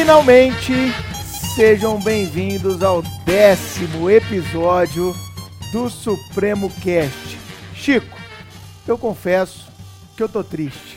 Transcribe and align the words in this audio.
finalmente 0.00 0.72
sejam 1.54 2.00
bem-vindos 2.00 2.82
ao 2.82 3.02
décimo 3.26 4.08
episódio 4.08 5.14
do 5.74 5.90
Supremo 5.90 6.72
Cast. 6.82 7.38
Chico, 7.74 8.16
eu 8.88 8.96
confesso 8.96 9.70
que 10.16 10.22
eu 10.22 10.28
tô 10.28 10.42
triste. 10.42 10.96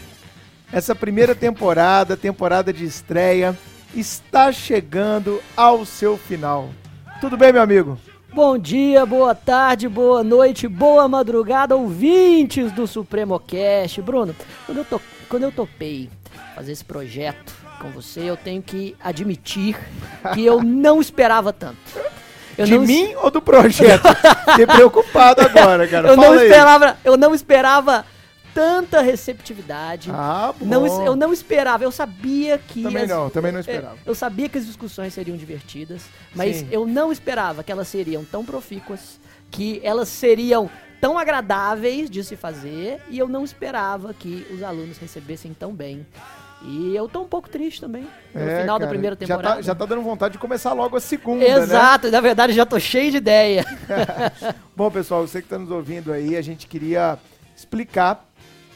Essa 0.72 0.96
primeira 0.96 1.36
temporada, 1.36 2.16
temporada 2.16 2.72
de 2.72 2.86
estreia, 2.86 3.58
está 3.94 4.54
chegando 4.54 5.42
ao 5.54 5.86
seu 5.86 6.18
final. 6.18 6.70
Tudo 7.20 7.36
bem, 7.36 7.52
meu 7.52 7.62
amigo? 7.62 8.00
Bom 8.34 8.58
dia, 8.58 9.06
boa 9.06 9.36
tarde, 9.36 9.90
boa 9.90 10.24
noite, 10.24 10.66
boa 10.66 11.10
madrugada, 11.10 11.76
ouvintes 11.76 12.72
do 12.72 12.88
Supremo 12.88 13.38
Cast. 13.38 14.02
Bruno, 14.02 14.34
quando 14.66 14.78
eu, 14.78 14.86
to 14.86 15.02
quando 15.28 15.44
eu 15.44 15.52
topei 15.52 16.10
fazer 16.56 16.72
esse 16.72 16.86
projeto 16.86 17.63
com 17.84 17.90
você, 17.92 18.22
eu 18.22 18.38
tenho 18.38 18.62
que 18.62 18.96
admitir 19.04 19.78
que 20.34 20.46
eu 20.46 20.64
não 20.64 21.02
esperava 21.02 21.52
tanto. 21.52 21.78
Eu 22.58 22.66
de 22.66 22.78
não 22.78 22.86
mim 22.86 23.14
ou 23.16 23.30
do 23.30 23.42
projeto? 23.42 24.08
Fiquei 24.52 24.66
preocupado 24.66 25.42
agora, 25.42 25.88
cara. 25.88 26.08
eu 26.10 26.16
Fala 26.16 26.28
não 26.28 26.40
aí. 26.40 26.46
esperava, 26.48 26.98
eu 27.04 27.18
não 27.18 27.36
esperava 27.36 28.06
tanta 28.54 29.02
receptividade. 29.02 30.10
Ah, 30.14 30.54
bom. 30.58 30.66
Não, 30.66 31.06
eu 31.06 31.16
não 31.16 31.34
esperava, 31.34 31.84
eu 31.84 31.92
sabia 31.92 32.58
que. 32.60 32.84
Também 32.84 33.04
as- 33.04 33.10
não, 33.10 33.30
também 33.30 33.52
não 33.52 33.58
é, 33.58 33.62
esperava. 33.62 33.98
Eu 34.06 34.16
sabia 34.16 34.48
que 34.48 34.58
as 34.58 34.66
discussões 34.66 35.14
seriam 35.14 35.36
divertidas, 35.36 36.04
mas 36.36 36.58
Sim. 36.58 36.68
eu 36.72 36.86
não 36.86 37.12
esperava 37.12 37.64
que 37.64 37.72
elas 37.72 37.88
seriam 37.88 38.24
tão 38.24 38.46
profícuas, 38.46 39.20
que 39.50 39.82
elas 39.84 40.08
seriam 40.08 40.70
tão 41.02 41.18
agradáveis 41.18 42.10
de 42.10 42.24
se 42.24 42.36
fazer, 42.38 43.02
e 43.10 43.18
eu 43.20 43.28
não 43.28 43.44
esperava 43.44 44.14
que 44.14 44.46
os 44.54 44.64
alunos 44.64 44.98
recebessem 45.00 45.54
tão 45.54 45.74
bem. 45.74 46.06
E 46.66 46.96
eu 46.96 47.10
tô 47.10 47.22
um 47.22 47.28
pouco 47.28 47.50
triste 47.50 47.82
também, 47.82 48.08
no 48.34 48.42
É, 48.42 48.62
final 48.62 48.80
da 48.80 48.86
cara, 48.86 48.90
primeira 48.90 49.16
já 49.20 49.28
temporada. 49.28 49.56
tá, 49.58 49.62
já 49.62 49.76
tá 49.76 49.86
dando 49.86 50.02
vontade 50.02 50.34
de 50.34 50.38
começar 50.38 50.72
logo 50.74 50.96
a 50.96 51.00
segunda, 51.02 51.44
né? 51.44 51.58
Exato, 51.64 52.08
e 52.08 52.12
na 52.12 52.22
verdade 52.22 52.54
já 52.54 52.66
tô 52.66 52.80
cheio 52.80 53.12
de 53.12 53.18
ideia. 53.18 53.66
Bom, 54.76 54.90
pessoal, 54.90 55.28
você 55.28 55.40
que 55.42 55.46
está 55.46 55.60
nos 55.60 55.70
ouvindo 55.72 56.12
aí, 56.14 56.38
a 56.38 56.42
gente 56.42 56.66
queria 56.68 57.18
explicar 57.56 58.26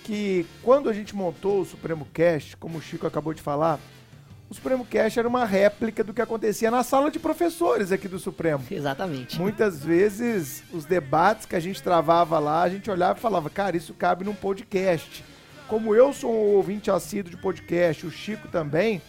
que 0.03 0.45
quando 0.63 0.89
a 0.89 0.93
gente 0.93 1.15
montou 1.15 1.61
o 1.61 1.65
Supremo 1.65 2.05
Cast, 2.13 2.57
como 2.57 2.77
o 2.77 2.81
Chico 2.81 3.07
acabou 3.07 3.33
de 3.33 3.41
falar, 3.41 3.79
o 4.49 4.53
Supremo 4.53 4.85
Cast 4.85 5.17
era 5.19 5.27
uma 5.27 5.43
réplica 5.45 6.03
do 6.03 6.13
que 6.13 6.21
acontecia 6.21 6.69
na 6.71 6.83
sala 6.83 7.09
de 7.11 7.19
professores 7.19 7.91
aqui 7.91 8.07
do 8.07 8.17
Supremo. 8.19 8.63
Exatamente. 8.71 9.39
Muitas 9.39 9.83
vezes, 9.83 10.63
os 10.73 10.85
debates 10.85 11.45
que 11.45 11.55
a 11.55 11.59
gente 11.59 11.81
travava 11.83 12.37
lá, 12.39 12.63
a 12.63 12.69
gente 12.69 12.89
olhava 12.89 13.17
e 13.17 13.21
falava, 13.21 13.49
cara, 13.49 13.75
isso 13.75 13.93
cabe 13.93 14.23
num 14.23 14.35
podcast. 14.35 15.23
Como 15.67 15.93
eu 15.93 16.13
sou 16.13 16.33
um 16.33 16.55
ouvinte 16.55 16.89
assíduo 16.89 17.29
de 17.29 17.35
podcast, 17.35 18.05
o 18.05 18.11
Chico 18.11 18.47
também, 18.47 19.01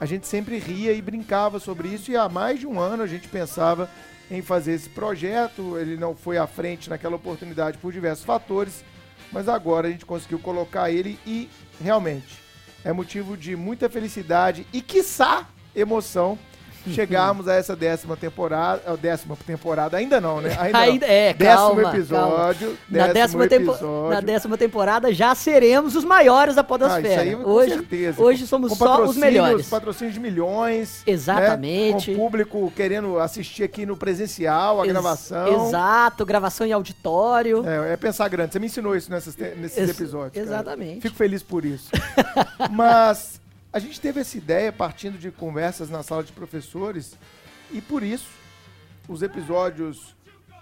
a 0.00 0.04
gente 0.04 0.26
sempre 0.26 0.58
ria 0.58 0.92
e 0.92 1.00
brincava 1.00 1.60
sobre 1.60 1.86
isso 1.86 2.10
e 2.10 2.16
há 2.16 2.28
mais 2.28 2.58
de 2.58 2.66
um 2.66 2.80
ano 2.80 3.04
a 3.04 3.06
gente 3.06 3.28
pensava 3.28 3.88
em 4.28 4.42
fazer 4.42 4.72
esse 4.72 4.88
projeto. 4.88 5.78
Ele 5.78 5.96
não 5.96 6.16
foi 6.16 6.36
à 6.36 6.48
frente 6.48 6.90
naquela 6.90 7.14
oportunidade 7.14 7.78
por 7.78 7.92
diversos 7.92 8.24
fatores, 8.24 8.84
mas 9.30 9.48
agora 9.48 9.86
a 9.86 9.90
gente 9.90 10.04
conseguiu 10.04 10.40
colocar 10.40 10.90
ele 10.90 11.16
e 11.24 11.48
realmente 11.80 12.40
é 12.84 12.92
motivo 12.92 13.36
de 13.36 13.54
muita 13.54 13.88
felicidade 13.88 14.66
e, 14.72 14.82
quiçá, 14.82 15.46
emoção 15.76 16.36
chegarmos 16.94 17.46
a 17.48 17.54
essa 17.54 17.74
décima 17.76 18.16
temporada. 18.16 18.82
a 18.86 18.96
décima 18.96 19.36
temporada, 19.46 19.96
ainda 19.96 20.20
não, 20.20 20.40
né? 20.40 20.56
Ainda, 20.58 20.78
não. 20.78 20.84
Ainda- 20.84 21.06
é, 21.06 21.32
décimo 21.34 21.56
calma, 21.76 21.82
episódio. 21.94 22.78
Na 22.88 22.98
décimo 23.08 23.14
décima, 23.14 23.48
tempo- 23.48 23.70
episódio. 23.72 24.10
na 24.14 24.20
décima 24.20 24.58
temporada 24.58 25.12
já 25.12 25.34
seremos 25.34 25.94
os 25.96 26.04
maiores 26.04 26.54
da 26.54 26.60
Ah, 26.60 26.64
podosfera. 26.64 27.08
isso 27.08 27.20
aí, 27.20 27.36
com 27.36 27.50
hoje, 27.50 27.70
certeza. 27.74 28.22
hoje 28.22 28.46
somos 28.46 28.72
só 28.76 29.04
os 29.04 29.16
melhores. 29.16 29.68
Patrocínios 29.68 30.14
de 30.14 30.20
milhões. 30.20 31.02
Exatamente. 31.06 32.10
Né? 32.10 32.16
Com 32.16 32.22
o 32.22 32.24
público 32.26 32.72
querendo 32.76 33.18
assistir 33.18 33.62
aqui 33.62 33.84
no 33.86 33.96
presencial, 33.96 34.80
a 34.80 34.84
Ex- 34.84 34.92
gravação. 34.92 35.66
Exato, 35.68 36.24
gravação 36.26 36.66
em 36.66 36.72
auditório. 36.72 37.64
É, 37.66 37.92
é 37.92 37.96
pensar 37.96 38.28
grande. 38.28 38.52
Você 38.52 38.58
me 38.58 38.66
ensinou 38.66 38.94
isso 38.96 39.10
nessas 39.10 39.36
nesses 39.36 39.78
Ex- 39.78 39.90
episódios. 39.90 40.32
cara. 40.34 40.46
exatamente. 40.46 41.00
Fico 41.00 41.16
feliz 41.16 41.42
por 41.42 41.64
isso. 41.64 41.90
Mas 42.70 43.39
a 43.72 43.78
gente 43.78 44.00
teve 44.00 44.20
essa 44.20 44.36
ideia 44.36 44.72
partindo 44.72 45.18
de 45.18 45.30
conversas 45.30 45.88
na 45.88 46.02
sala 46.02 46.24
de 46.24 46.32
professores 46.32 47.16
e 47.70 47.80
por 47.80 48.02
isso 48.02 48.28
os 49.08 49.22
episódios 49.22 50.14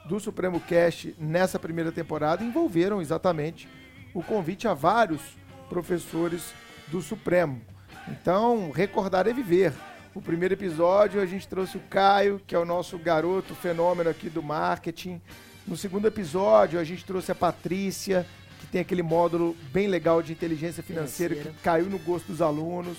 do 0.06 0.20
Supremo 0.20 0.60
Cast 0.60 1.14
nessa 1.18 1.58
primeira 1.58 1.90
temporada 1.90 2.44
envolveram 2.44 3.00
exatamente 3.00 3.68
o 4.14 4.22
convite 4.22 4.68
a 4.68 4.74
vários 4.74 5.20
professores 5.68 6.52
do 6.88 7.00
Supremo. 7.00 7.60
Então, 8.08 8.70
recordar 8.70 9.26
é 9.26 9.32
viver. 9.32 9.72
O 10.14 10.22
primeiro 10.22 10.54
episódio 10.54 11.20
a 11.20 11.26
gente 11.26 11.46
trouxe 11.46 11.76
o 11.76 11.82
Caio, 11.90 12.40
que 12.46 12.54
é 12.54 12.58
o 12.58 12.64
nosso 12.64 12.98
garoto 12.98 13.54
fenômeno 13.54 14.08
aqui 14.08 14.30
do 14.30 14.42
marketing. 14.42 15.20
No 15.66 15.76
segundo 15.76 16.08
episódio 16.08 16.80
a 16.80 16.84
gente 16.84 17.04
trouxe 17.04 17.30
a 17.30 17.34
Patrícia, 17.34 18.26
tem 18.70 18.80
aquele 18.80 19.02
módulo 19.02 19.56
bem 19.72 19.86
legal 19.86 20.22
de 20.22 20.32
inteligência 20.32 20.82
financeira, 20.82 21.34
Financeira. 21.34 21.56
que 21.56 21.62
caiu 21.64 21.86
no 21.86 21.98
gosto 21.98 22.26
dos 22.26 22.42
alunos. 22.42 22.96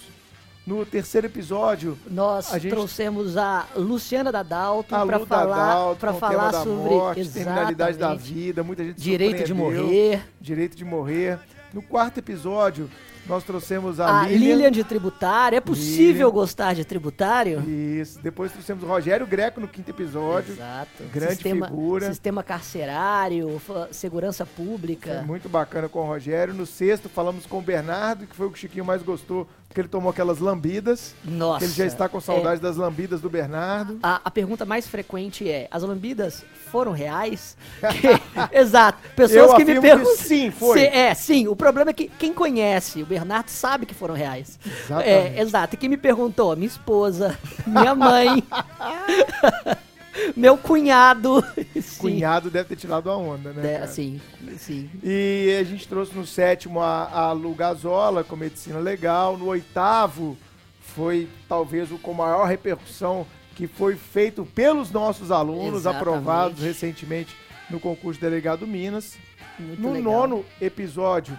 No 0.68 0.85
terceiro 0.85 1.25
episódio, 1.25 1.97
Nós 2.09 2.53
A 2.53 2.59
gente- 2.59 2.72
trouxemos 2.72 3.38
a 3.38 3.66
Luciana 3.75 4.31
da 4.31 4.44
Dalton 4.44 4.96
a 4.96 5.06
para 5.06 5.19
falar, 5.25 5.96
pra 5.96 6.13
falar 6.13 6.52
da 6.52 6.63
sobre 6.63 6.90
morte, 6.94 7.28
terminalidade 7.30 7.97
da 7.97 8.13
vida, 8.13 8.62
muita 8.63 8.84
gente 8.84 9.02
direito 9.02 9.44
de 9.46 9.53
morrer. 9.53 10.22
Direito 10.40 10.75
de 10.78 10.85
morrer. 10.85 11.40
No 11.74 11.81
quarto 11.81 12.19
episódio, 12.19 12.90
nós 13.30 13.44
trouxemos 13.44 14.00
a, 14.00 14.22
A 14.22 14.28
Lilian, 14.28 14.56
Lilian. 14.56 14.72
de 14.72 14.84
tributário. 14.84 15.56
É 15.56 15.62
possível 15.62 16.28
Lilian. 16.28 16.30
gostar 16.32 16.74
de 16.74 16.84
tributário? 16.84 17.62
Isso. 17.70 18.20
Depois 18.22 18.52
trouxemos 18.52 18.84
o 18.84 18.88
Rogério 18.88 19.28
Greco 19.28 19.62
no 19.62 19.68
quinto 19.68 19.90
episódio. 19.92 20.54
Exato. 20.54 21.04
grande 21.14 21.36
sistema, 21.36 21.68
figura. 21.68 22.08
Sistema 22.08 22.44
carcerário, 22.44 23.62
segurança 23.92 24.46
pública. 24.46 25.18
Foi 25.20 25.26
muito 25.28 25.48
bacana 25.48 25.88
com 25.88 26.00
o 26.00 26.06
Rogério. 26.08 26.54
No 26.54 26.66
sexto, 26.66 27.08
falamos 27.08 27.46
com 27.46 27.60
o 27.60 27.62
Bernardo, 27.62 28.26
que 28.26 28.36
foi 28.36 28.48
o 28.48 28.52
que 28.52 28.58
o 28.58 28.60
Chiquinho 28.60 28.84
mais 28.86 29.04
gostou, 29.04 29.48
porque 29.69 29.81
ele 29.81 29.88
tomou 29.88 30.09
aquelas 30.09 30.40
lambidas. 30.40 31.13
Nossa. 31.24 31.63
ele 31.63 31.74
já 31.74 31.85
está 31.85 32.09
com 32.09 32.18
é, 32.18 32.22
saudade 32.22 32.59
das 32.59 32.75
lambidas 32.75 33.22
do 33.22 33.30
Bernardo. 33.30 34.00
A, 34.02 34.19
a 34.25 34.31
pergunta 34.31 34.66
mais 34.66 34.88
frequente 34.88 35.47
é: 35.47 35.68
as 35.69 35.84
lambidas 35.84 36.44
foram 36.72 36.91
reais? 36.91 37.56
Que- 37.80 38.57
exato. 38.57 38.97
Pessoas 39.16 39.52
Eu 39.52 39.56
que 39.56 39.63
me 39.66 39.80
perguntam. 39.80 40.16
que 40.16 40.24
sim, 40.24 40.50
foi. 40.50 40.80
Se- 40.80 40.85
é, 40.88 41.13
sim. 41.13 41.47
O 41.47 41.56
problema 41.56 41.91
é 41.91 41.94
que 41.94 42.07
quem 42.18 42.34
conhece 42.34 43.03
o 43.03 43.06
Bernardo 43.06 43.50
sabe 43.50 43.85
que 43.85 43.94
foram 43.94 44.16
reais. 44.16 44.59
Exatamente. 44.66 45.07
É, 45.38 45.40
exato. 45.41 45.75
E 45.75 45.78
quem 45.78 45.88
me 45.88 45.97
perguntou? 45.97 46.56
Minha 46.56 46.68
esposa, 46.68 47.38
minha 47.68 47.94
mãe, 47.94 48.44
meu 50.35 50.57
cunhado. 50.57 51.44
Cunhado 51.97 52.50
deve 52.50 52.69
ter 52.69 52.75
tirado 52.75 53.09
a 53.09 53.18
onda, 53.18 53.52
né? 53.53 53.75
É, 53.84 53.88
sim, 53.88 54.19
sim. 54.57 54.90
E 55.03 55.57
a 55.59 55.63
gente 55.63 55.88
trouxe 55.88 56.13
no 56.16 56.25
sétimo 56.25 56.80
a, 56.80 57.09
a 57.09 57.31
Lu 57.31 57.53
Gazola 57.53 58.24
com 58.24 58.35
medicina 58.35 58.80
legal. 58.80 59.38
No 59.38 59.47
oitavo 59.47 60.38
foi 60.81 61.28
talvez 61.47 61.91
o 61.91 61.97
com 61.97 62.13
maior 62.13 62.46
repercussão 62.46 63.25
que 63.56 63.68
foi 63.68 63.96
feito 63.96 64.46
pelos 64.46 64.90
nossos 64.91 65.31
alunos, 65.31 65.81
Exatamente. 65.81 66.02
aprovados 66.02 66.62
recentemente 66.63 67.36
no 67.69 67.80
concurso 67.80 68.19
Delegado 68.19 68.66
Minas. 68.66 69.18
Muito 69.59 69.81
No 69.81 69.91
legal. 69.91 70.13
nono 70.13 70.46
episódio, 70.62 71.38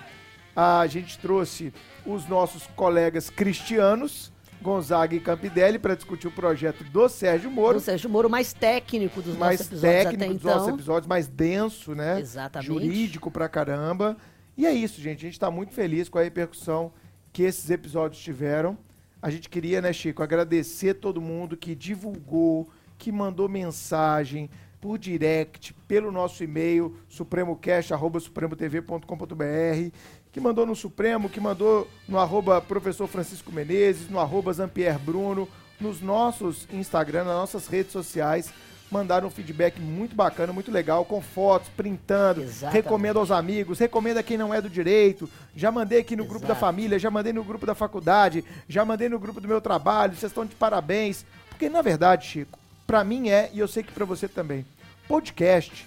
a 0.55 0.87
gente 0.87 1.19
trouxe 1.19 1.73
os 2.05 2.29
nossos 2.29 2.67
colegas 2.77 3.31
cristianos, 3.31 4.31
Gonzaga 4.63 5.15
e 5.15 5.21
Campidelli, 5.21 5.79
para 5.79 5.95
discutir 5.95 6.29
o 6.29 6.31
projeto 6.31 6.85
do 6.85 7.09
Sérgio 7.09 7.51
Moro. 7.51 7.79
O 7.79 7.81
Sérgio 7.81 8.11
Moro 8.11 8.29
mais 8.29 8.53
técnico 8.53 9.23
dos 9.23 9.37
mais 9.37 9.61
nossos 9.61 9.73
episódios 9.73 10.05
técnico 10.05 10.25
até 10.25 10.35
dos 10.35 10.43
nossos 10.43 10.63
então. 10.63 10.75
episódios, 10.75 11.07
mais 11.07 11.29
denso, 11.29 11.95
né? 11.95 12.21
Exatamente. 12.21 12.67
Jurídico 12.67 13.31
pra 13.31 13.49
caramba. 13.49 14.17
E 14.57 14.67
é 14.67 14.73
isso, 14.73 15.01
gente. 15.01 15.25
A 15.25 15.29
gente 15.29 15.41
tá 15.41 15.51
muito 15.51 15.73
feliz 15.73 16.09
com 16.09 16.19
a 16.19 16.23
repercussão 16.23 16.93
que 17.33 17.43
esses 17.43 17.71
episódios 17.71 18.23
tiveram. 18.23 18.77
A 19.23 19.31
gente 19.31 19.49
queria, 19.49 19.81
né, 19.81 19.93
Chico, 19.93 20.23
agradecer 20.23 20.95
todo 20.95 21.21
mundo 21.21 21.57
que 21.57 21.75
divulgou, 21.75 22.69
que 22.99 23.13
mandou 23.13 23.49
mensagem 23.49 24.51
por 24.81 24.99
direct, 24.99 25.75
pelo 25.87 26.11
nosso 26.11 26.43
e-mail, 26.43 26.97
supremocast.supremotv.com.br, 27.07 29.95
que 30.33 30.41
mandou 30.41 30.65
no 30.65 30.77
Supremo, 30.77 31.29
que 31.29 31.41
mandou 31.41 31.89
no 32.09 32.19
arroba 32.19 32.61
professor 32.61 33.07
Francisco 33.07 33.51
Menezes, 33.51 34.09
no 34.09 34.21
arroba 34.21 34.53
Zampier 34.53 34.99
Bruno, 34.99 35.49
nos 35.81 36.01
nossos 36.01 36.69
Instagram, 36.73 37.25
nas 37.25 37.35
nossas 37.35 37.67
redes 37.67 37.93
sociais, 37.93 38.53
mandaram 38.91 39.29
um 39.29 39.31
feedback 39.31 39.81
muito 39.81 40.15
bacana, 40.15 40.53
muito 40.53 40.71
legal, 40.71 41.05
com 41.05 41.21
fotos, 41.21 41.69
printando, 41.77 42.43
Exatamente. 42.43 42.83
recomendo 42.83 43.19
aos 43.19 43.31
amigos, 43.31 43.79
recomenda 43.79 44.23
quem 44.23 44.37
não 44.37 44.53
é 44.53 44.61
do 44.61 44.69
direito, 44.69 45.29
já 45.55 45.71
mandei 45.71 46.01
aqui 46.01 46.17
no 46.17 46.25
grupo 46.25 46.47
da 46.47 46.53
Exato. 46.53 46.61
família, 46.61 46.99
já 46.99 47.11
mandei 47.11 47.33
no 47.33 47.45
grupo 47.45 47.65
da 47.65 47.75
faculdade, 47.75 48.45
já 48.69 48.85
mandei 48.85 49.09
no 49.09 49.19
grupo 49.19 49.41
do 49.41 49.49
meu 49.49 49.61
trabalho, 49.61 50.15
vocês 50.17 50.31
estão 50.31 50.45
de 50.45 50.55
parabéns. 50.55 51.25
Porque, 51.49 51.69
na 51.69 51.83
verdade, 51.83 52.27
Chico, 52.27 52.59
pra 52.87 53.05
mim 53.05 53.29
é, 53.29 53.51
e 53.53 53.61
eu 53.61 53.69
sei 53.69 53.83
que 53.83 53.93
pra 53.93 54.05
você 54.05 54.27
também, 54.27 54.67
podcast 55.07 55.87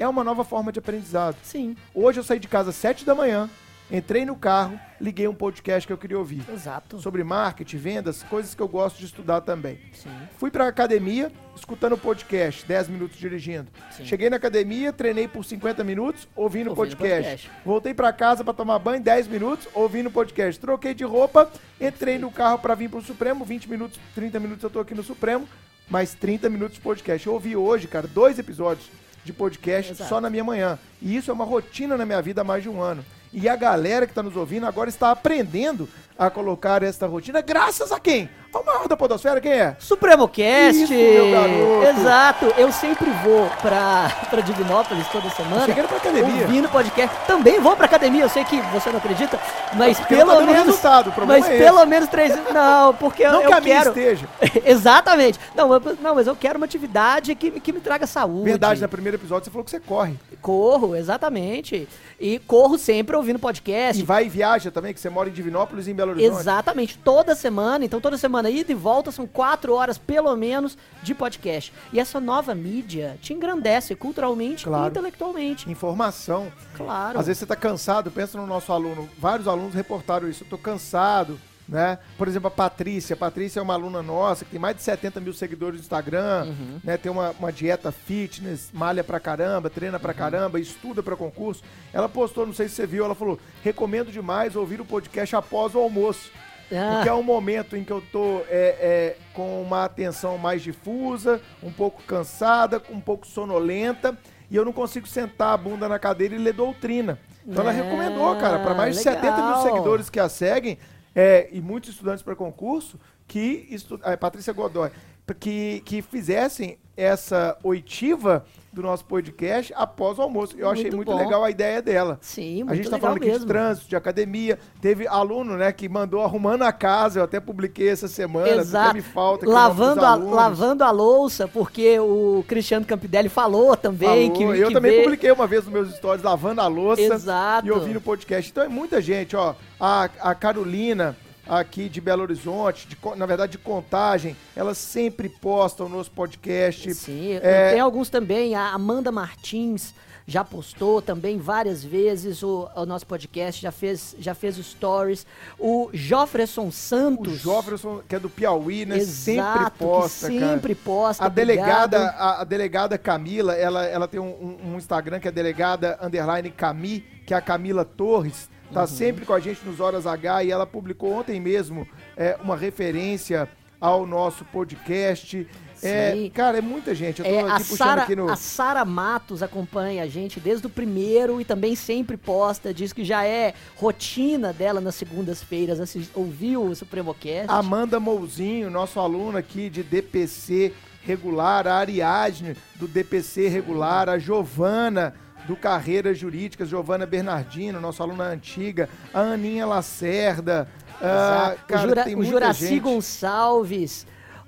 é 0.00 0.08
uma 0.08 0.24
nova 0.24 0.42
forma 0.42 0.72
de 0.72 0.78
aprendizado. 0.78 1.36
Sim. 1.44 1.76
Hoje 1.94 2.18
eu 2.18 2.24
saí 2.24 2.40
de 2.40 2.48
casa 2.48 2.70
às 2.70 2.76
7 2.76 3.04
da 3.04 3.14
manhã, 3.14 3.48
Entrei 3.92 4.24
no 4.24 4.36
carro, 4.36 4.78
liguei 5.00 5.26
um 5.26 5.34
podcast 5.34 5.84
que 5.84 5.92
eu 5.92 5.98
queria 5.98 6.16
ouvir. 6.16 6.44
Exato. 6.48 7.00
Sobre 7.00 7.24
marketing, 7.24 7.76
vendas, 7.76 8.22
coisas 8.22 8.54
que 8.54 8.62
eu 8.62 8.68
gosto 8.68 8.98
de 8.98 9.06
estudar 9.06 9.40
também. 9.40 9.80
Sim. 9.92 10.10
Fui 10.38 10.48
pra 10.48 10.68
academia, 10.68 11.32
escutando 11.56 11.94
o 11.94 11.98
podcast, 11.98 12.64
10 12.64 12.88
minutos 12.88 13.18
dirigindo. 13.18 13.68
Sim. 13.90 14.04
Cheguei 14.04 14.30
na 14.30 14.36
academia, 14.36 14.92
treinei 14.92 15.26
por 15.26 15.44
50 15.44 15.82
minutos, 15.82 16.28
ouvindo 16.36 16.70
o 16.70 16.76
podcast. 16.76 17.08
podcast. 17.08 17.50
Voltei 17.64 17.92
pra 17.92 18.12
casa 18.12 18.44
pra 18.44 18.54
tomar 18.54 18.78
banho, 18.78 19.02
10 19.02 19.26
minutos, 19.26 19.66
ouvindo 19.74 20.06
o 20.06 20.12
podcast. 20.12 20.60
Troquei 20.60 20.94
de 20.94 21.02
roupa, 21.02 21.50
entrei 21.80 22.16
no 22.16 22.30
carro 22.30 22.60
pra 22.60 22.76
vir 22.76 22.88
pro 22.88 23.02
Supremo, 23.02 23.44
20 23.44 23.68
minutos, 23.68 23.98
30 24.14 24.38
minutos 24.38 24.62
eu 24.62 24.70
tô 24.70 24.78
aqui 24.78 24.94
no 24.94 25.02
Supremo, 25.02 25.48
mais 25.88 26.14
30 26.14 26.48
minutos 26.48 26.76
de 26.76 26.80
podcast. 26.80 27.26
Eu 27.26 27.32
ouvi 27.32 27.56
hoje, 27.56 27.88
cara, 27.88 28.06
dois 28.06 28.38
episódios 28.38 28.88
de 29.24 29.32
podcast 29.32 29.92
Exato. 29.92 30.08
só 30.08 30.20
na 30.20 30.30
minha 30.30 30.44
manhã. 30.44 30.78
E 31.00 31.16
isso 31.16 31.30
é 31.30 31.34
uma 31.34 31.44
rotina 31.44 31.96
na 31.96 32.06
minha 32.06 32.20
vida 32.22 32.40
há 32.40 32.44
mais 32.44 32.62
de 32.62 32.68
um 32.68 32.80
ano. 32.80 33.04
E 33.32 33.48
a 33.48 33.54
galera 33.54 34.06
que 34.06 34.12
está 34.12 34.22
nos 34.22 34.36
ouvindo 34.36 34.66
agora 34.66 34.88
está 34.88 35.10
aprendendo 35.10 35.88
a 36.20 36.28
colocar 36.28 36.82
esta 36.82 37.06
rotina, 37.06 37.40
graças 37.40 37.90
a 37.90 37.98
quem? 37.98 38.28
Ao 38.52 38.64
maior 38.64 38.88
da 38.88 38.96
podosfera, 38.96 39.40
quem 39.40 39.52
é? 39.52 39.76
Supremo 39.78 40.26
Cast! 40.28 40.82
Isso, 40.82 40.92
meu 40.92 41.30
garoto. 41.30 42.00
Exato, 42.00 42.44
eu 42.58 42.70
sempre 42.72 43.08
vou 43.24 43.48
pra, 43.62 44.10
pra 44.28 44.40
Divinópolis 44.40 45.06
toda 45.08 45.30
semana. 45.30 45.64
Cheguei 45.66 45.84
pra 45.84 45.96
academia. 45.98 46.42
Ouvindo 46.42 46.68
podcast. 46.68 47.16
Também 47.28 47.60
vou 47.60 47.76
pra 47.76 47.84
academia, 47.86 48.22
eu 48.24 48.28
sei 48.28 48.44
que 48.44 48.60
você 48.72 48.90
não 48.90 48.98
acredita, 48.98 49.38
mas 49.74 49.98
Porque 50.00 50.16
pelo 50.16 50.30
tá 50.32 50.36
dando 50.40 50.46
menos. 50.48 50.66
resultado, 50.66 51.10
o 51.10 51.12
problema 51.12 51.40
mas 51.40 51.48
é 51.54 51.58
pelo 51.58 51.86
menos 51.86 52.08
três. 52.08 52.36
Não, 52.52 52.92
porque 52.94 53.22
eu, 53.22 53.32
Não 53.32 53.42
eu 53.42 53.48
que 53.48 53.54
a 53.54 53.60
minha 53.60 53.78
quero. 53.78 53.90
esteja. 53.90 54.28
Exatamente. 54.66 55.38
Não, 55.54 55.72
eu- 55.72 55.96
não, 56.02 56.14
mas 56.16 56.26
eu 56.26 56.34
quero 56.34 56.56
uma 56.58 56.66
atividade 56.66 57.34
que, 57.36 57.52
que 57.60 57.72
me 57.72 57.78
traga 57.80 58.04
saúde. 58.06 58.44
Verdade, 58.50 58.82
no 58.82 58.88
primeiro 58.88 59.16
episódio 59.16 59.44
você 59.44 59.50
falou 59.52 59.64
que 59.64 59.70
você 59.70 59.78
corre. 59.80 60.14
Corro, 60.42 60.96
exatamente. 60.96 61.88
E 62.18 62.38
corro 62.40 62.76
sempre 62.76 63.14
ouvindo 63.14 63.38
podcast. 63.38 64.00
E 64.02 64.04
vai 64.04 64.26
e 64.26 64.28
viaja 64.28 64.70
também, 64.72 64.92
que 64.92 64.98
você 65.00 65.08
mora 65.08 65.28
em 65.28 65.32
Divinópolis 65.32 65.86
e 65.86 65.92
em 65.92 65.94
Belo 65.94 66.09
Horizonte. 66.12 66.40
Exatamente, 66.40 66.98
toda 66.98 67.34
semana. 67.34 67.84
Então, 67.84 68.00
toda 68.00 68.16
semana, 68.18 68.50
ida 68.50 68.70
e 68.72 68.74
volta, 68.74 69.10
são 69.10 69.26
quatro 69.26 69.74
horas, 69.74 69.98
pelo 69.98 70.34
menos, 70.36 70.76
de 71.02 71.14
podcast. 71.14 71.72
E 71.92 72.00
essa 72.00 72.20
nova 72.20 72.54
mídia 72.54 73.18
te 73.20 73.32
engrandece 73.32 73.94
culturalmente 73.94 74.64
Claro. 74.64 74.86
e 74.86 74.88
intelectualmente. 74.90 75.70
Informação. 75.70 76.52
Claro. 76.76 77.18
Às 77.18 77.26
vezes 77.26 77.40
você 77.40 77.46
tá 77.46 77.56
cansado, 77.56 78.10
pensa 78.10 78.38
no 78.38 78.46
nosso 78.46 78.72
aluno. 78.72 79.08
Vários 79.18 79.46
alunos 79.48 79.74
reportaram 79.74 80.28
isso. 80.28 80.44
Eu 80.44 80.48
tô 80.48 80.58
cansado, 80.58 81.38
né? 81.70 81.98
Por 82.18 82.26
exemplo, 82.28 82.48
a 82.48 82.50
Patrícia. 82.50 83.14
A 83.14 83.16
Patrícia 83.16 83.60
é 83.60 83.62
uma 83.62 83.74
aluna 83.74 84.02
nossa 84.02 84.44
que 84.44 84.50
tem 84.50 84.60
mais 84.60 84.76
de 84.76 84.82
70 84.82 85.20
mil 85.20 85.32
seguidores 85.32 85.76
no 85.78 85.82
Instagram, 85.82 86.46
Uhum. 86.48 86.80
né? 86.84 86.96
Tem 86.96 87.10
uma, 87.10 87.30
uma 87.38 87.52
dieta 87.52 87.90
fitness, 87.92 88.68
malha 88.72 89.04
pra 89.04 89.20
caramba, 89.20 89.70
treina 89.70 89.96
Uhum. 89.96 90.02
pra 90.02 90.12
caramba, 90.12 90.58
estuda 90.60 91.02
pra 91.02 91.16
concurso. 91.16 91.62
Ela 91.92 92.08
postou, 92.08 92.44
não 92.44 92.52
sei 92.52 92.68
se 92.68 92.74
você 92.74 92.86
viu, 92.86 93.04
ela 93.04 93.14
falou: 93.14 93.38
recomendo 93.62 94.10
demais 94.10 94.56
ouvir 94.56 94.80
o 94.80 94.84
podcast 94.84 95.34
após 95.36 95.74
o 95.74 95.78
almoço. 95.78 96.30
Ah, 96.72 96.94
Porque 96.94 97.08
é 97.08 97.12
um 97.14 97.22
momento 97.22 97.76
em 97.76 97.82
que 97.82 97.92
eu 97.92 98.00
tô 98.12 98.42
é, 98.48 98.76
é, 98.80 99.16
com 99.34 99.60
uma 99.60 99.84
atenção 99.84 100.38
mais 100.38 100.62
difusa, 100.62 101.40
um 101.62 101.72
pouco 101.72 102.00
cansada, 102.04 102.80
um 102.90 103.00
pouco 103.00 103.26
sonolenta, 103.26 104.16
e 104.48 104.54
eu 104.54 104.64
não 104.64 104.72
consigo 104.72 105.06
sentar 105.06 105.52
a 105.52 105.56
bunda 105.56 105.88
na 105.88 105.98
cadeira 105.98 106.34
e 106.34 106.38
ler 106.38 106.52
doutrina. 106.52 107.18
Então 107.44 107.62
ela 107.62 107.70
Ah, 107.72 107.74
recomendou, 107.74 108.36
cara, 108.36 108.58
para 108.60 108.74
mais 108.74 108.96
de 108.96 109.04
legal. 109.04 109.20
70 109.22 109.42
mil 109.46 109.62
seguidores 109.62 110.08
que 110.10 110.20
a 110.20 110.28
seguem, 110.28 110.78
é, 111.14 111.48
e 111.52 111.60
muitos 111.60 111.90
estudantes 111.90 112.22
para 112.22 112.36
concurso, 112.36 112.98
que 113.26 113.68
estu 113.70 113.98
a 114.02 114.16
Patrícia 114.16 114.52
Godoy, 114.52 114.90
que, 115.34 115.82
que 115.84 116.02
fizessem 116.02 116.78
essa 116.96 117.56
oitiva 117.62 118.44
do 118.72 118.82
nosso 118.82 119.04
podcast 119.06 119.72
após 119.74 120.18
o 120.18 120.22
almoço. 120.22 120.54
Eu 120.56 120.68
achei 120.68 120.90
Muito 120.90 121.10
bom. 121.10 121.16
legal 121.18 121.42
a 121.42 121.50
ideia 121.50 121.80
dela. 121.82 122.18
sim, 122.20 122.58
muito 122.58 122.70
A 122.72 122.74
gente 122.76 122.90
tá 122.90 122.96
legal 122.96 123.10
falando 123.14 123.22
aqui 123.28 123.38
de 123.38 123.46
trânsito, 123.46 123.88
de 123.88 123.96
academia. 123.96 124.58
Teve 124.80 125.08
aluno, 125.08 125.56
né, 125.56 125.72
que 125.72 125.88
mandou 125.88 126.20
arrumando 126.22 126.62
a 126.62 126.70
casa. 126.72 127.18
Eu 127.20 127.24
até 127.24 127.40
publiquei 127.40 127.88
essa 127.88 128.06
semana. 128.06 128.48
Exato. 128.48 128.94
Me 128.94 129.02
falta. 129.02 129.48
lavando, 129.48 130.04
a, 130.04 130.14
lavando 130.14 130.84
a 130.84 130.90
louça, 130.90 131.48
porque 131.48 131.98
o 131.98 132.44
Cristiano 132.46 132.84
Campidelli 132.86 133.28
falou 133.28 133.76
também 133.76 134.30
Falou. 134.30 134.52
que, 134.54 134.60
Eu 134.60 134.68
que 134.68 134.74
também 134.74 134.92
vê- 134.92 135.02
publiquei 135.02 135.32
uma 135.32 135.46
vez 135.46 135.64
nos 135.64 135.72
meus 135.72 135.94
stories 135.96 136.22
lavando 136.22 136.60
a 136.60 136.66
louça 136.68 137.00
Exato. 137.02 137.66
e 137.66 137.70
ouvindo 137.72 137.96
o 137.96 138.00
podcast. 138.02 138.50
Então 138.50 138.62
é 138.62 138.68
muita 138.68 139.00
gente, 139.00 139.34
ó. 139.34 139.54
A, 139.80 140.08
a 140.20 140.34
Carolina 140.34 141.16
aqui 141.48 141.88
de 141.88 142.00
Belo 142.00 142.22
Horizonte, 142.22 142.86
de 142.88 142.96
na 143.16 143.26
verdade 143.26 143.52
de 143.52 143.58
Contagem, 143.58 144.36
ela 144.54 144.74
sempre 144.74 145.28
posta 145.28 145.84
o 145.84 145.88
nosso 145.88 146.10
podcast. 146.10 146.94
Sim, 146.94 147.34
É, 147.42 147.70
tem 147.72 147.80
alguns 147.80 148.08
também. 148.10 148.54
A 148.54 148.72
Amanda 148.72 149.10
Martins 149.12 149.94
já 150.26 150.44
postou 150.44 151.02
também 151.02 151.38
várias 151.38 151.82
vezes 151.82 152.44
o, 152.44 152.68
o 152.76 152.86
nosso 152.86 153.04
podcast, 153.04 153.60
já 153.60 153.72
fez, 153.72 154.14
já 154.20 154.32
fez 154.32 154.58
os 154.58 154.66
stories. 154.70 155.26
O 155.58 155.90
Jofferson 155.92 156.68
o 156.68 156.72
Santos. 156.72 157.40
Jofferson, 157.40 158.00
que 158.08 158.14
é 158.14 158.18
do 158.20 158.30
Piauí, 158.30 158.86
né? 158.86 158.98
Exato, 158.98 159.58
sempre 159.58 159.70
posta, 159.78 160.28
que 160.30 160.38
cara. 160.38 160.52
sempre 160.52 160.74
posta. 160.76 161.24
A 161.24 161.28
delegada, 161.28 162.10
a, 162.10 162.42
a 162.42 162.44
delegada 162.44 162.96
Camila, 162.96 163.54
ela, 163.54 163.84
ela 163.86 164.06
tem 164.06 164.20
um, 164.20 164.28
um- 164.62 164.72
um 164.74 164.76
Instagram 164.76 165.18
que 165.18 165.26
é 165.26 165.32
delegada 165.32 165.98
underline 166.00 166.48
Cami, 166.50 167.00
que 167.26 167.34
é 167.34 167.36
a 167.36 167.40
Camila 167.40 167.84
Torres, 167.84 168.48
Uhum. 168.70 168.74
tá 168.74 168.86
sempre 168.86 169.24
com 169.26 169.32
a 169.32 169.40
gente 169.40 169.64
nos 169.66 169.80
Horas 169.80 170.06
H 170.06 170.44
e 170.44 170.50
ela 170.50 170.66
publicou 170.66 171.12
ontem 171.12 171.40
mesmo 171.40 171.86
é, 172.16 172.36
uma 172.42 172.56
referência 172.56 173.48
ao 173.80 174.06
nosso 174.06 174.44
podcast. 174.46 175.46
É, 175.82 176.30
cara, 176.34 176.58
é 176.58 176.60
muita 176.60 176.94
gente. 176.94 177.20
Eu 177.20 177.24
tô 177.24 177.30
É, 177.30 177.40
a 177.40 177.54
aqui 177.56 177.64
puxando 177.64 177.78
Sara 177.78 178.02
aqui 178.02 178.14
no. 178.14 178.28
a 178.30 178.36
Sara 178.36 178.84
Matos 178.84 179.42
acompanha 179.42 180.02
a 180.02 180.06
gente 180.06 180.38
desde 180.38 180.66
o 180.66 180.70
primeiro 180.70 181.40
e 181.40 181.44
também 181.44 181.74
sempre 181.74 182.18
posta, 182.18 182.74
diz 182.74 182.92
que 182.92 183.02
já 183.02 183.24
é 183.24 183.54
rotina 183.76 184.52
dela 184.52 184.78
nas 184.80 184.94
segundas-feiras 184.96 185.80
assis- 185.80 186.10
ouvir 186.14 186.58
o 186.58 186.74
Supremocast. 186.74 187.46
Amanda 187.48 187.98
Mouzinho, 187.98 188.68
nosso 188.70 189.00
aluno 189.00 189.38
aqui 189.38 189.70
de 189.70 189.82
DPC 189.82 190.74
regular, 191.02 191.66
a 191.66 191.76
Ariadne 191.76 192.54
do 192.76 192.86
DPC 192.86 193.48
regular, 193.48 194.06
a 194.10 194.18
Giovana 194.18 195.14
do 195.50 195.56
Carreiras 195.56 196.16
Jurídicas, 196.16 196.68
Giovana 196.68 197.04
Bernardino, 197.04 197.80
nossa 197.80 198.04
aluna 198.04 198.22
antiga, 198.22 198.88
a 199.12 199.18
Aninha 199.18 199.66
Lacerda, 199.66 200.68
ah, 201.02 201.56
cara, 201.66 201.86
o, 201.86 201.88
Jura, 201.88 202.18
o 202.18 202.24
Juraci 202.24 202.68
gente. 202.68 202.80
Gonçalves, 202.80 204.06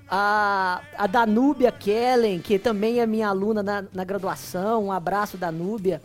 a, 0.09 0.81
a 0.97 1.05
Danúbia 1.05 1.73
Kellen, 1.73 2.39
que 2.39 2.57
também 2.57 3.01
é 3.01 3.05
minha 3.05 3.27
aluna 3.27 3.61
na, 3.61 3.83
na 3.93 4.05
graduação, 4.05 4.85
um 4.85 4.91
abraço, 4.93 5.35
Danúbia. 5.37 6.01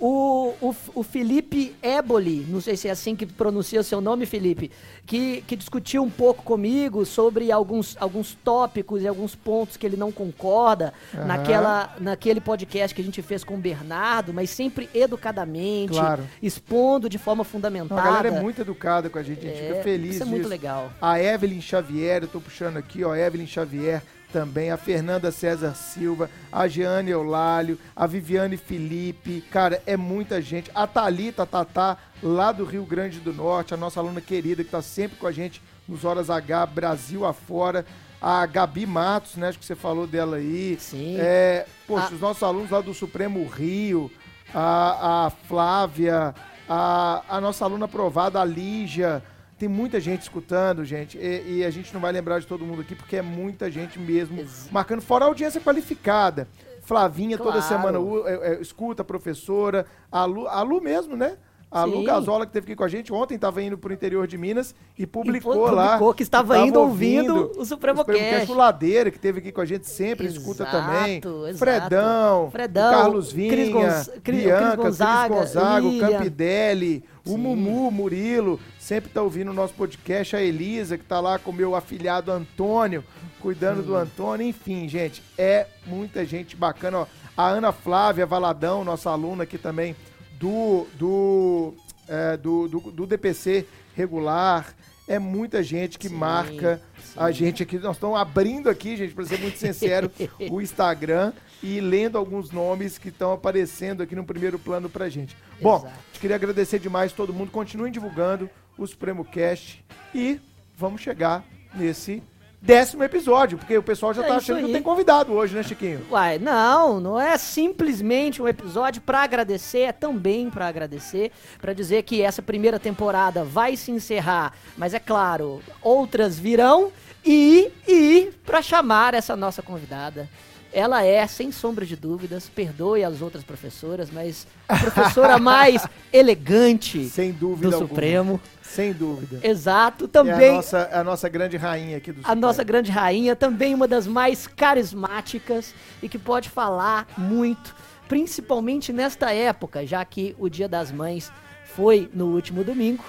O, 0.00 0.52
o, 0.60 0.74
o 0.96 1.02
Felipe 1.04 1.74
Eboli, 1.80 2.44
não 2.48 2.60
sei 2.60 2.76
se 2.76 2.88
é 2.88 2.90
assim 2.90 3.14
que 3.14 3.24
pronuncia 3.24 3.80
o 3.80 3.84
seu 3.84 4.00
nome, 4.00 4.26
Felipe, 4.26 4.70
que, 5.06 5.42
que 5.46 5.54
discutiu 5.54 6.02
um 6.02 6.10
pouco 6.10 6.42
comigo 6.42 7.06
sobre 7.06 7.52
alguns, 7.52 7.96
alguns 8.00 8.34
tópicos 8.44 9.02
e 9.02 9.08
alguns 9.08 9.34
pontos 9.36 9.76
que 9.76 9.86
ele 9.86 9.96
não 9.96 10.10
concorda 10.10 10.92
Aham. 11.14 11.24
naquela, 11.26 11.94
naquele 12.00 12.40
podcast 12.40 12.92
que 12.94 13.00
a 13.00 13.04
gente 13.04 13.22
fez 13.22 13.44
com 13.44 13.54
o 13.54 13.58
Bernardo, 13.58 14.34
mas 14.34 14.50
sempre 14.50 14.90
educadamente, 14.92 15.92
Claro. 15.92 16.24
expondo 16.42 17.08
de 17.08 17.16
forma 17.18 17.44
Não, 17.44 17.50
fundamentada. 17.50 18.00
a 18.00 18.04
galera 18.04 18.28
é 18.28 18.40
muito 18.42 18.60
educada 18.60 19.08
com 19.08 19.18
a 19.18 19.22
gente, 19.22 19.46
a 19.46 19.50
gente 19.50 19.62
É, 19.62 19.68
fica 19.68 19.82
feliz 19.82 20.14
Isso 20.16 20.22
é 20.22 20.26
muito 20.26 20.38
disso. 20.38 20.50
legal. 20.50 20.92
A 21.00 21.20
Evelyn 21.20 21.60
Xavier, 21.60 22.22
eu 22.22 22.28
tô 22.28 22.40
puxando 22.40 22.76
aqui, 22.76 23.04
ó, 23.04 23.14
Evelyn 23.14 23.46
Xavier 23.46 24.02
também, 24.34 24.72
a 24.72 24.76
Fernanda 24.76 25.30
César 25.30 25.76
Silva, 25.76 26.28
a 26.50 26.66
Jeane 26.66 27.12
Eulálio, 27.12 27.78
a 27.94 28.04
Viviane 28.04 28.56
Felipe, 28.56 29.40
cara, 29.48 29.80
é 29.86 29.96
muita 29.96 30.42
gente. 30.42 30.72
A 30.74 30.88
Thalita 30.88 31.46
Tatá, 31.46 31.96
lá 32.20 32.50
do 32.50 32.64
Rio 32.64 32.84
Grande 32.84 33.20
do 33.20 33.32
Norte, 33.32 33.72
a 33.72 33.76
nossa 33.76 34.00
aluna 34.00 34.20
querida 34.20 34.64
que 34.64 34.70
tá 34.70 34.82
sempre 34.82 35.16
com 35.18 35.28
a 35.28 35.30
gente 35.30 35.62
nos 35.86 36.04
Horas 36.04 36.30
H, 36.30 36.66
Brasil 36.66 37.24
afora. 37.24 37.86
A 38.20 38.44
Gabi 38.44 38.86
Matos, 38.86 39.36
né, 39.36 39.48
acho 39.50 39.58
que 39.60 39.64
você 39.64 39.76
falou 39.76 40.04
dela 40.04 40.38
aí. 40.38 40.76
Sim. 40.80 41.14
É, 41.20 41.64
poxa, 41.86 42.08
A- 42.08 42.14
os 42.14 42.20
nossos 42.20 42.42
alunos 42.42 42.70
lá 42.72 42.80
do 42.80 42.92
Supremo 42.92 43.46
Rio, 43.46 44.10
a, 44.52 45.26
a 45.26 45.30
Flávia, 45.30 46.34
a, 46.68 47.22
a 47.28 47.40
nossa 47.40 47.64
aluna 47.64 47.84
aprovada, 47.84 48.40
a 48.40 48.44
Lígia. 48.44 49.22
Tem 49.58 49.68
muita 49.68 50.00
gente 50.00 50.22
escutando, 50.22 50.84
gente, 50.84 51.16
e, 51.16 51.58
e 51.58 51.64
a 51.64 51.70
gente 51.70 51.94
não 51.94 52.00
vai 52.00 52.10
lembrar 52.12 52.40
de 52.40 52.46
todo 52.46 52.64
mundo 52.64 52.80
aqui, 52.82 52.94
porque 52.94 53.16
é 53.16 53.22
muita 53.22 53.70
gente 53.70 53.98
mesmo 53.98 54.40
Ex- 54.40 54.68
marcando, 54.70 55.00
fora 55.00 55.24
a 55.24 55.28
audiência 55.28 55.60
qualificada. 55.60 56.48
Flavinha 56.82 57.38
toda 57.38 57.52
Claro. 57.52 57.66
semana 57.68 57.98
u- 58.00 58.26
é, 58.26 58.54
é, 58.54 58.60
escuta, 58.60 59.02
a 59.02 59.04
professora, 59.04 59.86
a 60.10 60.24
Lu, 60.24 60.46
a 60.48 60.60
Lu 60.62 60.80
mesmo, 60.82 61.16
né? 61.16 61.36
A 61.70 61.82
Lu 61.84 61.98
Sim. 61.98 62.04
Gazola, 62.04 62.44
que 62.46 62.50
esteve 62.50 62.66
aqui 62.66 62.76
com 62.76 62.84
a 62.84 62.88
gente 62.88 63.12
ontem, 63.12 63.34
estava 63.34 63.60
indo 63.60 63.76
pro 63.76 63.92
interior 63.92 64.28
de 64.28 64.38
Minas 64.38 64.74
e 64.96 65.04
publicou, 65.06 65.54
pu- 65.54 65.74
lá. 65.74 65.86
publicou 65.92 66.14
que 66.14 66.22
estava 66.22 66.58
indo 66.58 66.78
ouvindo 66.78 67.50
o 67.56 67.64
Supremo 67.64 68.04
Cast. 68.04 68.52
o 68.52 68.54
Ladeira, 68.54 69.10
que 69.10 69.18
teve 69.18 69.40
aqui 69.40 69.50
com 69.50 69.60
a 69.60 69.64
gente 69.64 69.88
sempre, 69.88 70.26
escuta 70.28 70.62
Exato, 70.62 70.76
também. 70.76 71.16
exato. 71.18 71.58
Fredão, 71.58 72.50
Fredão, 72.52 72.88
o 72.88 72.94
Carlos 73.02 73.32
Vinha, 73.32 73.50
Cris 73.50 73.68
Gonz- 73.72 74.06
Cris- 74.08 74.20
Cris 74.22 74.44
Bianca, 74.44 74.76
Gonzaga, 74.76 75.34
Cris 75.36 75.54
Gonzaga, 75.54 75.86
o. 75.86 75.98
Campidelli, 75.98 77.04
o 77.26 77.30
Sim. 77.30 77.36
Mumu, 77.38 77.90
Murilo, 77.90 78.60
sempre 78.84 79.10
tá 79.10 79.22
ouvindo 79.22 79.50
o 79.50 79.54
nosso 79.54 79.72
podcast, 79.72 80.36
a 80.36 80.42
Elisa, 80.42 80.98
que 80.98 81.04
tá 81.04 81.18
lá 81.18 81.38
com 81.38 81.50
o 81.50 81.54
meu 81.54 81.74
afilhado 81.74 82.30
Antônio, 82.30 83.02
cuidando 83.40 83.82
do 83.82 83.96
Antônio, 83.96 84.46
enfim, 84.46 84.86
gente, 84.86 85.22
é 85.38 85.66
muita 85.86 86.22
gente 86.26 86.54
bacana, 86.54 86.98
ó. 86.98 87.06
A 87.34 87.48
Ana 87.48 87.72
Flávia 87.72 88.26
Valadão, 88.26 88.84
nossa 88.84 89.08
aluna 89.08 89.44
aqui 89.44 89.56
também, 89.56 89.96
do, 90.38 90.86
do 90.98 91.74
é, 92.06 92.36
do, 92.36 92.68
do, 92.68 92.80
do 92.92 93.06
DPC 93.06 93.66
regular. 93.96 94.74
É 95.08 95.18
muita 95.18 95.62
gente 95.62 95.98
que 95.98 96.08
Sim, 96.08 96.16
marca 96.16 96.80
sim. 97.02 97.14
a 97.16 97.30
gente 97.30 97.62
aqui. 97.62 97.78
Nós 97.78 97.96
estamos 97.96 98.18
abrindo 98.18 98.68
aqui, 98.68 98.96
gente, 98.96 99.14
para 99.14 99.24
ser 99.24 99.38
muito 99.38 99.58
sincero, 99.58 100.10
o 100.50 100.60
Instagram 100.60 101.32
e 101.62 101.80
lendo 101.80 102.18
alguns 102.18 102.50
nomes 102.50 102.98
que 102.98 103.08
estão 103.08 103.32
aparecendo 103.32 104.02
aqui 104.02 104.14
no 104.14 104.24
primeiro 104.24 104.58
plano 104.58 104.90
pra 104.90 105.08
gente. 105.08 105.34
Bom, 105.60 105.78
Exato. 105.78 106.20
queria 106.20 106.36
agradecer 106.36 106.78
demais 106.78 107.12
todo 107.12 107.32
mundo. 107.32 107.50
Continuem 107.50 107.90
divulgando 107.90 108.50
o 108.78 108.86
Supremo 108.86 109.24
Cast 109.24 109.84
e 110.14 110.40
vamos 110.76 111.00
chegar 111.00 111.44
nesse 111.74 112.22
décimo 112.60 113.04
episódio, 113.04 113.58
porque 113.58 113.76
o 113.76 113.82
pessoal 113.82 114.14
já 114.14 114.24
É 114.24 114.26
tá 114.26 114.36
achando 114.36 114.56
que 114.56 114.62
aí. 114.62 114.66
não 114.68 114.72
tem 114.72 114.82
convidado 114.82 115.32
hoje, 115.34 115.54
né, 115.54 115.62
Chiquinho? 115.62 116.00
Uai, 116.10 116.38
não, 116.38 116.98
não 116.98 117.20
é 117.20 117.36
simplesmente 117.36 118.40
um 118.40 118.48
episódio 118.48 119.02
pra 119.02 119.22
agradecer, 119.22 119.80
é 119.80 119.92
também 119.92 120.48
pra 120.48 120.66
agradecer, 120.66 121.30
pra 121.60 121.74
dizer 121.74 122.02
que 122.04 122.22
essa 122.22 122.40
primeira 122.40 122.78
temporada 122.78 123.44
vai 123.44 123.76
se 123.76 123.90
encerrar, 123.90 124.54
mas 124.78 124.94
é 124.94 124.98
claro, 124.98 125.60
outras 125.82 126.38
virão 126.38 126.90
e 127.24 127.70
e 127.86 128.30
para 128.46 128.62
chamar 128.62 129.12
essa 129.14 129.36
nossa 129.36 129.60
convidada. 129.62 130.28
Ela 130.74 131.04
é, 131.04 131.24
sem 131.28 131.52
sombra 131.52 131.86
de 131.86 131.94
dúvidas, 131.94 132.48
perdoe 132.48 133.04
as 133.04 133.22
outras 133.22 133.44
professoras, 133.44 134.10
mas 134.10 134.44
a 134.68 134.76
professora 134.76 135.38
mais 135.40 135.86
elegante 136.12 137.04
Sem 137.04 137.30
dúvida 137.30 137.68
do 137.68 137.74
alguma. 137.76 137.88
Supremo. 137.88 138.40
Sem 138.60 138.92
dúvida. 138.92 139.38
Exato, 139.46 140.04
É 140.04 140.06
a 140.06 140.08
também 140.08 140.52
nossa, 140.52 140.78
é 140.90 140.96
a 140.98 141.04
nossa 141.04 141.28
grande 141.28 141.56
rainha 141.56 141.96
aqui 141.98 142.10
do 142.10 142.18
a 142.18 142.22
Supremo. 142.22 142.40
nossa 142.40 142.64
grande 142.64 142.90
rainha, 142.90 143.36
também 143.36 143.72
uma 143.72 143.86
das 143.86 144.04
mais 144.06 144.48
carismáticas 144.48 145.72
e 146.02 146.08
que 146.08 146.18
pode 146.18 146.48
falar 146.48 147.06
muito, 147.16 147.72
principalmente 148.08 148.92
nesta 148.92 149.30
época, 149.32 149.86
já 149.86 150.04
que 150.04 150.34
o 150.38 150.48
Dia 150.48 150.68
das 150.68 150.90
Mães 150.90 151.30
foi 151.76 152.10
no 152.12 152.26
último 152.34 152.64
domingo. 152.64 153.04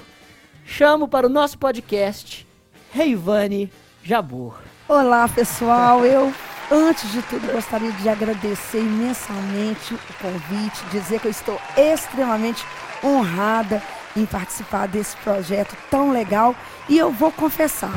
Chamo 0.65 1.07
para 1.07 1.25
o 1.25 1.29
nosso 1.29 1.57
podcast 1.57 2.45
Reivane 2.91 3.71
Jabur. 4.03 4.55
Olá, 4.87 5.27
pessoal. 5.27 6.05
Eu, 6.05 6.31
antes 6.71 7.11
de 7.11 7.21
tudo, 7.23 7.51
gostaria 7.51 7.91
de 7.91 8.09
agradecer 8.09 8.79
imensamente 8.79 9.93
o 9.93 9.99
convite, 10.21 10.83
dizer 10.91 11.19
que 11.19 11.27
eu 11.27 11.31
estou 11.31 11.59
extremamente 11.77 12.65
honrada 13.03 13.81
em 14.15 14.25
participar 14.25 14.87
desse 14.87 15.15
projeto 15.17 15.75
tão 15.89 16.11
legal. 16.11 16.55
E 16.87 16.97
eu 16.97 17.11
vou 17.11 17.31
confessar, 17.31 17.91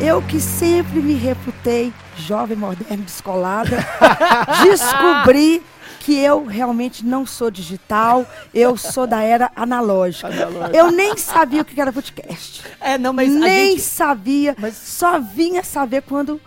eu 0.00 0.22
que 0.22 0.40
sempre 0.40 1.00
me 1.00 1.14
reputei 1.14 1.92
jovem, 2.16 2.56
moderna, 2.56 3.02
descolada, 3.04 3.76
descobri 4.64 5.62
que 6.00 6.18
eu 6.18 6.44
realmente 6.44 7.04
não 7.04 7.24
sou 7.24 7.50
digital, 7.50 8.26
eu 8.52 8.76
sou 8.76 9.06
da 9.06 9.22
era 9.22 9.50
analógica. 9.56 10.28
Eu 10.72 10.90
nem 10.90 11.16
sabia 11.16 11.62
o 11.62 11.64
que 11.64 11.80
era 11.80 11.90
podcast. 11.90 12.62
É, 12.78 12.98
não, 12.98 13.12
mas 13.14 13.32
Nem 13.32 13.70
gente... 13.70 13.80
sabia, 13.80 14.54
Mas- 14.58 14.76
só 14.76 15.18
vinha 15.18 15.64
saber 15.64 16.02
quando 16.02 16.38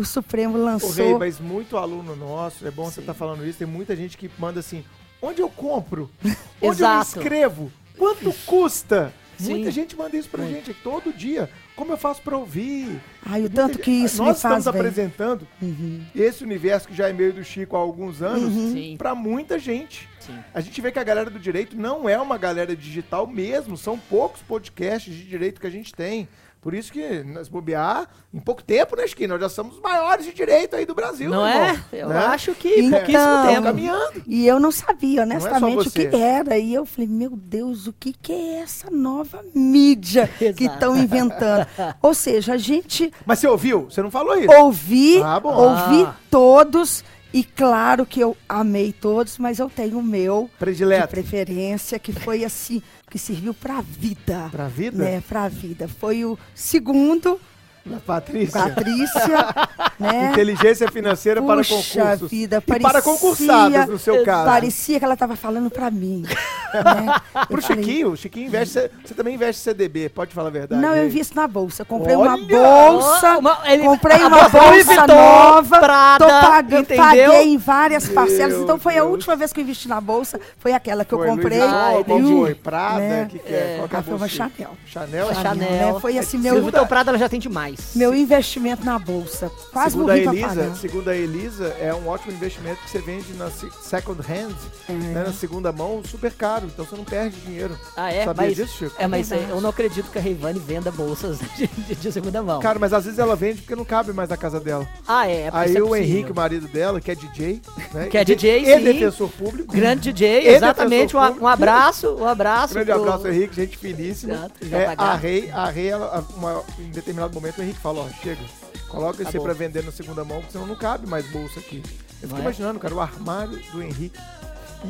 o 0.00 0.04
Supremo 0.04 0.58
Ô, 0.58 0.62
lançou. 0.64 0.92
Rei, 0.92 1.14
mas 1.18 1.38
muito 1.38 1.76
aluno 1.76 2.16
nosso, 2.16 2.66
é 2.66 2.70
bom 2.70 2.84
você 2.90 3.00
estar 3.00 3.14
falando 3.14 3.46
isso, 3.46 3.58
tem 3.58 3.66
muita 3.66 3.94
gente 3.94 4.16
que 4.16 4.30
manda 4.38 4.60
assim, 4.60 4.84
onde 5.20 5.40
eu 5.42 5.48
compro? 5.48 6.10
Onde 6.62 6.82
eu 6.82 6.88
me 6.88 7.00
inscrevo? 7.00 7.72
Quanto 7.96 8.32
custa? 8.46 9.12
Sim. 9.38 9.54
Muita 9.54 9.70
gente 9.70 9.96
manda 9.96 10.14
isso 10.18 10.28
pra 10.28 10.44
gente 10.44 10.74
todo 10.74 11.10
dia. 11.14 11.48
Como 11.74 11.90
eu 11.92 11.96
faço 11.96 12.20
pra 12.20 12.36
ouvir? 12.36 13.00
Ai, 13.24 13.42
o 13.46 13.48
tanto 13.48 13.78
que 13.78 13.90
isso 13.90 14.18
Nós 14.22 14.36
me 14.36 14.42
faz 14.42 14.58
estamos 14.58 14.64
bem. 14.66 14.74
apresentando 14.74 15.48
Uhum. 15.62 16.02
esse 16.14 16.44
universo 16.44 16.86
que 16.88 16.94
já 16.94 17.08
é 17.08 17.12
meio 17.14 17.32
do 17.32 17.42
Chico 17.42 17.74
há 17.74 17.78
alguns 17.78 18.20
anos 18.20 18.52
Sim. 18.72 18.96
pra 18.98 19.14
muita 19.14 19.58
gente. 19.58 20.06
Sim. 20.20 20.38
A 20.52 20.60
gente 20.60 20.78
vê 20.82 20.92
que 20.92 20.98
a 20.98 21.04
galera 21.04 21.30
do 21.30 21.38
direito 21.38 21.74
não 21.74 22.06
é 22.06 22.18
uma 22.20 22.36
galera 22.36 22.76
digital 22.76 23.26
mesmo, 23.26 23.78
são 23.78 23.98
poucos 23.98 24.42
podcasts 24.42 25.14
de 25.14 25.24
direito 25.24 25.58
que 25.58 25.66
a 25.66 25.70
gente 25.70 25.94
tem. 25.94 26.28
Por 26.60 26.74
isso 26.74 26.92
que, 26.92 27.22
nós 27.24 27.48
bobear, 27.48 28.06
em 28.34 28.38
pouco 28.38 28.62
tempo, 28.62 28.94
né, 28.94 29.06
Chiquinho? 29.06 29.30
Nós 29.30 29.40
já 29.40 29.48
somos 29.48 29.76
os 29.76 29.80
maiores 29.80 30.26
de 30.26 30.34
direito 30.34 30.76
aí 30.76 30.84
do 30.84 30.94
Brasil, 30.94 31.30
Não 31.30 31.46
é? 31.46 31.70
irmão. 31.70 31.84
Eu 31.90 32.08
Né? 32.10 32.16
acho 32.18 32.54
que 32.54 32.68
Então, 32.80 32.98
pouquíssimo 32.98 33.42
tempo. 33.46 33.62
caminhando. 33.62 34.22
E 34.26 34.46
eu 34.46 34.60
não 34.60 34.70
sabia, 34.70 35.22
é 35.22 35.24
só 35.24 35.30
honestamente, 35.30 35.88
o 35.88 35.90
que 35.90 36.06
era. 36.14 36.58
E 36.58 36.74
eu 36.74 36.84
falei, 36.84 37.08
meu 37.08 37.30
Deus, 37.34 37.86
o 37.86 37.94
que, 37.94 38.12
que 38.12 38.30
é 38.32 38.58
essa 38.60 38.90
nova 38.90 39.42
mídia 39.54 40.28
que 40.54 40.64
estão 40.64 40.94
inventando? 40.94 41.66
Ou 42.02 42.12
seja, 42.12 42.52
a 42.52 42.58
gente 42.58 43.10
Mas 43.24 43.38
você 43.38 43.48
ouviu? 43.48 43.84
Você 43.90 44.02
não 44.02 44.10
falou 44.10 44.36
isso? 44.38 44.52
ouvi, 44.52 45.22
Ah, 45.22 45.40
bom. 45.40 45.54
ouvi 45.54 46.02
Ah. 46.04 46.14
todos. 46.30 47.02
E 47.32 47.44
claro 47.44 48.04
que 48.04 48.18
eu 48.18 48.36
amei 48.48 48.92
todos, 48.92 49.38
mas 49.38 49.60
eu 49.60 49.70
tenho 49.70 49.98
o 50.00 50.02
meu 50.02 50.50
de 50.52 50.58
Predileto. 50.58 51.06
preferência, 51.08 51.96
que 51.96 52.12
foi 52.12 52.44
assim, 52.44 52.82
que 53.10 53.18
serviu 53.18 53.52
pra 53.52 53.80
vida. 53.80 54.48
Pra 54.50 54.68
vida? 54.68 54.96
Né, 54.96 55.20
pra 55.28 55.48
vida. 55.48 55.88
Foi 55.88 56.24
o 56.24 56.38
segundo, 56.54 57.40
Da 57.84 57.96
Patrícia. 57.98 58.60
Patrícia, 58.60 59.46
né? 59.98 60.30
Inteligência 60.32 60.88
financeira 60.90 61.40
para 61.42 61.56
Puxa 61.64 61.74
concursos. 62.00 62.30
vida, 62.30 62.56
e 62.58 62.60
para 62.60 62.78
parecia- 62.80 63.02
concursadas, 63.02 63.88
no 63.88 63.98
seu 63.98 64.22
caso. 64.24 64.44
Parecia 64.50 64.98
que 64.98 65.04
ela 65.04 65.14
estava 65.14 65.34
falando 65.34 65.70
pra 65.70 65.90
mim. 65.90 66.22
né? 66.22 67.14
Pro 67.48 67.60
falei, 67.62 67.82
Chiquinho, 67.82 68.10
o 68.10 68.16
Chiquinho 68.16 68.46
investe. 68.46 68.90
Você 69.04 69.14
também 69.14 69.34
investe 69.34 69.62
CDB, 69.62 70.08
pode 70.10 70.32
falar 70.34 70.48
a 70.48 70.52
verdade. 70.52 70.80
Não, 70.80 70.94
eu 70.94 71.06
invisto 71.06 71.34
na 71.34 71.48
bolsa. 71.48 71.84
Comprei 71.84 72.14
uma 72.14 72.34
Olha! 72.34 72.46
bolsa. 72.46 73.38
Uma- 73.38 73.58
ele- 73.64 73.82
comprei 73.82 74.22
a 74.22 74.26
uma 74.28 74.48
bolsa 74.48 75.06
nova. 75.06 75.78
Prada, 75.80 76.24
tô 76.24 76.30
pagando, 76.48 76.80
entendeu? 76.82 77.04
paguei 77.04 77.42
em 77.52 77.56
várias 77.58 78.08
parcelas. 78.08 78.52
Meu 78.54 78.62
então 78.64 78.78
foi 78.78 78.94
a 78.98 79.00
Deus. 79.00 79.10
última 79.12 79.36
vez 79.36 79.52
que 79.52 79.60
eu 79.60 79.64
investi 79.64 79.88
na 79.88 80.00
bolsa. 80.00 80.38
Foi 80.58 80.72
aquela 80.72 81.04
que 81.04 81.14
Foi 81.14 81.26
eu 81.26 81.30
comprei. 81.32 81.58
Vuitton, 81.58 81.74
Ah, 81.74 82.04
qual 82.04 82.20
foi? 82.20 82.54
Prada? 82.54 82.98
Né? 83.00 83.26
que, 83.30 83.38
que 83.38 83.52
é? 83.54 83.74
Qual 83.78 83.88
que 83.88 83.94
é 83.94 83.96
a 83.96 84.00
Ah, 84.00 84.04
foi 84.04 84.14
uma? 84.14 84.28
Chanel. 84.28 84.70
Chanel? 84.86 85.24
Uma 85.26 85.34
Chanel. 85.34 85.68
Chanel. 85.68 85.94
né? 85.94 86.00
Foi 86.00 86.18
assim, 86.18 86.38
Meu 86.38 86.62
Vitor 86.64 86.86
Prada 86.86 87.10
ela 87.10 87.18
já 87.18 87.28
tem 87.28 87.40
demais. 87.40 87.69
Meu 87.94 88.14
investimento 88.14 88.84
na 88.84 88.98
bolsa. 88.98 89.50
Quase 89.72 89.90
Segundo 89.92 90.10
a 90.10 90.12
morri 90.14 90.24
pra 90.24 90.32
Elisa, 90.32 90.48
pagar. 90.48 90.76
segundo 90.76 91.08
a 91.10 91.16
Elisa, 91.16 91.66
é 91.80 91.94
um 91.94 92.08
ótimo 92.08 92.32
investimento 92.32 92.80
que 92.82 92.90
você 92.90 92.98
vende 93.00 93.32
na 93.34 93.50
se- 93.50 93.70
second 93.82 94.20
hand, 94.20 94.54
É. 94.88 94.92
né, 94.92 95.24
na 95.26 95.32
segunda 95.32 95.72
mão, 95.72 96.02
super 96.04 96.32
caro. 96.32 96.66
Então 96.66 96.84
você 96.84 96.96
não 96.96 97.04
perde 97.04 97.36
dinheiro. 97.40 97.78
Ah, 97.96 98.12
é? 98.12 98.24
Sabia 98.24 98.46
mas, 98.46 98.56
disso, 98.56 98.76
Chico? 98.78 98.94
É, 98.98 99.06
mas 99.06 99.28
Verdade. 99.28 99.50
eu 99.52 99.60
não 99.60 99.70
acredito 99.70 100.10
que 100.10 100.18
a 100.18 100.20
Reivane 100.22 100.58
venda 100.58 100.90
bolsas 100.90 101.38
de, 101.56 101.66
de- 101.66 101.94
de 101.94 102.12
segunda 102.12 102.42
mão. 102.42 102.60
Cara, 102.60 102.78
mas 102.78 102.92
às 102.92 103.04
vezes 103.04 103.18
ela 103.18 103.36
vende 103.36 103.60
porque 103.62 103.74
não 103.76 103.84
cabe 103.84 104.12
mais 104.12 104.28
na 104.28 104.36
casa 104.36 104.58
dela. 104.60 104.86
ah, 105.06 105.28
é. 105.28 105.42
é 105.42 105.50
Aí 105.52 105.76
é 105.76 105.82
o. 105.82 105.94
Henrique, 105.94 106.32
o 106.32 106.34
marido 106.34 106.66
dela, 106.68 107.00
que 107.00 107.10
é 107.10 107.14
DJ, 107.14 107.60
né? 107.92 108.06
Que 108.10 108.16
é 108.18 108.24
DJ, 108.24 108.62
e 108.62 108.76
sim. 108.78 108.84
defensor 108.84 109.28
público. 109.30 109.72
Grande 109.72 110.12
DJ, 110.12 110.48
exatamente. 110.54 111.16
Um, 111.16 111.20
um 111.20 111.46
abraço, 111.46 112.14
um 112.16 112.26
abraço. 112.26 112.74
Grande 112.74 112.90
pro- 112.92 113.02
abraço, 113.02 113.28
Henrique, 113.28 113.54
gente 113.56 113.76
finíssima. 113.76 114.32
Exato, 114.34 114.54
É, 114.74 114.94
a 114.96 115.14
Rei, 115.14 115.50
a 115.50 115.64
Rei 115.66 115.88
ela, 115.88 116.06
a- 116.06 116.34
uma- 116.36 116.62
em 116.78 116.90
determinado 116.90 117.34
momento, 117.34 117.59
o 117.60 117.62
Henrique 117.64 117.80
falou, 117.80 118.06
ó, 118.08 118.22
chega, 118.22 118.40
coloca 118.88 119.22
Tá 119.22 119.28
esse 119.28 119.38
bom. 119.38 119.44
pra 119.44 119.52
vender 119.52 119.84
na 119.84 119.92
segunda 119.92 120.24
mão, 120.24 120.38
porque 120.38 120.52
senão 120.52 120.66
não 120.66 120.76
cabe 120.76 121.06
mais 121.08 121.26
bolsa 121.30 121.60
aqui. 121.60 121.82
Eu 122.22 122.28
fico 122.28 122.32
Não 122.32 122.38
é? 122.38 122.40
imaginando, 122.42 122.78
cara, 122.78 122.94
o 122.94 123.00
armário 123.00 123.58
do 123.72 123.82
Henrique 123.82 124.18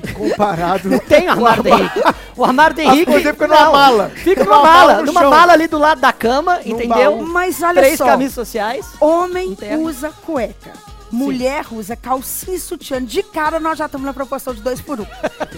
e 0.03 0.13
comparado... 0.13 1.01
Tem 1.01 1.27
o 1.29 1.31
armário 1.33 1.63
do 1.63 1.69
Henrique. 1.69 2.01
O 2.37 2.45
armário 2.45 2.77
do 2.77 2.81
Henrique. 2.83 3.07
coisas 3.07 3.33
ficam 3.33 3.49
numa 3.49 3.61
não, 3.65 3.73
mala. 3.73 4.11
Fica 4.11 4.45
Numa 4.45 4.57
numa 4.57 4.63
mala 4.69 4.87
mala. 4.93 5.01
no 5.01 5.07
Numa 5.07 5.21
chão. 5.21 5.31
mala 5.31 5.53
ali 5.53 5.67
do 5.67 5.79
lado 5.79 6.01
da 6.01 6.13
cama, 6.13 6.57
Num 6.65 6.75
entendeu? 6.77 7.17
baú. 7.17 7.27
Mas 7.27 7.61
olha 7.63 7.81
Três 7.81 7.99
só. 7.99 8.07
camisas 8.07 8.35
sociais. 8.35 8.87
Homem 9.01 9.51
Interno. 9.51 9.85
usa 9.85 10.11
cueca. 10.25 10.73
Mulher 11.13 11.65
usa 11.73 11.97
calcinha 11.97 12.57
e 12.57 12.61
sutiã. 12.61 13.03
De 13.05 13.21
cara, 13.25 13.59
nós 13.59 13.77
já 13.77 13.87
estamos 13.87 14.07
na 14.07 14.15
proporção 14.15 14.55
de 14.55 14.63
dois 14.63 14.81
por 14.81 15.01
um. 15.01 15.07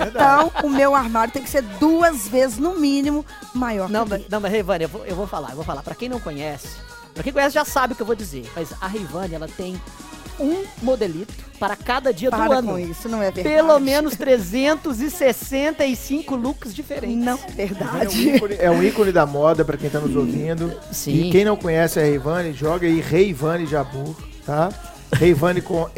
Então, 0.07 0.51
o 0.65 0.71
meu 0.71 0.95
armário 0.95 1.31
tem 1.31 1.43
que 1.43 1.51
ser 1.51 1.61
duas 1.79 2.27
vezes, 2.27 2.57
no 2.57 2.75
mínimo, 2.75 3.25
maior 3.55 3.87
Não, 3.91 4.01
que 4.01 4.07
o 4.07 4.11
mas, 4.11 4.19
dele. 4.21 4.29
não, 4.31 4.41
mas 4.41 4.51
Reivane, 4.51 4.85
eu 4.85 4.89
vou, 4.89 5.05
eu 5.05 5.15
vou 5.15 5.27
falar, 5.27 5.51
eu 5.51 5.57
vou 5.57 5.65
falar. 5.65 5.83
Pra 5.83 5.95
quem 5.95 6.09
não 6.09 6.19
conhece, 6.19 6.69
pra 7.15 7.23
quem 7.23 7.33
conhece 7.33 7.55
já 7.55 7.65
sabe 7.65 7.93
o 7.93 7.97
que 7.97 8.03
eu 8.03 8.07
vou 8.07 8.17
dizer. 8.17 8.51
Mas 8.55 8.69
a 8.81 8.87
Reivane, 8.87 9.35
ela 9.35 9.49
tem 9.49 9.81
um 10.41 10.65
modelito 10.83 11.33
para 11.59 11.77
cada 11.77 12.13
dia 12.13 12.31
do 12.31 12.37
Para 12.37 12.59
ano. 12.59 12.73
com 12.73 12.79
isso, 12.79 13.09
não 13.09 13.23
é 13.23 13.31
verdade. 13.31 13.55
Pelo 13.55 13.79
menos 13.79 14.17
365 14.17 16.35
looks 16.35 16.75
diferentes. 16.75 17.25
Não 17.25 17.39
é 17.39 17.41
É 17.41 17.45
um, 17.45 17.55
verdade. 17.69 18.29
ícone, 18.37 18.57
é 18.59 18.71
um 18.71 18.83
ícone 18.83 19.13
da 19.13 19.25
moda 19.27 19.65
pra 19.65 19.77
quem 19.77 19.89
tá 19.91 20.01
nos 20.01 20.17
ouvindo. 20.17 20.73
Sim. 20.91 21.29
E 21.29 21.31
quem 21.31 21.45
não 21.45 21.57
conhece 21.57 22.01
a 22.01 22.03
Reivane, 22.03 22.53
joga 22.53 22.87
aí 22.87 23.01
Reivane 23.01 23.67
Jabur, 23.67 24.17
tá? 24.45 24.71
Reivane 25.13 25.61
com 25.61 25.89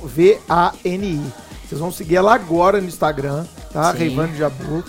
R-E-Y-V-A-N-I. 0.00 1.20
Vocês 1.66 1.80
vão 1.80 1.92
seguir 1.92 2.16
ela 2.16 2.34
agora 2.34 2.80
no 2.80 2.88
Instagram, 2.88 3.44
tá? 3.72 3.92
Sim. 3.92 3.98
Reivane 3.98 4.36
Jabur. 4.36 4.84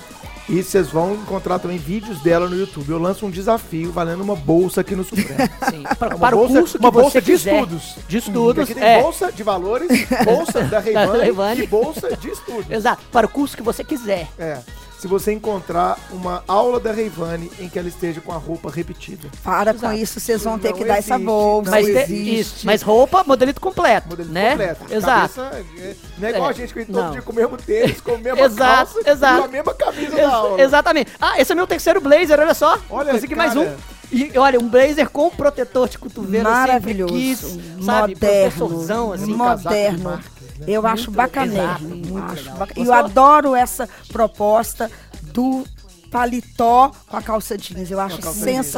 E 0.51 0.61
vocês 0.61 0.89
vão 0.89 1.13
encontrar 1.13 1.59
também 1.59 1.77
vídeos 1.77 2.19
dela 2.21 2.49
no 2.49 2.57
YouTube. 2.57 2.89
Eu 2.89 2.99
lanço 2.99 3.25
um 3.25 3.31
desafio 3.31 3.89
valendo 3.89 4.21
uma 4.21 4.35
bolsa 4.35 4.81
aqui 4.81 4.95
no 4.97 5.03
Supremo. 5.05 5.29
Sim. 5.71 5.83
Para, 5.97 6.17
para 6.17 6.35
bolsa, 6.35 6.53
o 6.53 6.57
curso 6.59 6.77
que 6.77 6.83
uma 6.83 6.91
você 6.91 7.01
bolsa 7.01 7.21
de 7.21 7.31
quiser. 7.31 7.53
estudos. 7.53 7.95
De 8.07 8.17
estudos, 8.17 8.63
Aqui 8.65 8.73
tem 8.73 8.83
é. 8.83 9.01
bolsa 9.01 9.31
de 9.31 9.43
valores, 9.43 9.87
bolsa 10.25 10.61
da 10.67 10.79
Reivane. 10.79 11.61
e 11.63 11.67
bolsa 11.67 12.17
de 12.17 12.29
estudos. 12.29 12.69
Exato, 12.69 13.01
para 13.11 13.25
o 13.27 13.29
curso 13.29 13.55
que 13.55 13.63
você 13.63 13.81
quiser. 13.81 14.27
É. 14.37 14.59
se 15.01 15.07
você 15.07 15.33
encontrar 15.33 15.97
uma 16.11 16.43
aula 16.47 16.79
da 16.79 16.91
Reivane 16.91 17.51
em 17.59 17.67
que 17.67 17.79
ela 17.79 17.87
esteja 17.87 18.21
com 18.21 18.31
a 18.31 18.37
roupa 18.37 18.69
repetida. 18.69 19.27
Para 19.43 19.73
com 19.73 19.79
Exato. 19.79 19.95
isso, 19.95 20.19
vocês 20.19 20.43
vão 20.43 20.59
ter 20.59 20.69
Não 20.69 20.77
que 20.77 20.85
dar 20.85 20.97
essa 20.99 21.17
bolsa. 21.17 21.71
Mas, 21.71 21.87
existe. 21.87 22.65
mas 22.67 22.83
roupa, 22.83 23.23
modelito 23.25 23.59
completo, 23.59 24.09
Modelo 24.09 24.29
né? 24.31 24.51
completo. 24.51 24.93
Exato. 24.93 25.35
Cabeça, 25.41 25.65
é, 25.79 25.95
não 26.19 26.27
é 26.27 26.31
igual 26.31 26.47
É, 26.47 26.49
a 26.49 26.53
gente 26.53 26.67
que 26.73 26.75
vem 26.75 26.85
todo 26.85 27.11
dia 27.13 27.21
com 27.23 27.31
o 27.31 27.35
mesmo 27.35 27.57
tênis, 27.57 27.99
com 27.99 28.13
a 28.13 28.17
mesma 28.19 28.41
Exato, 28.41 28.93
calça 28.93 29.09
exato. 29.09 29.39
com 29.39 29.45
a 29.45 29.51
mesma 29.51 29.73
camisa 29.73 30.15
Ex- 30.15 30.15
da 30.29 30.29
aula. 30.35 30.61
exatamente. 30.61 31.11
Ah, 31.19 31.41
esse 31.41 31.51
é 31.51 31.55
meu 31.55 31.65
terceiro 31.65 31.99
blazer, 31.99 32.39
olha 32.39 32.53
só. 32.53 32.77
Olha, 32.87 33.11
Consegui 33.13 33.33
mais 33.35 33.55
um. 33.55 33.63
cara. 33.63 33.77
E 34.13 34.37
olha, 34.37 34.59
um 34.59 34.67
blazer 34.67 35.09
com 35.09 35.29
protetor 35.31 35.87
de 35.89 35.97
cotovelo, 35.97 36.45
eu 36.47 36.51
Maravilhoso. 36.53 37.13
quis, 37.13 37.39
sabe? 37.39 38.13
moderno. 38.13 38.17
Professorzão, 38.19 39.13
assim. 39.13 39.33
moderno. 39.33 40.03
Marques, 40.09 40.31
né? 40.61 40.65
Eu 40.67 40.85
acho 40.87 41.11
bacanérrimo. 41.11 41.95
exato, 41.95 42.07
muito 42.13 42.25
acho 42.31 42.35
legal. 42.43 42.57
baca- 42.57 42.73
Gostou? 42.73 42.85
eu 42.85 42.93
adoro 42.93 43.55
essa 43.55 43.89
proposta 44.11 44.89
do 45.23 45.65
paletó 46.11 46.91
com 47.07 47.15
a 47.17 47.21
calça 47.21 47.57
jeans. 47.57 47.89
Eu 47.89 47.99
acho 47.99 48.17
calça 48.19 48.39
jeans. 48.45 48.73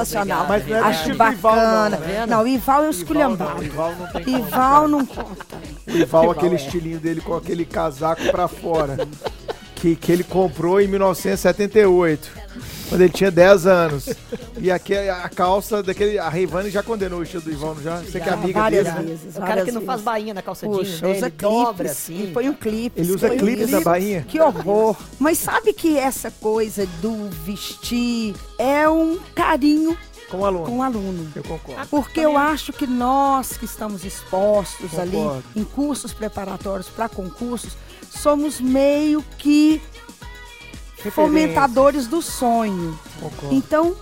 Mas 0.47 0.67
não 0.67 0.75
é 0.77 0.79
do 0.79 0.85
acho 0.85 0.99
estilo 0.99 1.15
Ival, 1.15 1.31
não, 1.31 1.41
bacana. 1.41 1.97
tá 1.97 2.27
não, 2.27 2.43
o 2.43 2.47
Ival 2.47 2.47
é 2.47 2.47
um 2.47 2.53
Ival 2.57 2.83
não, 2.83 2.89
esculhambado. 2.91 3.63
Ival 3.63 3.93
não. 3.95 4.21
Ival 4.39 4.87
não 4.87 5.05
conta. 5.05 5.57
O 5.87 5.91
Ival, 5.97 6.31
aquele 6.31 6.55
é. 6.55 6.57
estilinho 6.57 6.99
dele 6.99 7.21
com 7.21 7.35
aquele 7.35 7.65
casaco 7.65 8.21
pra 8.31 8.47
fora. 8.47 8.97
Que, 9.83 9.97
que 9.97 10.13
ele 10.13 10.23
comprou 10.23 10.79
em 10.79 10.87
1978. 10.87 12.31
Quando 12.87 13.01
ele 13.01 13.11
tinha 13.11 13.29
10 13.29 13.67
anos. 13.67 14.09
E 14.57 14.71
aqui 14.71 14.95
a 14.95 15.27
calça 15.27 15.83
daquele. 15.83 16.17
A 16.17 16.29
Reivane 16.29 16.69
já 16.69 16.81
condenou 16.81 17.19
o 17.19 17.23
estilo 17.23 17.41
do 17.43 17.51
Ival, 17.51 17.75
não 17.75 17.81
já? 17.83 17.97
Você 17.97 18.11
que 18.11 18.17
é 18.19 18.25
Já, 18.27 18.33
amiga 18.33 18.59
várias 18.61 18.85
dele. 18.85 18.95
né? 18.97 19.03
vezes. 19.03 19.35
O 19.35 19.41
cara 19.41 19.65
que 19.65 19.71
não 19.73 19.81
faz 19.81 19.99
vezes. 19.99 20.05
bainha 20.05 20.33
na 20.33 20.41
calça 20.41 20.65
jeans, 20.67 20.77
Puxa, 20.89 21.05
né? 21.07 21.17
usa 21.17 21.25
Ele 21.25 21.35
dobra 21.37 21.73
clipes. 21.75 21.91
assim. 21.91 22.23
E 22.23 22.27
põe 22.31 22.49
um 22.49 22.53
clipe. 22.53 23.01
Ele 23.01 23.11
usa 23.11 23.27
põe 23.27 23.35
um 23.35 23.39
clipes 23.39 23.69
na 23.71 23.81
bainha? 23.81 24.21
Que 24.25 24.39
horror. 24.39 24.95
Mas 25.19 25.37
sabe 25.39 25.73
que 25.73 25.97
essa 25.97 26.31
coisa 26.31 26.85
do 27.01 27.29
vestir 27.43 28.35
é 28.57 28.87
um 28.87 29.19
carinho 29.35 29.97
Com 30.29 30.37
o 30.39 30.45
aluno. 30.45 30.65
com 30.65 30.77
o 30.77 30.81
aluno. 30.81 31.27
Eu 31.35 31.43
concordo. 31.43 31.87
Porque 31.89 32.21
eu 32.21 32.37
acho 32.37 32.71
que 32.71 32.87
nós 32.87 33.57
que 33.57 33.65
estamos 33.65 34.05
expostos 34.05 34.97
ali 34.97 35.11
Concordo. 35.11 35.43
em 35.57 35.63
cursos 35.65 36.13
preparatórios 36.13 36.87
para 36.87 37.09
concursos, 37.09 37.73
somos 38.20 38.60
meio 38.60 39.24
que 39.38 39.82
fomentadores 41.12 42.08
do 42.08 42.22
sonho. 42.22 42.98
Concordo. 43.20 43.55
Então, 43.55 43.96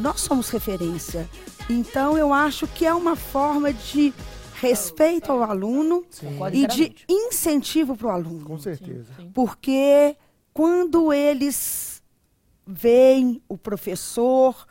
nós 0.00 0.20
somos 0.20 0.48
referência. 0.50 1.28
Então, 1.68 2.16
eu 2.16 2.32
acho 2.32 2.66
que 2.66 2.86
é 2.86 2.94
uma 2.94 3.16
forma 3.16 3.72
de 3.72 4.12
respeito 4.54 5.32
ao 5.32 5.42
aluno 5.42 6.04
Concordo 6.20 6.56
e 6.56 6.66
de 6.66 6.94
incentivo 7.08 7.96
para 7.96 8.06
o 8.06 8.10
aluno. 8.10 8.44
Com 8.44 8.58
certeza. 8.58 9.12
Porque 9.34 10.16
quando 10.52 11.12
eles 11.12 12.02
veem 12.66 13.42
o 13.48 13.58
professor, 13.58 14.66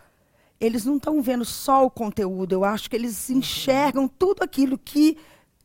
eles 0.60 0.86
não 0.86 0.98
estão 0.98 1.22
vendo 1.22 1.44
só 1.44 1.86
o 1.86 1.91
conteúdo, 1.91 2.53
eu 2.53 2.63
acho 2.63 2.89
que 2.89 2.96
eles 2.96 3.30
enxergam 3.30 4.08
tudo 4.08 4.44
aquilo 4.44 4.77
que 4.77 5.18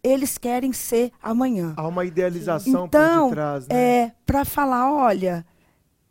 eles 0.06 0.38
querem 0.38 0.72
ser 0.72 1.10
amanhã. 1.22 1.74
Há 1.76 1.86
uma 1.86 2.04
idealização 2.04 2.86
Então, 2.86 3.24
por 3.28 3.34
detrás, 3.34 3.66
né? 3.68 3.74
é 3.76 4.12
para 4.24 4.44
falar, 4.44 4.92
olha, 4.92 5.44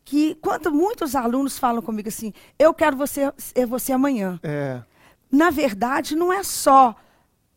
que 0.03 0.35
quando 0.41 0.71
muitos 0.71 1.15
alunos 1.15 1.57
falam 1.57 1.81
comigo 1.81 2.09
assim, 2.09 2.33
eu 2.59 2.73
quero 2.73 2.95
você 2.97 3.31
ser 3.37 3.65
você 3.65 3.91
amanhã. 3.91 4.39
É. 4.43 4.81
Na 5.31 5.49
verdade, 5.49 6.15
não 6.15 6.31
é 6.31 6.43
só 6.43 6.95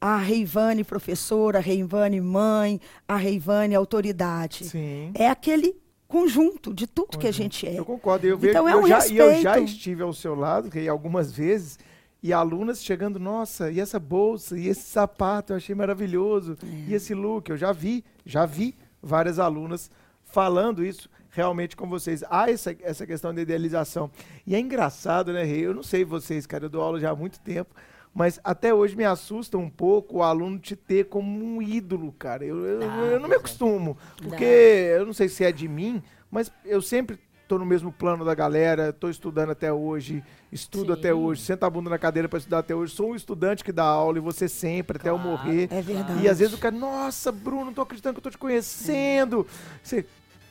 a 0.00 0.16
Reivane 0.16 0.84
professora, 0.84 1.58
a 1.58 1.60
Reivane 1.60 2.20
mãe, 2.20 2.80
a 3.06 3.16
Reivane 3.16 3.74
autoridade. 3.74 4.64
Sim. 4.66 5.10
É 5.14 5.28
aquele 5.28 5.76
conjunto 6.06 6.72
de 6.72 6.86
tudo 6.86 7.18
que 7.18 7.26
a 7.26 7.32
gente 7.32 7.66
é. 7.66 7.78
Eu 7.78 7.84
concordo. 7.84 8.26
Eu 8.26 8.38
vejo, 8.38 8.50
Então 8.52 8.68
é 8.68 8.72
eu 8.72 8.78
um 8.82 8.86
já, 8.86 9.06
e 9.08 9.16
eu 9.18 9.30
já 9.42 9.52
respeito. 9.52 9.64
estive 9.70 10.02
ao 10.02 10.12
seu 10.12 10.34
lado 10.34 10.70
algumas 10.88 11.30
vezes 11.30 11.78
e 12.22 12.32
alunas 12.32 12.82
chegando, 12.82 13.18
nossa, 13.18 13.70
e 13.70 13.80
essa 13.80 13.98
bolsa, 13.98 14.58
e 14.58 14.68
esse 14.68 14.82
sapato, 14.82 15.52
eu 15.52 15.56
achei 15.56 15.74
maravilhoso. 15.74 16.56
É. 16.62 16.90
E 16.90 16.94
esse 16.94 17.14
look, 17.14 17.50
eu 17.50 17.56
já 17.56 17.72
vi, 17.72 18.04
já 18.24 18.44
vi 18.44 18.74
várias 19.02 19.38
alunas 19.38 19.90
falando 20.24 20.84
isso 20.84 21.08
realmente 21.30 21.76
com 21.76 21.88
vocês. 21.88 22.24
Há 22.28 22.50
essa, 22.50 22.74
essa 22.82 23.06
questão 23.06 23.32
da 23.32 23.40
idealização. 23.40 24.10
E 24.46 24.54
é 24.54 24.58
engraçado, 24.58 25.32
né, 25.32 25.44
Rei? 25.44 25.60
Eu 25.60 25.74
não 25.74 25.82
sei 25.82 26.04
vocês, 26.04 26.46
cara, 26.46 26.64
eu 26.64 26.68
dou 26.68 26.82
aula 26.82 26.98
já 26.98 27.10
há 27.10 27.16
muito 27.16 27.38
tempo. 27.40 27.74
Mas 28.12 28.40
até 28.42 28.74
hoje 28.74 28.96
me 28.96 29.04
assusta 29.04 29.56
um 29.56 29.70
pouco 29.70 30.16
o 30.18 30.22
aluno 30.22 30.58
te 30.58 30.74
ter 30.74 31.04
como 31.04 31.44
um 31.44 31.62
ídolo, 31.62 32.12
cara. 32.18 32.44
Eu, 32.44 32.64
eu, 32.66 32.80
Não, 32.80 33.04
eu 33.04 33.20
não 33.20 33.28
me 33.28 33.34
é. 33.34 33.38
acostumo. 33.38 33.96
Porque 34.20 34.44
eu 34.44 35.06
não 35.06 35.12
sei 35.12 35.28
se 35.28 35.44
é 35.44 35.52
de 35.52 35.68
mim, 35.68 36.02
mas 36.30 36.50
eu 36.64 36.82
sempre 36.82 37.18
tô 37.48 37.58
no 37.58 37.64
mesmo 37.64 37.90
plano 37.90 38.24
da 38.26 38.34
galera, 38.34 38.92
tô 38.92 39.08
estudando 39.08 39.50
até 39.50 39.72
hoje, 39.72 40.22
estudo 40.52 40.92
Sim. 40.92 40.98
até 41.00 41.14
hoje, 41.14 41.40
senta 41.40 41.66
a 41.66 41.70
bunda 41.70 41.88
na 41.88 41.98
cadeira 41.98 42.28
para 42.28 42.38
estudar 42.38 42.58
até 42.58 42.74
hoje. 42.74 42.94
Sou 42.94 43.10
um 43.12 43.16
estudante 43.16 43.64
que 43.64 43.72
dá 43.72 43.84
aula 43.84 44.18
e 44.18 44.20
você 44.20 44.46
sempre, 44.46 44.98
até 44.98 45.08
eu 45.08 45.18
Claro. 45.18 45.30
morrer. 45.30 45.68
É 45.72 45.80
verdade. 45.80 46.22
E 46.22 46.28
às 46.28 46.38
vezes 46.38 46.52
o 46.54 46.58
cara, 46.58 46.76
nossa, 46.76 47.32
Bruno, 47.32 47.64
não 47.66 47.72
tô 47.72 47.80
acreditando 47.80 48.14
que 48.14 48.18
eu 48.18 48.24
tô 48.24 48.30
te 48.30 48.36
conhecendo. 48.38 49.46
Você, 49.82 50.04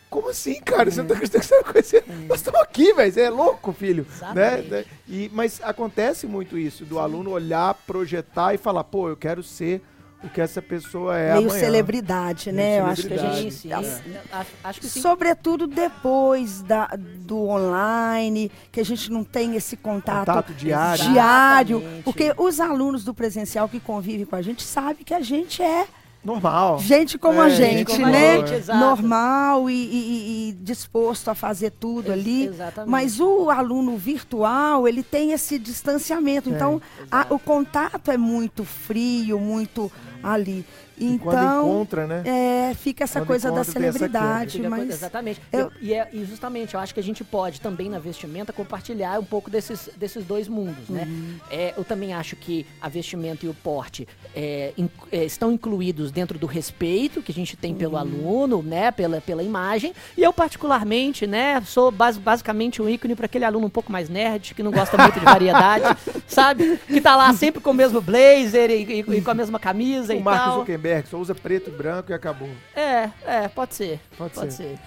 como 0.10 0.30
assim, 0.30 0.60
cara? 0.60 0.90
Você 0.90 1.02
não 1.02 1.08
tá 1.08 1.14
acreditando 1.14 1.44
que 1.44 1.48
você 1.50 1.58
me 1.58 1.64
conhecendo? 1.72 2.28
Nós 2.28 2.40
estamos 2.40 2.60
aqui, 2.62 2.92
velho. 2.94 3.14
Você 3.14 3.22
é 3.22 3.30
louco, 3.30 3.72
filho. 3.74 4.04
Né? 4.34 4.60
Exatamente. 4.60 4.70
Né? 4.70 4.86
E, 5.08 5.32
mas 5.34 5.62
acontece 5.64 6.26
muito 6.26 6.58
isso, 6.58 6.84
do 6.84 6.98
aluno 6.98 7.30
olhar, 7.30 7.76
projetar 7.86 8.56
e 8.56 8.58
falar, 8.58 8.84
pô, 8.84 9.08
eu 9.08 9.16
quero 9.16 9.44
ser 9.44 9.84
o 10.24 10.30
que 10.30 10.42
essa 10.42 10.62
pessoa 10.62 11.18
é 11.18 11.34
Meio 11.34 11.46
amanhã. 11.48 11.60
celebridade, 11.64 12.52
Meio 12.52 12.58
né? 12.58 12.80
Eu 12.80 12.86
acho 12.88 13.02
que 13.04 13.14
a 13.14 13.18
celebridade. 13.18 13.42
gente. 13.44 13.54
Sim, 13.54 13.60
sim. 13.70 13.74
as- 13.74 14.02
Acho, 14.32 14.50
acho 14.64 14.82
que 14.82 14.88
sim. 14.88 15.02
Sobretudo 15.02 15.68
depois 15.68 16.62
da, 16.64 16.88
do 16.98 17.48
online, 17.48 18.52
que 18.72 18.80
a 18.80 18.86
gente 18.86 19.12
não 19.12 19.24
tem 19.24 19.56
esse 19.56 19.78
contato, 19.78 20.26
Contato 20.28 20.54
diário. 20.54 21.04
diário, 21.12 21.78
Exatamente. 21.78 22.04
Porque 22.04 22.34
os 22.38 22.60
alunos 22.60 23.04
do 23.04 23.14
presencial 23.14 23.70
que 23.70 23.80
convivem 23.80 24.26
com 24.26 24.36
a 24.36 24.42
gente 24.42 24.64
sabem 24.64 25.04
que 25.04 25.14
a 25.14 25.22
gente 25.22 25.62
é 25.62 25.86
Normal. 26.24 26.80
gente 26.80 27.18
como 27.18 27.42
É, 27.42 27.46
a 27.46 27.50
gente 27.50 27.78
gente, 27.78 27.92
como 27.92 28.06
a 28.06 28.10
né? 28.10 28.38
gente, 28.40 28.54
exato. 28.56 28.80
Normal 28.80 29.70
e, 29.70 29.74
e- 29.74 30.50
e- 30.50 30.54
disposto 30.54 31.30
a 31.30 31.36
fazer 31.36 31.72
tudo 31.72 32.12
Ex- 32.12 32.20
ali. 32.20 32.46
exatamente. 32.48 32.90
Mas 32.92 33.20
o 33.20 33.50
aluno 33.50 33.96
virtual, 33.98 34.88
ele 34.88 35.04
tem 35.04 35.32
esse 35.32 35.58
distanciamento. 35.58 36.50
Tem, 36.50 36.56
então, 36.56 36.82
a- 37.10 37.28
o 37.30 37.40
contato 37.40 38.12
é 38.12 38.18
muito 38.18 38.66
frio, 38.66 39.40
muito 39.40 39.90
ali. 40.24 40.64
E 41.00 41.06
Então, 41.14 41.70
encontra, 41.70 42.08
né? 42.08 42.24
é, 42.26 42.74
fica 42.74 43.04
essa 43.04 43.20
Quando 43.20 43.28
coisa 43.28 43.52
da 43.52 43.64
celebridade. 43.64 44.54
Coisa- 44.60 44.70
Mas 44.70 44.90
Exatamente. 44.90 45.42
eu- 45.52 45.72
E, 45.82 45.94
é- 45.94 46.08
e 46.12 46.26
justamente, 46.26 46.74
eu 46.74 46.80
acho 46.80 46.94
que 46.94 47.00
a 47.00 47.04
gente 47.04 47.24
pode 47.24 47.62
também 47.62 47.90
na 47.90 48.00
vestimenta 48.00 48.52
compartilhar 48.52 49.20
um 49.20 49.24
pouco 49.24 49.50
desses, 49.50 49.90
desses 49.96 50.26
dois 50.26 50.48
mundos, 50.48 50.90
né? 50.90 51.04
Uhum. 51.08 51.36
É, 51.52 51.74
eu 51.78 51.84
também 51.84 52.14
acho 52.14 52.36
que 52.36 52.66
a 52.82 52.90
vestimenta 52.90 53.46
e 53.46 53.50
o 53.50 53.54
porte 53.54 54.08
é, 54.36 54.74
in- 54.78 54.90
é, 55.12 55.24
estão 55.24 55.52
incluídos 55.52 56.12
dentro 56.12 56.40
do 56.40 56.48
respeito 56.48 57.22
que 57.22 57.32
a 57.32 57.36
gente 57.36 57.56
tem 57.56 57.74
Uhum. 57.74 57.78
pelo 57.78 57.98
aluno, 57.98 58.64
né? 58.64 58.92
Pela, 58.92 59.22
pela 59.22 59.44
imagem. 59.44 59.94
E 60.18 60.24
eu, 60.24 60.34
particularmente, 60.34 61.28
né, 61.28 61.62
sou 61.66 61.92
bas- 61.92 62.18
basicamente 62.18 62.82
um 62.82 62.90
ícone 62.90 63.16
para 63.16 63.26
aquele 63.28 63.46
aluno 63.46 63.68
um 63.68 63.70
pouco 63.70 63.92
mais 63.92 64.10
nerd, 64.10 64.54
que 64.56 64.64
não 64.64 64.72
gosta 64.72 64.98
muito 64.98 65.20
de 65.20 65.26
variedade, 65.26 65.86
sabe? 66.28 66.80
Que 66.88 67.00
tá 67.02 67.16
lá 67.16 67.32
sempre 67.34 67.62
com 67.62 67.70
o 67.70 67.74
mesmo 67.74 68.02
blazer 68.02 68.70
e, 68.72 68.84
e- 68.84 69.18
e 69.18 69.22
com 69.22 69.32
a 69.32 69.34
mesma 69.34 69.60
camisa 69.60 70.14
O 70.14 70.18
e 70.18 70.22
Mark 70.24 70.44
tal. 70.44 70.60
Zuckerberg 70.60 70.87
só 71.06 71.18
usa 71.18 71.34
preto 71.34 71.70
e 71.70 71.74
branco 71.74 72.12
e 72.12 72.14
acabou. 72.14 72.50
É, 72.76 73.10
é, 73.26 73.48
pode 73.48 73.76
ser. 73.76 74.00
Pode 74.18 74.34
Pode 74.34 74.54
ser. 74.54 74.76
ser. 74.76 74.80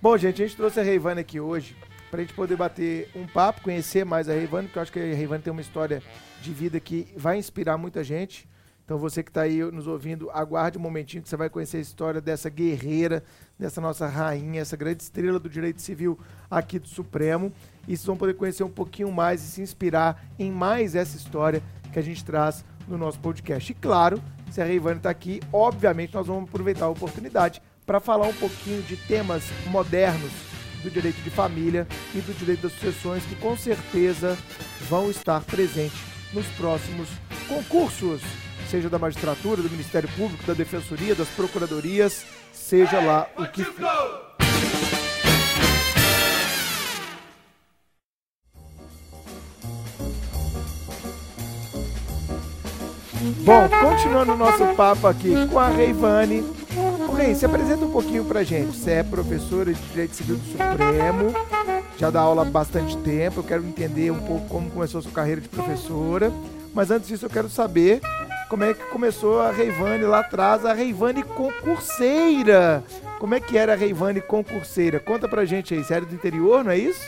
Bom, 0.00 0.16
gente, 0.16 0.42
a 0.42 0.46
gente 0.46 0.56
trouxe 0.56 0.80
a 0.80 0.82
Reivane 0.82 1.20
aqui 1.20 1.38
hoje 1.38 1.76
pra 2.10 2.20
gente 2.20 2.34
poder 2.34 2.56
bater 2.56 3.08
um 3.14 3.26
papo, 3.26 3.62
conhecer 3.62 4.04
mais 4.04 4.28
a 4.28 4.32
Reivane, 4.32 4.66
porque 4.66 4.78
eu 4.78 4.82
acho 4.82 4.92
que 4.92 4.98
a 4.98 5.14
Reivane 5.14 5.42
tem 5.42 5.50
uma 5.50 5.62
história 5.62 6.02
de 6.42 6.52
vida 6.52 6.78
que 6.78 7.08
vai 7.16 7.38
inspirar 7.38 7.78
muita 7.78 8.04
gente. 8.04 8.48
Então 8.84 8.98
você 8.98 9.22
que 9.22 9.30
está 9.30 9.42
aí 9.42 9.62
nos 9.70 9.86
ouvindo, 9.86 10.30
aguarde 10.30 10.76
um 10.76 10.80
momentinho 10.80 11.22
que 11.22 11.28
você 11.28 11.36
vai 11.36 11.48
conhecer 11.48 11.78
a 11.78 11.80
história 11.80 12.20
dessa 12.20 12.50
guerreira, 12.50 13.22
dessa 13.58 13.80
nossa 13.80 14.06
rainha, 14.06 14.60
essa 14.60 14.76
grande 14.76 15.02
estrela 15.02 15.38
do 15.38 15.48
direito 15.48 15.80
civil 15.80 16.18
aqui 16.50 16.78
do 16.78 16.88
Supremo. 16.88 17.52
E 17.88 17.96
vocês 17.96 18.04
vão 18.04 18.16
poder 18.16 18.34
conhecer 18.34 18.64
um 18.64 18.70
pouquinho 18.70 19.10
mais 19.10 19.42
e 19.42 19.46
se 19.46 19.62
inspirar 19.62 20.22
em 20.38 20.50
mais 20.50 20.94
essa 20.94 21.16
história 21.16 21.62
que 21.92 21.98
a 21.98 22.02
gente 22.02 22.24
traz 22.24 22.64
no 22.88 22.98
nosso 22.98 23.20
podcast. 23.20 23.70
E 23.70 23.74
claro, 23.74 24.20
se 24.52 24.60
a 24.60 24.64
Reivane 24.64 24.98
está 24.98 25.08
aqui, 25.08 25.40
obviamente 25.50 26.12
nós 26.12 26.26
vamos 26.26 26.44
aproveitar 26.44 26.84
a 26.84 26.90
oportunidade 26.90 27.62
para 27.86 27.98
falar 27.98 28.26
um 28.26 28.34
pouquinho 28.34 28.82
de 28.82 28.96
temas 28.96 29.44
modernos 29.66 30.30
do 30.82 30.90
direito 30.90 31.20
de 31.22 31.30
família 31.30 31.86
e 32.14 32.20
do 32.20 32.34
direito 32.34 32.62
das 32.62 32.72
sucessões 32.72 33.24
que 33.24 33.34
com 33.36 33.56
certeza 33.56 34.36
vão 34.88 35.10
estar 35.10 35.40
presentes 35.42 35.98
nos 36.34 36.46
próximos 36.48 37.08
concursos, 37.48 38.20
seja 38.68 38.90
da 38.90 38.98
magistratura, 38.98 39.62
do 39.62 39.70
Ministério 39.70 40.08
Público, 40.10 40.44
da 40.44 40.54
Defensoria, 40.54 41.14
das 41.14 41.28
procuradorias, 41.28 42.26
seja 42.52 43.00
lá 43.00 43.28
o 43.38 43.46
que 43.46 43.64
for. 43.64 44.31
Bom, 53.22 53.68
continuando 53.80 54.32
o 54.32 54.36
nosso 54.36 54.66
papo 54.74 55.06
aqui 55.06 55.32
com 55.46 55.58
a 55.58 55.68
Reivane, 55.68 56.42
Ô, 57.08 57.12
Rei, 57.12 57.36
se 57.36 57.46
apresenta 57.46 57.84
um 57.84 57.90
pouquinho 57.90 58.24
pra 58.24 58.42
gente. 58.42 58.76
Você 58.76 58.92
é 58.92 59.02
professora 59.04 59.72
de 59.72 59.80
Direito 59.80 60.16
Civil 60.16 60.36
do 60.36 60.44
Supremo, 60.44 61.32
já 61.96 62.10
dá 62.10 62.20
aula 62.20 62.42
há 62.42 62.44
bastante 62.44 62.96
tempo. 62.98 63.38
Eu 63.40 63.44
quero 63.44 63.64
entender 63.64 64.10
um 64.10 64.18
pouco 64.18 64.48
como 64.48 64.70
começou 64.70 64.98
a 64.98 65.02
sua 65.02 65.12
carreira 65.12 65.40
de 65.40 65.48
professora. 65.48 66.32
Mas 66.74 66.90
antes 66.90 67.06
disso, 67.06 67.26
eu 67.26 67.30
quero 67.30 67.48
saber 67.48 68.00
como 68.48 68.64
é 68.64 68.74
que 68.74 68.84
começou 68.86 69.40
a 69.40 69.52
Reivane 69.52 70.02
lá 70.02 70.20
atrás, 70.20 70.66
a 70.66 70.72
Reivane 70.72 71.22
concurseira. 71.22 72.82
Como 73.20 73.36
é 73.36 73.40
que 73.40 73.56
era 73.56 73.74
a 73.74 73.76
Reivane 73.76 74.20
concurseira? 74.20 74.98
Conta 74.98 75.28
pra 75.28 75.44
gente 75.44 75.74
aí, 75.74 75.84
você 75.84 75.94
era 75.94 76.04
do 76.04 76.14
interior, 76.14 76.64
não 76.64 76.72
é 76.72 76.78
isso? 76.78 77.06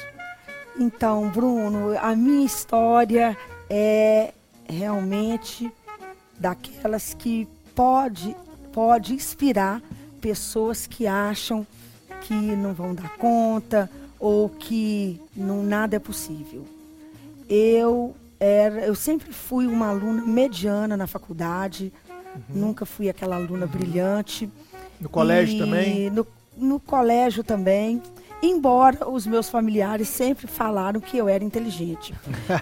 Então, 0.78 1.28
Bruno, 1.28 1.98
a 2.00 2.14
minha 2.14 2.46
história 2.46 3.36
é 3.68 4.32
realmente 4.68 5.72
daquelas 6.38 7.14
que 7.14 7.48
pode, 7.74 8.36
pode 8.72 9.14
inspirar 9.14 9.82
pessoas 10.20 10.86
que 10.86 11.06
acham 11.06 11.66
que 12.22 12.34
não 12.34 12.72
vão 12.72 12.94
dar 12.94 13.16
conta 13.16 13.90
ou 14.18 14.48
que 14.48 15.20
não 15.36 15.62
nada 15.62 15.96
é 15.96 15.98
possível. 15.98 16.64
Eu 17.48 18.14
era, 18.40 18.86
eu 18.86 18.94
sempre 18.94 19.32
fui 19.32 19.66
uma 19.66 19.88
aluna 19.88 20.24
mediana 20.24 20.96
na 20.96 21.06
faculdade, 21.06 21.92
uhum. 22.34 22.42
nunca 22.48 22.86
fui 22.86 23.08
aquela 23.08 23.36
aluna 23.36 23.66
uhum. 23.66 23.72
brilhante. 23.72 24.50
No 25.00 25.08
colégio 25.08 25.56
e 25.56 25.58
também? 25.58 26.10
No, 26.10 26.26
no 26.56 26.80
colégio 26.80 27.44
também 27.44 28.00
embora 28.42 29.08
os 29.08 29.26
meus 29.26 29.48
familiares 29.48 30.08
sempre 30.08 30.46
falaram 30.46 31.00
que 31.00 31.16
eu 31.16 31.28
era 31.28 31.42
inteligente. 31.42 32.14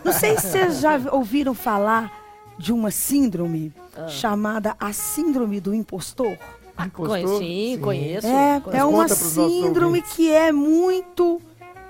Não 0.05 0.13
sei 0.13 0.37
se 0.39 0.49
vocês 0.49 0.81
já 0.81 0.97
ouviram 1.11 1.55
falar 1.55 2.22
de 2.59 2.73
uma 2.73 2.91
síndrome 2.91 3.73
ah. 3.97 4.09
chamada 4.09 4.77
a 4.79 4.93
síndrome 4.93 5.61
do 5.61 5.75
impostor. 5.75 6.37
Ah, 6.77 6.87
impostor? 6.87 7.39
Sim, 7.39 7.79
conheço. 7.81 8.27
É, 8.27 8.61
conheço. 8.61 8.83
é 8.83 8.85
uma 8.85 9.09
síndrome 9.09 10.03
que 10.03 10.31
é 10.31 10.53
muito 10.53 11.41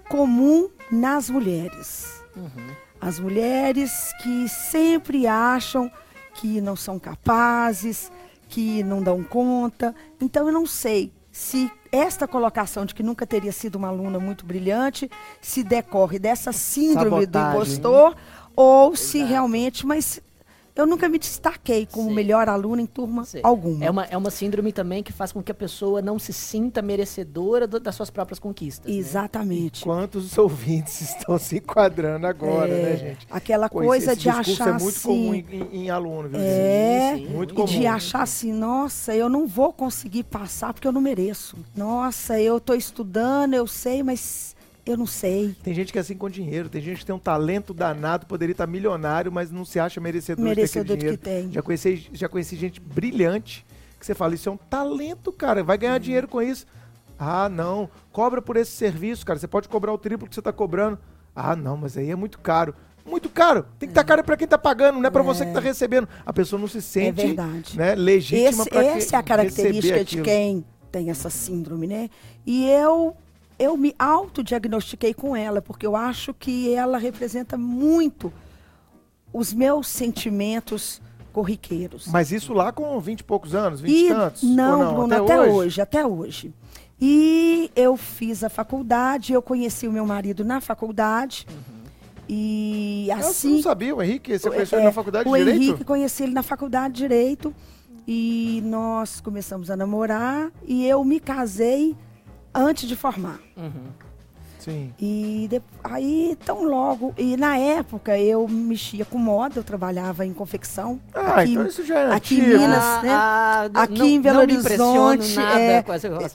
comum 0.08 0.68
nas 0.90 1.30
mulheres. 1.30 2.22
Uhum. 2.36 2.74
As 3.00 3.18
mulheres 3.18 4.12
que 4.22 4.48
sempre 4.48 5.26
acham 5.26 5.90
que 6.34 6.60
não 6.60 6.76
são 6.76 6.98
capazes, 6.98 8.10
que 8.48 8.82
não 8.82 9.02
dão 9.02 9.22
conta. 9.22 9.94
Então 10.20 10.46
eu 10.46 10.52
não 10.52 10.66
sei 10.66 11.12
se 11.30 11.70
esta 11.90 12.28
colocação 12.28 12.84
de 12.84 12.94
que 12.94 13.02
nunca 13.02 13.26
teria 13.26 13.52
sido 13.52 13.76
uma 13.76 13.88
aluna 13.88 14.18
muito 14.18 14.44
brilhante 14.44 15.10
se 15.40 15.62
decorre 15.62 16.18
dessa 16.18 16.52
síndrome 16.52 17.22
Sabotagem. 17.22 17.28
do 17.28 17.38
impostor 17.38 18.16
ou 18.54 18.92
Exato. 18.92 18.96
se 18.96 19.22
realmente, 19.24 19.86
mas 19.86 20.20
eu 20.74 20.86
nunca 20.86 21.08
me 21.08 21.18
destaquei 21.18 21.86
como 21.86 22.08
Sim. 22.08 22.14
melhor 22.14 22.48
aluna 22.48 22.80
em 22.80 22.86
turma 22.86 23.24
Sim. 23.24 23.40
alguma. 23.42 23.84
É 23.84 23.90
uma, 23.90 24.04
é 24.06 24.16
uma 24.16 24.30
síndrome 24.30 24.72
também 24.72 25.02
que 25.02 25.12
faz 25.12 25.30
com 25.30 25.42
que 25.42 25.52
a 25.52 25.54
pessoa 25.54 26.00
não 26.00 26.18
se 26.18 26.32
sinta 26.32 26.80
merecedora 26.80 27.66
do, 27.66 27.78
das 27.78 27.94
suas 27.94 28.08
próprias 28.08 28.38
conquistas. 28.38 28.90
Né? 28.90 28.98
Exatamente. 28.98 29.86
Né? 29.86 29.94
Quantos 29.94 30.36
ouvintes 30.38 31.00
estão 31.02 31.38
se 31.38 31.58
enquadrando 31.58 32.26
agora, 32.26 32.68
né, 32.68 32.80
é, 32.80 32.82
né, 32.84 32.96
gente? 32.96 33.26
Aquela 33.30 33.68
coisa 33.68 34.12
esse, 34.12 34.12
esse 34.12 34.20
de 34.20 34.28
achar 34.30 34.68
é 34.68 34.72
muito 34.72 34.96
assim, 34.96 35.08
comum 35.08 35.34
em, 35.34 35.46
em, 35.50 35.84
em 35.84 35.90
aluno, 35.90 36.30
viu? 36.30 36.40
É, 36.40 37.16
sim, 37.16 37.26
sim. 37.26 37.32
muito 37.32 37.54
comum. 37.54 37.68
E 37.68 37.78
de 37.78 37.86
achar 37.86 38.22
assim, 38.22 38.52
nossa, 38.52 39.14
eu 39.14 39.28
não 39.28 39.46
vou 39.46 39.74
conseguir 39.74 40.22
passar 40.24 40.72
porque 40.72 40.88
eu 40.88 40.92
não 40.92 41.02
mereço. 41.02 41.56
Nossa, 41.76 42.40
eu 42.40 42.56
estou 42.56 42.74
estudando, 42.74 43.52
eu 43.52 43.66
sei, 43.66 44.02
mas 44.02 44.56
eu 44.84 44.96
não 44.96 45.06
sei. 45.06 45.54
Tem 45.62 45.72
gente 45.72 45.92
que 45.92 45.98
é 45.98 46.00
assim 46.00 46.16
com 46.16 46.28
dinheiro, 46.28 46.68
tem 46.68 46.82
gente 46.82 46.98
que 46.98 47.06
tem 47.06 47.14
um 47.14 47.18
talento 47.18 47.72
danado, 47.72 48.26
poderia 48.26 48.52
estar 48.52 48.66
milionário, 48.66 49.30
mas 49.30 49.50
não 49.50 49.64
se 49.64 49.78
acha 49.78 50.00
merecedor, 50.00 50.44
merecedor 50.44 50.96
de 50.96 51.04
ter 51.04 51.10
que 51.12 51.16
tem. 51.16 51.52
Já 51.52 51.62
conheci, 51.62 52.08
já 52.12 52.28
conheci 52.28 52.56
gente 52.56 52.80
brilhante 52.80 53.64
que 53.98 54.04
você 54.04 54.14
fala, 54.14 54.34
isso 54.34 54.48
é 54.48 54.52
um 54.52 54.56
talento, 54.56 55.32
cara, 55.32 55.62
vai 55.62 55.78
ganhar 55.78 55.96
hum. 55.96 56.00
dinheiro 56.00 56.26
com 56.26 56.42
isso. 56.42 56.66
Ah, 57.16 57.48
não, 57.48 57.88
cobra 58.10 58.42
por 58.42 58.56
esse 58.56 58.72
serviço, 58.72 59.24
cara, 59.24 59.38
você 59.38 59.46
pode 59.46 59.68
cobrar 59.68 59.92
o 59.92 59.98
triplo 59.98 60.28
que 60.28 60.34
você 60.34 60.40
está 60.40 60.52
cobrando. 60.52 60.98
Ah, 61.34 61.54
não, 61.54 61.76
mas 61.76 61.96
aí 61.96 62.10
é 62.10 62.16
muito 62.16 62.40
caro. 62.40 62.74
Muito 63.06 63.28
caro. 63.28 63.64
Tem 63.78 63.88
que 63.88 63.92
estar 63.92 64.02
tá 64.02 64.08
caro 64.08 64.24
para 64.24 64.36
quem 64.36 64.44
está 64.44 64.58
pagando, 64.58 64.98
não 64.98 65.06
é 65.06 65.10
para 65.10 65.22
é. 65.22 65.24
você 65.24 65.44
que 65.44 65.50
está 65.50 65.60
recebendo. 65.60 66.08
A 66.26 66.32
pessoa 66.32 66.60
não 66.60 66.68
se 66.68 66.82
sente 66.82 67.20
é 67.22 67.76
né, 67.76 67.94
legítima 67.94 68.64
para 68.66 68.84
Essa 68.84 69.16
é 69.16 69.18
a 69.18 69.22
característica 69.22 70.04
de 70.04 70.22
quem 70.22 70.64
tem 70.90 71.10
essa 71.10 71.30
síndrome, 71.30 71.86
né? 71.86 72.10
E 72.44 72.68
eu 72.68 73.16
eu 73.62 73.76
me 73.76 73.94
autodiagnostiquei 73.98 75.14
com 75.14 75.36
ela, 75.36 75.62
porque 75.62 75.86
eu 75.86 75.94
acho 75.94 76.34
que 76.34 76.74
ela 76.74 76.98
representa 76.98 77.56
muito 77.56 78.32
os 79.32 79.52
meus 79.52 79.86
sentimentos 79.86 81.00
corriqueiros. 81.32 82.08
Mas 82.08 82.32
isso 82.32 82.52
lá 82.52 82.72
com 82.72 82.98
20 83.00 83.20
e 83.20 83.24
poucos 83.24 83.54
anos, 83.54 83.80
20 83.80 83.92
e 83.92 84.08
tantos? 84.08 84.42
Não, 84.42 84.78
não? 84.78 84.94
Bruno, 84.94 85.14
até, 85.14 85.22
até 85.22 85.40
hoje? 85.40 85.50
hoje, 85.50 85.80
até 85.80 86.06
hoje. 86.06 86.54
E 87.00 87.70
eu 87.74 87.96
fiz 87.96 88.44
a 88.44 88.48
faculdade, 88.48 89.32
eu 89.32 89.40
conheci 89.40 89.86
o 89.86 89.92
meu 89.92 90.04
marido 90.04 90.44
na 90.44 90.60
faculdade. 90.60 91.46
Uhum. 91.48 91.82
E 92.28 93.08
assim. 93.12 93.48
Eu 93.48 93.54
não 93.54 93.62
sabia, 93.62 93.94
o 93.94 94.02
Henrique, 94.02 94.38
você 94.38 94.48
conheceu 94.48 94.78
é, 94.78 94.80
ele 94.80 94.86
na 94.86 94.92
faculdade 94.92 95.24
de 95.24 95.36
Direito? 95.36 95.58
O 95.58 95.62
Henrique 95.62 95.84
conheci 95.84 96.22
ele 96.24 96.32
na 96.32 96.42
faculdade 96.42 96.94
de 96.94 97.02
Direito. 97.02 97.54
E 98.06 98.60
nós 98.64 99.20
começamos 99.20 99.70
a 99.70 99.76
namorar. 99.76 100.50
E 100.66 100.86
eu 100.86 101.04
me 101.04 101.20
casei 101.20 101.96
antes 102.54 102.88
de 102.88 102.96
formar. 102.96 103.40
Uhum. 103.56 103.90
Sim. 104.62 104.94
E 105.00 105.48
de, 105.50 105.60
aí, 105.82 106.38
tão 106.44 106.64
logo. 106.64 107.12
E 107.18 107.36
na 107.36 107.58
época 107.58 108.16
eu 108.16 108.46
mexia 108.46 109.04
com 109.04 109.18
moda, 109.18 109.58
eu 109.58 109.64
trabalhava 109.64 110.24
em 110.24 110.32
confecção. 110.32 111.00
Ah, 111.12 111.40
aqui, 111.40 111.52
então 111.52 111.66
isso 111.66 111.84
já 111.84 111.98
é 111.98 112.12
Aqui 112.12 112.38
em 112.38 112.46
Minas, 112.46 112.82
ah, 112.82 113.00
né? 113.02 113.10
Ah, 113.10 113.70
aqui 113.74 113.98
não, 113.98 114.06
em 114.06 114.20
Belo 114.20 114.38
Horizonte. 114.38 115.36
É, 115.40 115.84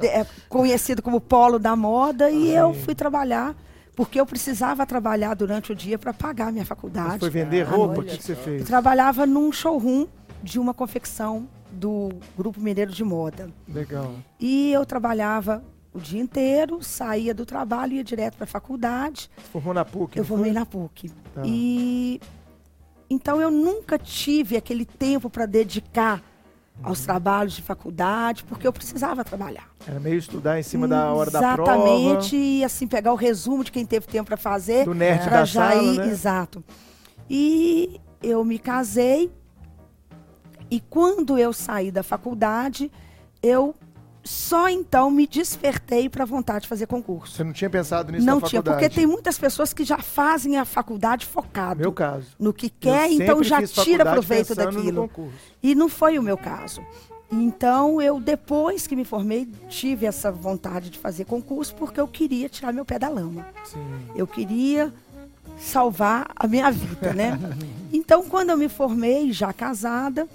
é, 0.07 0.27
conhecido 0.49 1.01
como 1.01 1.21
polo 1.21 1.57
da 1.57 1.73
moda. 1.75 2.29
E 2.29 2.53
eu 2.53 2.73
fui 2.73 2.93
trabalhar. 2.93 3.55
Porque 3.95 4.19
eu 4.19 4.27
precisava 4.27 4.85
trabalhar 4.85 5.33
durante 5.33 5.71
o 5.71 5.75
dia 5.75 5.97
para 5.97 6.13
pagar 6.13 6.49
a 6.49 6.51
minha 6.51 6.65
faculdade. 6.65 7.13
Você 7.13 7.19
foi 7.19 7.29
vender 7.31 7.63
roupa? 7.63 8.01
O 8.01 8.03
que, 8.03 8.15
que 8.15 8.23
você 8.23 8.35
fez? 8.35 8.61
Eu 8.61 8.67
trabalhava 8.67 9.25
num 9.25 9.51
showroom 9.51 10.05
de 10.43 10.59
uma 10.59 10.71
confecção 10.71 11.47
do 11.71 12.09
Grupo 12.37 12.61
Mineiro 12.61 12.91
de 12.91 13.03
Moda. 13.03 13.49
Legal. 13.67 14.13
E 14.39 14.71
eu 14.71 14.85
trabalhava 14.85 15.63
o 15.97 16.01
dia 16.01 16.21
inteiro, 16.21 16.81
saía 16.81 17.33
do 17.33 17.45
trabalho, 17.45 17.93
ia 17.93 18.03
direto 18.03 18.35
para 18.35 18.43
a 18.43 18.47
faculdade. 18.47 19.29
Você 19.35 19.51
formou 19.51 19.73
na 19.73 19.83
PUC? 19.83 20.17
Eu 20.17 20.23
formei 20.23 20.53
na 20.53 20.65
PUC. 20.65 21.09
Tá. 21.33 21.41
E 21.43 22.21
então 23.09 23.41
eu 23.41 23.49
nunca 23.49 23.97
tive 23.97 24.55
aquele 24.55 24.85
tempo 24.85 25.29
para 25.29 25.45
dedicar 25.45 26.21
uhum. 26.79 26.89
aos 26.89 27.01
trabalhos 27.01 27.53
de 27.53 27.63
faculdade, 27.63 28.43
porque 28.43 28.67
eu 28.67 28.71
precisava 28.71 29.23
trabalhar. 29.23 29.69
Era 29.87 29.99
meio 29.99 30.17
estudar 30.17 30.59
em 30.59 30.63
cima 30.63 30.87
da 30.87 31.11
hora 31.11 31.31
da 31.31 31.55
prova. 31.55 31.73
Exatamente, 31.73 32.35
e 32.35 32.63
assim 32.63 32.87
pegar 32.87 33.11
o 33.11 33.15
resumo 33.15 33.63
de 33.63 33.71
quem 33.71 33.85
teve 33.85 34.05
tempo 34.05 34.27
para 34.27 34.37
fazer. 34.37 34.85
Do 34.85 34.93
nerd 34.93 35.29
da 35.29 35.45
já 35.45 35.71
sala, 35.71 35.83
ir, 35.83 35.97
né? 35.97 36.07
Exato. 36.09 36.63
E 37.29 37.99
eu 38.21 38.45
me 38.45 38.59
casei, 38.59 39.31
e 40.69 40.79
quando 40.79 41.37
eu 41.37 41.51
saí 41.53 41.91
da 41.91 42.03
faculdade, 42.03 42.91
eu 43.41 43.73
só 44.27 44.69
então 44.69 45.09
me 45.09 45.25
despertei 45.25 46.09
para 46.09 46.23
a 46.23 46.25
vontade 46.25 46.63
de 46.63 46.67
fazer 46.67 46.85
concurso. 46.85 47.35
Você 47.35 47.43
não 47.43 47.53
tinha 47.53 47.69
pensado 47.69 48.11
nisso 48.11 48.25
não 48.25 48.35
na 48.35 48.41
faculdade? 48.41 48.55
Não 48.55 48.63
tinha, 48.63 48.89
porque 48.89 48.89
tem 48.95 49.07
muitas 49.07 49.39
pessoas 49.39 49.73
que 49.73 49.83
já 49.83 49.97
fazem 49.97 50.57
a 50.57 50.65
faculdade 50.65 51.25
focado. 51.25 51.79
Meu 51.79 51.91
caso. 51.91 52.27
No 52.37 52.53
que 52.53 52.69
quer, 52.69 53.11
então 53.11 53.43
já 53.43 53.65
tira 53.65 54.05
proveito 54.05 54.53
daquilo. 54.53 55.09
E 55.63 55.73
não 55.73 55.89
foi 55.89 56.19
o 56.19 56.23
meu 56.23 56.37
caso. 56.37 56.81
Então, 57.31 58.01
eu, 58.01 58.19
depois 58.19 58.87
que 58.87 58.95
me 58.95 59.03
formei, 59.03 59.47
tive 59.67 60.05
essa 60.05 60.31
vontade 60.31 60.89
de 60.89 60.97
fazer 60.97 61.25
concurso 61.25 61.75
porque 61.75 61.99
eu 61.99 62.07
queria 62.07 62.47
tirar 62.47 62.71
meu 62.71 62.85
pé 62.85 62.97
da 62.97 63.09
lama. 63.09 63.45
Sim. 63.65 63.79
Eu 64.15 64.25
queria 64.25 64.93
salvar 65.59 66.29
a 66.35 66.47
minha 66.47 66.71
vida, 66.71 67.13
né? 67.13 67.37
então, 67.91 68.23
quando 68.29 68.51
eu 68.51 68.57
me 68.57 68.69
formei, 68.69 69.33
já 69.33 69.51
casada, 69.51 70.27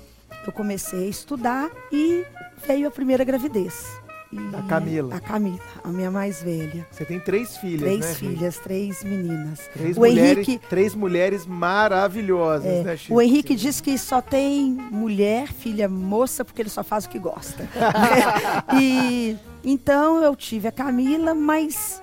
eu 0.47 0.53
comecei 0.53 1.07
a 1.07 1.09
estudar 1.09 1.71
e 1.91 2.25
veio 2.67 2.89
a 2.89 2.91
primeira 2.91 3.25
gravidez. 3.25 4.01
E 4.33 4.39
a 4.57 4.63
Camila. 4.63 5.15
A 5.15 5.21
Camila, 5.21 5.61
a 5.85 5.89
minha 5.89 6.11
mais 6.11 6.43
velha. 6.43 6.87
Você 6.91 7.05
tem 7.05 7.21
três 7.21 7.59
filhas, 7.59 7.83
três 7.83 8.01
né? 8.01 8.07
Três 8.07 8.19
filhas, 8.19 8.59
três 8.59 9.05
meninas. 9.05 9.61
Três, 9.75 9.97
o 9.97 10.01
mulheres, 10.01 10.49
Henrique, 10.49 10.67
três 10.69 10.95
mulheres 10.95 11.45
maravilhosas, 11.45 12.65
é, 12.65 12.83
né, 12.83 12.97
Chico? 12.97 13.15
O 13.15 13.21
Henrique 13.21 13.55
diz 13.55 13.83
que 13.83 13.99
só 13.99 14.23
tem 14.23 14.71
mulher, 14.91 15.49
filha 15.49 15.87
moça, 15.87 16.47
porque 16.47 16.63
ele 16.63 16.71
só 16.71 16.83
faz 16.83 17.05
o 17.05 17.11
que 17.11 17.19
gosta. 17.19 17.69
e 18.81 19.37
então 19.63 20.23
eu 20.23 20.35
tive 20.35 20.67
a 20.67 20.73
Camila, 20.73 21.35
mas 21.35 22.03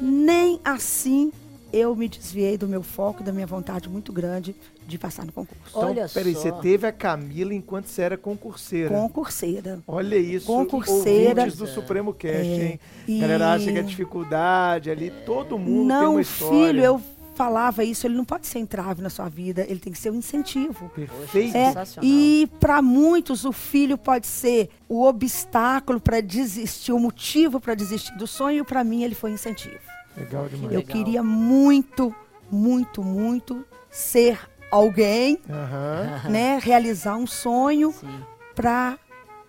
nem 0.00 0.58
assim 0.64 1.30
eu 1.72 1.94
me 1.94 2.08
desviei 2.08 2.56
do 2.56 2.66
meu 2.66 2.82
foco, 2.82 3.22
da 3.22 3.32
minha 3.32 3.46
vontade 3.46 3.88
muito 3.88 4.12
grande 4.12 4.54
de 4.86 4.98
passar 4.98 5.24
no 5.24 5.32
concurso. 5.32 5.62
Então, 5.68 5.82
Olha 5.82 6.08
peraí, 6.08 6.34
só. 6.34 6.40
você 6.40 6.52
teve 6.52 6.86
a 6.86 6.92
Camila 6.92 7.52
enquanto 7.52 7.86
você 7.86 8.02
era 8.02 8.16
concurseira. 8.16 8.88
Concurseira. 8.88 9.80
Olha 9.86 10.16
isso. 10.16 10.46
Concurseira. 10.46 11.40
Ouvintes 11.42 11.58
do 11.58 11.66
Supremo 11.66 12.14
Cast, 12.14 12.48
é. 12.48 12.64
hein? 12.64 12.80
E... 13.06 13.20
Galera 13.20 13.52
acha 13.52 13.70
que 13.70 13.78
é 13.78 13.82
dificuldade 13.82 14.90
ali, 14.90 15.12
todo 15.26 15.58
mundo 15.58 15.86
Não, 15.86 16.00
tem 16.00 16.08
uma 16.08 16.20
história. 16.20 16.66
filho, 16.68 16.82
eu 16.82 17.02
falava 17.34 17.84
isso, 17.84 18.04
ele 18.04 18.16
não 18.16 18.24
pode 18.24 18.48
ser 18.48 18.58
entrave 18.58 19.00
na 19.00 19.08
sua 19.08 19.28
vida, 19.28 19.64
ele 19.68 19.78
tem 19.78 19.92
que 19.92 19.98
ser 19.98 20.10
um 20.10 20.16
incentivo. 20.16 20.88
Perfeito. 20.88 21.56
É, 21.56 21.66
Sensacional. 21.68 22.10
e 22.10 22.50
para 22.58 22.82
muitos 22.82 23.44
o 23.44 23.52
filho 23.52 23.96
pode 23.96 24.26
ser 24.26 24.70
o 24.88 25.04
obstáculo 25.04 26.00
para 26.00 26.20
desistir, 26.20 26.90
o 26.90 26.98
motivo 26.98 27.60
para 27.60 27.76
desistir 27.76 28.16
do 28.16 28.26
sonho, 28.26 28.64
para 28.64 28.82
mim 28.82 29.04
ele 29.04 29.14
foi 29.14 29.30
incentivo. 29.30 29.97
Legal 30.18 30.48
demais. 30.48 30.72
Eu 30.72 30.80
Legal. 30.80 30.96
queria 30.96 31.22
muito, 31.22 32.14
muito, 32.50 33.02
muito 33.02 33.64
ser 33.90 34.38
alguém, 34.70 35.38
Aham. 35.48 36.28
né, 36.30 36.58
realizar 36.62 37.16
um 37.16 37.26
sonho 37.26 37.94
para 38.54 38.98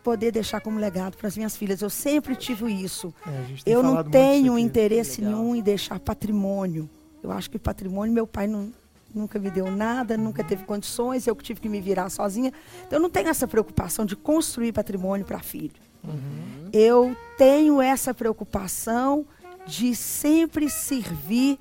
poder 0.04 0.32
deixar 0.32 0.62
como 0.62 0.80
legado 0.80 1.18
para 1.18 1.28
as 1.28 1.36
minhas 1.36 1.56
filhas. 1.58 1.82
Eu 1.82 1.90
sempre 1.90 2.36
tive 2.36 2.72
isso. 2.72 3.14
É, 3.28 3.38
a 3.38 3.44
gente 3.44 3.64
tem 3.64 3.74
Eu 3.74 3.84
não 3.84 4.04
tenho 4.04 4.58
interesse 4.58 5.22
nenhum 5.22 5.56
em 5.56 5.62
deixar 5.62 6.00
patrimônio. 6.00 6.90
Eu 7.22 7.32
acho 7.32 7.50
que 7.50 7.60
patrimônio, 7.60 8.14
meu 8.14 8.26
pai 8.26 8.48
não, 8.48 8.72
nunca 9.14 9.38
me 9.38 9.50
deu 9.50 9.70
nada, 9.70 10.18
nunca 10.18 10.44
teve 10.44 10.64
condições, 10.64 11.28
eu 11.28 11.36
que 11.36 11.44
tive 11.44 11.60
que 11.60 11.70
me 11.70 11.82
virar 11.82 12.10
sozinha. 12.10 12.54
Então, 12.88 12.98
eu 12.98 13.02
não 13.02 13.10
tenho 13.10 13.28
essa 13.28 13.48
preocupação 13.48 14.06
de 14.06 14.16
construir 14.16 14.72
patrimônio 14.72 15.26
para 15.26 15.40
filho. 15.40 15.74
Uhum. 16.04 16.70
Eu 16.72 17.16
tenho 17.38 17.82
essa 17.82 18.14
preocupação 18.14 19.26
de 19.70 19.96
sempre 19.96 20.70
servir 20.70 21.60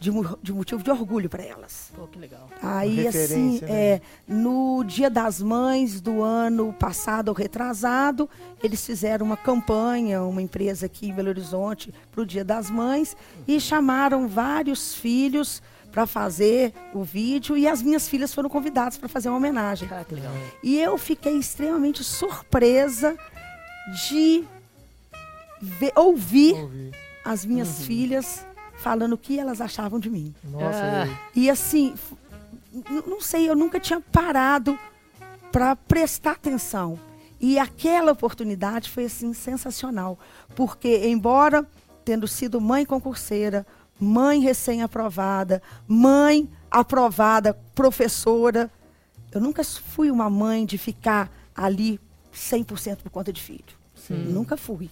de, 0.00 0.10
de 0.42 0.52
motivo 0.52 0.82
de 0.82 0.90
orgulho 0.90 1.28
para 1.28 1.42
elas. 1.42 1.90
Pô, 1.94 2.06
que 2.06 2.18
legal. 2.18 2.48
Aí, 2.62 3.06
assim, 3.06 3.60
né? 3.62 3.68
é, 3.70 4.00
no 4.26 4.84
Dia 4.84 5.08
das 5.10 5.40
Mães 5.40 6.00
do 6.00 6.22
ano 6.22 6.72
passado 6.72 7.28
ou 7.28 7.34
retrasado, 7.34 8.28
eles 8.62 8.84
fizeram 8.84 9.26
uma 9.26 9.36
campanha, 9.36 10.22
uma 10.22 10.40
empresa 10.42 10.86
aqui 10.86 11.08
em 11.08 11.12
Belo 11.12 11.28
Horizonte, 11.28 11.92
para 12.12 12.22
o 12.22 12.26
Dia 12.26 12.44
das 12.44 12.70
Mães, 12.70 13.16
e 13.46 13.60
chamaram 13.60 14.28
vários 14.28 14.94
filhos 14.94 15.60
para 15.90 16.06
fazer 16.06 16.72
o 16.94 17.02
vídeo, 17.02 17.56
e 17.56 17.66
as 17.66 17.82
minhas 17.82 18.08
filhas 18.08 18.32
foram 18.32 18.48
convidadas 18.48 18.96
para 18.98 19.08
fazer 19.08 19.30
uma 19.30 19.38
homenagem. 19.38 19.88
Cara, 19.88 20.04
que 20.04 20.14
legal. 20.14 20.32
E 20.62 20.78
eu 20.78 20.96
fiquei 20.98 21.36
extremamente 21.36 22.04
surpresa 22.04 23.16
de 24.08 24.44
ver- 25.60 25.92
ouvir 25.96 26.54
Ouvi. 26.54 26.90
As 27.24 27.44
minhas 27.44 27.80
Uhum. 27.80 27.84
filhas 27.86 28.46
falando 28.76 29.14
o 29.14 29.18
que 29.18 29.38
elas 29.38 29.60
achavam 29.60 29.98
de 29.98 30.08
mim. 30.10 30.34
Nossa, 30.44 30.78
Ah. 30.78 31.04
velho. 31.04 31.18
E 31.34 31.50
assim, 31.50 31.94
não 33.06 33.20
sei, 33.20 33.48
eu 33.48 33.56
nunca 33.56 33.80
tinha 33.80 34.00
parado 34.00 34.78
para 35.50 35.74
prestar 35.74 36.32
atenção. 36.32 36.98
E 37.40 37.58
aquela 37.58 38.12
oportunidade 38.12 38.90
foi 38.90 39.04
assim 39.04 39.32
sensacional, 39.32 40.18
porque 40.54 41.08
embora 41.08 41.66
tendo 42.04 42.26
sido 42.26 42.60
mãe 42.60 42.84
concurseira, 42.86 43.66
mãe 44.00 44.40
recém-aprovada, 44.40 45.62
mãe 45.86 46.48
aprovada, 46.70 47.54
professora, 47.74 48.70
eu 49.32 49.40
nunca 49.40 49.62
fui 49.64 50.10
uma 50.10 50.30
mãe 50.30 50.64
de 50.64 50.78
ficar 50.78 51.30
ali 51.54 52.00
100% 52.32 52.98
por 53.02 53.10
conta 53.10 53.32
de 53.32 53.42
filho. 53.42 53.64
Nunca 54.10 54.56
fui. 54.56 54.88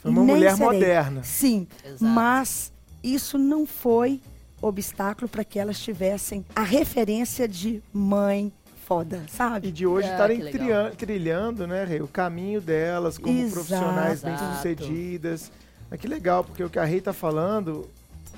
Foi 0.00 0.10
uma 0.10 0.22
Nem 0.22 0.34
mulher 0.34 0.52
serei. 0.56 0.66
moderna. 0.72 1.22
Sim, 1.22 1.66
Exato. 1.84 2.04
mas 2.04 2.72
isso 3.02 3.36
não 3.38 3.66
foi 3.66 4.20
obstáculo 4.60 5.28
para 5.28 5.44
que 5.44 5.58
elas 5.58 5.78
tivessem 5.80 6.44
a 6.54 6.62
referência 6.62 7.46
de 7.48 7.82
mãe 7.92 8.52
foda, 8.86 9.22
E 9.26 9.30
sabe? 9.30 9.70
de 9.70 9.86
hoje 9.86 10.08
Ah, 10.08 10.12
estarem 10.12 10.40
trilha- 10.40 10.92
trilhando, 10.96 11.66
né, 11.66 11.84
Rei, 11.84 12.00
o 12.00 12.08
caminho 12.08 12.60
delas 12.60 13.18
como 13.18 13.38
Exato. 13.38 13.52
profissionais 13.54 14.22
bem-sucedidas. 14.22 15.52
Mas 15.90 16.00
que 16.00 16.08
legal, 16.08 16.42
porque 16.42 16.62
o 16.64 16.70
que 16.70 16.78
a 16.78 16.84
Rei 16.84 17.00
tá 17.00 17.12
falando, 17.12 17.88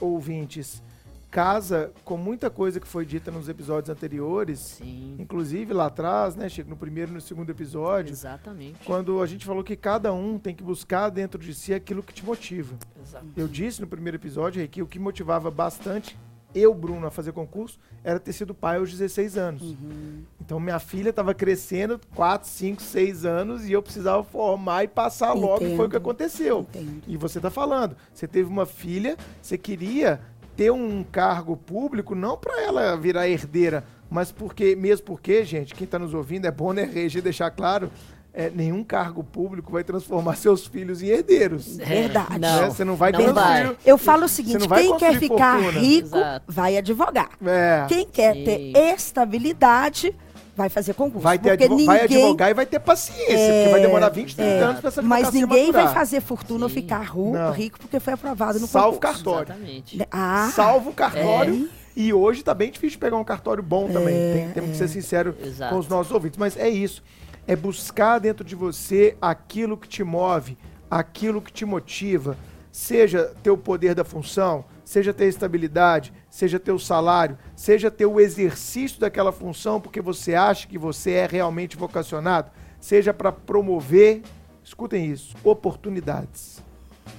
ouvintes, 0.00 0.82
casa 1.30 1.92
com 2.04 2.16
muita 2.16 2.50
coisa 2.50 2.80
que 2.80 2.86
foi 2.86 3.06
dita 3.06 3.30
nos 3.30 3.48
episódios 3.48 3.88
anteriores, 3.88 4.58
Sim. 4.58 5.16
inclusive 5.18 5.72
lá 5.72 5.86
atrás, 5.86 6.34
né, 6.34 6.48
Chico, 6.48 6.68
no 6.68 6.76
primeiro 6.76 7.10
e 7.12 7.14
no 7.14 7.20
segundo 7.20 7.50
episódio, 7.50 8.12
Exatamente. 8.12 8.80
quando 8.84 9.22
a 9.22 9.26
gente 9.26 9.46
falou 9.46 9.62
que 9.62 9.76
cada 9.76 10.12
um 10.12 10.38
tem 10.38 10.54
que 10.54 10.62
buscar 10.62 11.08
dentro 11.08 11.40
de 11.40 11.54
si 11.54 11.72
aquilo 11.72 12.02
que 12.02 12.12
te 12.12 12.24
motiva. 12.24 12.74
Exato. 13.00 13.26
Eu 13.36 13.46
disse 13.46 13.80
no 13.80 13.86
primeiro 13.86 14.16
episódio, 14.16 14.66
que 14.68 14.82
o 14.82 14.86
que 14.86 14.98
motivava 14.98 15.50
bastante 15.50 16.16
eu, 16.54 16.74
Bruno, 16.74 17.06
a 17.06 17.10
fazer 17.10 17.32
concurso 17.32 17.78
era 18.02 18.18
ter 18.18 18.32
sido 18.32 18.54
pai 18.54 18.78
aos 18.78 18.90
16 18.90 19.36
anos. 19.36 19.62
Uhum. 19.62 20.22
Então 20.40 20.58
minha 20.58 20.78
filha 20.78 21.10
estava 21.10 21.32
crescendo 21.32 22.00
4, 22.14 22.48
5, 22.48 22.82
6 22.82 23.24
anos 23.24 23.68
e 23.68 23.72
eu 23.72 23.82
precisava 23.82 24.22
formar 24.24 24.84
e 24.84 24.88
passar 24.88 25.32
logo, 25.32 25.64
e 25.64 25.76
foi 25.76 25.86
o 25.86 25.88
que 25.88 25.96
Entendo. 25.96 25.96
aconteceu. 25.96 26.60
Entendo. 26.70 27.02
E 27.06 27.16
você 27.16 27.38
está 27.38 27.50
falando, 27.50 27.96
você 28.12 28.26
teve 28.26 28.48
uma 28.48 28.66
filha, 28.66 29.16
você 29.40 29.56
queria 29.56 30.20
ter 30.60 30.70
um 30.70 31.02
cargo 31.02 31.56
público 31.56 32.14
não 32.14 32.36
para 32.36 32.62
ela 32.62 32.94
virar 32.94 33.26
herdeira, 33.26 33.82
mas 34.10 34.30
porque 34.30 34.76
mesmo 34.76 35.06
porque, 35.06 35.42
gente, 35.42 35.74
quem 35.74 35.86
está 35.86 35.98
nos 35.98 36.12
ouvindo 36.12 36.44
é 36.44 36.50
bom 36.50 36.74
né, 36.74 36.82
Regi, 36.84 37.22
deixar 37.22 37.50
claro, 37.50 37.90
é, 38.30 38.50
nenhum 38.50 38.84
cargo 38.84 39.24
público 39.24 39.72
vai 39.72 39.82
transformar 39.82 40.36
seus 40.36 40.66
filhos 40.66 41.00
em 41.00 41.06
herdeiros. 41.06 41.78
Verdade. 41.78 42.38
Não, 42.38 42.60
né? 42.60 42.68
Você 42.68 42.84
não 42.84 42.94
vai 42.94 43.10
não 43.10 43.32
vai. 43.32 43.74
Eu 43.86 43.96
falo 43.96 44.26
o 44.26 44.28
seguinte, 44.28 44.68
quem 44.68 44.98
quer 44.98 45.18
ficar 45.18 45.62
fortuna. 45.62 45.80
rico 45.80 46.18
Exato. 46.18 46.44
vai 46.46 46.76
advogar. 46.76 47.30
É, 47.42 47.86
Quem 47.88 48.06
quer 48.06 48.34
Sim. 48.34 48.44
ter 48.44 48.76
estabilidade 48.76 50.14
vai 50.60 50.68
fazer 50.68 50.92
concurso. 50.94 51.20
vai, 51.22 51.38
ter 51.38 51.52
advo- 51.52 51.70
ninguém, 51.70 51.86
vai 51.86 52.02
advogar 52.04 52.50
e 52.50 52.54
vai 52.54 52.66
ter 52.66 52.78
paciência, 52.80 53.24
porque 53.34 53.68
vai 53.70 53.80
demorar 53.80 54.10
20, 54.10 54.36
30 54.36 54.50
é, 54.50 54.60
anos 54.62 54.80
para 54.80 54.88
essa 54.88 55.00
Mas 55.02 55.32
ninguém 55.32 55.72
vai 55.72 55.88
fazer 55.92 56.20
fortuna 56.20 56.66
ou 56.66 56.68
ficar 56.68 57.14
Não. 57.16 57.52
rico 57.52 57.78
porque 57.78 57.98
foi 57.98 58.12
aprovado 58.12 58.60
no 58.60 58.66
Salvo 58.66 58.98
concurso. 58.98 59.14
cartório. 59.24 59.48
Exatamente. 59.54 60.06
Ah, 60.10 60.50
salvo 60.54 60.90
o 60.90 60.92
cartório. 60.92 61.68
É. 61.76 61.80
E 61.96 62.12
hoje 62.12 62.42
tá 62.44 62.52
bem 62.54 62.70
difícil 62.70 62.92
de 62.96 62.98
pegar 62.98 63.16
um 63.16 63.24
cartório 63.24 63.62
bom 63.62 63.88
também. 63.88 64.14
Tem- 64.34 64.50
temos 64.50 64.70
que 64.72 64.76
ser 64.76 64.88
sincero 64.88 65.34
Exato. 65.42 65.72
com 65.74 65.80
os 65.80 65.88
nossos 65.88 66.12
ouvintes. 66.12 66.38
Mas 66.38 66.56
é 66.56 66.68
isso. 66.68 67.02
É 67.46 67.56
buscar 67.56 68.18
dentro 68.18 68.44
de 68.44 68.54
você 68.54 69.16
aquilo 69.20 69.76
que 69.78 69.88
te 69.88 70.04
move, 70.04 70.56
aquilo 70.90 71.40
que 71.40 71.50
te 71.52 71.64
motiva. 71.64 72.36
Seja 72.70 73.32
ter 73.42 73.50
o 73.50 73.56
poder 73.56 73.94
da 73.94 74.04
função, 74.04 74.64
seja 74.84 75.12
ter 75.12 75.26
estabilidade, 75.26 76.12
seja 76.30 76.58
ter 76.60 76.72
o 76.72 76.78
salário, 76.78 77.36
seja 77.56 77.90
ter 77.90 78.06
o 78.06 78.20
exercício 78.20 79.00
daquela 79.00 79.32
função 79.32 79.80
porque 79.80 80.00
você 80.00 80.34
acha 80.34 80.66
que 80.68 80.78
você 80.78 81.10
é 81.12 81.26
realmente 81.26 81.76
vocacionado, 81.76 82.50
seja 82.80 83.12
para 83.12 83.32
promover, 83.32 84.22
escutem 84.64 85.06
isso, 85.10 85.34
oportunidades 85.44 86.62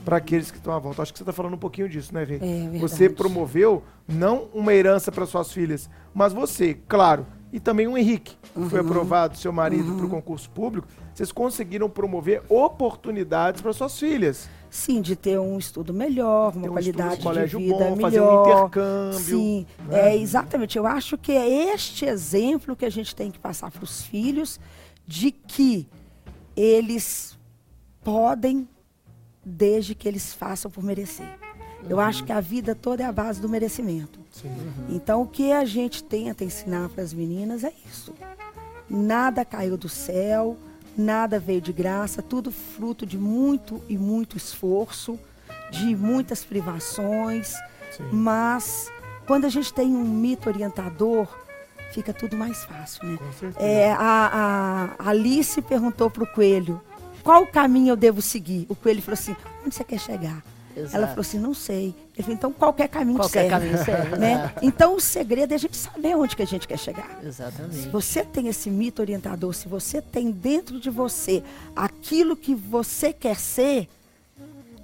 para 0.06 0.17
aqueles 0.17 0.50
que 0.50 0.58
estão 0.58 0.74
à 0.74 0.80
volta. 0.80 1.02
Acho 1.02 1.12
que 1.12 1.19
você 1.19 1.24
está 1.24 1.34
falando 1.34 1.54
um 1.54 1.60
pouquinho 1.60 1.89
disso, 1.89 2.13
né, 2.13 2.24
Rê? 2.24 2.38
É. 2.41 2.80
Você 2.80 3.10
promoveu 3.10 3.84
não 4.08 4.47
uma 4.54 4.74
herança 4.74 5.12
para 5.12 5.26
suas 5.26 5.52
filhas, 5.52 5.89
mas 6.13 6.32
você, 6.34 6.74
claro, 6.88 7.26
e 7.54 7.60
também 7.60 7.88
o 7.88 7.97
Henrique, 7.97 8.36
que 8.54 8.69
foi 8.69 8.80
Uhum. 8.80 8.88
aprovado, 8.88 9.38
seu 9.38 9.52
marido, 9.52 9.93
para 9.95 10.06
o 10.06 10.10
concurso 10.10 10.50
público, 10.50 10.88
vocês 11.13 11.32
conseguiram 11.32 11.89
promover 11.89 12.41
oportunidades 12.50 13.62
para 13.62 13.74
suas 13.74 14.00
filhas. 14.00 14.50
Sim, 14.71 15.01
de 15.01 15.17
ter 15.17 15.38
um 15.38 15.57
estudo 15.57 15.93
melhor, 15.93 16.55
uma 16.55 16.67
um 16.67 16.71
qualidade 16.71 17.15
estudo, 17.15 17.45
de 17.45 17.57
vida 17.57 17.75
bom, 17.75 17.95
melhor. 17.97 18.01
fazer 18.01 18.21
um 18.21 18.41
intercâmbio, 18.41 19.19
Sim, 19.19 19.65
né? 19.86 20.12
é 20.13 20.17
exatamente. 20.17 20.77
Eu 20.77 20.88
acho 20.88 21.17
que 21.17 21.34
é 21.34 21.73
este 21.73 22.05
exemplo 22.05 22.73
que 22.73 22.86
a 22.86 22.89
gente 22.89 23.13
tem 23.13 23.29
que 23.29 23.38
passar 23.38 23.69
para 23.69 23.84
os 23.84 24.01
filhos 24.01 24.62
de 25.05 25.29
que 25.29 25.89
eles 26.55 27.38
podem, 28.01 28.65
desde 29.43 29.93
que 29.93 30.07
eles 30.07 30.34
façam 30.34 30.71
por 30.71 30.81
merecer. 30.81 31.27
Eu 31.89 31.99
acho 31.99 32.23
que 32.23 32.31
a 32.31 32.39
vida 32.39 32.73
toda 32.73 33.03
é 33.03 33.05
a 33.05 33.12
base 33.12 33.41
do 33.41 33.49
merecimento. 33.49 34.21
Sim. 34.31 34.49
Então, 34.88 35.23
o 35.23 35.27
que 35.27 35.51
a 35.51 35.65
gente 35.65 36.01
tenta 36.01 36.45
ensinar 36.45 36.88
para 36.88 37.03
as 37.03 37.13
meninas 37.13 37.65
é 37.65 37.73
isso. 37.91 38.13
Nada 38.89 39.43
caiu 39.43 39.75
do 39.75 39.89
céu, 39.89 40.55
nada 40.97 41.39
veio 41.39 41.62
de 41.62 41.71
graça, 41.73 42.21
tudo 42.21 42.51
fruto 42.51 43.06
de 43.06 43.17
muito 43.17 43.82
e 43.88 43.97
muito 43.97 44.38
esforço, 44.38 45.19
de 45.71 45.95
muitas 45.95 46.43
privações. 46.43 47.54
Sim. 47.91 48.10
Mas, 48.12 48.91
quando 49.25 49.45
a 49.45 49.49
gente 49.49 49.73
tem 49.73 49.95
um 49.95 50.04
mito 50.04 50.49
orientador, 50.49 51.27
fica 51.91 52.13
tudo 52.13 52.38
mais 52.38 52.63
fácil, 52.63 53.06
né? 53.06 53.17
É, 53.58 53.91
a, 53.91 54.95
a 54.97 55.10
Alice 55.10 55.62
perguntou 55.62 56.10
para 56.10 56.23
o 56.23 56.27
coelho, 56.27 56.82
qual 57.23 57.45
caminho 57.45 57.89
eu 57.89 57.95
devo 57.95 58.21
seguir? 58.21 58.65
O 58.69 58.75
coelho 58.75 59.01
falou 59.01 59.13
assim, 59.13 59.36
onde 59.65 59.75
você 59.75 59.84
quer 59.84 59.99
chegar? 59.99 60.43
Exato. 60.75 60.95
Ela 60.95 61.07
falou 61.07 61.21
assim, 61.21 61.39
não 61.39 61.53
sei. 61.53 61.95
Ele 62.15 62.23
falou, 62.23 62.34
então 62.34 62.51
qualquer 62.51 62.88
caminho 62.88 63.17
Qualquer 63.17 63.49
serve. 63.49 63.49
caminho 63.49 63.86
serve, 63.86 64.15
né? 64.19 64.53
Então 64.62 64.95
o 64.95 64.99
segredo 65.01 65.51
é 65.51 65.55
a 65.55 65.60
gente 65.60 65.77
saber 65.77 66.15
onde 66.15 66.36
que 66.36 66.41
a 66.41 66.47
gente 66.47 66.67
quer 66.67 66.77
chegar. 66.77 67.17
Se 67.21 67.27
Exatamente. 67.27 67.89
você 67.89 68.23
tem 68.23 68.47
esse 68.47 68.69
mito 68.69 69.01
orientador, 69.01 69.53
se 69.53 69.67
você 69.67 70.01
tem 70.01 70.31
dentro 70.31 70.79
de 70.79 70.89
você 70.89 71.43
aquilo 71.75 72.36
que 72.36 72.53
você 72.55 73.12
quer 73.13 73.38
ser, 73.38 73.88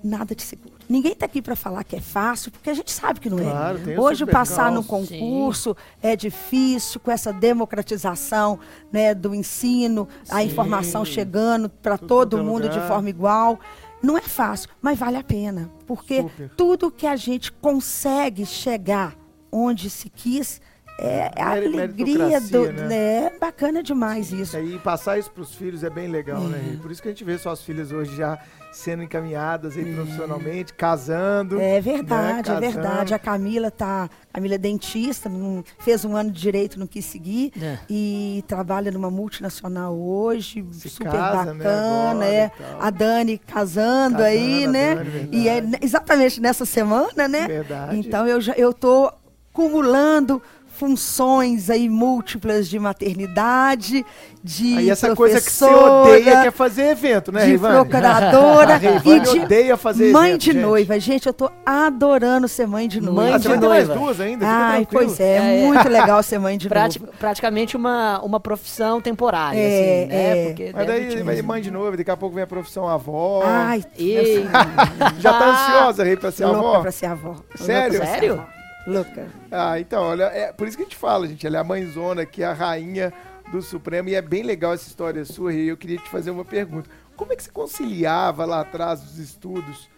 nada 0.04 0.34
te 0.36 0.44
segura. 0.44 0.78
Ninguém 0.90 1.12
está 1.12 1.26
aqui 1.26 1.42
para 1.42 1.54
falar 1.56 1.84
que 1.84 1.98
é 1.98 2.00
fácil, 2.00 2.50
porque 2.50 2.70
a 2.70 2.74
gente 2.74 2.92
sabe 2.92 3.20
que 3.20 3.30
não 3.30 3.40
Claro, 3.40 3.80
tem 3.80 3.94
é. 3.94 4.00
Hoje 4.00 4.26
passar 4.26 4.72
no 4.72 4.82
concurso 4.82 5.76
é 6.02 6.16
difícil 6.16 6.98
com 7.02 7.12
essa 7.12 7.34
democratização 7.34 8.58
né, 8.90 9.14
do 9.14 9.36
ensino, 9.36 10.08
a 10.30 10.40
Sim. 10.40 10.48
informação 10.48 11.04
chegando 11.04 11.68
para 11.70 11.98
todo 11.98 12.38
é 12.38 12.42
mundo 12.42 12.70
de 12.70 12.76
lugar. 12.76 12.88
forma 12.88 13.10
igual. 13.10 13.60
Não 14.02 14.18
é 14.18 14.22
fácil, 14.22 14.70
mas 14.82 15.00
vale 15.00 15.18
a 15.18 15.24
pena, 15.24 15.72
porque 15.86 16.22
Super. 16.22 16.50
tudo 16.56 16.92
que 16.92 17.08
a 17.08 17.16
gente 17.16 17.52
consegue 17.52 18.46
chegar 18.46 19.16
onde 19.52 19.90
se 19.90 20.10
quis. 20.10 20.62
É, 21.00 21.32
a 21.40 21.52
Meri- 21.56 21.68
alegria 21.68 22.42
do. 22.42 22.72
né? 22.74 23.26
É 23.28 23.40
bacana 23.40 23.84
demais 23.84 24.32
isso. 24.32 24.58
É, 24.58 24.64
E 24.64 24.80
passar 24.80 25.20
isso 25.20 25.30
pros 25.30 25.54
filhos 25.54 25.84
é 25.84 25.90
bem 25.92 26.08
legal, 26.08 26.42
né? 26.42 26.58
É. 26.58 26.70
Rei? 26.70 26.78
Por 26.78 26.92
isso 26.92 27.02
que 27.02 27.08
a 27.08 27.12
gente 27.12 27.24
vê 27.24 27.38
suas 27.38 27.62
filhas 27.62 27.92
hoje 27.92 28.16
já 28.16 28.40
sendo 28.72 29.02
encaminhadas 29.04 29.78
aí 29.78 29.94
profissionalmente, 29.94 30.74
casando. 30.74 31.60
É 31.60 31.80
verdade, 31.82 32.50
né, 32.50 32.58
é 32.58 32.60
verdade. 32.60 33.14
A 33.14 33.20
Camila 33.20 33.70
tá. 33.72 34.10
Camila 34.34 34.56
é 34.56 34.58
dentista, 34.58 35.30
não, 35.30 35.64
fez 35.80 36.04
um 36.04 36.16
ano 36.16 36.32
de 36.32 36.40
direito, 36.42 36.80
não 36.80 36.88
quis 36.88 37.06
seguir. 37.06 37.52
É. 37.62 37.78
E 37.90 38.44
trabalha 38.48 38.92
numa 38.92 39.10
multinacional 39.12 39.96
hoje, 39.96 40.66
Se 40.72 40.90
super 40.90 41.12
casa, 41.12 41.54
né, 41.54 41.64
bacana. 41.64 42.10
agora 42.12 42.26
é. 42.26 42.46
e 42.46 42.50
tal. 42.64 42.82
A 42.82 42.90
Dani 42.90 43.38
casando, 43.38 44.18
Casando, 44.18 44.24
aí, 44.24 44.66
a 44.66 44.68
né? 44.72 44.96
Dani, 44.96 45.30
e 45.32 45.48
é 45.48 45.54
verdade. 45.62 45.68
ne- 45.72 45.80
exatamente 45.82 46.42
nessa 46.42 46.66
semana, 46.66 47.28
né? 47.28 47.48
Verdade. 47.48 47.98
Então 48.00 48.28
eu 48.28 48.42
já 48.42 48.54
eu 48.54 48.74
tô 48.74 49.12
acumulando 49.54 50.42
funções 50.78 51.70
aí 51.70 51.90
múltiplas 51.90 52.70
de 52.70 52.78
maternidade, 52.80 54.06
de 54.44 54.78
Aí 54.78 54.90
essa 54.90 55.16
coisa 55.16 55.42
que 55.42 55.52
você 55.52 55.66
odeia 55.66 56.42
que 56.42 56.48
é 56.48 56.52
fazer 56.52 56.84
evento, 56.92 57.32
né, 57.32 57.46
de 57.46 57.52
Rivane? 57.52 57.76
procuradora 57.76 58.80
e 59.04 59.20
de 59.20 59.40
odeia 59.40 59.76
fazer 59.76 60.12
mãe 60.12 60.30
evento, 60.30 60.42
de 60.42 60.52
gente. 60.54 60.62
noiva. 60.62 61.00
Gente, 61.00 61.28
eu 61.28 61.34
tô 61.34 61.50
adorando 61.66 62.48
ser 62.48 62.68
mãe 62.68 62.88
de 62.88 63.02
noiva. 63.02 63.22
Mãe 63.22 63.34
Ah, 63.34 63.38
de 63.38 63.48
mais 63.50 63.60
noiva. 63.60 63.94
duas 63.96 64.22
ainda? 64.22 64.46
Ai, 64.48 64.88
pois 64.90 65.20
é, 65.20 65.24
É, 65.24 65.38
é 65.38 65.64
é. 65.64 65.68
muito 65.68 65.90
legal 65.90 66.22
ser 66.24 66.40
mãe 66.40 66.58
de 66.58 66.70
Prati- 66.70 67.00
noiva. 67.00 67.14
praticamente 67.20 67.76
uma, 67.76 68.22
uma 68.24 68.40
profissão 68.40 69.02
temporária, 69.02 69.58
É, 69.60 69.64
assim, 70.04 70.08
né? 70.10 70.40
é. 70.42 70.46
Porque 70.48 70.72
Mas 70.74 70.88
daí 70.88 71.24
vai 71.24 71.42
mãe 71.42 71.62
de 71.62 71.72
novo, 71.72 71.98
daqui 71.98 72.12
a 72.12 72.18
pouco 72.18 72.36
vem 72.36 72.44
a 72.44 72.48
profissão 72.48 72.88
avó. 72.88 73.42
Ai, 73.46 73.84
Ei. 73.98 74.46
Já 75.20 75.34
tá 75.34 75.46
ansiosa, 75.50 76.04
Rei, 76.04 76.16
pra 76.16 76.32
ser 76.32 76.44
avó? 76.46 76.82
pra 76.82 76.92
ser 76.92 77.08
avó. 77.08 77.36
Sério? 77.56 77.98
Sério? 78.00 78.44
Louca. 78.88 79.30
Ah, 79.52 79.78
então, 79.78 80.02
olha, 80.02 80.24
é 80.24 80.54
por 80.54 80.66
isso 80.66 80.78
que 80.78 80.84
a 80.84 80.86
gente 80.86 80.96
fala, 80.96 81.28
gente. 81.28 81.46
Ela 81.46 81.58
é 81.58 81.60
a 81.60 81.64
mãezona 81.64 82.22
aqui, 82.22 82.42
a 82.42 82.54
rainha 82.54 83.14
do 83.52 83.62
Supremo. 83.62 84.08
E 84.08 84.16
é 84.16 84.22
bem 84.22 84.44
legal 84.44 84.74
essa 84.74 84.88
história 84.88 85.26
sua, 85.26 85.54
e 85.54 85.68
eu 85.68 85.76
queria 85.76 85.98
te 85.98 86.10
fazer 86.10 86.32
uma 86.32 86.46
pergunta. 86.46 86.90
Como 87.18 87.34
é 87.34 87.36
que 87.36 87.44
você 87.44 87.52
conciliava 87.52 88.46
lá 88.46 88.62
atrás 88.62 89.04
os 89.04 89.20
estudos 89.20 89.90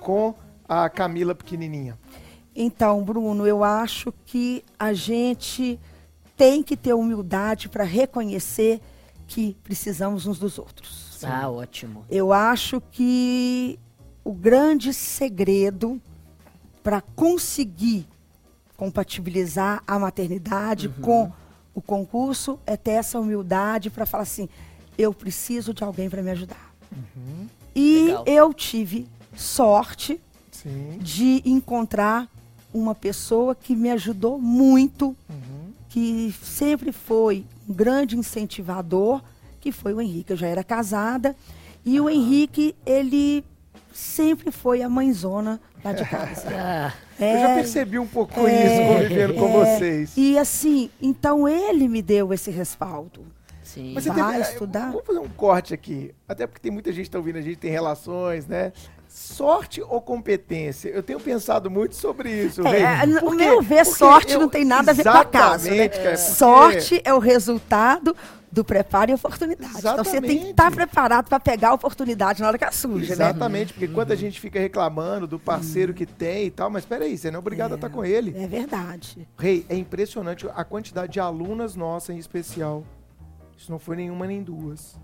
com 0.00 0.34
a 0.66 0.88
Camila 0.88 1.34
pequenininha? 1.34 1.98
Então, 2.56 3.04
Bruno, 3.04 3.46
eu 3.46 3.62
acho 3.62 4.12
que 4.24 4.64
a 4.78 4.94
gente 4.94 5.78
tem 6.34 6.62
que 6.62 6.76
ter 6.76 6.94
humildade 6.94 7.68
para 7.68 7.84
reconhecer 7.84 8.80
que 9.26 9.56
precisamos 9.62 10.26
uns 10.26 10.38
dos 10.38 10.58
outros. 10.58 11.22
Ah, 11.22 11.50
ótimo. 11.50 12.06
Eu 12.08 12.32
acho 12.32 12.80
que 12.90 13.78
o 14.24 14.32
grande 14.32 14.94
segredo 14.94 16.00
para 16.82 17.00
conseguir 17.00 18.06
compatibilizar 18.78 19.82
a 19.84 19.98
maternidade 19.98 20.88
com 20.88 21.30
o 21.74 21.82
concurso 21.82 22.60
é 22.64 22.76
ter 22.76 22.92
essa 22.92 23.18
humildade 23.18 23.90
para 23.90 24.06
falar 24.06 24.22
assim: 24.22 24.48
eu 24.96 25.12
preciso 25.12 25.74
de 25.74 25.84
alguém 25.84 26.08
para 26.08 26.22
me 26.22 26.30
ajudar. 26.30 26.72
E 27.74 28.04
Legal. 28.06 28.24
eu 28.26 28.54
tive 28.54 29.06
sorte 29.36 30.20
Sim. 30.50 30.98
de 31.00 31.42
encontrar 31.44 32.28
uma 32.72 32.94
pessoa 32.94 33.54
que 33.54 33.74
me 33.74 33.90
ajudou 33.90 34.38
muito, 34.38 35.14
que 35.88 36.32
sempre 36.40 36.92
foi 36.92 37.44
um 37.68 37.74
grande 37.74 38.16
incentivador, 38.16 39.20
que 39.60 39.72
foi 39.72 39.92
o 39.92 40.00
Henrique. 40.00 40.32
Eu 40.32 40.36
já 40.36 40.46
era 40.46 40.62
casada 40.62 41.34
e 41.84 42.00
o 42.00 42.08
Henrique, 42.08 42.76
ele 42.86 43.44
sempre 43.92 44.52
foi 44.52 44.82
a 44.82 44.88
mãezona 44.88 45.60
lá 45.84 45.92
de 45.92 46.04
casa. 46.04 46.48
Ah, 46.54 46.92
Eu 47.18 47.40
já 47.40 47.48
É, 47.50 47.54
percebi 47.56 47.98
um 47.98 48.06
pouco 48.06 48.46
é, 48.46 48.66
isso 48.66 48.92
convivendo 48.94 49.34
com 49.34 49.48
é. 49.64 49.76
vocês. 49.76 50.12
E 50.16 50.38
assim, 50.38 50.90
então 51.02 51.48
ele 51.48 51.88
me 51.88 52.00
deu 52.02 52.32
esse 52.32 52.50
respaldo. 52.50 53.24
sim. 53.62 53.92
Mas 53.94 54.04
você 54.04 54.10
Vai 54.10 54.38
teve- 54.38 54.50
estudar? 54.52 54.90
Vamos 54.92 55.06
fazer 55.06 55.18
um 55.18 55.28
corte 55.28 55.74
aqui. 55.74 56.14
Até 56.28 56.46
porque 56.46 56.60
tem 56.60 56.70
muita 56.72 56.92
gente 56.92 57.04
que 57.06 57.10
tá 57.10 57.18
ouvindo 57.18 57.36
a 57.38 57.42
gente, 57.42 57.56
tem 57.56 57.70
relações, 57.70 58.46
né? 58.46 58.72
Sorte 59.08 59.80
ou 59.82 60.00
competência? 60.00 60.90
Eu 60.90 61.02
tenho 61.02 61.18
pensado 61.18 61.70
muito 61.70 61.96
sobre 61.96 62.30
isso. 62.30 62.62
Rei. 62.62 62.82
É, 62.82 63.06
no 63.06 63.20
Porque- 63.20 63.36
meu 63.36 63.60
ver, 63.62 63.84
sorte 63.86 64.34
eu- 64.34 64.40
não 64.40 64.48
tem 64.48 64.64
nada 64.64 64.90
a 64.90 64.94
ver 64.94 65.02
com 65.02 65.08
a 65.08 65.24
casa. 65.24 65.70
Né? 65.70 65.76
Exatamente, 65.76 65.96
cara, 65.96 66.16
porque- 66.16 66.16
Sorte 66.34 67.00
é 67.04 67.14
o 67.14 67.18
resultado 67.18 68.14
do 68.50 68.64
preparo 68.64 69.10
e 69.10 69.14
oportunidade. 69.14 69.78
Então 69.78 69.96
você 70.02 70.20
tem 70.20 70.30
que 70.30 70.34
estar 70.50 70.64
Exatamente. 70.68 70.76
preparado 70.76 71.28
para 71.28 71.38
pegar 71.38 71.68
a 71.70 71.74
oportunidade 71.74 72.40
na 72.40 72.48
hora 72.48 72.56
que 72.58 72.64
é 72.64 72.70
suja, 72.70 73.08
né? 73.08 73.12
Exatamente, 73.12 73.72
porque 73.74 73.88
quando 73.88 74.12
a 74.12 74.16
gente 74.16 74.40
fica 74.40 74.58
reclamando 74.58 75.26
do 75.26 75.38
parceiro 75.38 75.92
que 75.92 76.06
tem 76.06 76.46
e 76.46 76.50
tal, 76.50 76.70
mas 76.70 76.84
peraí, 76.84 77.16
você 77.18 77.30
não 77.30 77.36
é 77.36 77.40
obrigado 77.40 77.72
a 77.72 77.74
estar 77.74 77.90
com 77.90 78.04
ele. 78.04 78.34
É 78.36 78.46
verdade. 78.46 79.28
Rei, 79.38 79.66
é 79.68 79.76
impressionante 79.76 80.46
a 80.54 80.64
quantidade 80.64 81.12
de 81.12 81.20
alunas 81.20 81.76
nossas 81.76 82.16
em 82.16 82.18
especial. 82.18 82.84
Isso 83.56 83.70
não 83.70 83.78
foi 83.78 83.96
nenhuma 83.96 84.26
nem 84.26 84.42
duas. 84.42 84.96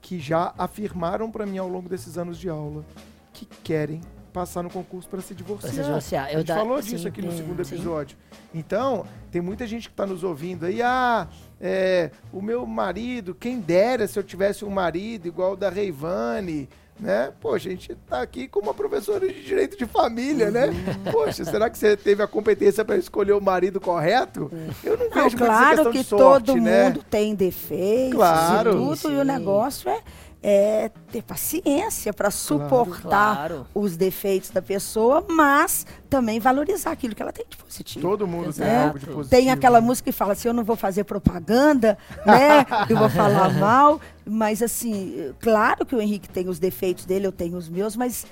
Que 0.00 0.18
já 0.18 0.52
afirmaram 0.58 1.30
pra 1.30 1.44
mim 1.46 1.58
ao 1.58 1.68
longo 1.68 1.88
desses 1.88 2.16
anos 2.18 2.38
de 2.38 2.48
aula 2.48 2.84
que 3.32 3.44
querem 3.44 4.00
passar 4.32 4.62
no 4.62 4.70
concurso 4.70 5.08
para 5.08 5.20
se 5.20 5.34
divorciar. 5.34 5.72
Pra 5.72 5.82
se 5.82 5.86
divorciar. 5.88 6.24
A 6.26 6.32
Eu 6.32 6.38
gente 6.38 6.48
da- 6.48 6.56
falou 6.56 6.82
sim, 6.82 6.90
disso 6.90 7.06
aqui 7.06 7.20
no 7.20 7.30
sim, 7.30 7.36
segundo 7.36 7.62
sim. 7.64 7.74
episódio. 7.74 8.16
Então, 8.54 9.04
tem 9.30 9.42
muita 9.42 9.66
gente 9.66 9.88
que 9.88 9.92
está 9.92 10.06
nos 10.06 10.24
ouvindo 10.24 10.64
aí. 10.64 10.80
Ah, 10.82 11.28
é, 11.62 12.10
o 12.32 12.42
meu 12.42 12.66
marido, 12.66 13.34
quem 13.34 13.60
dera 13.60 14.08
se 14.08 14.18
eu 14.18 14.22
tivesse 14.24 14.64
um 14.64 14.70
marido 14.70 15.28
igual 15.28 15.52
o 15.52 15.56
da 15.56 15.70
Reivane, 15.70 16.68
né? 16.98 17.32
Poxa, 17.40 17.68
a 17.68 17.72
gente 17.72 17.94
tá 18.08 18.20
aqui 18.20 18.48
com 18.48 18.60
uma 18.60 18.74
professora 18.74 19.26
de 19.28 19.42
direito 19.42 19.78
de 19.78 19.86
família, 19.86 20.50
né? 20.50 20.66
Uhum. 20.66 21.12
Poxa, 21.12 21.44
será 21.44 21.70
que 21.70 21.78
você 21.78 21.96
teve 21.96 22.22
a 22.22 22.26
competência 22.26 22.84
para 22.84 22.96
escolher 22.96 23.32
o 23.32 23.40
marido 23.40 23.80
correto? 23.80 24.50
Eu 24.82 24.96
não 24.98 25.08
vejo 25.08 25.36
Não, 25.36 25.46
claro 25.46 25.90
que 25.90 26.02
sorte, 26.02 26.46
todo 26.46 26.60
né? 26.60 26.84
mundo 26.84 27.04
tem 27.08 27.34
defeitos 27.34 28.14
Claro. 28.14 28.70
e 28.70 28.72
tudo, 28.74 28.96
Sim, 28.96 29.16
e 29.16 29.20
o 29.20 29.24
negócio 29.24 29.88
é, 29.88 30.00
é 30.42 30.90
ter 31.10 31.22
paciência 31.22 32.12
para 32.12 32.30
suportar 32.30 33.36
Claro. 33.48 33.66
os 33.74 33.96
defeitos 33.96 34.50
da 34.50 34.60
pessoa, 34.60 35.24
mas 35.28 35.86
também 36.10 36.40
valorizar 36.40 36.90
aquilo 36.90 37.14
que 37.14 37.22
ela 37.22 37.32
tem 37.32 37.46
de 37.48 37.56
positivo. 37.56 38.06
Todo 38.08 38.26
mundo 38.26 38.52
tem 38.52 38.66
Exato. 38.66 38.86
algo 38.86 38.98
de 38.98 39.06
positivo. 39.06 39.28
Tem 39.30 39.50
aquela 39.50 39.80
né? 39.80 39.86
música 39.86 40.10
que 40.10 40.16
fala 40.16 40.32
assim, 40.32 40.48
eu 40.48 40.54
não 40.54 40.64
vou 40.64 40.74
fazer 40.76 41.04
propaganda, 41.04 41.96
né? 42.26 42.66
Eu 42.90 42.96
vou 42.98 43.08
falar 43.08 43.50
mal, 43.54 44.00
mas 44.26 44.62
assim, 44.62 45.32
claro 45.40 45.86
que 45.86 45.94
o 45.94 46.00
Henrique 46.00 46.28
tem 46.28 46.48
os 46.48 46.58
defeitos 46.58 47.04
dele, 47.04 47.26
eu 47.26 47.32
tenho 47.32 47.56
os 47.56 47.68
meus, 47.68 47.96
mas 47.96 48.26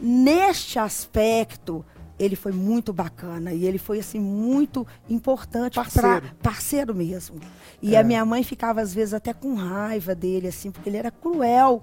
neste 0.00 0.78
aspecto 0.78 1.84
ele 2.22 2.36
foi 2.36 2.52
muito 2.52 2.92
bacana 2.92 3.52
e 3.52 3.64
ele 3.66 3.78
foi 3.78 3.98
assim 3.98 4.20
muito 4.20 4.86
importante 5.08 5.74
para 5.74 5.84
Parceiro. 5.84 6.22
parceiro 6.42 6.94
mesmo. 6.94 7.40
E 7.82 7.94
É. 7.94 7.98
a 7.98 8.04
minha 8.04 8.24
mãe 8.24 8.42
ficava 8.44 8.80
às 8.80 8.92
vezes 8.94 9.14
até 9.14 9.32
com 9.32 9.54
raiva 9.54 10.14
dele 10.14 10.48
assim, 10.48 10.70
porque 10.70 10.88
ele 10.88 10.98
era 10.98 11.10
cruel 11.10 11.82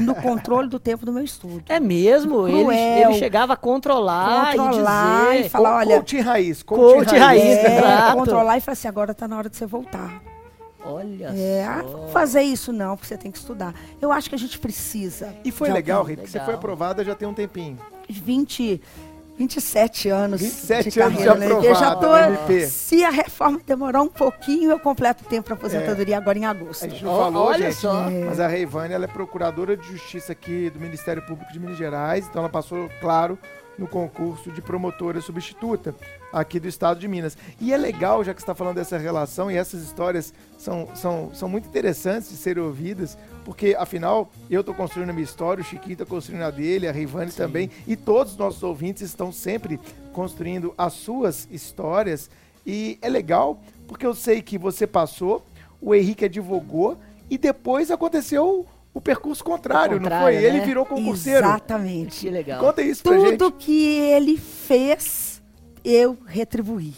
no 0.00 0.14
controle 0.20 0.68
do 0.68 0.78
tempo 0.78 1.06
do 1.06 1.12
meu 1.12 1.24
estudo. 1.24 1.62
É 1.68 1.80
mesmo? 1.80 2.46
Ele, 2.46 2.64
Cruel. 2.64 3.10
ele 3.10 3.18
chegava 3.18 3.54
a 3.54 3.56
controlar, 3.56 4.54
Controlar 4.54 5.30
e 5.32 5.34
e 5.34 5.36
dizer... 5.38 5.48
falar, 5.48 5.70
Co- 5.70 5.76
olha, 5.78 5.96
coaching 5.96 6.20
raiz, 6.20 6.62
Coach 6.62 7.16
raiz, 7.16 7.42
É, 7.42 7.78
exato. 7.78 8.16
controlar 8.18 8.58
e 8.58 8.60
falar 8.60 8.72
assim, 8.74 8.88
agora 8.88 9.14
tá 9.14 9.26
na 9.26 9.38
hora 9.38 9.48
de 9.48 9.56
você 9.56 9.64
voltar. 9.66 10.22
Olha 10.84 11.26
É, 11.36 11.64
ah, 11.66 11.82
só. 11.82 11.88
vou 11.96 12.08
fazer 12.08 12.42
isso 12.42 12.72
não, 12.72 12.96
porque 12.96 13.08
você 13.08 13.16
tem 13.16 13.30
que 13.30 13.38
estudar. 13.38 13.74
Eu 14.00 14.12
acho 14.12 14.28
que 14.28 14.34
a 14.34 14.38
gente 14.38 14.58
precisa. 14.58 15.34
E 15.44 15.50
foi 15.50 15.68
legal. 15.70 16.02
Rita, 16.04 16.22
que 16.22 16.30
você 16.30 16.40
foi 16.40 16.54
aprovada 16.54 17.04
já 17.04 17.14
tem 17.14 17.26
um 17.28 17.34
tempinho. 17.34 17.76
20, 18.08 18.80
27 19.38 20.08
anos 20.08 20.40
27 20.40 20.90
de 20.90 21.00
anos 21.00 21.14
carreira, 21.14 21.34
de 21.34 21.40
né? 21.40 21.68
Eu 21.68 21.74
já 21.74 21.92
aprovado 21.92 22.36
tô, 22.36 22.42
MP. 22.50 22.66
se 22.66 23.04
a 23.04 23.10
reforma 23.10 23.60
demorar 23.64 24.02
um 24.02 24.08
pouquinho, 24.08 24.70
eu 24.70 24.80
completo 24.80 25.24
o 25.24 25.28
tempo 25.28 25.46
para 25.46 25.54
aposentadoria 25.54 26.18
agora 26.18 26.36
em 26.36 26.44
agosto. 26.44 26.84
A 26.84 26.88
gente 26.88 27.04
não 27.04 27.16
falou, 27.16 27.46
olha 27.46 27.70
gente, 27.70 27.80
só. 27.80 28.10
mas 28.26 28.40
a 28.40 28.48
Reivane, 28.48 28.92
ela 28.92 29.04
é 29.04 29.08
procuradora 29.08 29.76
de 29.76 29.86
justiça 29.86 30.32
aqui 30.32 30.68
do 30.70 30.80
Ministério 30.80 31.24
Público 31.24 31.52
de 31.52 31.60
Minas 31.60 31.78
Gerais, 31.78 32.26
então 32.28 32.42
ela 32.42 32.48
passou, 32.48 32.90
claro, 33.00 33.38
no 33.78 33.86
concurso 33.86 34.50
de 34.50 34.60
promotora 34.60 35.20
substituta 35.20 35.94
aqui 36.32 36.58
do 36.58 36.66
estado 36.66 36.98
de 36.98 37.06
Minas. 37.06 37.38
E 37.60 37.72
é 37.72 37.76
legal, 37.76 38.24
já 38.24 38.34
que 38.34 38.40
você 38.40 38.44
está 38.44 38.54
falando 38.54 38.74
dessa 38.74 38.98
relação, 38.98 39.50
e 39.50 39.56
essas 39.56 39.82
histórias 39.82 40.34
são, 40.58 40.88
são, 40.94 41.30
são 41.32 41.48
muito 41.48 41.68
interessantes 41.68 42.28
de 42.28 42.36
serem 42.36 42.62
ouvidas, 42.62 43.16
porque, 43.48 43.74
afinal, 43.78 44.30
eu 44.50 44.60
estou 44.60 44.74
construindo 44.74 45.08
a 45.08 45.12
minha 45.14 45.24
história, 45.24 45.62
o 45.62 45.64
Chiquinho 45.64 45.94
está 45.94 46.04
construindo 46.04 46.42
a 46.42 46.50
dele, 46.50 46.86
a 46.86 46.92
Reivane 46.92 47.32
também, 47.32 47.70
e 47.86 47.96
todos 47.96 48.32
os 48.34 48.38
nossos 48.38 48.62
ouvintes 48.62 49.00
estão 49.00 49.32
sempre 49.32 49.80
construindo 50.12 50.74
as 50.76 50.92
suas 50.92 51.48
histórias. 51.50 52.28
E 52.66 52.98
é 53.00 53.08
legal, 53.08 53.58
porque 53.86 54.04
eu 54.04 54.14
sei 54.14 54.42
que 54.42 54.58
você 54.58 54.86
passou, 54.86 55.46
o 55.80 55.94
Henrique 55.94 56.26
advogou, 56.26 56.98
e 57.30 57.38
depois 57.38 57.90
aconteceu 57.90 58.66
o 58.92 59.00
percurso 59.00 59.42
contrário, 59.42 59.96
O 59.96 60.00
não 60.00 60.10
contrário, 60.10 60.38
foi? 60.38 60.46
Ele 60.46 60.58
né? 60.58 60.66
virou 60.66 60.84
concurseiro. 60.84 61.46
Exatamente. 61.46 62.26
Que 62.26 62.30
legal. 62.30 62.60
Conta 62.60 62.82
isso 62.82 63.02
pra 63.02 63.18
gente. 63.18 63.38
Tudo 63.38 63.52
que 63.52 63.94
ele 63.98 64.36
fez, 64.36 65.40
eu 65.82 66.18
retribuí. 66.26 66.92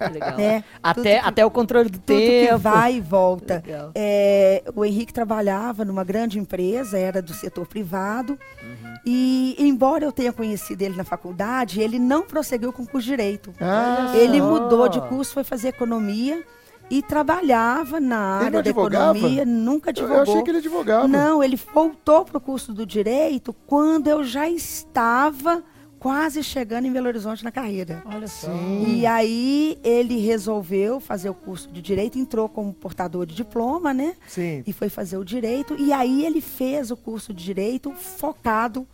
Ah, 0.00 0.08
legal. 0.08 0.36
né? 0.36 0.64
Até, 0.82 0.92
Tudo 0.94 1.02
que- 1.22 1.28
até 1.28 1.46
o 1.46 1.50
controle 1.50 1.88
do 1.90 1.98
Tudo 1.98 2.18
tempo. 2.18 2.48
que 2.48 2.56
vai 2.56 2.96
e 2.96 3.00
volta. 3.00 3.62
É, 3.94 4.62
o 4.74 4.84
Henrique 4.84 5.12
trabalhava 5.12 5.84
numa 5.84 6.04
grande 6.04 6.38
empresa, 6.38 6.98
era 6.98 7.20
do 7.22 7.32
setor 7.34 7.66
privado. 7.66 8.38
Uhum. 8.62 8.94
E, 9.06 9.56
embora 9.58 10.04
eu 10.04 10.12
tenha 10.12 10.32
conhecido 10.32 10.82
ele 10.82 10.96
na 10.96 11.04
faculdade, 11.04 11.80
ele 11.80 11.98
não 11.98 12.22
prosseguiu 12.22 12.72
com 12.72 12.82
o 12.82 12.86
curso 12.86 13.06
de 13.06 13.12
Direito. 13.12 13.52
Ah, 13.60 14.12
Ele 14.14 14.38
só. 14.38 14.44
mudou 14.48 14.88
de 14.88 15.00
curso, 15.02 15.34
foi 15.34 15.44
fazer 15.44 15.68
economia 15.68 16.42
e 16.90 17.02
trabalhava 17.02 18.00
na 18.00 18.18
área 18.38 18.50
da 18.50 18.58
advogava? 18.60 19.16
economia, 19.18 19.44
nunca 19.44 19.90
advogou. 19.90 20.16
eu 20.16 20.22
achei 20.22 20.42
que 20.42 20.50
ele 20.50 20.58
advogava. 20.58 21.08
Não, 21.08 21.42
ele 21.42 21.56
voltou 21.74 22.24
para 22.24 22.38
o 22.38 22.40
curso 22.40 22.72
do 22.72 22.86
direito 22.86 23.52
quando 23.66 24.08
eu 24.08 24.22
já 24.24 24.48
estava 24.48 25.62
quase 26.02 26.42
chegando 26.42 26.84
em 26.84 26.92
Belo 26.92 27.06
Horizonte 27.06 27.44
na 27.44 27.52
carreira. 27.52 28.02
Olha 28.04 28.26
só. 28.26 28.50
E 28.88 29.06
aí 29.06 29.78
ele 29.84 30.18
resolveu 30.18 30.98
fazer 30.98 31.30
o 31.30 31.34
curso 31.34 31.70
de 31.70 31.80
direito, 31.80 32.18
entrou 32.18 32.48
como 32.48 32.74
portador 32.74 33.24
de 33.24 33.36
diploma, 33.36 33.94
né? 33.94 34.16
Sim. 34.26 34.64
E 34.66 34.72
foi 34.72 34.88
fazer 34.88 35.16
o 35.16 35.24
direito. 35.24 35.76
E 35.78 35.92
aí 35.92 36.26
ele 36.26 36.40
fez 36.40 36.90
o 36.90 36.96
curso 36.96 37.32
de 37.32 37.44
direito 37.44 37.92
focado, 37.92 38.84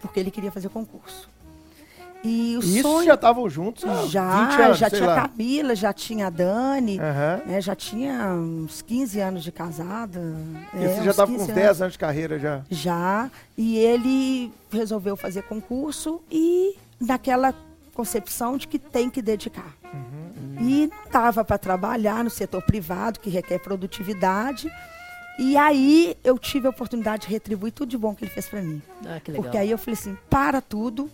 porque 0.00 0.18
ele 0.18 0.30
queria 0.30 0.50
fazer 0.50 0.70
concurso. 0.70 1.28
E 2.24 2.56
o 2.56 2.60
Isso 2.60 2.82
sonho. 2.82 3.06
já 3.06 3.14
estavam 3.14 3.48
juntos 3.48 3.84
há 3.84 4.02
20 4.02 4.10
já, 4.10 4.22
anos, 4.64 4.78
já 4.78 4.90
sei 4.90 4.98
tinha 4.98 5.10
lá. 5.10 5.28
Camila, 5.28 5.74
já 5.76 5.92
tinha 5.92 6.26
a 6.26 6.30
Dani, 6.30 6.98
Aham. 6.98 7.40
né? 7.46 7.60
Já 7.60 7.74
tinha 7.76 8.28
uns 8.32 8.82
15 8.82 9.20
anos 9.20 9.44
de 9.44 9.52
casada. 9.52 10.20
E 10.74 10.84
é, 10.84 10.88
você 10.88 11.04
já 11.04 11.10
estava 11.12 11.30
com 11.30 11.38
15 11.38 11.50
uns 11.50 11.54
10 11.54 11.80
anos 11.82 11.92
de 11.92 11.98
carreira 11.98 12.38
já. 12.38 12.62
já, 12.68 13.30
e 13.56 13.78
ele 13.78 14.52
resolveu 14.72 15.16
fazer 15.16 15.42
concurso 15.42 16.20
e 16.30 16.74
naquela 17.00 17.54
concepção 17.94 18.56
de 18.56 18.66
que 18.66 18.78
tem 18.78 19.08
que 19.08 19.22
dedicar. 19.22 19.74
E 20.60 20.86
não 20.88 21.04
estava 21.04 21.44
para 21.44 21.58
trabalhar 21.58 22.24
no 22.24 22.30
setor 22.30 22.62
privado, 22.62 23.20
que 23.20 23.28
requer 23.30 23.58
produtividade. 23.60 24.70
E 25.38 25.56
aí 25.56 26.16
eu 26.24 26.38
tive 26.38 26.66
a 26.66 26.70
oportunidade 26.70 27.26
de 27.26 27.32
retribuir 27.32 27.72
tudo 27.72 27.90
de 27.90 27.98
bom 27.98 28.14
que 28.14 28.24
ele 28.24 28.30
fez 28.32 28.48
para 28.48 28.62
mim. 28.62 28.80
Ah, 29.04 29.20
que 29.22 29.30
legal. 29.30 29.42
Porque 29.44 29.58
aí 29.58 29.70
eu 29.70 29.76
falei 29.76 29.98
assim, 30.00 30.16
para 30.30 30.62
tudo, 30.62 31.10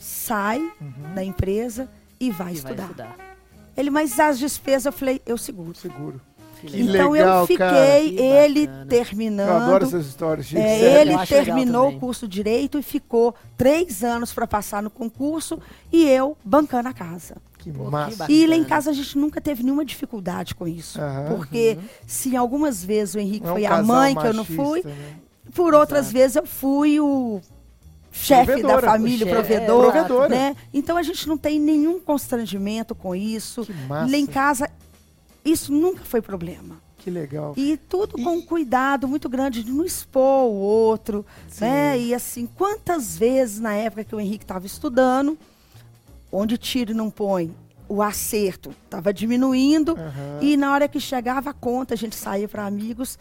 sai 0.00 0.72
da 1.14 1.22
empresa 1.22 1.88
e 2.18 2.30
vai 2.30 2.54
E 2.54 2.56
vai 2.56 2.72
estudar. 2.72 2.82
estudar. 2.84 3.16
Ele, 3.76 3.90
mas 3.90 4.18
as 4.18 4.38
despesas, 4.38 4.86
eu 4.86 4.92
falei, 4.92 5.22
eu 5.24 5.38
seguro. 5.38 5.74
Seguro. 5.74 6.20
Que 6.60 6.82
então 6.82 7.10
legal, 7.12 7.40
eu 7.40 7.46
fiquei, 7.46 8.18
ele 8.18 8.68
terminando. 8.88 9.48
Eu 9.48 9.56
adoro 9.56 9.84
essas 9.84 10.06
histórias, 10.06 10.46
Chico. 10.46 10.60
É, 10.60 11.00
ele 11.00 11.16
terminou 11.26 11.88
o 11.88 11.98
curso 11.98 12.28
de 12.28 12.34
direito 12.34 12.78
e 12.78 12.82
ficou 12.82 13.34
três 13.56 14.04
anos 14.04 14.32
para 14.32 14.46
passar 14.46 14.82
no 14.82 14.90
concurso 14.90 15.58
e 15.90 16.06
eu 16.06 16.36
bancando 16.44 16.88
a 16.88 16.92
casa. 16.92 17.36
Que 17.56 17.70
massa. 17.72 18.30
E 18.30 18.46
lá 18.46 18.56
em 18.56 18.64
casa 18.64 18.90
a 18.90 18.92
gente 18.92 19.16
nunca 19.16 19.40
teve 19.40 19.62
nenhuma 19.62 19.84
dificuldade 19.84 20.54
com 20.54 20.66
isso. 20.68 21.00
Aham. 21.00 21.36
Porque 21.36 21.78
se 22.06 22.36
algumas 22.36 22.84
vezes 22.84 23.14
o 23.14 23.18
Henrique 23.18 23.46
é 23.46 23.50
um 23.50 23.52
foi 23.52 23.66
a 23.66 23.82
mãe 23.82 24.14
que 24.14 24.26
eu 24.26 24.34
não 24.34 24.44
machista, 24.44 24.62
fui, 24.62 24.82
né? 24.82 25.14
por 25.54 25.74
outras 25.74 26.10
vezes 26.12 26.36
eu 26.36 26.46
fui 26.46 27.00
o 27.00 27.40
chefe 28.12 28.46
da 28.46 28.58
Provedora. 28.58 28.86
família, 28.88 29.18
chefe, 29.26 29.30
provedor, 29.32 29.84
é, 29.88 29.90
Provedora. 29.92 30.28
né? 30.28 30.56
Então 30.74 30.96
a 30.96 31.02
gente 31.02 31.28
não 31.28 31.38
tem 31.38 31.58
nenhum 31.60 32.00
constrangimento 32.00 32.94
com 32.94 33.14
isso. 33.14 33.64
Que 33.64 33.72
massa. 33.72 34.10
Lá 34.10 34.16
em 34.18 34.26
casa 34.26 34.70
isso 35.44 35.72
nunca 35.72 36.04
foi 36.04 36.20
problema. 36.20 36.76
Que 36.98 37.10
legal. 37.10 37.54
E 37.56 37.78
tudo 37.78 38.20
E- 38.20 38.22
com 38.22 38.36
um 38.36 38.42
cuidado 38.42 39.08
muito 39.08 39.26
grande 39.28 39.62
de 39.64 39.72
não 39.72 39.84
expor 39.86 40.44
o 40.44 40.52
outro, 40.54 41.24
Sim. 41.48 41.64
né? 41.64 41.98
E 41.98 42.14
assim, 42.14 42.46
quantas 42.46 43.16
vezes 43.16 43.58
na 43.58 43.72
época 43.72 44.04
que 44.04 44.14
o 44.14 44.20
Henrique 44.20 44.44
estava 44.44 44.66
estudando, 44.66 45.38
onde 46.30 46.58
tiro 46.58 46.92
e 46.92 46.94
não 46.94 47.08
põe, 47.10 47.54
o 47.88 48.02
acerto 48.02 48.70
estava 48.84 49.14
diminuindo 49.14 49.92
Aham. 49.92 50.38
e 50.42 50.56
na 50.58 50.72
hora 50.72 50.86
que 50.86 51.00
chegava 51.00 51.50
a 51.50 51.54
conta, 51.54 51.94
a 51.94 51.96
gente 51.96 52.14
saía 52.14 52.46
para 52.46 52.66
amigos, 52.66 53.18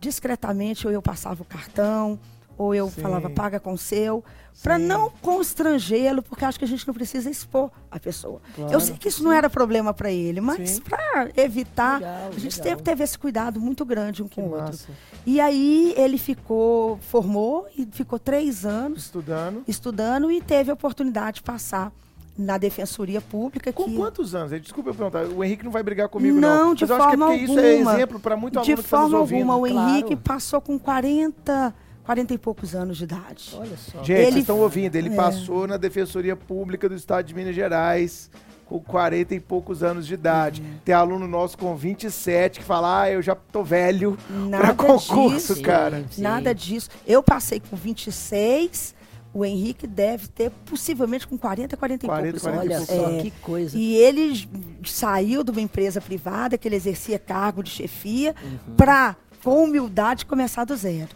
discretamente, 0.00 0.86
ou 0.86 0.92
eu 0.92 1.02
passava 1.02 1.42
o 1.42 1.44
cartão, 1.44 2.18
ou 2.58 2.74
eu 2.74 2.90
Sim. 2.90 3.00
falava 3.00 3.30
paga 3.30 3.58
com 3.60 3.72
o 3.72 3.78
seu, 3.78 4.22
para 4.62 4.76
não 4.78 5.08
constrangê-lo, 5.22 6.20
porque 6.22 6.44
acho 6.44 6.58
que 6.58 6.64
a 6.64 6.68
gente 6.68 6.86
não 6.86 6.92
precisa 6.92 7.30
expor 7.30 7.70
a 7.90 7.98
pessoa. 8.00 8.40
Claro. 8.56 8.72
eu 8.72 8.80
sei 8.80 8.96
que 8.96 9.06
isso 9.08 9.22
não 9.22 9.32
era 9.32 9.48
problema 9.48 9.94
para 9.94 10.10
ele, 10.10 10.40
mas 10.40 10.80
para 10.80 11.30
evitar, 11.36 12.00
Legal, 12.00 12.30
a 12.36 12.38
gente 12.38 12.60
teve, 12.60 12.82
teve 12.82 13.04
esse 13.04 13.16
cuidado 13.16 13.60
muito 13.60 13.84
grande 13.84 14.22
um 14.22 14.28
Que 14.28 14.34
com 14.34 14.42
o 14.42 14.50
outro. 14.50 14.64
massa. 14.66 14.88
E 15.24 15.40
aí 15.40 15.94
ele 15.96 16.18
ficou, 16.18 16.98
formou 16.98 17.66
e 17.76 17.86
ficou 17.92 18.18
três 18.18 18.66
anos 18.66 19.04
Estudando. 19.04 19.62
estudando 19.68 20.30
e 20.30 20.40
teve 20.40 20.70
a 20.70 20.74
oportunidade 20.74 21.36
de 21.36 21.42
passar 21.44 21.92
na 22.36 22.56
Defensoria 22.58 23.20
Pública. 23.20 23.72
Com 23.72 23.84
que, 23.84 23.96
quantos 23.96 24.34
anos? 24.34 24.50
Desculpa 24.60 24.90
eu 24.90 24.94
perguntar. 24.94 25.24
O 25.26 25.42
Henrique 25.42 25.64
não 25.64 25.72
vai 25.72 25.82
brigar 25.82 26.08
comigo, 26.08 26.38
não. 26.40 26.66
Não, 26.68 26.74
de 26.74 26.82
Mas 26.84 26.90
eu 26.90 26.96
acho 26.96 27.08
que 27.08 27.14
é 27.14 27.18
forma 27.18 27.26
porque 27.36 27.44
isso 27.52 27.58
é 27.60 27.72
alguma. 27.72 27.94
exemplo 27.94 28.20
para 28.20 28.36
muito 28.36 28.52
de 28.52 28.58
aluno 28.58 28.74
que 28.76 28.80
está 28.80 28.96
nos 28.98 29.04
forma 29.10 29.18
ouvindo. 29.18 29.50
alguma, 29.52 29.56
o 29.68 29.72
Claro. 29.72 29.90
Henrique 29.90 30.16
passou 30.16 30.60
com 30.60 30.78
40, 30.78 31.74
40 32.08 32.32
e 32.32 32.38
poucos 32.38 32.74
anos 32.74 32.96
de 32.96 33.04
idade. 33.04 33.50
Olha 33.54 33.76
só. 33.76 33.98
Gente, 34.02 34.12
Ele- 34.12 34.22
vocês 34.30 34.36
estão 34.36 34.58
ouvindo, 34.60 34.96
ele 34.96 35.10
É. 35.10 35.14
passou 35.14 35.66
na 35.66 35.76
Defensoria 35.76 36.34
Pública 36.34 36.88
do 36.88 36.94
Estado 36.94 37.26
de 37.26 37.34
Minas 37.34 37.54
Gerais 37.54 38.30
com 38.64 38.80
40 38.80 39.34
e 39.34 39.40
poucos 39.40 39.82
anos 39.82 40.06
de 40.06 40.14
idade. 40.14 40.62
Uhum. 40.62 40.78
Tem 40.82 40.94
aluno 40.94 41.28
nosso 41.28 41.58
com 41.58 41.76
27 41.76 42.60
que 42.60 42.64
fala, 42.64 43.02
ah, 43.02 43.10
eu 43.10 43.20
já 43.20 43.34
tô 43.34 43.62
velho 43.62 44.16
pra 44.26 44.36
Nada 44.38 44.74
concurso, 44.74 45.52
disso. 45.52 45.60
cara. 45.62 46.02
Sim. 46.10 46.22
Nada 46.22 46.54
disso. 46.54 46.88
Eu 47.06 47.22
passei 47.22 47.60
com 47.60 47.76
26, 47.76 48.94
o 49.34 49.44
Henrique 49.44 49.86
deve 49.86 50.28
ter 50.28 50.50
possivelmente 50.64 51.26
com 51.28 51.36
40, 51.36 51.76
40 51.76 52.06
e 52.06 52.08
40, 52.08 52.40
poucos 52.40 52.42
40 52.42 52.64
e 52.64 52.74
Olha 52.74 52.86
só, 52.86 53.10
É. 53.10 53.20
que 53.20 53.30
coisa. 53.42 53.76
E 53.76 53.94
ele 53.96 54.48
saiu 54.86 55.44
de 55.44 55.50
uma 55.50 55.60
empresa 55.60 56.00
privada 56.00 56.56
que 56.56 56.66
ele 56.66 56.76
exercia 56.76 57.18
cargo 57.18 57.62
de 57.62 57.68
chefia 57.68 58.34
Uhum. 58.42 58.74
para, 58.76 59.14
com 59.44 59.64
humildade, 59.64 60.26
começar 60.26 60.64
do 60.64 60.74
zero. 60.76 61.08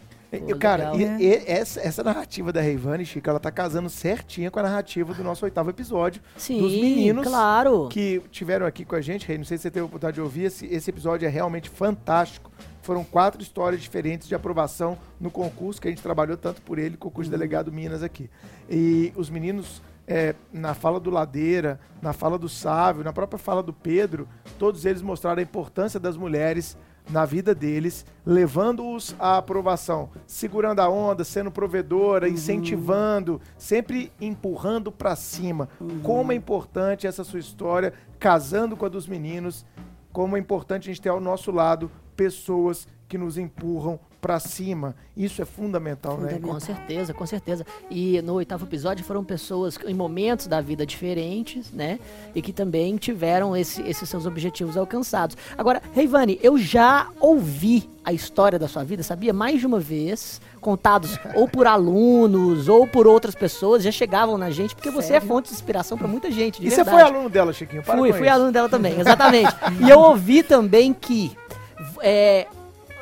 Eu, 0.47 0.57
cara, 0.57 0.95
e- 0.95 1.05
né? 1.05 1.17
e 1.19 1.33
essa, 1.45 1.79
essa 1.79 2.03
narrativa 2.03 2.51
da 2.51 2.59
Reivane, 2.59 3.05
Chico, 3.05 3.29
ela 3.29 3.39
tá 3.39 3.51
casando 3.51 3.89
certinha 3.89 4.49
com 4.49 4.59
a 4.59 4.63
narrativa 4.63 5.13
do 5.13 5.23
nosso 5.23 5.45
oitavo 5.45 5.69
episódio. 5.69 6.21
Sim, 6.35 6.59
dos 6.59 6.71
meninos 6.71 7.27
claro. 7.27 7.87
que 7.89 8.21
tiveram 8.31 8.65
aqui 8.65 8.83
com 8.83 8.95
a 8.95 9.01
gente, 9.01 9.27
Rei, 9.27 9.37
não 9.37 9.45
sei 9.45 9.57
se 9.57 9.63
você 9.63 9.71
teve 9.71 9.83
a 9.83 9.85
oportunidade 9.85 10.15
de 10.15 10.21
ouvir, 10.21 10.45
esse, 10.45 10.65
esse 10.65 10.89
episódio 10.89 11.25
é 11.27 11.29
realmente 11.29 11.69
fantástico. 11.69 12.51
Foram 12.81 13.03
quatro 13.03 13.41
histórias 13.41 13.81
diferentes 13.81 14.27
de 14.27 14.35
aprovação 14.35 14.97
no 15.19 15.31
concurso, 15.31 15.79
que 15.79 15.87
a 15.87 15.91
gente 15.91 16.01
trabalhou 16.03 16.35
tanto 16.35 16.61
por 16.61 16.77
ele, 16.77 16.97
concurso 16.97 17.29
de 17.29 17.37
delegado 17.37 17.71
Minas 17.71 18.03
aqui. 18.03 18.29
E 18.69 19.13
os 19.15 19.29
meninos, 19.29 19.81
é, 20.05 20.35
na 20.51 20.73
fala 20.73 20.99
do 20.99 21.09
Ladeira, 21.09 21.79
na 22.01 22.11
fala 22.11 22.37
do 22.37 22.49
Sávio, 22.49 23.03
na 23.03 23.13
própria 23.13 23.37
fala 23.37 23.63
do 23.63 23.71
Pedro, 23.71 24.27
todos 24.59 24.83
eles 24.83 25.01
mostraram 25.01 25.39
a 25.39 25.43
importância 25.43 25.97
das 25.97 26.17
mulheres 26.17 26.77
na 27.09 27.25
vida 27.25 27.53
deles, 27.53 28.05
levando-os 28.25 29.15
à 29.19 29.37
aprovação, 29.37 30.09
segurando 30.25 30.79
a 30.79 30.89
onda, 30.89 31.23
sendo 31.23 31.51
provedora, 31.51 32.29
incentivando, 32.29 33.41
sempre 33.57 34.11
empurrando 34.19 34.91
para 34.91 35.15
cima. 35.15 35.69
Como 36.01 36.31
é 36.31 36.35
importante 36.35 37.05
essa 37.05 37.23
sua 37.23 37.39
história, 37.39 37.93
casando 38.19 38.77
com 38.77 38.85
a 38.85 38.89
dos 38.89 39.07
meninos, 39.07 39.65
como 40.11 40.37
é 40.37 40.39
importante 40.39 40.89
a 40.89 40.93
gente 40.93 41.01
ter 41.01 41.09
ao 41.09 41.19
nosso 41.19 41.51
lado 41.51 41.91
pessoas 42.15 42.87
que 43.07 43.17
nos 43.17 43.37
empurram 43.37 43.99
para 44.23 44.39
cima. 44.39 44.95
Isso 45.17 45.41
é 45.41 45.45
fundamental, 45.45 46.13
né? 46.13 46.29
Fundamental. 46.29 46.53
Com 46.53 46.59
certeza, 46.61 47.13
com 47.13 47.25
certeza. 47.25 47.65
E 47.91 48.21
no 48.21 48.35
oitavo 48.35 48.65
episódio 48.65 49.03
foram 49.03 49.21
pessoas 49.21 49.77
em 49.85 49.93
momentos 49.93 50.47
da 50.47 50.61
vida 50.61 50.85
diferentes, 50.85 51.71
né? 51.73 51.99
E 52.33 52.41
que 52.41 52.53
também 52.53 52.95
tiveram 52.95 53.55
esse- 53.55 53.81
esses 53.81 54.07
seus 54.07 54.25
objetivos 54.25 54.77
alcançados. 54.77 55.35
Agora, 55.57 55.81
Reivane, 55.93 56.39
eu 56.41 56.57
já 56.57 57.09
ouvi 57.19 57.89
a 58.05 58.13
história 58.13 58.57
da 58.57 58.67
sua 58.69 58.83
vida, 58.85 59.03
sabia? 59.03 59.33
Mais 59.33 59.59
de 59.59 59.67
uma 59.67 59.79
vez, 59.79 60.39
contados 60.61 61.19
ou 61.35 61.45
por 61.47 61.67
alunos 61.67 62.69
ou 62.69 62.87
por 62.87 63.05
outras 63.05 63.35
pessoas, 63.35 63.83
já 63.83 63.91
chegavam 63.91 64.37
na 64.37 64.49
gente, 64.51 64.73
porque 64.73 64.89
você 64.89 65.09
é 65.09 65.19
Sério? 65.19 65.27
fonte 65.27 65.49
de 65.49 65.53
inspiração 65.53 65.97
para 65.97 66.07
muita 66.07 66.31
gente. 66.31 66.65
E 66.65 66.69
você 66.69 66.77
verdade. 66.77 66.97
foi 66.97 67.01
aluno 67.11 67.29
dela, 67.29 67.51
Chiquinho? 67.51 67.83
Para 67.83 67.97
Fui, 67.97 68.11
fui 68.13 68.21
isso. 68.21 68.29
aluno 68.31 68.51
dela 68.53 68.69
também, 68.69 68.97
exatamente. 69.01 69.53
e 69.81 69.89
eu 69.89 69.99
ouvi 69.99 70.43
também 70.43 70.93
que 70.93 71.35
é, 72.01 72.47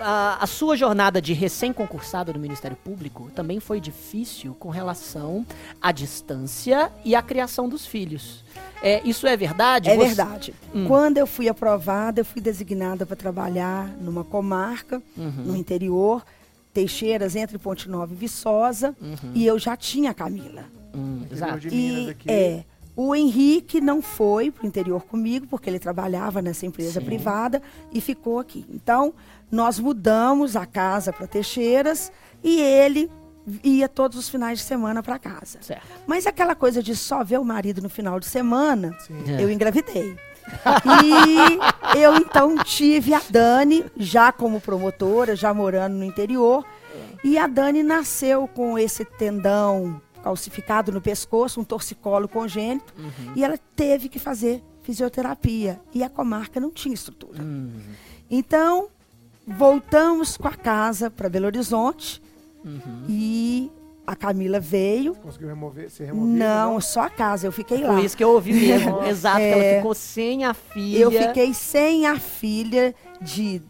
a, 0.01 0.37
a 0.41 0.47
sua 0.47 0.75
jornada 0.75 1.21
de 1.21 1.33
recém-concursado 1.33 2.33
no 2.33 2.39
Ministério 2.39 2.75
Público 2.77 3.29
também 3.35 3.59
foi 3.59 3.79
difícil 3.79 4.55
com 4.59 4.69
relação 4.69 5.45
à 5.81 5.91
distância 5.91 6.91
e 7.05 7.15
à 7.15 7.21
criação 7.21 7.69
dos 7.69 7.85
filhos. 7.85 8.43
É, 8.83 9.01
isso 9.07 9.27
é 9.27 9.37
verdade? 9.37 9.89
É 9.89 9.95
Você- 9.95 10.05
verdade. 10.07 10.53
Hum. 10.73 10.85
Quando 10.87 11.17
eu 11.17 11.27
fui 11.27 11.47
aprovada, 11.47 12.21
eu 12.21 12.25
fui 12.25 12.41
designada 12.41 13.05
para 13.05 13.15
trabalhar 13.15 13.87
numa 14.01 14.23
comarca, 14.23 15.01
Uhum. 15.15 15.31
no 15.45 15.55
interior, 15.55 16.23
Teixeiras, 16.73 17.35
entre 17.35 17.57
Ponte 17.57 17.89
Nova 17.89 18.13
e 18.13 18.15
Viçosa, 18.15 18.95
Uhum. 19.01 19.31
e 19.35 19.45
eu 19.45 19.59
já 19.59 19.75
tinha 19.75 20.11
a 20.11 20.13
Camila. 20.13 20.63
Hum, 20.95 21.23
exato. 21.31 21.67
E 21.69 22.15
é, 22.25 22.63
o 22.95 23.13
Henrique 23.15 23.79
não 23.81 24.01
foi 24.01 24.49
para 24.51 24.63
o 24.63 24.67
interior 24.67 25.03
comigo, 25.03 25.45
porque 25.47 25.69
ele 25.69 25.79
trabalhava 25.79 26.41
nessa 26.41 26.65
empresa 26.65 26.99
Sim. 26.99 27.05
privada 27.05 27.61
e 27.93 28.01
ficou 28.01 28.39
aqui. 28.39 28.65
Então, 28.69 29.13
nós 29.51 29.79
mudamos 29.79 30.55
a 30.55 30.65
casa 30.65 31.11
para 31.11 31.27
Teixeiras 31.27 32.11
e 32.43 32.59
ele 32.59 33.11
ia 33.63 33.89
todos 33.89 34.17
os 34.17 34.29
finais 34.29 34.59
de 34.59 34.65
semana 34.65 35.01
para 35.01 35.19
casa. 35.19 35.59
Certo. 35.61 35.85
Mas 36.07 36.25
aquela 36.25 36.55
coisa 36.55 36.81
de 36.81 36.95
só 36.95 37.23
ver 37.23 37.39
o 37.39 37.43
marido 37.43 37.81
no 37.81 37.89
final 37.89 38.19
de 38.19 38.25
semana, 38.25 38.95
Sim. 39.05 39.23
É. 39.27 39.43
eu 39.43 39.49
engravidei. 39.49 40.15
E 41.05 41.99
eu 41.99 42.15
então 42.15 42.57
tive 42.57 43.13
a 43.13 43.21
Dani, 43.29 43.85
já 43.95 44.31
como 44.31 44.59
promotora, 44.59 45.35
já 45.35 45.53
morando 45.53 45.93
no 45.93 46.03
interior. 46.03 46.65
E 47.23 47.37
a 47.37 47.45
Dani 47.45 47.83
nasceu 47.83 48.47
com 48.47 48.77
esse 48.77 49.05
tendão 49.05 50.01
calcificado 50.23 50.91
no 50.91 50.99
pescoço, 50.99 51.61
um 51.61 51.63
torcicolo 51.63 52.27
congênito. 52.27 52.93
E 53.35 53.43
ela 53.43 53.57
teve 53.75 54.09
que 54.09 54.17
fazer 54.17 54.63
fisioterapia. 54.81 55.79
E 55.93 56.03
a 56.03 56.09
comarca 56.09 56.59
não 56.59 56.71
tinha 56.71 56.93
estrutura. 56.93 57.39
Então, 58.29 58.89
voltamos 59.47 60.37
com 60.37 60.47
a 60.47 60.53
casa 60.53 61.09
para 61.09 61.29
Belo 61.29 61.45
Horizonte. 61.47 62.21
E 63.09 63.71
a 64.05 64.15
Camila 64.15 64.59
veio. 64.59 65.15
Conseguiu 65.15 65.47
remover? 65.49 65.89
Ser 65.89 66.05
removido? 66.05 66.37
Não, 66.37 66.79
só 66.81 67.01
a 67.03 67.09
casa, 67.09 67.47
eu 67.47 67.51
fiquei 67.51 67.81
lá. 67.81 67.93
Foi 67.95 68.05
isso 68.05 68.15
que 68.17 68.23
eu 68.23 68.29
ouvi 68.31 68.53
mesmo. 68.53 69.01
Exato, 69.05 69.37
que 69.39 69.43
ela 69.45 69.77
ficou 69.77 69.93
sem 69.95 70.45
a 70.45 70.53
filha. 70.53 70.99
Eu 70.99 71.11
fiquei 71.11 71.53
sem 71.53 72.05
a 72.05 72.19
filha 72.19 72.93
de 73.21 73.61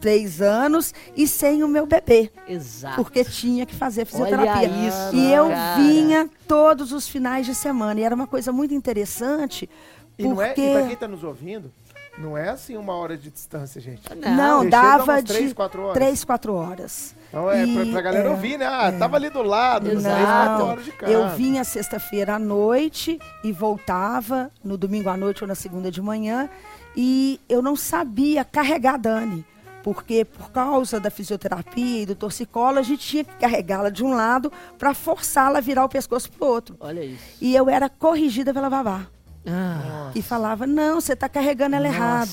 três 0.00 0.40
anos 0.42 0.92
e 1.16 1.28
sem 1.28 1.62
o 1.62 1.68
meu 1.68 1.86
bebê, 1.86 2.28
Exato. 2.48 2.96
porque 2.96 3.24
tinha 3.24 3.64
que 3.64 3.74
fazer 3.74 4.00
Olha 4.00 4.06
fisioterapia. 4.06 4.68
isso, 4.88 5.14
e 5.14 5.32
eu 5.32 5.48
cara. 5.48 5.76
vinha 5.80 6.30
todos 6.48 6.90
os 6.92 7.06
finais 7.08 7.46
de 7.46 7.54
semana. 7.54 8.00
E 8.00 8.02
era 8.02 8.14
uma 8.14 8.26
coisa 8.26 8.50
muito 8.50 8.74
interessante, 8.74 9.70
E, 10.18 10.24
não 10.24 10.42
é, 10.42 10.48
porque 10.48 10.60
e 10.60 10.72
pra 10.72 10.86
quem 10.88 10.96
tá 10.96 11.06
nos 11.06 11.22
ouvindo, 11.22 11.70
não 12.18 12.36
é 12.36 12.50
assim 12.50 12.76
uma 12.76 12.94
hora 12.94 13.16
de 13.16 13.30
distância, 13.30 13.80
gente. 13.80 14.02
não, 14.14 14.60
Chega 14.64 14.70
dava 14.70 15.22
de 15.22 15.32
três, 15.32 15.52
quatro 15.52 15.82
horas. 15.82 15.94
três, 15.94 16.24
quatro 16.24 16.54
horas. 16.54 17.14
Então 17.28 17.50
é 17.50 17.62
pra, 17.66 17.84
E, 17.84 17.90
pra 17.92 18.00
galera 18.02 18.28
é, 18.28 18.30
ouvir, 18.30 18.58
né? 18.58 18.66
Ah, 18.66 18.92
tava 18.92 19.16
ali 19.16 19.30
do 19.30 19.42
lado, 19.42 19.90
Exato. 19.90 20.14
três, 20.14 20.28
quatro 20.28 20.58
Não, 20.58 20.66
horas 20.70 20.84
de 20.84 20.92
casa. 20.92 21.12
eu 21.12 21.28
vinha 21.30 21.64
sexta-feira 21.64 22.34
à 22.34 22.38
noite 22.38 23.18
e 23.42 23.50
voltava 23.52 24.50
no 24.62 24.76
domingo 24.76 25.08
à 25.08 25.16
noite 25.16 25.42
ou 25.42 25.48
na 25.48 25.54
segunda 25.54 25.90
de 25.90 26.02
manhã 26.02 26.48
e 26.94 27.40
eu 27.48 27.62
não 27.62 27.74
sabia 27.74 28.44
carregar 28.44 28.94
a 28.94 28.98
Dani. 28.98 29.44
Porque 29.82 30.24
por 30.24 30.52
causa 30.52 31.00
da 31.00 31.10
fisioterapia 31.10 32.02
e 32.02 32.06
do 32.06 32.14
torcicolo, 32.14 32.78
a 32.78 32.82
gente 32.82 33.04
tinha 33.04 33.24
que 33.24 33.32
carregá-la 33.34 33.88
de 33.90 34.04
um 34.04 34.14
lado 34.14 34.52
para 34.78 34.94
forçá-la 34.94 35.58
a 35.58 35.60
virar 35.60 35.84
o 35.84 35.88
pescoço 35.88 36.30
pro 36.30 36.46
outro. 36.46 36.76
Olha 36.78 37.02
isso. 37.04 37.20
E 37.40 37.56
eu 37.56 37.68
era 37.68 37.88
corrigida 37.88 38.54
pela 38.54 38.70
babá. 38.70 39.06
Ah, 39.46 40.12
E 40.14 40.22
falava, 40.22 40.66
não, 40.66 41.00
você 41.00 41.14
está 41.14 41.28
carregando 41.28 41.74
ela 41.76 41.86
errado. 41.86 42.30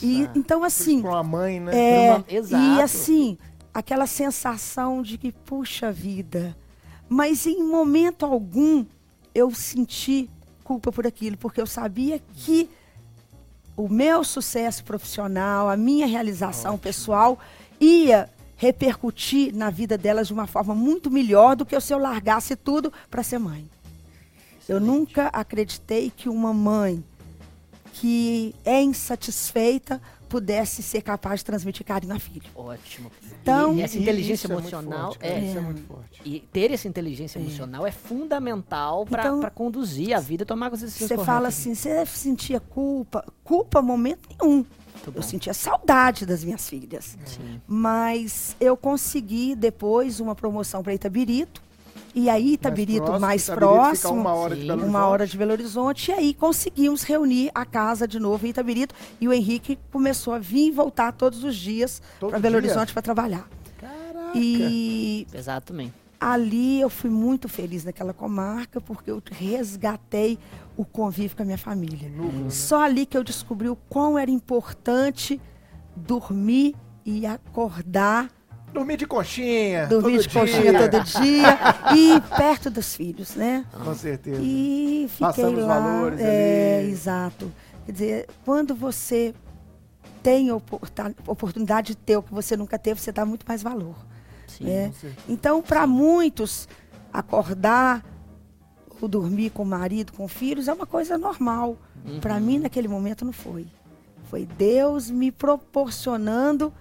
E, 0.00 0.28
então, 0.34 0.62
assim, 0.62 1.00
pra 1.02 1.10
uma 1.10 1.22
mãe, 1.22 1.58
né? 1.60 1.72
é, 2.06 2.10
uma- 2.14 2.24
Exato. 2.28 2.64
e 2.64 2.80
assim, 2.82 3.38
aquela 3.74 4.06
sensação 4.06 5.02
de 5.02 5.18
que, 5.18 5.32
puxa 5.32 5.90
vida. 5.92 6.56
Mas 7.08 7.46
em 7.46 7.62
momento 7.62 8.24
algum 8.24 8.84
eu 9.34 9.50
senti 9.54 10.30
culpa 10.64 10.92
por 10.92 11.06
aquilo, 11.06 11.36
porque 11.36 11.60
eu 11.60 11.66
sabia 11.66 12.20
que 12.34 12.68
o 13.76 13.88
meu 13.88 14.22
sucesso 14.22 14.84
profissional, 14.84 15.68
a 15.68 15.76
minha 15.76 16.06
realização 16.06 16.78
pessoal 16.78 17.38
ia 17.80 18.28
repercutir 18.56 19.54
na 19.54 19.70
vida 19.70 19.98
delas 19.98 20.28
de 20.28 20.32
uma 20.32 20.46
forma 20.46 20.74
muito 20.74 21.10
melhor 21.10 21.56
do 21.56 21.66
que 21.66 21.78
se 21.80 21.92
eu 21.92 21.98
largasse 21.98 22.54
tudo 22.54 22.92
para 23.10 23.22
ser 23.22 23.38
mãe. 23.38 23.68
Eu 24.68 24.80
nunca 24.80 25.26
acreditei 25.28 26.10
que 26.14 26.28
uma 26.28 26.52
mãe 26.54 27.02
que 27.94 28.54
é 28.64 28.80
insatisfeita 28.82 30.00
pudesse 30.28 30.82
ser 30.82 31.02
capaz 31.02 31.40
de 31.40 31.44
transmitir 31.44 31.84
carinho 31.84 32.14
à 32.14 32.18
filha. 32.18 32.48
ótimo. 32.54 33.12
Então- 33.42 33.74
e 33.76 33.82
essa 33.82 33.98
inteligência 33.98 34.46
isso 34.46 34.52
é 34.52 34.54
muito 34.54 34.68
emocional 34.74 35.12
forte, 35.12 35.26
é, 35.26 35.38
Isso 35.44 35.58
é 35.58 35.60
muito 35.60 35.82
forte. 35.86 36.22
E 36.24 36.40
ter 36.40 36.70
essa 36.72 36.88
inteligência 36.88 37.38
emocional 37.38 37.86
é 37.86 37.90
fundamental 37.92 39.04
para 39.04 39.22
Então, 39.28 39.50
conduzir 39.54 40.14
a 40.16 40.20
vida 40.20 40.44
e 40.44 40.46
tomar 40.46 40.72
as 40.72 40.80
decisões 40.80 41.08
Você 41.10 41.18
fala 41.22 41.48
assim, 41.48 41.74
você 41.74 42.06
sentia 42.06 42.58
culpa? 42.60 43.26
Culpa, 43.44 43.82
momento 43.82 44.26
nenhum. 44.40 44.54
Muito 44.56 45.06
Eu 45.08 45.12
bom. 45.12 45.20
sentia 45.22 45.52
saudade 45.52 46.24
das 46.24 46.42
minhas 46.42 46.66
filhas. 46.66 47.18
Sim. 47.26 47.60
Mas 47.66 48.56
eu 48.58 48.74
consegui 48.74 49.54
depois 49.54 50.18
uma 50.18 50.34
promoção 50.34 50.82
para 50.82 50.94
Itabirito. 50.94 51.60
E 52.14 52.28
aí, 52.28 52.54
Itabirito 52.54 53.18
mais 53.18 53.44
Itabirito 53.44 53.70
fica 53.70 53.82
próximo. 54.06 54.12
uma 54.20 54.34
hora 54.34 54.54
de 54.54 54.60
Sim. 54.62 54.66
Belo 54.68 54.80
uma 54.80 54.86
Horizonte. 54.98 55.10
hora 55.12 55.26
de 55.26 55.38
Belo 55.38 55.52
Horizonte. 55.52 56.10
E 56.10 56.14
aí 56.14 56.34
conseguimos 56.34 57.02
reunir 57.02 57.50
a 57.54 57.64
casa 57.64 58.06
de 58.06 58.18
novo 58.18 58.46
em 58.46 58.50
Itabirito. 58.50 58.94
E 59.20 59.26
o 59.26 59.32
Henrique 59.32 59.78
começou 59.90 60.34
a 60.34 60.38
vir 60.38 60.68
e 60.68 60.70
voltar 60.70 61.12
todos 61.12 61.42
os 61.42 61.56
dias 61.56 62.02
Todo 62.20 62.30
para 62.30 62.38
Belo 62.38 62.60
dia? 62.60 62.70
Horizonte 62.70 62.92
para 62.92 63.02
trabalhar. 63.02 63.48
Caraca. 63.80 64.32
E 64.38 65.26
Pesado 65.30 65.64
também. 65.64 65.92
ali 66.20 66.80
eu 66.80 66.90
fui 66.90 67.08
muito 67.10 67.48
feliz 67.48 67.84
naquela 67.84 68.12
comarca, 68.12 68.80
porque 68.80 69.10
eu 69.10 69.22
resgatei 69.30 70.38
o 70.76 70.84
convívio 70.84 71.36
com 71.36 71.42
a 71.42 71.46
minha 71.46 71.58
família. 71.58 72.08
Né? 72.10 72.50
Só 72.50 72.82
ali 72.82 73.06
que 73.06 73.16
eu 73.16 73.24
descobri 73.24 73.68
o 73.68 73.76
quão 73.88 74.18
era 74.18 74.30
importante 74.30 75.40
dormir 75.96 76.74
e 77.04 77.26
acordar, 77.26 78.30
Dormir 78.72 78.96
de 78.96 79.06
conchinha. 79.06 79.86
dormir 79.86 80.16
todo 80.16 80.22
de 80.22 80.28
conchinha 80.30 80.72
dia. 80.72 80.88
todo 80.88 81.04
dia 81.04 81.58
e 81.96 82.20
perto 82.36 82.70
dos 82.70 82.94
filhos, 82.94 83.34
né? 83.34 83.64
Com 83.72 83.94
certeza. 83.94 84.40
E 84.42 85.06
fiquei 85.10 85.26
Passando 85.26 85.58
os 85.58 85.64
lá. 85.66 85.78
valores 85.78 86.20
é, 86.20 86.78
ali. 86.80 86.90
exato. 86.90 87.52
Quer 87.84 87.92
dizer, 87.92 88.28
quando 88.44 88.74
você 88.74 89.34
tem 90.22 90.50
oportunidade 90.52 91.88
de 91.88 91.96
ter 91.96 92.16
o 92.16 92.22
que 92.22 92.32
você 92.32 92.56
nunca 92.56 92.78
teve, 92.78 93.00
você 93.00 93.12
dá 93.12 93.26
muito 93.26 93.44
mais 93.46 93.62
valor. 93.62 93.96
Sim. 94.46 94.64
né? 94.64 94.92
Então, 95.28 95.60
para 95.60 95.86
muitos, 95.86 96.68
acordar 97.12 98.04
ou 99.00 99.08
dormir 99.08 99.50
com 99.50 99.64
o 99.64 99.66
marido, 99.66 100.12
com 100.12 100.28
filhos, 100.28 100.68
é 100.68 100.72
uma 100.72 100.86
coisa 100.86 101.18
normal. 101.18 101.76
Para 102.20 102.38
mim, 102.40 102.58
naquele 102.58 102.88
momento, 102.88 103.24
não 103.24 103.32
foi. 103.32 103.66
Foi 104.30 104.46
Deus 104.46 105.10
me 105.10 105.30
proporcionando 105.30 106.72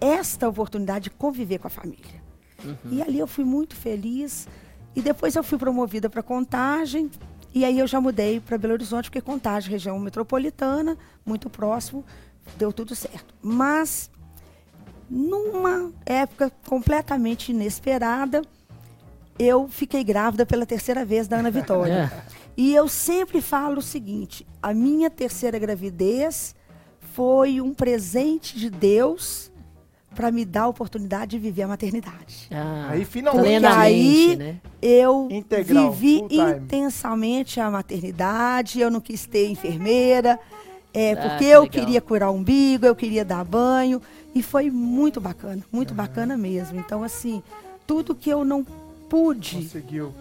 esta 0.00 0.48
oportunidade 0.48 1.04
de 1.04 1.10
conviver 1.10 1.58
com 1.58 1.66
a 1.66 1.70
família. 1.70 2.26
E 2.90 3.02
ali 3.02 3.18
eu 3.18 3.26
fui 3.26 3.44
muito 3.44 3.74
feliz. 3.76 4.48
E 4.94 5.02
depois 5.02 5.36
eu 5.36 5.42
fui 5.42 5.58
promovida 5.58 6.08
para 6.08 6.22
Contagem. 6.22 7.10
E 7.54 7.64
aí 7.64 7.78
eu 7.78 7.86
já 7.86 8.00
mudei 8.00 8.40
para 8.40 8.58
Belo 8.58 8.74
Horizonte, 8.74 9.04
porque 9.04 9.20
Contagem, 9.20 9.70
região 9.70 9.98
metropolitana, 9.98 10.96
muito 11.24 11.48
próximo, 11.48 12.04
deu 12.58 12.72
tudo 12.72 12.94
certo. 12.94 13.34
Mas 13.40 14.10
numa 15.08 15.92
época 16.04 16.50
completamente 16.66 17.52
inesperada, 17.52 18.42
eu 19.38 19.68
fiquei 19.68 20.02
grávida 20.02 20.44
pela 20.44 20.66
terceira 20.66 21.04
vez 21.04 21.28
da 21.28 21.38
Ana 21.38 21.50
Vitória. 21.50 22.12
É. 22.42 22.46
E 22.58 22.74
eu 22.74 22.88
sempre 22.88 23.42
falo 23.42 23.80
o 23.80 23.82
seguinte: 23.82 24.46
a 24.62 24.72
minha 24.72 25.10
terceira 25.10 25.58
gravidez 25.58 26.54
foi 27.12 27.60
um 27.60 27.74
presente 27.74 28.58
de 28.58 28.70
Deus 28.70 29.52
para 30.16 30.32
me 30.32 30.44
dar 30.44 30.62
a 30.62 30.68
oportunidade 30.68 31.32
de 31.32 31.38
viver 31.38 31.62
a 31.62 31.68
maternidade. 31.68 32.48
Ah, 32.50 32.88
Aí, 32.90 33.04
finalmente, 33.04 33.66
aí- 33.66 34.34
né? 34.36 34.56
Eu 34.82 35.28
Integral, 35.30 35.92
vivi 35.92 36.24
intensamente 36.30 37.60
a 37.60 37.70
maternidade, 37.70 38.80
eu 38.80 38.90
não 38.90 39.00
quis 39.00 39.26
ter 39.26 39.48
enfermeira, 39.48 40.38
é, 40.92 41.12
Ah, 41.12 41.16
porque 41.16 41.44
que 41.44 41.50
eu 41.50 41.62
legal. 41.62 41.68
queria 41.68 42.00
curar 42.00 42.30
o 42.30 42.34
umbigo, 42.34 42.86
eu 42.86 42.96
queria 42.96 43.24
dar 43.24 43.44
banho, 43.44 44.00
e 44.34 44.42
foi 44.42 44.70
muito 44.70 45.20
bacana, 45.20 45.62
muito 45.70 45.92
bacana 45.94 46.36
mesmo. 46.36 46.78
Então, 46.80 47.02
assim, 47.04 47.42
tudo 47.86 48.14
que 48.14 48.30
eu 48.30 48.44
não 48.44 48.64
pude 49.08 49.56
Conseguiu. 49.56 50.12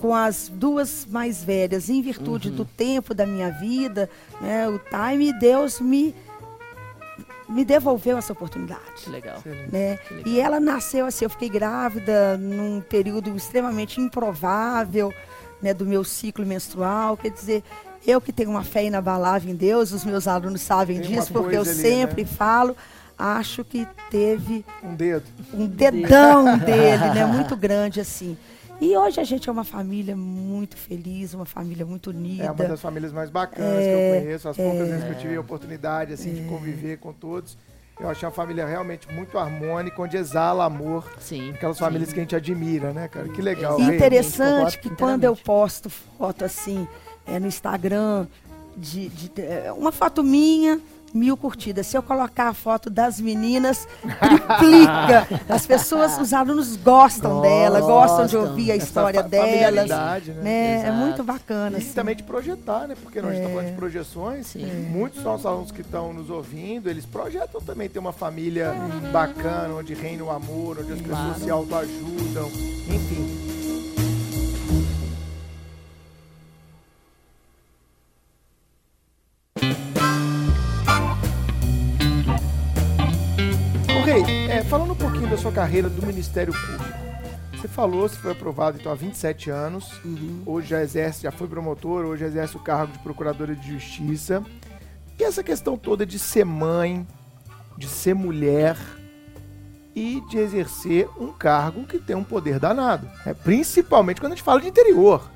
com 0.00 0.14
as 0.14 0.50
duas 0.52 1.06
mais 1.10 1.44
velhas, 1.44 1.88
em 1.88 2.00
virtude 2.02 2.48
Uhum. 2.48 2.56
do 2.56 2.64
tempo 2.64 3.14
da 3.14 3.26
minha 3.26 3.50
vida, 3.50 4.08
né, 4.40 4.66
o 4.68 4.78
time, 4.78 5.32
Deus 5.38 5.80
me, 5.80 6.14
me 7.52 7.64
devolveu 7.64 8.16
essa 8.18 8.32
oportunidade 8.32 8.80
Que 9.04 9.10
legal. 9.10 9.42
Né? 9.70 9.98
Que 10.08 10.14
legal. 10.14 10.32
E 10.32 10.40
ela 10.40 10.58
nasceu 10.58 11.06
assim, 11.06 11.24
eu 11.24 11.30
fiquei 11.30 11.48
grávida 11.48 12.36
num 12.38 12.80
período 12.80 13.34
extremamente 13.36 14.00
improvável, 14.00 15.12
né, 15.60 15.72
do 15.72 15.84
meu 15.86 16.02
ciclo 16.02 16.44
menstrual, 16.44 17.16
quer 17.16 17.30
dizer, 17.30 17.62
eu 18.06 18.20
que 18.20 18.32
tenho 18.32 18.50
uma 18.50 18.64
fé 18.64 18.84
inabalável 18.84 19.50
em 19.50 19.54
Deus, 19.54 19.92
os 19.92 20.04
meus 20.04 20.26
alunos 20.26 20.60
sabem 20.60 20.98
Tem 21.00 21.10
disso, 21.10 21.32
porque 21.32 21.56
eu 21.56 21.60
ali, 21.62 21.70
sempre 21.74 22.22
né? 22.22 22.28
falo, 22.28 22.76
acho 23.16 23.62
que 23.64 23.86
teve 24.10 24.64
Um 24.82 24.94
dedo. 24.96 25.24
um 25.54 25.66
dedão 25.66 26.58
dele, 26.58 27.10
né, 27.14 27.24
muito 27.26 27.54
grande 27.54 28.00
assim. 28.00 28.36
E 28.82 28.96
hoje 28.96 29.20
a 29.20 29.24
gente 29.24 29.48
é 29.48 29.52
uma 29.52 29.62
família 29.62 30.16
muito 30.16 30.76
feliz, 30.76 31.34
uma 31.34 31.44
família 31.44 31.86
muito 31.86 32.10
unida. 32.10 32.42
É 32.42 32.50
uma 32.50 32.64
das 32.64 32.80
famílias 32.80 33.12
mais 33.12 33.30
bacanas 33.30 33.78
que 33.78 33.88
eu 33.88 34.20
conheço. 34.20 34.48
As 34.48 34.56
poucas 34.56 34.88
vezes 34.88 35.04
que 35.04 35.10
eu 35.10 35.18
tive 35.18 35.36
a 35.36 35.40
oportunidade 35.40 36.12
assim, 36.12 36.34
de 36.34 36.42
conviver 36.48 36.98
com 36.98 37.12
todos. 37.12 37.56
Eu 38.00 38.10
achei 38.10 38.26
uma 38.26 38.34
família 38.34 38.66
realmente 38.66 39.06
muito 39.12 39.38
harmônica, 39.38 40.02
onde 40.02 40.16
exala 40.16 40.64
amor. 40.64 41.08
Sim. 41.20 41.52
Aquelas 41.52 41.76
sim. 41.76 41.84
famílias 41.84 42.12
que 42.12 42.18
a 42.18 42.22
gente 42.24 42.34
admira, 42.34 42.92
né, 42.92 43.06
cara? 43.06 43.28
Que 43.28 43.40
legal. 43.40 43.78
E 43.78 43.84
interessante 43.84 44.80
que 44.80 44.90
quando 44.90 45.22
eu 45.22 45.36
posto 45.36 45.88
foto 45.88 46.44
assim, 46.44 46.88
é, 47.24 47.38
no 47.38 47.46
Instagram, 47.46 48.26
de, 48.76 49.08
de- 49.10 49.42
é, 49.42 49.72
uma 49.72 49.92
foto 49.92 50.24
minha 50.24 50.80
mil 51.12 51.36
curtidas. 51.36 51.86
Se 51.86 51.96
eu 51.96 52.02
colocar 52.02 52.48
a 52.48 52.54
foto 52.54 52.88
das 52.90 53.20
meninas, 53.20 53.86
triplica. 54.58 55.26
As 55.48 55.66
pessoas, 55.66 56.18
os 56.18 56.32
alunos 56.32 56.76
gostam 56.76 57.40
dela, 57.40 57.80
gostam 57.80 58.26
de 58.26 58.36
ouvir 58.36 58.72
a 58.72 58.76
história 58.76 59.22
delas. 59.22 59.88
né? 59.88 60.42
Né? 60.42 60.82
É 60.86 60.90
muito 60.90 61.22
bacana. 61.22 61.78
E 61.78 61.82
assim. 61.82 61.92
também 61.92 62.16
de 62.16 62.22
projetar, 62.22 62.86
né? 62.86 62.94
Porque 63.02 63.20
nós 63.20 63.32
estamos 63.32 63.52
falando 63.52 63.70
de 63.70 63.76
projeções. 63.76 64.46
Sim. 64.48 64.66
Muitos 64.90 65.22
nossos 65.22 65.46
alunos 65.46 65.70
que 65.70 65.80
estão 65.82 66.12
nos 66.12 66.30
ouvindo, 66.30 66.88
eles 66.88 67.04
projetam 67.06 67.60
também 67.60 67.88
ter 67.88 67.98
uma 67.98 68.12
família 68.12 68.72
bacana, 69.12 69.74
onde 69.74 69.94
reina 69.94 70.24
o 70.24 70.30
amor, 70.30 70.78
onde 70.80 70.92
as 70.92 70.98
pessoas 71.00 71.12
Claro. 71.22 71.40
se 71.40 71.50
autoajudam, 71.50 72.46
enfim. 72.88 73.51
Ô 84.12 84.14
Rei, 84.14 84.50
é, 84.50 84.62
falando 84.62 84.92
um 84.92 84.96
pouquinho 84.96 85.26
da 85.26 85.38
sua 85.38 85.50
carreira 85.50 85.88
do 85.88 86.06
Ministério 86.06 86.52
Público. 86.52 86.84
Você 87.56 87.66
falou, 87.66 88.06
você 88.06 88.16
foi 88.16 88.32
aprovado 88.32 88.76
então 88.78 88.92
há 88.92 88.94
27 88.94 89.48
anos. 89.48 89.90
Hoje 90.44 90.68
já 90.68 90.82
exerce, 90.82 91.22
já 91.22 91.32
foi 91.32 91.48
promotor, 91.48 92.04
hoje 92.04 92.22
exerce 92.22 92.54
o 92.54 92.60
cargo 92.60 92.92
de 92.92 92.98
procuradora 92.98 93.56
de 93.56 93.72
justiça. 93.72 94.44
E 95.18 95.24
essa 95.24 95.42
questão 95.42 95.78
toda 95.78 96.04
de 96.04 96.18
ser 96.18 96.44
mãe, 96.44 97.06
de 97.78 97.88
ser 97.88 98.14
mulher 98.14 98.76
e 99.96 100.22
de 100.28 100.36
exercer 100.36 101.08
um 101.18 101.32
cargo 101.32 101.86
que 101.86 101.98
tem 101.98 102.14
um 102.14 102.24
poder 102.24 102.58
danado. 102.58 103.08
né? 103.24 103.32
Principalmente 103.32 104.20
quando 104.20 104.32
a 104.32 104.36
gente 104.36 104.44
fala 104.44 104.60
de 104.60 104.68
interior. 104.68 105.26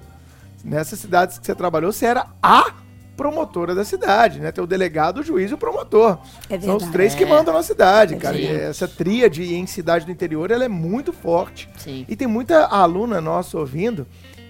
Nessas 0.63 0.99
cidades 0.99 1.39
que 1.39 1.47
você 1.47 1.55
trabalhou, 1.55 1.93
você 1.95 2.05
era 2.05 2.27
a 2.43 2.75
promotora 3.17 3.75
da 3.75 3.85
cidade, 3.85 4.39
né? 4.41 4.53
Tem 4.53 4.63
o 4.63 4.67
delegado, 4.67 5.19
o 5.21 5.23
juiz 5.23 5.51
e 5.51 5.55
o 5.55 5.59
promotor. 5.59 6.19
É 6.51 6.61
São 6.61 6.77
os 6.77 6.85
três 6.91 7.15
que 7.15 7.25
mandam 7.25 7.55
na 7.55 7.63
cidade, 7.63 8.17
cara. 8.17 8.37
Sim. 8.37 8.43
E 8.43 8.47
essa 8.49 8.87
tríade 8.87 9.55
em 9.55 9.67
cidade 9.67 10.05
do 10.05 10.13
interior, 10.13 10.51
ela 10.51 10.65
é 10.65 10.69
muito 10.69 11.13
forte. 11.13 11.69
Sim. 11.79 12.05
E 12.09 12.15
tem 12.15 12.29
muita 12.29 12.67
aluna 12.67 13.21
nossa 13.21 13.59
ouvindo 13.59 14.07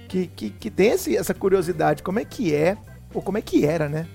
que, 0.09 0.27
que, 0.27 0.51
que 0.51 0.71
tem 0.71 0.91
esse- 0.91 1.17
essa 1.17 1.33
curiosidade, 1.33 2.03
como 2.03 2.19
é 2.19 2.25
que 2.25 2.55
é, 2.55 2.77
ou 3.15 3.23
como 3.23 3.39
é 3.39 3.41
que 3.43 3.65
era, 3.65 3.89
né? 3.89 4.07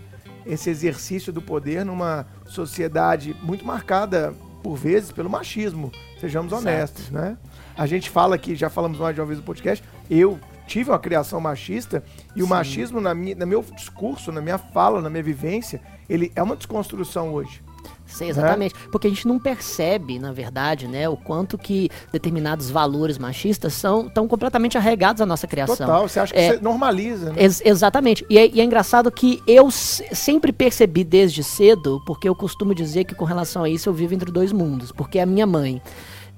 Esse 0.45 0.69
exercício 0.69 1.31
do 1.31 1.41
poder 1.41 1.85
numa 1.85 2.25
sociedade 2.45 3.35
muito 3.43 3.65
marcada, 3.65 4.33
por 4.63 4.75
vezes, 4.75 5.11
pelo 5.11 5.29
machismo. 5.29 5.91
Sejamos 6.19 6.51
honestos, 6.53 7.09
né? 7.09 7.37
A 7.77 7.85
gente 7.87 8.09
fala 8.09 8.35
aqui, 8.35 8.55
já 8.55 8.69
falamos 8.69 8.99
mais 8.99 9.15
de 9.15 9.21
uma 9.21 9.27
vez 9.27 9.39
no 9.39 9.45
podcast, 9.45 9.83
eu 10.09 10.39
tive 10.67 10.89
uma 10.89 10.99
criação 10.99 11.39
machista 11.39 12.03
e 12.35 12.41
o 12.43 12.47
machismo, 12.47 13.01
na 13.01 13.13
minha, 13.13 13.35
no 13.35 13.45
meu 13.47 13.63
discurso, 13.75 14.31
na 14.31 14.41
minha 14.41 14.57
fala, 14.57 15.01
na 15.01 15.09
minha 15.09 15.23
vivência, 15.23 15.81
ele 16.09 16.31
é 16.35 16.41
uma 16.43 16.55
desconstrução 16.55 17.33
hoje. 17.33 17.61
Sim, 18.05 18.27
exatamente. 18.27 18.75
Porque 18.91 19.07
a 19.07 19.09
gente 19.09 19.25
não 19.25 19.39
percebe, 19.39 20.19
na 20.19 20.33
verdade, 20.33 20.85
né, 20.85 21.07
o 21.07 21.15
quanto 21.15 21.57
que 21.57 21.89
determinados 22.11 22.69
valores 22.69 23.17
machistas 23.17 23.73
são 23.73 24.09
tão 24.09 24.27
completamente 24.27 24.77
arraigados 24.77 25.21
à 25.21 25.25
nossa 25.25 25.47
criação. 25.47 25.77
Total, 25.77 26.07
você 26.07 26.19
acha 26.19 26.33
que 26.33 26.39
É, 26.39 26.53
você 26.55 26.61
normaliza, 26.61 27.31
né? 27.31 27.41
Ex- 27.41 27.61
exatamente. 27.63 28.25
E 28.29 28.37
é, 28.37 28.47
e 28.49 28.59
é 28.59 28.63
engraçado 28.65 29.09
que 29.09 29.41
eu 29.47 29.71
sempre 29.71 30.51
percebi 30.51 31.05
desde 31.05 31.41
cedo, 31.41 32.01
porque 32.05 32.27
eu 32.27 32.35
costumo 32.35 32.75
dizer 32.75 33.05
que 33.05 33.15
com 33.15 33.23
relação 33.23 33.63
a 33.63 33.69
isso 33.69 33.87
eu 33.87 33.93
vivo 33.93 34.13
entre 34.13 34.29
dois 34.29 34.51
mundos. 34.51 34.91
Porque 34.91 35.17
a 35.17 35.25
minha 35.25 35.47
mãe. 35.47 35.81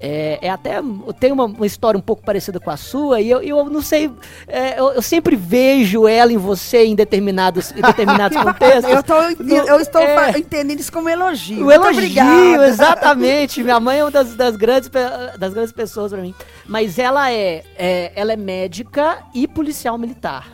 É, 0.05 0.37
é 0.41 0.49
até. 0.49 0.81
Tem 1.17 1.31
uma, 1.31 1.45
uma 1.45 1.65
história 1.65 1.97
um 1.97 2.01
pouco 2.01 2.21
parecida 2.21 2.59
com 2.59 2.69
a 2.69 2.75
sua, 2.75 3.21
e 3.21 3.29
eu, 3.29 3.41
eu 3.41 3.63
não 3.69 3.81
sei. 3.81 4.11
é, 4.49 4.77
eu, 4.77 4.91
eu 4.91 5.01
sempre 5.01 5.37
vejo 5.37 6.05
ela 6.09 6.33
em 6.33 6.37
você 6.37 6.83
em 6.83 6.93
determinados, 6.93 7.71
em 7.71 7.79
determinados 7.81 8.35
contextos. 8.43 8.93
Eu, 8.93 9.01
tô, 9.01 9.15
eu 9.15 9.79
estou 9.79 10.01
é. 10.01 10.37
entendendo 10.37 10.81
isso 10.81 10.91
como 10.91 11.07
elogio. 11.07 11.67
O 11.67 11.71
elogio, 11.71 11.93
obrigada. 11.93 12.67
exatamente. 12.67 13.63
Minha 13.63 13.79
mãe 13.79 13.99
é 13.99 14.03
uma 14.03 14.11
das, 14.11 14.35
das 14.35 14.57
grandes, 14.57 14.91
das 15.39 15.53
grandes 15.53 15.71
pessoas 15.71 16.11
pra 16.11 16.21
mim. 16.21 16.35
Mas 16.67 16.99
ela 16.99 17.31
é, 17.31 17.63
é- 17.77 18.11
ela 18.13 18.33
é 18.33 18.37
médica 18.37 19.19
e 19.33 19.47
policial 19.47 19.97
militar. 19.97 20.51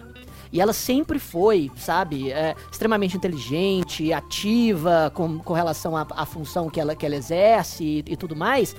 E 0.52 0.60
ela 0.60 0.74
sempre 0.74 1.20
foi, 1.20 1.70
sabe, 1.78 2.32
é, 2.32 2.56
extremamente 2.72 3.16
inteligente, 3.16 4.12
ativa 4.12 5.12
com, 5.14 5.38
com 5.39 5.54
relação 5.54 5.95
à, 5.95 6.26
função 6.26 6.70
que 6.70 6.80
ela, 6.80 6.95
que 6.95 7.06
ela 7.06 7.16
exerce 7.16 7.84
e, 7.84 7.97
e 8.14 8.18
tudo 8.18 8.36
mais. 8.36 8.76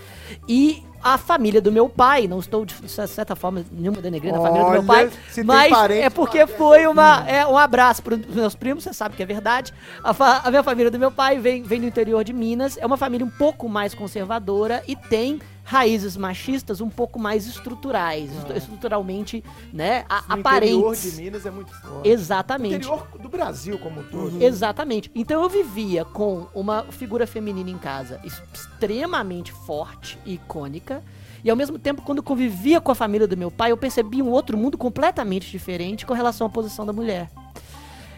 E 0.49 0.83
a 1.03 1.17
família 1.17 1.61
do 1.63 1.73
meu 1.73 1.89
pai, 1.89 2.27
não 2.27 2.41
estou 2.41 2.65
de 2.67 2.75
certa 2.89 3.35
forma 3.35 3.65
nenhuma 3.73 4.03
denegrindo 4.03 4.37
a 4.37 4.41
família 4.43 4.65
do 4.67 4.73
meu 4.73 4.83
pai, 4.85 5.11
mas 5.45 5.71
parente- 5.71 6.03
é 6.03 6.11
porque 6.11 6.47
foi 6.47 6.87
uma, 6.87 7.25
é, 7.29 7.47
um 7.47 7.57
abraço 7.57 8.03
para 8.03 8.17
os 8.17 8.27
meus 8.35 8.55
primos, 8.55 8.85
você 8.85 8.93
sabe 8.93 9.17
que 9.17 9.23
é 9.23 9.27
verdade. 9.27 9.73
A, 10.05 10.47
a 10.47 10.51
minha 10.51 10.63
família 10.63 10.91
do 10.91 10.99
meu 10.99 11.11
pai 11.11 11.39
vem, 11.39 11.63
vem 11.63 11.81
do 11.81 11.87
interior 11.87 12.23
de 12.25 12.33
Minas, 12.33 12.77
é 12.77 12.85
uma 12.85 12.97
família 12.97 13.25
um 13.25 13.31
pouco 13.31 13.69
mais 13.69 13.95
conservadora 13.95 14.83
e 14.87 14.95
tem 14.95 15.41
raízes 15.71 16.17
machistas 16.17 16.81
um 16.81 16.89
pouco 16.91 17.17
mais 17.17 17.47
estruturais, 17.47 18.29
estu- 18.39 18.53
estruturalmente, 18.55 19.45
né, 19.73 20.05
a- 20.09 20.17
No 20.35 20.41
interior 20.41 20.41
aparentes. 20.41 21.13
de 21.15 21.23
Minas 21.23 21.47
é 21.47 21.51
muito 21.53 21.73
forte. 21.73 22.09
Exatamente. 22.09 22.73
No 22.89 22.95
interior 22.97 23.09
do 23.23 23.29
Brasil 23.29 23.79
como 23.79 24.01
um 24.01 24.03
todo. 24.03 24.43
Exatamente. 24.43 25.13
Então 25.15 25.41
eu 25.41 25.49
vivia 25.49 26.05
com 26.05 26.49
uma 26.53 26.83
figura 26.91 27.25
feminina 27.25 27.71
em 27.71 27.79
casa 27.79 28.21
extremamente 28.25 29.53
forte 29.53 30.19
e 30.27 30.35
icônica. 30.35 31.05
E 31.45 31.49
ao 31.51 31.57
mesmo 31.57 31.79
tempo, 31.79 32.03
quando 32.03 32.21
convivia 32.21 32.81
com 32.81 32.91
a 32.91 32.95
família 32.97 33.29
do 33.29 33.37
meu 33.37 33.51
pai, 33.51 33.71
eu 33.71 33.77
percebia 33.77 34.25
um 34.25 34.29
outro 34.31 34.59
mundo 34.59 34.77
completamente 34.77 35.49
diferente 35.53 36.05
com 36.05 36.15
relação 36.15 36.49
à 36.49 36.51
posição 36.51 36.85
da 36.85 36.93
mulher. 36.93 37.31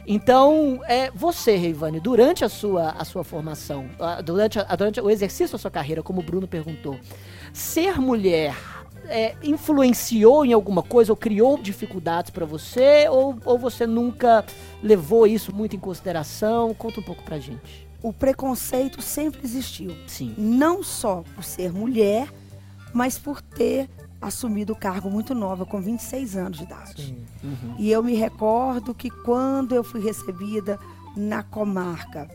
Então, 0.05 0.81
é, 0.89 1.11
você, 1.15 1.55
Reivane, 1.55 2.01
durante 2.01 2.45
a 2.45 2.49
sua, 2.49 2.91
a 2.99 3.05
sua 3.05 3.23
formação, 3.23 3.89
ah, 4.01 4.21
durante, 4.21 4.59
a- 4.59 4.75
durante 4.75 5.01
o 5.01 5.09
exercício 5.09 5.53
da 5.53 5.59
sua 5.59 5.71
carreira, 5.71 6.03
como 6.03 6.21
o 6.21 6.25
Bruno 6.25 6.49
perguntou, 6.49 6.99
ser 7.53 8.01
mulher 8.01 8.57
é, 9.07 9.35
influenciou 9.43 10.45
em 10.45 10.53
alguma 10.53 10.83
coisa 10.83 11.13
ou 11.13 11.17
criou 11.17 11.59
dificuldades 11.59 12.31
pra 12.31 12.47
você? 12.47 13.07
Ou, 13.09 13.37
ou 13.45 13.59
você 13.59 13.87
nunca 13.87 14.45
levou 14.83 15.27
isso 15.27 15.55
muito 15.55 15.77
em 15.77 15.79
consideração? 15.79 16.75
Conta 16.75 17.01
um 17.01 17.03
pouco 17.03 17.23
pra 17.23 17.39
gente. 17.39 17.87
O 18.03 18.13
preconceito 18.13 19.01
sempre 19.01 19.43
existiu. 19.45 19.95
Sim. 20.07 20.35
Não 20.37 20.83
só 20.83 21.23
por 21.35 21.45
ser 21.45 21.73
mulher, 21.73 22.29
mas 22.93 23.19
por 23.19 23.41
ter 23.41 23.89
assumido 24.21 24.73
o 24.73 24.77
cargo 24.77 25.11
muito 25.11 25.35
nova, 25.35 25.67
com 25.67 25.81
26 25.81 26.37
anos 26.37 26.59
de 26.59 26.65
idade. 26.65 27.17
Uhum. 27.43 27.75
E 27.79 27.91
eu 27.91 28.03
me 28.03 28.15
recordo 28.15 28.95
que 28.95 29.11
quando 29.11 29.75
eu 29.75 29.83
fui 29.83 30.01
recebida 30.01 30.79
na 31.17 31.43
comarca 31.43 32.29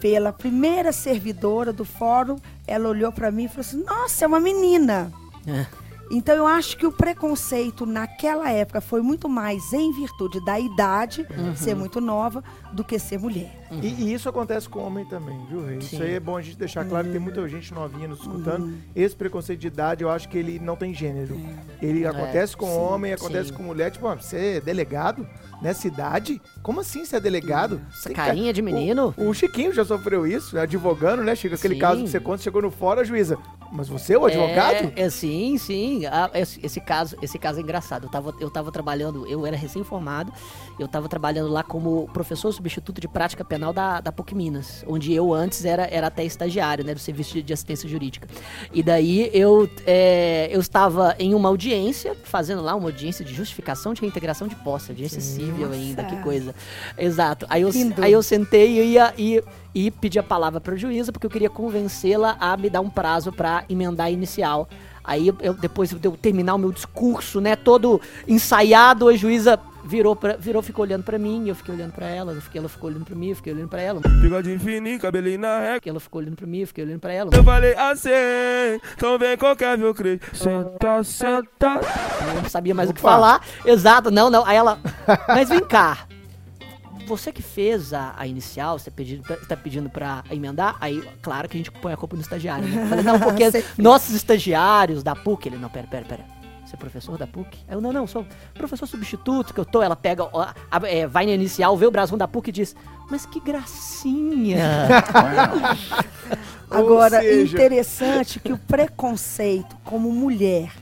pela 0.00 0.32
primeira 0.32 0.92
servidora 0.92 1.72
do 1.72 1.84
fórum, 1.84 2.36
ela 2.66 2.88
olhou 2.88 3.12
para 3.12 3.30
mim 3.30 3.44
e 3.44 3.48
falou 3.48 3.60
assim: 3.60 3.84
Nossa, 3.84 4.24
é 4.24 4.28
uma 4.28 4.40
menina. 4.40 5.12
É. 5.46 5.66
Então 6.12 6.34
eu 6.34 6.44
acho 6.44 6.76
que 6.76 6.84
o 6.84 6.90
preconceito 6.90 7.86
naquela 7.86 8.50
época 8.50 8.80
foi 8.80 9.00
muito 9.00 9.28
mais 9.28 9.72
em 9.72 9.92
virtude 9.92 10.44
da 10.44 10.58
idade, 10.58 11.24
Uhum. 11.38 11.54
ser 11.54 11.76
muito 11.76 12.00
nova, 12.00 12.42
do 12.72 12.82
que 12.82 12.98
ser 12.98 13.16
mulher. 13.20 13.68
E, 13.80 13.86
e 13.86 14.12
isso 14.12 14.28
acontece 14.28 14.68
com 14.68 14.80
homem 14.80 15.04
também, 15.04 15.38
viu, 15.48 15.64
Rei? 15.64 15.78
Isso 15.78 16.02
aí 16.02 16.14
é 16.14 16.18
bom 16.18 16.36
a 16.36 16.42
gente 16.42 16.56
deixar 16.56 16.84
claro 16.84 17.06
que 17.06 17.12
tem 17.12 17.20
muita 17.20 17.48
gente 17.48 17.72
novinha 17.72 18.08
nos 18.08 18.18
escutando. 18.18 18.64
Uhum. 18.64 18.78
Esse 18.96 19.14
preconceito 19.14 19.60
de 19.60 19.68
idade, 19.68 20.02
eu 20.02 20.10
acho 20.10 20.28
que 20.28 20.36
ele 20.36 20.58
não 20.58 20.74
tem 20.74 20.92
gênero. 20.92 21.40
Ele 21.80 22.04
acontece 22.04 22.56
com 22.56 22.66
É. 22.66 22.70
sim, 22.70 22.76
homem, 22.76 23.12
acontece 23.12 23.50
sim. 23.50 23.54
com 23.54 23.62
mulher. 23.62 23.92
Tipo, 23.92 24.08
ó, 24.08 24.16
você 24.16 24.56
é 24.56 24.60
delegado 24.60 25.24
nessa 25.60 25.86
idade? 25.86 26.40
Como 26.62 26.80
assim 26.80 27.04
você 27.04 27.16
é 27.16 27.20
delegado? 27.20 27.80
Essa 27.92 28.10
carinha 28.10 28.52
de 28.52 28.62
menino? 28.62 29.14
O, 29.16 29.28
o 29.28 29.34
Chiquinho 29.34 29.72
já 29.72 29.84
sofreu 29.84 30.26
isso, 30.26 30.54
né? 30.54 30.62
advogando, 30.62 31.22
né, 31.22 31.34
Chico? 31.34 31.54
Aquele 31.54 31.74
Sim. 31.74 31.80
caso 31.80 32.02
que 32.04 32.10
você 32.10 32.20
conta, 32.20 32.42
chegou 32.42 32.62
no 32.62 32.70
fora, 32.70 33.02
a 33.02 33.04
juíza. 33.04 33.38
Mas 33.72 33.88
você 33.88 34.14
é 34.14 34.18
o 34.18 34.24
advogado? 34.26 34.92
É, 34.96 35.02
é, 35.02 35.10
sim, 35.10 35.56
sim. 35.56 36.04
Ah, 36.06 36.28
esse, 36.34 36.58
esse 36.60 36.80
caso, 36.80 37.16
esse 37.22 37.38
caso 37.38 37.60
é 37.60 37.62
engraçado. 37.62 38.04
Eu 38.04 38.10
tava, 38.10 38.34
eu 38.40 38.50
tava 38.50 38.72
trabalhando, 38.72 39.26
eu 39.28 39.46
era 39.46 39.56
recém-formado, 39.56 40.32
eu 40.78 40.88
tava 40.88 41.08
trabalhando 41.08 41.48
lá 41.48 41.62
como 41.62 42.08
professor 42.12 42.52
substituto 42.52 43.00
de 43.00 43.06
prática 43.06 43.44
penal 43.44 43.72
da, 43.72 44.00
da 44.00 44.10
PUC 44.10 44.34
Minas, 44.34 44.84
onde 44.88 45.12
eu 45.12 45.32
antes 45.32 45.64
era, 45.64 45.86
era 45.86 46.08
até 46.08 46.24
estagiário, 46.24 46.84
né, 46.84 46.94
do 46.94 47.00
serviço 47.00 47.34
de, 47.34 47.42
de 47.42 47.52
assistência 47.52 47.88
jurídica. 47.88 48.26
E 48.72 48.82
daí 48.82 49.30
eu, 49.32 49.70
é, 49.86 50.48
eu 50.50 50.58
estava 50.58 51.14
em 51.18 51.32
uma 51.32 51.48
audiência, 51.48 52.16
fazendo 52.24 52.62
lá 52.62 52.74
uma 52.74 52.88
audiência 52.88 53.24
de 53.24 53.32
justificação 53.32 53.94
de 53.94 54.00
reintegração 54.00 54.48
de 54.48 54.56
posse, 54.56 54.90
audiência 54.90 55.20
civil 55.20 55.49
ainda, 55.72 56.04
que 56.04 56.16
coisa. 56.22 56.54
Exato. 56.96 57.46
Aí 57.48 57.62
eu, 57.62 57.70
Lindo. 57.70 58.02
aí 58.02 58.12
eu 58.12 58.22
sentei 58.22 58.78
e 58.80 58.84
ia 58.92 59.14
e, 59.16 59.42
e 59.74 59.90
pedi 59.90 60.18
a 60.18 60.22
palavra 60.22 60.60
para 60.60 60.74
a 60.74 60.76
juíza 60.76 61.12
porque 61.12 61.26
eu 61.26 61.30
queria 61.30 61.50
convencê-la 61.50 62.36
a 62.40 62.56
me 62.56 62.68
dar 62.70 62.80
um 62.80 62.90
prazo 62.90 63.32
para 63.32 63.64
emendar 63.68 64.06
a 64.06 64.10
inicial. 64.10 64.68
Aí 65.02 65.28
eu, 65.28 65.36
eu- 65.40 65.54
depois 65.54 65.90
de 65.90 66.06
eu 66.06 66.12
terminar 66.16 66.54
o 66.54 66.58
meu 66.58 66.70
discurso, 66.72 67.40
né, 67.40 67.56
todo 67.56 68.00
ensaiado, 68.28 69.08
a 69.08 69.16
juíza 69.16 69.58
virou 69.84 70.14
pra, 70.16 70.36
virou 70.36 70.62
ficou 70.62 70.84
olhando 70.84 71.02
para 71.04 71.18
mim, 71.18 71.48
eu 71.48 71.54
fiquei 71.54 71.74
olhando 71.74 71.92
para 71.92 72.06
ela, 72.06 72.32
eu 72.32 72.40
fiquei, 72.40 72.58
ela 72.58 72.68
ficou 72.68 72.90
olhando 72.90 73.04
para 73.04 73.14
mim, 73.16 73.28
eu 73.30 73.36
fiquei 73.36 73.52
olhando 73.52 73.68
para 73.68 73.80
ela, 73.80 74.00
Bigode 74.20 74.58
fininho, 74.58 74.98
cabelinho 75.00 75.38
na 75.40 75.58
régua. 75.60 75.80
ela 75.86 76.00
ficou 76.00 76.20
olhando 76.20 76.36
para 76.36 76.46
mim, 76.46 76.58
eu 76.60 76.66
fiquei 76.66 76.84
olhando 76.84 77.00
para 77.00 77.12
ela. 77.12 77.30
Eu 77.32 77.44
falei 77.44 77.74
assim, 77.74 78.10
então 78.96 79.18
vem 79.18 79.36
qualquer 79.36 79.76
viu, 79.78 79.94
Cris. 79.94 80.20
Senta, 80.32 81.02
senta. 81.04 81.80
Eu 82.34 82.42
não 82.42 82.48
sabia 82.50 82.74
mais 82.74 82.90
o 82.90 82.92
que 82.94 83.00
Opa. 83.00 83.10
falar. 83.10 83.44
Exato, 83.64 84.10
não, 84.10 84.28
não. 84.30 84.44
Aí 84.46 84.56
ela. 84.56 84.78
Mas 85.28 85.48
vem 85.48 85.60
cá. 85.60 86.06
você 87.06 87.32
que 87.32 87.42
fez 87.42 87.92
a, 87.92 88.14
a 88.16 88.26
inicial, 88.26 88.78
você 88.78 88.90
pedindo, 88.90 89.22
pra- 89.22 89.36
tá 89.36 89.56
pedindo 89.56 89.90
pra 89.90 90.22
emendar, 90.30 90.76
aí, 90.80 91.02
claro 91.22 91.48
que 91.48 91.56
a 91.56 91.58
gente 91.58 91.70
põe 91.72 91.92
a 91.92 91.96
culpa 91.96 92.14
no 92.14 92.22
estagiário, 92.22 92.68
né? 92.68 92.86
Falei, 92.86 93.04
não, 93.04 93.18
porque 93.18 93.44
nossos 93.76 94.14
estagiários 94.14 95.02
da 95.02 95.16
PUC, 95.16 95.48
ele, 95.48 95.56
não, 95.56 95.68
pera, 95.68 95.86
pera, 95.88 96.04
pera. 96.04 96.39
Você 96.70 96.76
é 96.76 96.78
professor 96.78 97.18
da 97.18 97.26
PUC? 97.26 97.58
Eu, 97.68 97.80
não, 97.80 97.92
não, 97.92 98.06
sou 98.06 98.24
professor 98.54 98.86
substituto 98.86 99.52
que 99.52 99.58
eu 99.58 99.64
tô. 99.64 99.82
Ela 99.82 99.96
pega, 99.96 100.22
ó, 100.32 100.42
a- 100.42 100.54
é, 100.88 101.04
vai 101.04 101.26
na 101.26 101.32
inicial, 101.32 101.76
vê 101.76 101.84
o 101.84 101.90
brasão 101.90 102.16
da 102.16 102.28
PUC 102.28 102.50
e 102.50 102.52
diz, 102.52 102.76
mas 103.10 103.26
que 103.26 103.40
gracinha. 103.40 104.58
Agora, 106.70 107.16
Ou 107.16 107.22
seja- 107.22 107.56
interessante 107.56 108.38
que 108.38 108.52
o 108.52 108.56
preconceito 108.58 109.76
como 109.84 110.12
mulher, 110.12 110.72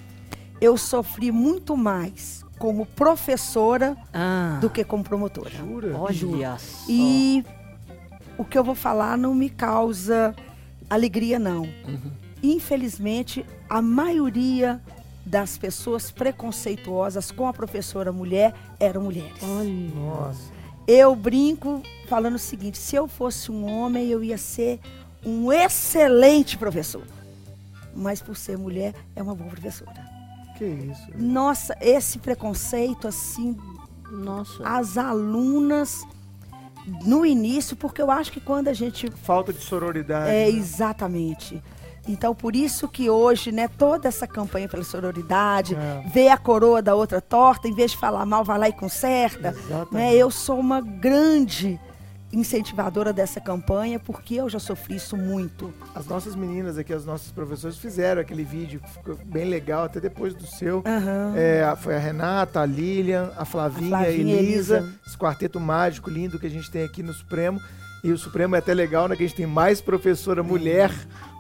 eu 0.61 0.77
sofri 0.77 1.33
muito 1.33 1.75
mais 1.75 2.45
como 2.59 2.85
professora 2.85 3.97
ah, 4.13 4.59
do 4.61 4.69
que 4.69 4.85
como 4.85 5.03
promotora. 5.03 5.49
Jura? 5.49 5.97
olha 5.97 6.59
só. 6.59 6.85
E 6.87 7.43
o 8.37 8.45
que 8.45 8.59
eu 8.59 8.65
vou 8.65 8.75
falar 8.75 9.17
não 9.17 9.35
me 9.35 9.49
causa 9.49 10.35
alegria, 10.91 11.39
não. 11.39 11.63
Uhum. 11.63 12.13
Infelizmente, 12.43 13.47
a 13.71 13.81
maioria 13.81 14.83
das 15.29 15.59
pessoas 15.59 16.11
preconceituosas 16.11 17.31
com 17.31 17.47
a 17.47 17.53
professora 17.53 18.11
mulher 18.11 18.55
eram 18.81 19.03
mulheres. 19.03 19.43
Nossa. 19.95 20.51
Eu 20.87 21.15
brinco 21.15 21.83
falando 22.09 22.37
o 22.37 22.39
seguinte: 22.39 22.79
se 22.79 22.97
eu 22.97 23.07
fosse 23.07 23.51
um 23.53 23.71
homem, 23.71 24.09
eu 24.09 24.25
ia 24.25 24.39
ser 24.39 24.81
um 25.25 25.53
excelente 25.53 26.57
professor. 26.57 27.03
Mas 27.95 28.23
por 28.23 28.37
ser 28.37 28.57
mulher, 28.57 28.95
é 29.15 29.23
uma 29.23 29.35
boa 29.35 29.51
professora. 29.51 30.07
Que 30.57 30.65
isso. 30.65 31.07
Nossa, 31.17 31.77
esse 31.81 32.19
preconceito, 32.19 33.07
assim, 33.07 33.57
Nossa. 34.11 34.67
as 34.67 34.97
alunas 34.97 36.07
no 37.05 37.27
início, 37.27 37.77
porque 37.77 38.01
eu 38.01 38.11
acho 38.11 38.33
que 38.33 38.41
quando 38.41 38.69
a 38.69 38.73
gente 38.73 39.11
Falta 39.11 39.53
de 39.53 39.61
sororidade. 39.61 40.31
é 40.31 40.45
né? 40.45 40.49
exatamente. 40.49 41.63
Então, 42.09 42.35
por 42.35 42.57
isso 42.57 42.89
que 42.89 43.11
hoje, 43.11 43.53
né, 43.53 43.69
toda 43.69 44.09
essa 44.09 44.27
campanha 44.27 44.69
pela 44.69 44.83
sororidade, 44.83 45.75
É. 45.75 46.03
vê 46.13 46.29
a 46.29 46.37
coroa 46.39 46.81
da 46.81 46.95
outra 46.95 47.21
torta, 47.21 47.69
em 47.69 47.75
vez 47.75 47.91
de 47.93 47.97
falar 47.99 48.25
mal, 48.25 48.43
vai 48.43 48.59
lá 48.59 48.69
e 48.69 48.73
conserta. 48.73 49.49
Exatamente. 49.51 49.93
Né? 49.95 50.15
Eu 50.15 50.31
sou 50.31 50.59
uma 50.59 50.81
grande 50.81 51.79
incentivadora 52.31 53.11
dessa 53.11 53.41
campanha, 53.41 53.99
porque 53.99 54.35
eu 54.35 54.49
já 54.51 54.59
sofri 54.59 54.97
isso 54.97 55.17
muito. 55.17 55.73
As 55.95 56.07
nossas 56.07 56.35
meninas 56.35 56.77
aqui, 56.77 56.93
as 56.93 57.05
nossas 57.05 57.33
professoras, 57.33 57.79
fizeram 57.79 58.21
aquele 58.21 58.45
vídeo 58.45 58.81
que 58.81 58.91
ficou 58.91 59.17
bem 59.25 59.47
legal, 59.49 59.85
até 59.85 59.99
depois 59.99 60.35
do 60.35 60.47
seu. 60.47 60.83
Aham. 60.87 61.33
É, 61.37 61.75
foi 61.77 61.97
a 61.97 61.99
Renata, 61.99 62.61
a 62.61 62.67
Lilian, 62.67 63.31
a 63.37 63.45
Flavinha, 63.47 63.97
A 63.97 64.01
Flavinha, 64.01 64.37
Elisa, 64.37 64.77
Elisa. 64.79 64.95
esse 65.07 65.17
quarteto 65.17 65.59
mágico 65.59 66.11
lindo 66.11 66.39
que 66.39 66.47
a 66.47 66.51
gente 66.51 66.71
tem 66.71 66.85
aqui 66.85 67.03
no 67.03 67.15
Supremo. 67.15 67.61
E 68.03 68.13
o 68.13 68.19
Supremo 68.19 68.55
é 68.55 68.59
até 68.59 68.73
legal, 68.73 69.09
né? 69.09 69.17
Que 69.17 69.25
a 69.25 69.27
gente 69.27 69.37
tem 69.37 69.47
mais 69.47 69.81
professora 69.81 70.43
mulher 70.43 70.93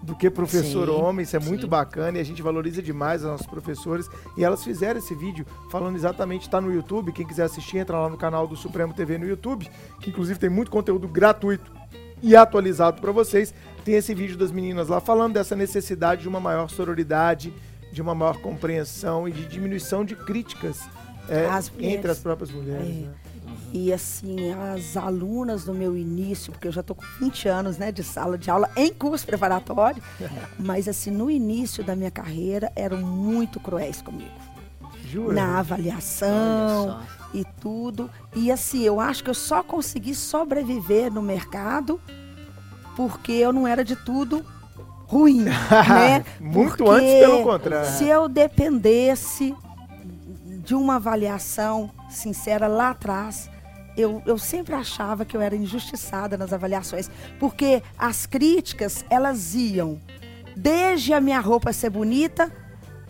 do 0.02 0.14
que 0.14 0.28
professor 0.30 0.86
Sim, 0.86 0.92
homem. 0.92 1.22
Isso 1.22 1.36
é 1.36 1.38
muito 1.38 1.62
sim. 1.62 1.68
bacana 1.68 2.18
e 2.18 2.20
a 2.20 2.24
gente 2.24 2.42
valoriza 2.42 2.82
demais 2.82 3.24
as 3.24 3.30
nossas 3.30 3.46
professores. 3.46 4.09
E 4.36 4.44
elas 4.44 4.64
fizeram 4.64 4.98
esse 4.98 5.14
vídeo 5.14 5.46
falando 5.70 5.96
exatamente, 5.96 6.48
tá 6.48 6.61
no 6.61 6.72
YouTube. 6.72 7.12
Quem 7.12 7.26
quiser 7.26 7.44
assistir, 7.44 7.78
entra 7.78 7.98
lá 7.98 8.09
no 8.09 8.16
canal 8.16 8.46
do 8.46 8.56
Supremo 8.56 8.92
TV 8.92 9.18
no 9.18 9.26
YouTube, 9.26 9.68
que 10.00 10.11
inclusive 10.11 10.38
tem 10.38 10.50
muito 10.50 10.70
conteúdo 10.70 11.06
gratuito 11.06 11.70
e 12.22 12.34
atualizado 12.34 13.00
para 13.00 13.12
vocês. 13.12 13.54
Tem 13.84 13.94
esse 13.94 14.14
vídeo 14.14 14.36
das 14.36 14.50
meninas 14.50 14.88
lá 14.88 15.00
falando 15.00 15.34
dessa 15.34 15.54
necessidade 15.54 16.22
de 16.22 16.28
uma 16.28 16.40
maior 16.40 16.68
sororidade, 16.68 17.52
de 17.92 18.02
uma 18.02 18.14
maior 18.14 18.38
compreensão 18.38 19.28
e 19.28 19.32
de 19.32 19.46
diminuição 19.46 20.04
de 20.04 20.14
críticas 20.14 20.80
é, 21.28 21.46
mulheres. 21.46 21.72
entre 21.80 22.11
as 22.11 22.18
próprias 22.18 22.50
mulheres. 22.50 22.86
É. 22.86 22.90
né? 22.90 23.14
E 23.72 23.92
assim, 23.92 24.52
as 24.74 24.96
alunas 24.96 25.66
no 25.66 25.74
meu 25.74 25.96
início, 25.96 26.52
porque 26.52 26.68
eu 26.68 26.72
já 26.72 26.82
tô 26.82 26.94
com 26.94 27.04
20 27.20 27.48
anos, 27.48 27.76
né, 27.76 27.92
de 27.92 28.02
sala 28.02 28.38
de 28.38 28.50
aula 28.50 28.70
em 28.76 28.92
curso 28.92 29.26
preparatório, 29.26 30.02
mas 30.58 30.88
assim, 30.88 31.10
no 31.10 31.30
início 31.30 31.84
da 31.84 31.94
minha 31.94 32.10
carreira 32.10 32.72
eram 32.74 32.98
muito 32.98 33.60
cruéis 33.60 34.00
comigo. 34.00 34.30
Jura? 35.04 35.34
Na 35.34 35.58
avaliação 35.58 37.00
e 37.32 37.44
tudo. 37.60 38.10
E 38.34 38.50
assim, 38.50 38.82
eu 38.82 39.00
acho 39.00 39.24
que 39.24 39.30
eu 39.30 39.34
só 39.34 39.62
consegui 39.62 40.14
sobreviver 40.14 41.12
no 41.12 41.22
mercado 41.22 42.00
porque 42.96 43.32
eu 43.32 43.52
não 43.52 43.66
era 43.66 43.84
de 43.84 43.96
tudo 43.96 44.44
ruim, 45.06 45.42
né? 45.46 46.24
Muito 46.40 46.84
Porque 46.84 46.90
antes, 46.90 47.20
pelo 47.20 47.42
contrário. 47.42 47.90
Se 47.90 48.04
eu 48.04 48.28
dependesse 48.28 49.54
de 50.64 50.74
uma 50.74 50.96
avaliação 50.96 51.90
sincera 52.10 52.66
lá 52.66 52.90
atrás, 52.90 53.48
eu, 53.99 54.22
eu 54.24 54.38
sempre 54.38 54.74
achava 54.74 55.24
que 55.24 55.36
eu 55.36 55.40
era 55.40 55.57
injustiçada 55.57 56.38
nas 56.38 56.53
avaliações, 56.53 57.11
porque 57.38 57.82
as 57.99 58.26
críticas, 58.26 59.05
elas 59.11 59.55
iam 59.55 60.01
desde 60.57 61.12
a 61.12 61.20
minha 61.20 61.40
roupa 61.40 61.72
ser 61.72 61.90
bonita 61.90 62.53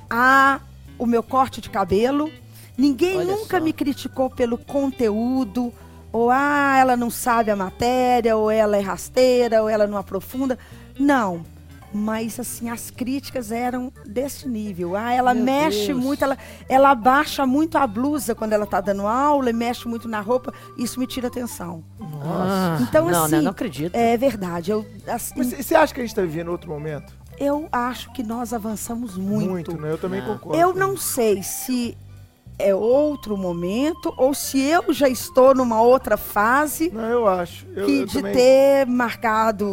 a 0.08 0.60
o 0.98 1.06
meu 1.06 1.22
corte 1.22 1.60
de 1.60 1.70
cabelo. 1.70 2.30
Ninguém 2.76 3.18
Olha 3.18 3.36
nunca 3.36 3.58
só. 3.58 3.64
me 3.64 3.72
criticou 3.72 4.30
pelo 4.30 4.56
conteúdo, 4.56 5.72
ou 6.10 6.30
ah, 6.30 6.76
ela 6.78 6.96
não 6.96 7.10
sabe 7.10 7.50
a 7.50 7.56
matéria, 7.56 8.36
ou 8.36 8.50
ela 8.50 8.76
é 8.76 8.80
rasteira, 8.80 9.62
ou 9.62 9.68
ela 9.68 9.86
não 9.86 9.98
aprofunda. 9.98 10.58
Não. 10.98 11.44
Mas 11.92 12.38
assim, 12.38 12.68
as 12.68 12.90
críticas 12.90 13.50
eram 13.50 13.90
desse 14.04 14.46
nível. 14.48 14.94
Ah, 14.94 15.12
ela 15.12 15.32
Meu 15.32 15.44
mexe 15.44 15.86
Deus. 15.88 15.98
muito, 15.98 16.22
ela, 16.22 16.36
ela 16.68 16.90
abaixa 16.90 17.46
muito 17.46 17.78
a 17.78 17.86
blusa 17.86 18.34
quando 18.34 18.52
ela 18.52 18.66
tá 18.66 18.80
dando 18.80 19.06
aula, 19.06 19.48
e 19.48 19.52
mexe 19.54 19.88
muito 19.88 20.06
na 20.06 20.20
roupa, 20.20 20.52
isso 20.76 21.00
me 21.00 21.06
tira 21.06 21.28
atenção. 21.28 21.82
Nossa. 21.98 22.82
Então, 22.82 23.08
não, 23.10 23.24
assim, 23.24 23.36
né, 23.36 23.40
não 23.40 23.50
acredito. 23.52 23.94
É 23.94 24.16
verdade. 24.16 24.70
Eu, 24.70 24.84
assim, 25.06 25.34
Mas 25.36 25.46
você 25.52 25.74
acha 25.74 25.94
que 25.94 26.00
a 26.00 26.02
gente 26.02 26.10
está 26.10 26.22
vivendo 26.22 26.48
outro 26.48 26.70
momento? 26.70 27.12
eu 27.40 27.68
acho 27.70 28.12
que 28.12 28.22
nós 28.24 28.52
avançamos 28.52 29.16
muito. 29.16 29.76
né? 29.80 29.92
Eu 29.92 29.98
também 29.98 30.20
Ah. 30.20 30.26
concordo. 30.26 30.58
Eu 30.58 30.74
não 30.74 30.96
sei 30.96 31.40
se 31.42 31.96
é 32.58 32.74
outro 32.74 33.36
momento 33.36 34.12
ou 34.16 34.34
se 34.34 34.60
eu 34.60 34.92
já 34.92 35.08
estou 35.08 35.54
numa 35.54 35.80
outra 35.80 36.16
fase 36.16 36.90
Não, 36.92 37.04
eu 37.04 37.28
acho. 37.28 37.64
Eu, 37.76 37.86
que 37.86 37.98
eu 38.00 38.06
de 38.06 38.14
também... 38.14 38.32
ter 38.34 38.86
marcado, 38.88 39.64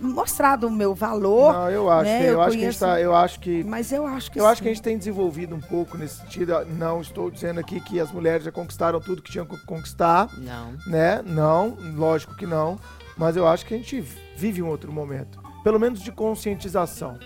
mostrado 0.00 0.66
o 0.66 0.70
meu 0.70 0.94
valor. 0.94 1.52
Não, 1.52 1.70
eu 1.70 1.90
acho. 1.90 2.04
né? 2.04 2.18
que- 2.20 2.24
eu, 2.26 2.32
Eu 2.34 2.40
acho 2.42 2.50
que 2.50 2.56
a 2.56 2.70
gente 2.70 2.78
conheço- 2.78 2.80
tá, 2.80 3.00
eu 3.00 3.14
acho 3.14 3.40
que 3.40 3.64
Mas 3.64 3.92
eu 3.92 4.06
acho 4.06 4.30
que 4.30 4.40
eu 4.40 4.46
acho 4.46 4.56
sim. 4.58 4.62
que 4.64 4.68
a 4.68 4.74
gente 4.74 4.82
tem 4.82 4.98
desenvolvido 4.98 5.54
um 5.54 5.60
pouco 5.60 5.96
nesse 5.96 6.16
sentido. 6.20 6.52
Não 6.66 7.00
estou 7.00 7.30
dizendo 7.30 7.60
aqui 7.60 7.80
que 7.80 8.00
as 8.00 8.10
mulheres 8.10 8.44
já 8.44 8.52
conquistaram 8.52 9.00
tudo 9.00 9.22
que 9.22 9.30
tinham 9.30 9.46
que 9.46 9.56
conquistar, 9.66 10.28
Não. 10.38 10.72
né? 10.86 11.22
Não, 11.24 11.76
lógico 11.96 12.34
que 12.36 12.46
não. 12.46 12.78
Mas 13.16 13.36
eu 13.36 13.46
acho 13.46 13.64
que 13.66 13.74
a 13.74 13.76
gente 13.76 14.00
vive 14.36 14.62
um 14.62 14.68
outro 14.68 14.90
momento, 14.92 15.38
pelo 15.62 15.78
menos 15.78 16.00
de 16.00 16.10
conscientização. 16.10 17.18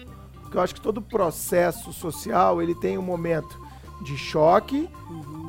Porque 0.42 0.56
eu 0.56 0.60
acho 0.60 0.74
que 0.74 0.80
todo 0.80 1.00
processo 1.02 1.92
social 1.92 2.60
ele 2.62 2.74
tem 2.74 2.98
um 2.98 3.02
momento 3.02 3.58
de 4.02 4.16
choque. 4.16 4.88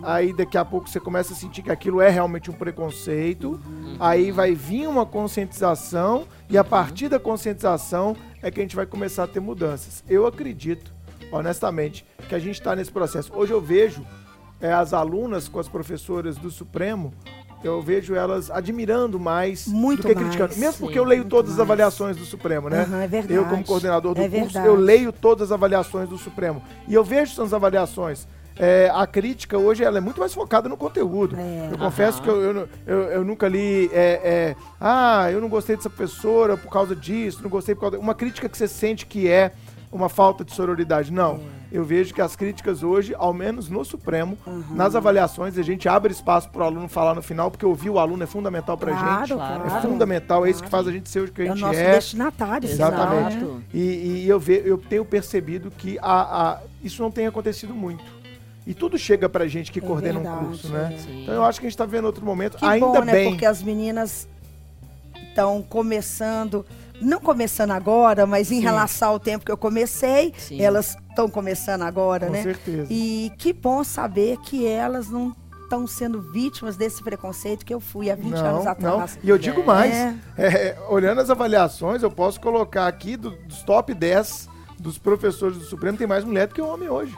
Aí 0.04 0.32
daqui 0.32 0.58
a 0.58 0.64
pouco 0.64 0.88
você 0.89 1.00
começa 1.00 1.34
a 1.34 1.36
sentir 1.36 1.62
que 1.62 1.72
aquilo 1.72 2.00
é 2.02 2.10
realmente 2.10 2.50
um 2.50 2.54
preconceito. 2.54 3.60
Aí 4.00 4.32
vai 4.32 4.54
vir 4.54 4.88
uma 4.88 5.06
conscientização 5.06 6.26
e 6.50 6.58
a 6.58 6.64
partir 6.64 7.10
da 7.10 7.20
conscientização 7.20 8.16
é 8.41 8.52
que 8.52 8.60
a 8.60 8.64
gente 8.64 8.76
vai 8.76 8.86
começar 8.86 9.24
a 9.24 9.28
ter 9.28 9.39
mudanças. 9.39 10.04
Eu 10.08 10.26
acredito, 10.28 10.93
honestamente, 11.32 12.06
que 12.30 12.36
a 12.36 12.39
gente 12.39 12.56
está 12.56 12.76
nesse 12.76 12.91
processo. 12.91 13.32
Hoje 13.36 13.52
eu 13.54 13.60
vejo 13.62 14.06
é, 14.62 14.72
as 14.72 14.93
alunas 14.93 15.48
com 15.48 15.60
as 15.60 15.68
professoras 15.68 16.38
do 16.38 16.50
Supremo, 16.52 17.14
eu 17.64 17.82
vejo 17.82 18.14
elas 18.14 18.52
admirando 18.52 19.20
mais 19.20 19.68
Muito 19.68 20.04
do 20.04 20.08
que 20.10 20.14
mais, 20.16 20.28
criticando. 20.28 20.56
Mesmo 20.60 20.80
porque 20.80 20.93
sim, 20.93 21.00
eu 21.00 21.04
leio 21.04 21.26
todas 21.26 21.52
as 21.52 21.58
mais. 21.58 21.68
avaliações 21.68 22.16
do 22.16 22.24
Supremo, 22.24 22.70
né? 22.70 22.82
Aham, 22.84 23.02
é 23.02 23.08
verdade. 23.08 23.34
Eu, 23.34 23.45
como 23.45 23.64
coordenador 23.64 24.14
do 24.14 24.22
É 24.22 24.30
curso, 24.30 24.45
verdade. 24.45 24.68
eu 24.68 24.76
leio 24.76 25.12
todas 25.12 25.48
as 25.48 25.52
avaliações 25.52 26.08
do 26.08 26.18
Supremo. 26.20 26.62
E 26.88 26.93
eu 26.93 27.04
vejo 27.04 27.32
essas 27.34 27.54
avaliações. 27.54 28.28
É, 28.60 28.91
a 28.93 29.05
crítica 29.05 29.58
hoje 29.58 29.84
ela 29.84 29.97
é 29.97 30.01
muito 30.01 30.20
mais 30.20 30.34
focada 30.34 30.68
no 30.68 30.78
conteúdo. 30.78 31.36
É. 31.38 31.70
Eu 31.72 31.78
confesso 31.78 32.22
que 32.22 32.28
eu, 32.28 32.41
eu, 32.41 32.70
eu, 32.86 32.97
eu 33.03 33.26
nunca 33.26 33.47
li. 33.47 33.89
é, 33.93 34.22
é, 34.24 34.55
ah, 34.80 35.32
eu 35.32 35.39
não 35.41 35.49
gostei 35.49 35.76
dessa 35.76 35.89
professora 35.89 36.58
por 36.58 36.72
causa 36.72 36.95
disso, 36.95 37.41
não 37.43 37.49
gostei 37.49 37.76
por 37.76 37.82
causa. 37.82 37.99
Uma 37.99 38.16
crítica 38.16 38.47
que 38.49 38.58
você 38.58 38.68
sente 38.68 39.05
que 39.05 39.28
é 39.28 39.51
uma 39.91 40.10
falta 40.10 40.43
de 40.43 40.53
sororidade. 40.53 41.12
Não. 41.14 41.36
É. 41.53 41.58
Eu 41.70 41.84
vejo 41.84 42.14
que 42.14 42.22
as 42.22 42.34
críticas 42.34 42.82
hoje, 42.82 43.14
ao 43.18 43.34
menos 43.34 43.70
no 43.70 43.84
Supremo, 43.84 44.38
Uhum. 44.47 44.64
nas 44.72 44.95
avaliações, 44.95 45.58
a 45.58 45.62
gente 45.62 45.88
abre 45.89 46.14
espaço 46.14 46.49
para 46.49 46.62
o 46.62 46.66
aluno 46.66 46.88
falar 46.88 47.14
no 47.14 47.22
final, 47.22 47.51
porque 47.51 47.66
ouvir 47.66 47.89
o 47.89 47.99
aluno 47.99 48.24
é 48.24 48.26
fundamental 48.26 48.78
para 48.78 48.91
Claro, 48.93 49.26
gente. 49.28 49.38
claro. 49.38 49.66
É 49.68 49.82
fundamental, 49.82 50.45
é 50.45 50.49
isso 50.49 50.64
que 50.64 50.70
faz 50.70 50.88
a 50.88 50.91
gente 50.93 51.10
ser 51.10 51.22
o 51.24 51.28
que 51.32 51.41
a 51.41 51.45
É 51.45 51.47
o 51.49 51.53
gente 51.53 51.62
nosso 51.62 51.80
é. 51.80 51.91
destinatário. 51.95 52.70
Exatamente. 52.70 53.36
Exato. 53.38 53.62
E, 53.74 53.80
e 54.24 54.30
eu, 54.30 54.39
ve, 54.39 54.62
eu 54.66 54.78
tenho 54.78 55.03
percebido 55.03 55.70
que 55.70 55.97
a, 56.01 56.22
a- 56.51 56.60
isso 56.82 57.01
não 57.01 57.12
tem 57.12 57.28
acontecido 57.28 57.74
muito. 57.74 58.01
E 58.68 58.74
tudo 58.74 58.97
chega 58.97 59.30
pra 59.30 59.47
gente 59.47 59.72
que 59.72 59.80
É 59.80 59.82
coordena 59.82 60.20
um 60.20 60.24
verdade, 60.24 60.45
curso, 60.45 60.68
né? 60.70 60.97
Sim. 60.99 61.24
Então 61.24 61.34
eu 61.34 61.43
acho 61.45 61.59
que 61.59 61.65
a 61.65 61.70
gente 61.70 61.78
tá 61.78 61.86
vendo 61.86 62.03
outro 62.05 62.26
momento. 62.26 62.57
Que 62.57 62.65
Ainda 62.65 62.86
bom, 62.86 63.03
né? 63.05 63.13
bem. 63.13 63.30
Porque 63.32 63.45
as 63.45 63.63
meninas 63.63 64.28
estão 65.30 65.61
começando, 65.61 66.65
não 67.01 67.20
começando 67.20 67.72
agora, 67.72 68.26
mas 68.26 68.51
em 68.51 68.55
Sim. 68.57 68.61
relação 68.63 69.11
ao 69.11 69.20
tempo 69.20 69.45
que 69.45 69.51
eu 69.51 69.57
comecei, 69.57 70.34
Sim. 70.38 70.61
elas 70.61 70.97
estão 71.09 71.30
começando 71.30 71.84
agora, 71.84 72.28
Com 72.28 72.34
né? 72.34 72.43
certeza. 72.43 72.88
E 72.89 73.32
que 73.38 73.53
bom 73.53 73.84
saber 73.84 74.38
que 74.41 74.68
elas 74.68 75.09
não 75.09 75.34
estão 75.63 75.86
sendo 75.88 76.22
vítimas 76.22 76.76
desse 76.78 77.03
preconceito 77.03 77.65
que 77.65 77.74
eu 77.74 77.80
fui 77.80 78.09
há 78.09 78.15
20 78.15 78.32
não, 78.32 78.45
anos 78.45 78.65
não. 78.65 78.72
atrás. 78.72 79.20
E 79.24 79.30
eu 79.30 79.38
digo 79.38 79.65
mais. 79.65 79.93
É. 79.93 80.15
É, 80.38 80.78
olhando 80.89 81.20
as 81.22 81.30
avaliações, 81.30 82.03
eu 82.03 82.11
posso 82.11 82.39
colocar 82.41 82.88
aqui 82.88 83.15
do- 83.18 83.32
dos 83.32 83.63
top 83.63 83.93
10 83.93 84.47
dos 84.80 84.98
professores 84.98 85.58
do 85.58 85.64
Supremo, 85.66 85.98
tem 85.98 86.08
mais 86.08 86.24
mulher 86.24 86.48
do 86.48 86.54
que 86.56 86.62
homem 86.62 86.90
hoje. 86.90 87.16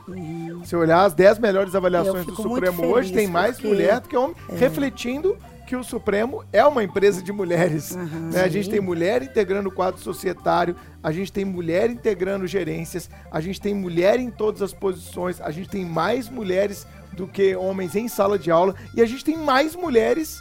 Se 0.65 0.75
olhar 0.75 1.03
as 1.03 1.13
10 1.13 1.39
melhores 1.39 1.75
avaliações 1.75 2.25
do 2.25 2.35
Supremo 2.35 2.85
hoje, 2.85 3.11
tem 3.13 3.27
mais 3.27 3.55
porque- 3.55 3.67
mulher 3.67 3.99
do 3.99 4.07
que 4.09 4.15
homem, 4.17 4.35
refletindo 4.49 5.37
que 5.67 5.75
o 5.75 5.83
Supremo 5.83 6.43
é 6.51 6.65
uma 6.65 6.83
empresa 6.83 7.21
de 7.21 7.31
mulheres. 7.31 7.95
né? 7.95 8.41
A 8.41 8.47
gente 8.47 8.69
tem 8.69 8.79
mulher 8.79 9.21
integrando 9.21 9.69
o 9.69 9.71
quadro 9.71 10.01
societário, 10.01 10.75
a 11.03 11.11
gente 11.11 11.31
tem 11.31 11.45
mulher 11.45 11.91
integrando 11.91 12.47
gerências, 12.47 13.07
a 13.31 13.39
gente 13.39 13.61
tem 13.61 13.73
mulher 13.73 14.19
em 14.19 14.31
todas 14.31 14.61
as 14.63 14.73
posições, 14.73 15.39
a 15.39 15.51
gente 15.51 15.69
tem 15.69 15.85
mais 15.85 16.27
mulheres 16.27 16.87
do 17.13 17.27
que 17.27 17.55
homens 17.55 17.95
em 17.95 18.07
sala 18.07 18.39
de 18.39 18.49
aula 18.49 18.73
e 18.95 19.01
a 19.01 19.05
gente 19.05 19.23
tem 19.23 19.37
mais 19.37 19.75
mulheres 19.75 20.39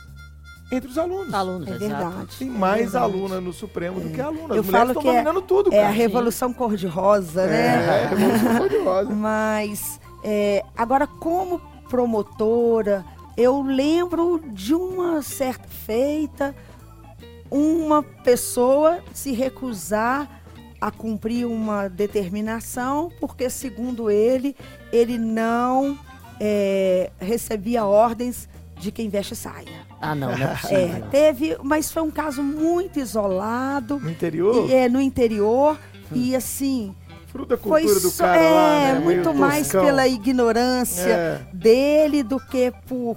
entre 0.70 0.90
os 0.90 0.98
alunos. 0.98 1.32
Alunos, 1.32 1.68
É 1.68 1.78
verdade. 1.78 2.36
Tem 2.38 2.48
é 2.48 2.50
mais 2.50 2.92
verdade. 2.92 3.04
aluna 3.04 3.40
no 3.40 3.52
Supremo 3.52 4.00
do 4.00 4.10
que 4.10 4.20
aluna. 4.20 4.54
As 4.54 4.56
Eu 4.56 4.64
mulheres 4.64 4.70
falo 4.70 4.90
estão 4.90 5.02
que 5.02 5.08
é- 5.08 5.12
dominando 5.12 5.42
tudo, 5.42 5.72
É 5.72 5.78
a 5.78 5.82
cara. 5.84 5.92
revolução 5.94 6.52
cor-de-rosa, 6.52 7.42
É, 7.42 7.46
né? 7.46 8.02
é, 8.02 8.06
revolução 8.08 8.56
cor-de-rosa. 8.58 9.10
Mas 9.14 10.00
é, 10.22 10.62
agora, 10.76 11.06
como 11.06 11.60
promotora, 11.88 13.04
eu 13.36 13.62
lembro 13.62 14.42
de 14.48 14.74
uma 14.74 15.22
certa 15.22 15.66
feita, 15.68 16.54
uma 17.50 18.02
pessoa 18.02 18.98
se 19.14 19.32
recusar 19.32 20.28
a 20.80 20.90
cumprir 20.90 21.46
uma 21.46 21.88
determinação, 21.88 23.10
porque, 23.18 23.48
segundo 23.50 24.10
ele, 24.10 24.54
ele 24.92 25.18
não 25.18 25.98
é, 26.38 27.10
recebia 27.18 27.84
ordens 27.84 28.48
de 28.76 28.92
quem 28.92 29.08
veste 29.08 29.34
saia. 29.34 29.87
Ah, 30.00 30.14
não, 30.14 30.36
não 30.36 30.46
é 30.46 30.52
É, 30.52 30.56
possível. 30.56 31.06
teve, 31.10 31.56
mas 31.62 31.90
foi 31.90 32.02
um 32.02 32.10
caso 32.10 32.42
muito 32.42 32.98
isolado, 33.00 33.98
No 33.98 34.10
interior, 34.10 34.68
e, 34.70 34.74
é, 34.74 34.88
no 34.88 35.00
interior, 35.00 35.76
e 36.12 36.36
assim, 36.36 36.94
fruto 37.26 37.50
da 37.50 37.56
foi 37.58 37.82
cultura 37.82 38.00
do 38.00 38.12
cara 38.12 38.36
é, 38.40 38.50
lá, 38.50 38.92
né? 38.94 39.00
muito 39.00 39.28
meio 39.30 39.34
mais 39.34 39.66
toscão. 39.66 39.84
pela 39.84 40.06
ignorância 40.06 41.02
É. 41.10 41.40
dele 41.52 42.22
do 42.22 42.38
que 42.38 42.72
por, 42.86 43.16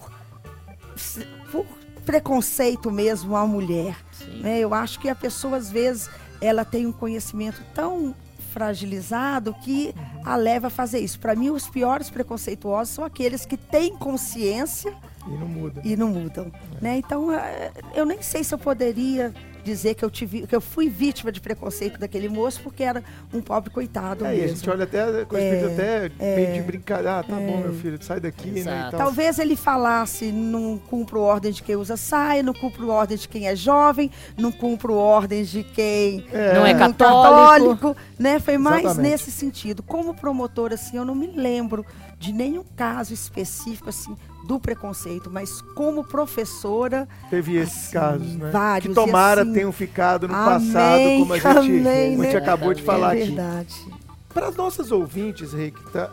por 1.52 1.66
preconceito 2.06 2.90
mesmo 2.92 3.36
à 3.36 3.46
mulher. 3.46 3.96
Né? 4.42 4.60
Eu 4.60 4.74
acho 4.74 5.00
que 5.00 5.08
a 5.08 5.16
pessoa, 5.16 5.58
às 5.58 5.70
vezes, 5.70 6.10
ela 6.42 6.66
tem 6.66 6.86
um 6.88 6.92
conhecimento 6.92 7.62
tão 7.76 8.16
fragilizado 8.52 9.54
que 9.64 9.94
Uhum. 9.96 10.22
a 10.26 10.36
leva 10.36 10.68
a 10.68 10.70
fazer 10.70 11.00
isso. 11.00 11.20
Para 11.20 11.36
mim, 11.36 11.50
os 11.52 11.68
piores 11.70 12.10
preconceituosos 12.10 12.94
são 12.94 13.06
aqueles 13.06 13.46
que 13.46 13.56
têm 13.56 13.96
consciência 13.96 14.94
E 15.28 15.30
não 15.32 15.48
muda. 15.48 15.82
e 15.84 15.96
não 15.96 16.08
mudam, 16.10 16.52
né? 16.82 16.98
Então, 16.98 17.32
eh, 17.32 17.72
eu 17.94 18.06
nem 18.06 18.22
sei 18.22 18.44
se 18.44 18.54
eu 18.54 18.58
poderia 18.58 19.34
dizer 19.64 19.94
que 19.94 20.04
eu 20.04 20.10
tive, 20.10 20.48
que 20.48 20.56
eu 20.56 20.60
fui 20.60 20.90
vítima 20.90 21.32
de 21.32 21.40
preconceito 21.40 22.00
daquele 22.00 22.28
moço 22.28 22.60
porque 22.64 22.82
era 22.82 23.04
um 23.32 23.40
pobre 23.40 23.70
coitado 23.70 24.26
É, 24.26 24.30
e 24.36 24.40
a 24.40 24.42
mesmo. 24.42 24.58
gente 24.58 24.70
olha 24.72 24.86
até 24.86 25.24
com 25.26 25.38
espírito 25.38 25.66
até 25.74 26.12
meio 26.36 26.54
de 26.54 26.62
brincadeira. 26.62 27.20
Ah, 27.20 27.24
tá 27.24 27.36
bom, 27.36 27.58
meu 27.58 27.74
filho, 27.76 28.02
sai 28.02 28.20
daqui, 28.20 28.50
né? 28.50 28.90
E. 28.92 28.98
Talvez 28.98 29.38
ele 29.38 29.56
falasse, 29.56 30.32
não 30.32 30.80
cumpro 30.90 31.22
ordem 31.22 31.52
de 31.52 31.62
quem 31.62 31.76
usa 31.76 31.96
saia, 31.96 32.42
não 32.42 32.56
cumpro 32.56 32.90
ordem 32.90 33.16
de 33.16 33.28
quem 33.30 33.48
é 33.48 33.56
jovem, 33.56 34.10
não 34.36 34.52
cumpro 34.52 34.96
ordens 34.96 35.50
de 35.52 35.64
quem 35.64 36.26
Não 36.56 36.66
é 36.66 36.74
não 36.74 36.80
católico. 36.80 37.78
católico, 37.78 37.98
né? 38.18 38.40
Foi 38.40 38.58
mais 38.58 38.84
Exatamente. 38.84 39.12
nesse 39.12 39.32
sentido. 39.32 39.84
Como 39.84 40.16
promotora, 40.16 40.74
assim, 40.74 40.98
eu 40.98 41.06
não 41.06 41.14
me 41.14 41.28
lembro 41.28 41.86
de 42.22 42.32
nenhum 42.32 42.64
caso 42.76 43.16
específico, 43.16 43.90
assim, 43.90 44.16
do 44.46 44.60
preconceito, 44.60 45.30
mas 45.32 45.60
como 45.74 46.04
professora, 46.04 47.08
Teve 47.32 47.56
esses 47.56 47.86
assim, 47.86 47.94
casos, 47.94 48.36
né? 48.36 48.52
vários, 48.52 48.90
que 48.90 48.94
tomara 48.94 49.42
assim, 49.42 49.54
tenham 49.54 49.72
ficado 49.72 50.28
no 50.28 50.36
amém, 50.36 50.46
passado, 50.46 51.02
como 51.18 51.34
a 51.34 51.38
gente, 51.38 51.48
amém, 51.58 52.14
a 52.14 52.24
gente 52.24 52.34
né? 52.34 52.36
acabou 52.36 52.74
de 52.76 52.84
falar 52.84 53.18
é 53.18 53.24
aqui. 53.24 53.32
verdade. 53.32 53.88
Para 54.32 54.48
as 54.48 54.56
nossas 54.56 54.92
ouvintes, 54.92 55.52
Rei, 55.52 55.72
que 55.72 55.84
tá, 55.92 56.12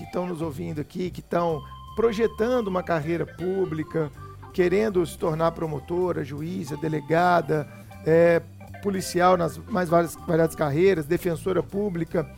estão 0.00 0.28
nos 0.28 0.40
ouvindo 0.40 0.80
aqui, 0.80 1.10
que 1.10 1.20
estão 1.20 1.60
projetando 1.96 2.68
uma 2.68 2.82
carreira 2.82 3.26
pública, 3.26 4.12
querendo 4.52 5.04
se 5.04 5.18
tornar 5.18 5.50
promotora, 5.50 6.24
juíza, 6.24 6.76
delegada, 6.76 7.68
é, 8.06 8.40
policial 8.80 9.36
nas 9.36 9.58
mais 9.58 9.88
várias, 9.88 10.14
variadas 10.14 10.54
carreiras, 10.54 11.04
defensora 11.04 11.64
pública, 11.64 12.30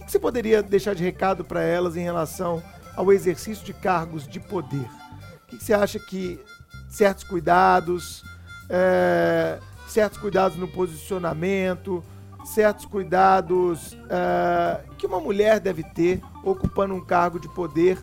o 0.00 0.04
que, 0.04 0.12
você 0.12 0.18
poderia 0.18 0.62
deixar 0.62 0.94
de 0.94 1.02
recado 1.02 1.44
para 1.44 1.62
elas 1.62 1.96
em 1.96 2.02
relação 2.02 2.62
ao 2.96 3.12
exercício 3.12 3.64
de 3.64 3.72
cargos 3.72 4.26
de 4.26 4.40
poder? 4.40 4.88
O 5.44 5.46
que, 5.48 5.62
você 5.62 5.74
acha 5.74 5.98
que 5.98 6.40
certos 6.88 7.24
cuidados, 7.24 8.24
é, 8.70 9.58
certos 9.86 10.18
cuidados 10.18 10.56
no 10.56 10.68
posicionamento, 10.68 12.02
certos 12.44 12.86
cuidados 12.86 13.96
é, 14.08 14.80
que 14.96 15.06
uma 15.06 15.20
mulher 15.20 15.60
deve 15.60 15.82
ter 15.82 16.20
ocupando 16.42 16.94
um 16.94 17.04
cargo 17.04 17.38
de 17.38 17.48
poder, 17.48 17.98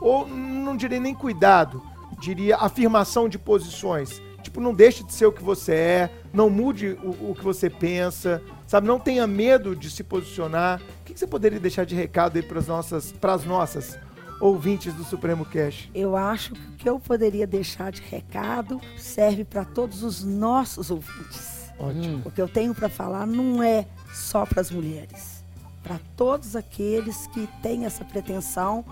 ou 0.00 0.26
não 0.26 0.76
diria 0.76 1.00
nem 1.00 1.14
cuidado, 1.14 1.82
diria 2.20 2.56
afirmação 2.56 3.28
de 3.28 3.38
posições. 3.38 4.22
Tipo, 4.42 4.60
não 4.60 4.72
deixe 4.72 5.02
de 5.02 5.12
ser 5.12 5.26
o 5.26 5.32
que 5.32 5.42
você 5.42 5.74
é, 5.74 6.10
não 6.32 6.48
mude 6.48 6.96
o, 7.02 7.30
o 7.30 7.34
que 7.36 7.42
você 7.42 7.68
pensa, 7.68 8.42
sabe? 8.66 8.86
Não 8.86 8.98
tenha 8.98 9.26
medo 9.26 9.74
de 9.74 9.90
se 9.90 10.04
posicionar. 10.04 10.80
O 11.18 11.20
que 11.20 11.24
que 11.24 11.30
você 11.30 11.32
poderia 11.32 11.58
deixar 11.58 11.84
de 11.84 11.96
recado 11.96 12.36
aí 12.36 12.42
para 12.44 12.60
as 12.60 12.68
nossas, 12.68 13.10
pras 13.10 13.44
nossas 13.44 13.98
ouvintes 14.40 14.94
do 14.94 15.02
Supremo 15.02 15.44
Cash? 15.44 15.90
Eu 15.92 16.16
acho 16.16 16.52
que 16.52 16.60
o 16.60 16.72
que 16.76 16.88
eu 16.88 17.00
poderia 17.00 17.44
deixar 17.44 17.90
de 17.90 18.00
recado 18.02 18.80
serve 18.96 19.44
para 19.44 19.64
todos 19.64 20.04
os 20.04 20.22
nossos 20.22 20.92
ouvintes. 20.92 21.72
Ótimo. 21.76 22.22
O 22.24 22.30
que 22.30 22.40
eu 22.40 22.46
tenho 22.46 22.72
para 22.72 22.88
falar 22.88 23.26
não 23.26 23.60
é 23.60 23.84
só 24.14 24.46
para 24.46 24.60
as 24.60 24.70
mulheres, 24.70 25.42
para 25.82 25.98
todos 26.16 26.54
aqueles 26.54 27.26
que 27.26 27.48
têm 27.64 27.84
essa 27.84 28.04
pretensão 28.04 28.84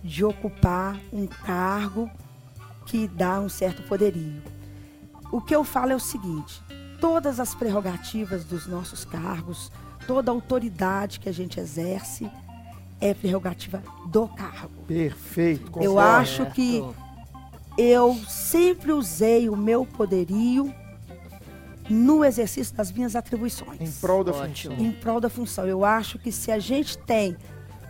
de 0.00 0.24
ocupar 0.24 0.96
um 1.12 1.26
cargo 1.26 2.08
que 2.86 3.08
dá 3.08 3.40
um 3.40 3.48
certo 3.48 3.82
poderio. 3.82 4.40
O 5.32 5.40
que 5.40 5.56
eu 5.56 5.64
falo 5.64 5.90
é 5.90 5.96
o 5.96 6.00
seguinte: 6.00 6.62
todas 7.00 7.40
as 7.40 7.52
prerrogativas 7.52 8.44
dos 8.44 8.64
nossos 8.68 9.04
cargos, 9.04 9.72
toda 10.06 10.30
a 10.30 10.34
autoridade 10.34 11.20
que 11.20 11.28
a 11.28 11.32
gente 11.32 11.58
exerce 11.58 12.30
é 13.00 13.12
prerrogativa 13.12 13.82
do 14.06 14.28
cargo. 14.28 14.82
Perfeito. 14.86 15.66
Eu 15.66 15.92
concordo. 15.92 15.98
acho 15.98 16.46
que 16.46 16.82
eu 17.76 18.14
sempre 18.28 18.92
usei 18.92 19.48
o 19.48 19.56
meu 19.56 19.84
poderio 19.84 20.72
no 21.88 22.24
exercício 22.24 22.74
das 22.74 22.90
minhas 22.90 23.14
atribuições. 23.14 23.80
Em 23.80 23.90
prol 24.00 24.24
da 24.24 24.32
Ótimo. 24.32 24.74
função. 24.74 24.86
Em 24.86 24.92
prol 24.92 25.20
da 25.20 25.28
função. 25.28 25.66
Eu 25.66 25.84
acho 25.84 26.18
que 26.18 26.32
se 26.32 26.50
a 26.50 26.58
gente 26.58 26.96
tem 26.98 27.36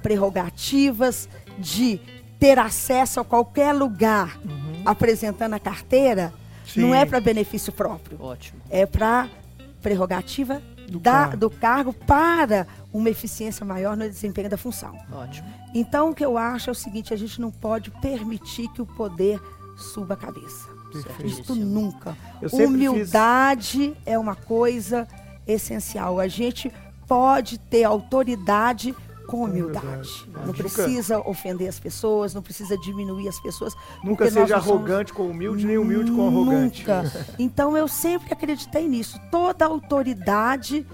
prerrogativas 0.03 1.29
de 1.59 2.01
ter 2.39 2.59
acesso 2.59 3.21
a 3.21 3.25
qualquer 3.25 3.73
lugar 3.73 4.39
apresentando 4.85 5.55
a 5.55 5.61
carteira, 5.61 6.33
Sim. 6.67 6.81
não 6.81 6.95
é 6.95 7.05
para 7.05 7.21
benefício 7.21 7.73
próprio, 7.73 8.21
Ótimo. 8.21 8.61
é 8.69 8.85
para 8.85 9.29
prerrogativa 9.81 10.61
Do 10.89 10.99
da- 11.01 11.13
cargo. 11.13 11.37
do 11.37 11.51
cargo 11.51 11.93
para 11.93 12.67
uma 12.93 13.09
eficiência 13.11 13.65
maior 13.65 13.97
no 13.97 14.09
desempenho 14.09 14.49
da 14.51 14.57
função. 14.57 14.97
Ótimo. 15.13 15.49
Então, 15.75 16.11
o 16.11 16.15
que 16.15 16.25
eu 16.25 16.37
acho 16.39 16.71
é 16.71 16.73
o 16.73 16.75
seguinte: 16.75 17.13
a 17.13 17.17
gente 17.17 17.41
não 17.41 17.51
pode 17.51 17.91
permitir 17.91 18.69
que 18.69 18.83
o 18.83 18.87
poder 18.87 19.41
suba 19.77 20.15
a 20.15 20.17
cabeça. 20.17 20.69
Perfeito. 20.93 21.27
Isso 21.27 21.37
Certíssimo. 21.45 21.65
nunca. 21.67 22.17
Humildade 22.53 23.95
é 24.07 24.19
uma 24.19 24.35
coisa 24.37 25.09
essencial. 25.47 26.21
A 26.21 26.29
gente 26.29 26.73
pode 27.07 27.59
ter 27.59 27.85
autoridade 27.85 28.95
com 29.27 29.45
humildade. 29.45 29.85
humildade. 29.87 30.27
Não 30.35 30.47
Nunca- 30.47 30.59
precisa 30.59 31.19
ofender 31.21 31.69
as 31.69 31.81
pessoas, 31.81 32.35
não 32.35 32.43
precisa 32.43 32.77
diminuir 32.79 33.29
as 33.29 33.41
pessoas. 33.41 33.73
Nunca 34.03 34.25
seja 34.31 34.47
somos- 34.47 34.53
arrogante 34.69 35.13
com 35.13 35.27
humilde, 35.29 35.67
nem 35.67 35.79
humilde 35.79 36.11
com 36.13 36.27
arrogante. 36.29 36.81
Nunca. 36.81 37.05
Então 37.39 37.77
eu 37.77 37.89
sempre 37.89 38.33
acreditei 38.33 38.87
nisso. 38.89 39.19
Toda 39.31 39.65
autoridade 39.65 40.87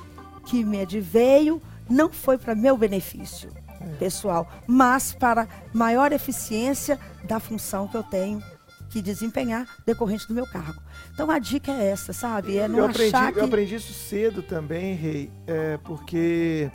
que 0.46 0.64
me 0.64 0.80
adveio 0.80 1.60
não 1.88 2.10
foi 2.10 2.38
para 2.38 2.54
meu 2.54 2.76
benefício 2.76 3.50
É. 3.80 3.84
pessoal, 3.96 4.48
mas 4.66 5.12
para 5.12 5.48
maior 5.72 6.12
eficiência 6.12 6.98
da 7.24 7.40
função 7.40 7.88
que 7.88 7.96
eu 7.96 8.02
tenho 8.02 8.42
que 8.90 9.00
desempenhar 9.02 9.66
decorrente 9.86 10.26
do 10.26 10.34
meu 10.34 10.46
cargo. 10.46 10.80
Então 11.14 11.30
a 11.30 11.38
dica 11.38 11.70
é 11.72 11.90
essa, 11.90 12.12
sabe? 12.12 12.58
É 12.58 12.66
não 12.66 12.80
eu, 12.80 12.84
aprendi, 12.86 13.14
achar 13.14 13.32
que 13.32 13.38
eu 13.38 13.44
aprendi 13.44 13.74
isso 13.76 13.92
cedo 13.92 14.42
também, 14.42 14.94
Rei, 14.94 15.30
é, 15.46 15.76
porque 15.84 16.70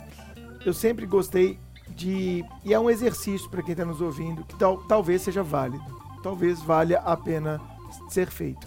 eu 0.68 0.74
sempre 0.74 1.06
gostei 1.06 1.58
de. 1.88 2.44
E 2.64 2.74
é 2.74 2.78
um 2.78 2.90
exercício 2.90 3.48
para 3.48 3.62
quem 3.62 3.72
está 3.72 3.84
nos 3.84 4.00
ouvindo, 4.00 4.44
que 4.44 4.56
tal, 4.56 4.78
talvez 4.78 5.22
seja 5.22 5.42
válido. 5.42 5.84
Talvez 6.22 6.60
valha 6.60 6.98
a 7.00 7.16
pena 7.16 7.60
ser 8.08 8.28
feito. 8.30 8.66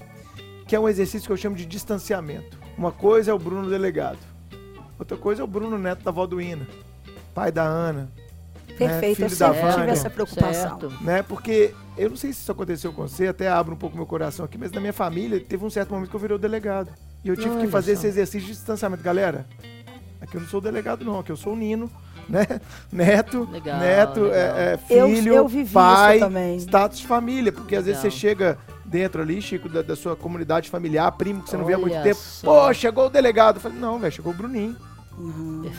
Que 0.65 0.75
é 0.75 0.79
um 0.79 0.87
exercício 0.87 1.27
que 1.27 1.33
eu 1.33 1.37
chamo 1.37 1.55
de 1.55 1.65
distanciamento. 1.65 2.57
Uma 2.77 2.91
coisa 2.91 3.31
é 3.31 3.33
o 3.33 3.39
Bruno 3.39 3.69
Delegado. 3.69 4.19
Outra 4.97 5.17
coisa 5.17 5.41
é 5.41 5.43
o 5.43 5.47
Bruno 5.47 5.77
Neto 5.77 6.03
da 6.03 6.11
Valduína, 6.11 6.67
pai 7.33 7.51
da 7.51 7.63
Ana, 7.63 8.09
Perfeito, 8.77 9.15
filho 9.15 9.25
eu 9.25 9.29
da 9.29 9.35
sempre 9.35 9.59
tive 9.61 9.71
Vânia. 9.77 9.91
essa 9.91 10.09
preocupação. 10.09 10.79
Certo. 10.79 11.03
né? 11.03 11.21
Porque 11.23 11.73
eu 11.97 12.09
não 12.09 12.17
sei 12.17 12.31
se 12.31 12.41
isso 12.41 12.51
aconteceu 12.51 12.93
com 12.93 13.07
você, 13.07 13.27
até 13.27 13.49
abro 13.49 13.73
um 13.73 13.77
pouco 13.77 13.95
meu 13.95 14.05
coração 14.05 14.45
aqui, 14.45 14.57
mas 14.57 14.71
na 14.71 14.79
minha 14.79 14.93
família 14.93 15.39
teve 15.39 15.63
um 15.65 15.69
certo 15.69 15.93
momento 15.93 16.09
que 16.09 16.15
eu 16.15 16.19
virei 16.19 16.35
o 16.35 16.39
delegado. 16.39 16.91
E 17.23 17.27
eu 17.27 17.35
tive 17.35 17.51
que 17.55 17.61
Olha 17.61 17.69
fazer 17.69 17.95
só. 17.95 17.99
esse 17.99 18.07
exercício 18.07 18.47
de 18.47 18.53
distanciamento. 18.53 19.03
Galera, 19.03 19.45
aqui 20.21 20.35
eu 20.35 20.41
não 20.41 20.47
sou 20.47 20.59
o 20.59 20.63
delegado, 20.63 21.03
não, 21.05 21.19
aqui 21.19 21.31
eu 21.31 21.37
sou 21.37 21.53
o 21.53 21.55
Nino, 21.55 21.89
né? 22.27 22.45
Neto, 22.91 23.47
Legal, 23.51 23.79
neto, 23.79 24.19
legal. 24.21 24.35
é, 24.35 24.73
é, 24.73 24.79
Eu- 24.89 25.07
filho, 25.07 25.33
eu 25.33 25.47
vivi 25.47 25.63
isso 25.63 25.73
pai, 25.73 26.19
também. 26.19 26.57
status 26.57 26.99
de 26.99 27.07
família. 27.07 27.51
Porque 27.51 27.75
às 27.75 27.85
vezes 27.85 28.01
Legal. 28.03 28.11
você 28.11 28.17
chega 28.17 28.57
dentro 28.85 29.21
ali, 29.21 29.41
Chico, 29.41 29.67
da, 29.69 29.81
da 29.81 29.95
sua 29.95 30.15
comunidade 30.15 30.69
familiar, 30.69 31.11
primo 31.13 31.41
que 31.43 31.49
você 31.49 31.57
não 31.57 31.65
vê 31.65 31.73
há 31.73 31.77
muito 31.77 31.93
Olha 31.93 32.03
tempo. 32.03 32.19
só. 32.19 32.67
Pô, 32.67 32.73
chegou 32.73 33.05
o 33.07 33.09
delegado. 33.09 33.55
Eu 33.57 33.61
falei, 33.61 33.77
não, 33.79 33.97
velho, 33.99 34.11
chegou 34.13 34.31
o 34.33 34.35
Bruninho. 34.35 34.75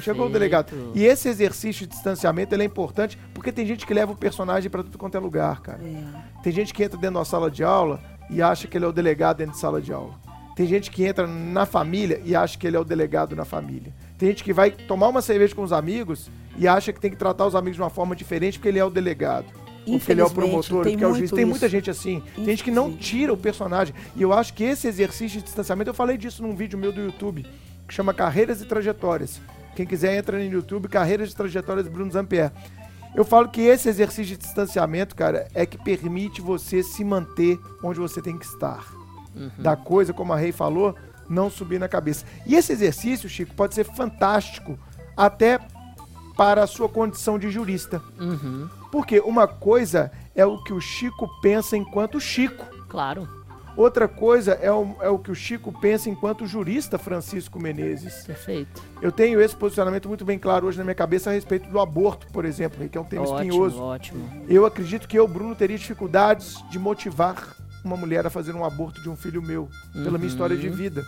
Chegou 0.03 0.26
o 0.26 0.30
delegado. 0.30 0.66
E 0.95 1.05
esse 1.05 1.28
exercício 1.28 1.86
de 1.86 1.93
distanciamento 1.95 2.55
ele 2.55 2.62
é 2.62 2.66
importante 2.66 3.18
porque 3.32 3.51
tem 3.51 3.64
gente 3.66 3.86
que 3.86 3.95
leva 3.95 4.12
o 4.12 4.16
personagem 4.16 4.68
pra 4.70 4.82
tudo 4.82 4.99
quanto 4.99 5.16
é 5.16 5.20
lugar, 5.20 5.61
cara. 5.61 5.80
É. 5.82 6.43
Tem 6.43 6.53
gente 6.53 6.74
que 6.74 6.82
entra 6.84 6.99
dentro 6.99 7.18
da 7.18 7.24
sala 7.24 7.51
de 7.51 7.64
aula 7.64 8.01
e 8.28 8.43
acha 8.43 8.68
que 8.68 8.76
ele 8.76 8.84
é 8.84 8.88
o 8.88 8.93
delegado 8.93 9.38
dentro 9.38 9.55
de 9.55 9.59
sala 9.61 9.80
de 9.80 9.93
aula. 9.93 10.12
Tem 10.55 10.66
gente 10.66 10.91
que 10.91 11.05
entra 11.07 11.26
na 11.26 11.64
família 11.64 12.20
e 12.22 12.36
acha 12.36 12.59
que 12.59 12.66
ele 12.66 12.76
é 12.76 12.80
o 12.80 12.84
delegado 12.84 13.34
na 13.34 13.47
família. 13.47 13.95
Tem 14.21 14.29
gente 14.29 14.45
que 14.45 14.53
vai 14.53 14.71
tomar 14.71 15.09
uma 15.09 15.23
cerveja 15.23 15.55
com 15.55 15.62
os 15.62 15.73
amigos 15.73 16.31
e 16.59 16.68
acha 16.68 16.93
que 16.93 17.01
tem 17.01 17.11
que 17.11 17.16
tratar 17.16 17.47
os 17.47 17.55
amigos 17.55 17.77
de 17.77 17.83
uma 17.83 17.89
forma 17.89 18.14
diferente 18.14 18.59
porque 18.59 18.68
ele 18.68 18.79
é 18.79 18.85
o 18.85 18.91
delegado. 18.91 19.47
Porque 19.87 20.12
ele 20.12 20.21
é 20.21 20.25
o 20.25 20.31
promotor, 20.31 20.85
tem 20.85 20.93
porque 20.93 21.05
é 21.05 21.09
o 21.09 21.14
juiz. 21.14 21.31
Tem 21.31 21.47
muita 21.47 21.64
isso. 21.64 21.73
gente 21.73 21.91
assim. 21.91 22.23
Tem 22.35 22.45
gente 22.45 22.62
que 22.62 22.71
não 22.71 22.93
tira 22.93 23.33
o 23.33 23.37
personagem. 23.37 23.95
E 24.14 24.21
eu 24.21 24.31
acho 24.35 24.53
que 24.53 24.62
esse 24.62 24.87
exercício 24.87 25.39
de 25.39 25.45
distanciamento, 25.45 25.89
eu 25.89 25.95
falei 25.95 26.18
disso 26.18 26.43
num 26.43 26.55
vídeo 26.55 26.79
meu 26.79 26.93
do 26.93 27.01
YouTube, 27.01 27.47
que 27.89 27.95
chama 27.95 28.12
Carreiras 28.12 28.61
e 28.61 28.66
Trajetórias. 28.66 29.41
Quem 29.75 29.87
quiser 29.87 30.14
entra 30.14 30.37
no 30.37 30.45
YouTube, 30.45 30.87
Carreiras 30.87 31.33
e 31.33 31.35
Trajetórias 31.35 31.89
Bruno 31.89 32.12
Zampier. 32.12 32.53
Eu 33.14 33.25
falo 33.25 33.49
que 33.49 33.62
esse 33.62 33.89
exercício 33.89 34.37
de 34.37 34.37
distanciamento, 34.37 35.16
cara, 35.16 35.49
é 35.55 35.64
que 35.64 35.79
permite 35.79 36.43
você 36.43 36.83
se 36.83 37.03
manter 37.03 37.59
onde 37.83 37.99
você 37.99 38.21
tem 38.21 38.37
que 38.37 38.45
estar. 38.45 38.85
Da 39.57 39.77
coisa, 39.77 40.12
como 40.12 40.35
a 40.35 40.37
Rei 40.37 40.53
falou, 40.53 40.95
não 41.31 41.49
subir 41.49 41.78
na 41.78 41.89
cabeça. 41.89 42.24
E 42.45 42.55
esse 42.57 42.72
exercício, 42.72 43.28
Chico, 43.28 43.55
pode 43.55 43.74
ser 43.74 43.85
fantástico 43.85 44.78
até 45.16 45.59
para 46.37 46.62
a 46.62 46.66
sua 46.66 46.89
condição 46.89 47.39
de 47.39 47.51
jurista. 47.51 48.03
Uhum, 48.18 48.68
Porque 48.91 49.20
uma 49.20 49.47
coisa 49.47 50.11
é 50.35 50.45
o 50.45 50.62
que 50.62 50.72
o 50.72 50.81
Chico 50.81 51.28
pensa 51.41 51.76
enquanto 51.76 52.20
Chico. 52.20 52.66
claro. 52.89 53.28
Outra 53.76 54.09
coisa 54.09 54.55
é 54.61 54.70
o, 54.70 54.97
é 55.01 55.09
o 55.09 55.18
que 55.18 55.31
o 55.31 55.35
Chico 55.35 55.72
pensa 55.72 56.11
enquanto 56.11 56.45
jurista 56.45 56.99
Francisco 56.99 57.59
Menezes. 57.59 58.24
Perfeito. 58.26 58.83
Eu 59.01 59.12
tenho 59.12 59.41
esse 59.41 59.55
posicionamento 59.55 60.09
muito 60.09 60.24
bem 60.24 60.39
claro 60.41 60.66
hoje 60.66 60.76
na 60.76 60.83
minha 60.85 60.95
cabeça 60.95 61.31
a 61.31 61.33
respeito 61.33 61.70
do 61.70 61.78
aborto, 61.78 62.26
por 62.33 62.45
exemplo, 62.45 62.87
que 62.89 62.99
é 62.99 63.01
um 63.01 63.05
tema 63.05 63.22
ótimo, 63.22 63.39
espinhoso. 63.39 63.81
ótimo. 63.81 64.28
Eu 64.49 64.66
acredito 64.66 65.07
que 65.07 65.16
eu, 65.18 65.26
Bruno, 65.26 65.55
teria 65.55 65.78
dificuldades 65.78 66.57
de 66.68 66.78
motivar 66.81 67.57
uma 67.85 67.97
mulher 67.97 68.26
a 68.26 68.31
fazer 68.31 68.55
um 68.55 68.64
aborto 68.64 69.01
de 69.03 69.09
um 69.09 69.16
filho 69.16 69.43
meu, 69.43 69.68
pela 69.93 70.18
minha 70.18 70.28
história 70.28 70.57
de 70.57 70.68
vida. 70.68 71.05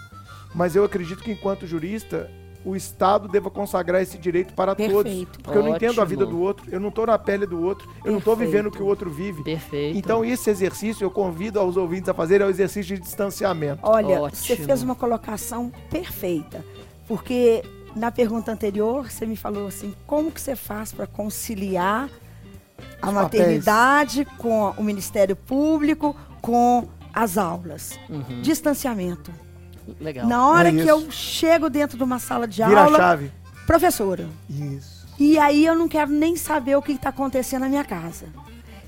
Mas 0.54 0.76
eu 0.76 0.84
acredito 0.84 1.22
que, 1.22 1.32
enquanto 1.32 1.66
jurista, 1.66 2.30
o 2.64 2.76
Estado 2.76 3.28
deva 3.28 3.50
consagrar 3.50 4.00
esse 4.02 4.16
direito 4.18 4.54
para 4.54 4.74
todos. 4.74 5.02
Perfeito. 5.02 5.40
Porque 5.40 5.58
eu 5.58 5.62
não 5.62 5.74
entendo 5.74 6.00
a 6.00 6.04
vida 6.04 6.24
Ótimo. 6.24 6.38
do 6.38 6.44
outro, 6.44 6.66
eu 6.70 6.80
não 6.80 6.88
estou 6.88 7.06
na 7.06 7.18
pele 7.18 7.46
do 7.46 7.60
outro, 7.60 7.88
eu 8.04 8.12
não 8.12 8.18
estou 8.18 8.36
vivendo 8.36 8.66
o 8.66 8.70
que 8.70 8.82
o 8.82 8.86
outro 8.86 9.10
vive. 9.10 9.42
Perfeito. 9.42 9.98
Então, 9.98 10.24
esse 10.24 10.48
exercício 10.50 11.04
eu 11.04 11.10
convido 11.10 11.58
aos 11.58 11.76
ouvintes 11.76 12.08
a 12.08 12.14
fazer 12.14 12.40
é 12.40 12.46
o 12.46 12.50
exercício 12.50 12.96
de 12.96 13.02
distanciamento. 13.02 13.80
Olha, 13.82 14.22
Ótimo. 14.22 14.42
você 14.42 14.56
fez 14.56 14.82
uma 14.82 14.94
colocação 14.94 15.72
perfeita, 15.90 16.64
porque 17.08 17.62
na 17.96 18.10
pergunta 18.10 18.52
anterior 18.52 19.10
você 19.10 19.26
me 19.26 19.36
falou 19.36 19.66
assim, 19.66 19.94
como 20.06 20.30
que 20.30 20.40
você 20.40 20.56
faz 20.56 20.92
para 20.92 21.06
conciliar 21.06 22.08
a 23.00 23.08
Os 23.08 23.14
maternidade 23.14 24.24
com 24.38 24.70
o 24.70 24.82
Ministério 24.82 25.36
Público, 25.36 26.16
com 26.42 26.86
as 27.14 27.38
aulas? 27.38 27.98
Uhum, 28.10 28.42
Distanciamento. 28.42 29.32
legal. 30.00 30.26
Na 30.26 30.46
hora 30.48 30.68
É 30.68 30.72
que 30.72 30.86
eu 30.86 31.10
chego 31.10 31.70
dentro 31.70 31.96
de 31.96 32.04
uma 32.04 32.18
sala 32.18 32.46
de 32.46 32.62
Vira 32.62 32.80
a 32.80 32.84
aula, 32.84 32.98
chave. 32.98 33.32
professora, 33.66 34.28
Isso. 34.50 35.06
e 35.18 35.38
aí 35.38 35.64
eu 35.64 35.74
não 35.74 35.88
quero 35.88 36.10
nem 36.10 36.36
saber 36.36 36.76
o 36.76 36.82
que 36.82 36.92
está 36.92 37.08
acontecendo 37.08 37.62
na 37.62 37.68
minha 37.68 37.84
casa. 37.84 38.26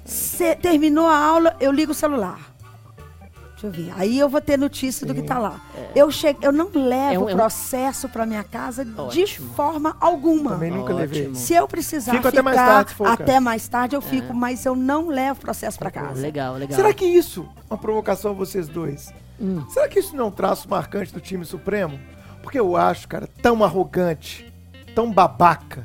Cê- 0.05 0.55
terminou 0.55 1.07
a 1.07 1.17
aula, 1.17 1.57
eu 1.61 1.73
ligo 1.73 1.93
o 1.93 1.95
celular. 1.95 2.54
Deixa 3.71 3.81
eu 3.81 3.87
ver. 3.87 3.93
Aí 3.97 4.19
eu 4.19 4.29
vou 4.29 4.41
ter 4.41 4.59
notícia 4.59 5.07
do 5.07 5.15
que 5.15 5.21
está 5.21 5.39
lá. 5.39 5.61
Eu, 5.95 6.11
chego, 6.11 6.39
eu 6.43 6.53
não 6.53 6.69
levo 6.75 7.15
É 7.15 7.19
um- 7.19 7.25
o 7.25 7.29
é 7.31 7.33
um- 7.35 7.37
processo 7.37 8.09
para 8.09 8.27
minha 8.27 8.45
casa 8.45 8.85
de 8.85 9.01
Ótimo. 9.01 9.55
forma 9.55 9.97
alguma. 10.01 10.51
Também 10.53 10.71
nunca 10.71 10.93
levei. 10.93 11.35
Se 11.35 11.55
eu 11.55 11.67
precisar 11.67 12.13
Fico 12.13 12.25
ficar 12.25 12.29
até 12.31 12.43
mais 12.43 12.57
tarde, 12.57 12.91
se 12.91 12.97
for 12.97 13.09
o 13.09 13.11
até 13.11 13.41
mais 13.41 13.69
tarde, 13.69 13.97
eu 13.97 14.03
fico, 14.03 14.35
mas 14.35 14.65
eu 14.67 14.75
não 14.77 15.09
levo 15.09 15.39
o 15.39 15.43
processo 15.43 15.79
para 15.79 15.91
casa. 15.91 16.21
Legal, 16.21 16.55
legal. 16.55 16.77
Será 16.77 16.93
que 16.93 17.05
isso, 17.05 17.49
uma 17.71 17.79
provocação 17.79 18.33
a 18.33 18.35
vocês 18.35 18.69
dois, 18.69 19.13
Hum. 19.41 19.65
será 19.71 19.89
que 19.89 19.99
isso 19.99 20.15
não 20.17 20.25
é 20.25 20.29
um 20.29 20.31
traço 20.31 20.69
marcante 20.69 21.13
do 21.13 21.21
time 21.21 21.45
supremo? 21.45 21.99
Porque 22.43 22.59
eu 22.61 22.77
acho, 22.77 23.09
cara, 23.09 23.29
tão 23.41 23.65
arrogante, 23.65 24.53
tão 24.95 25.11
babaca, 25.11 25.85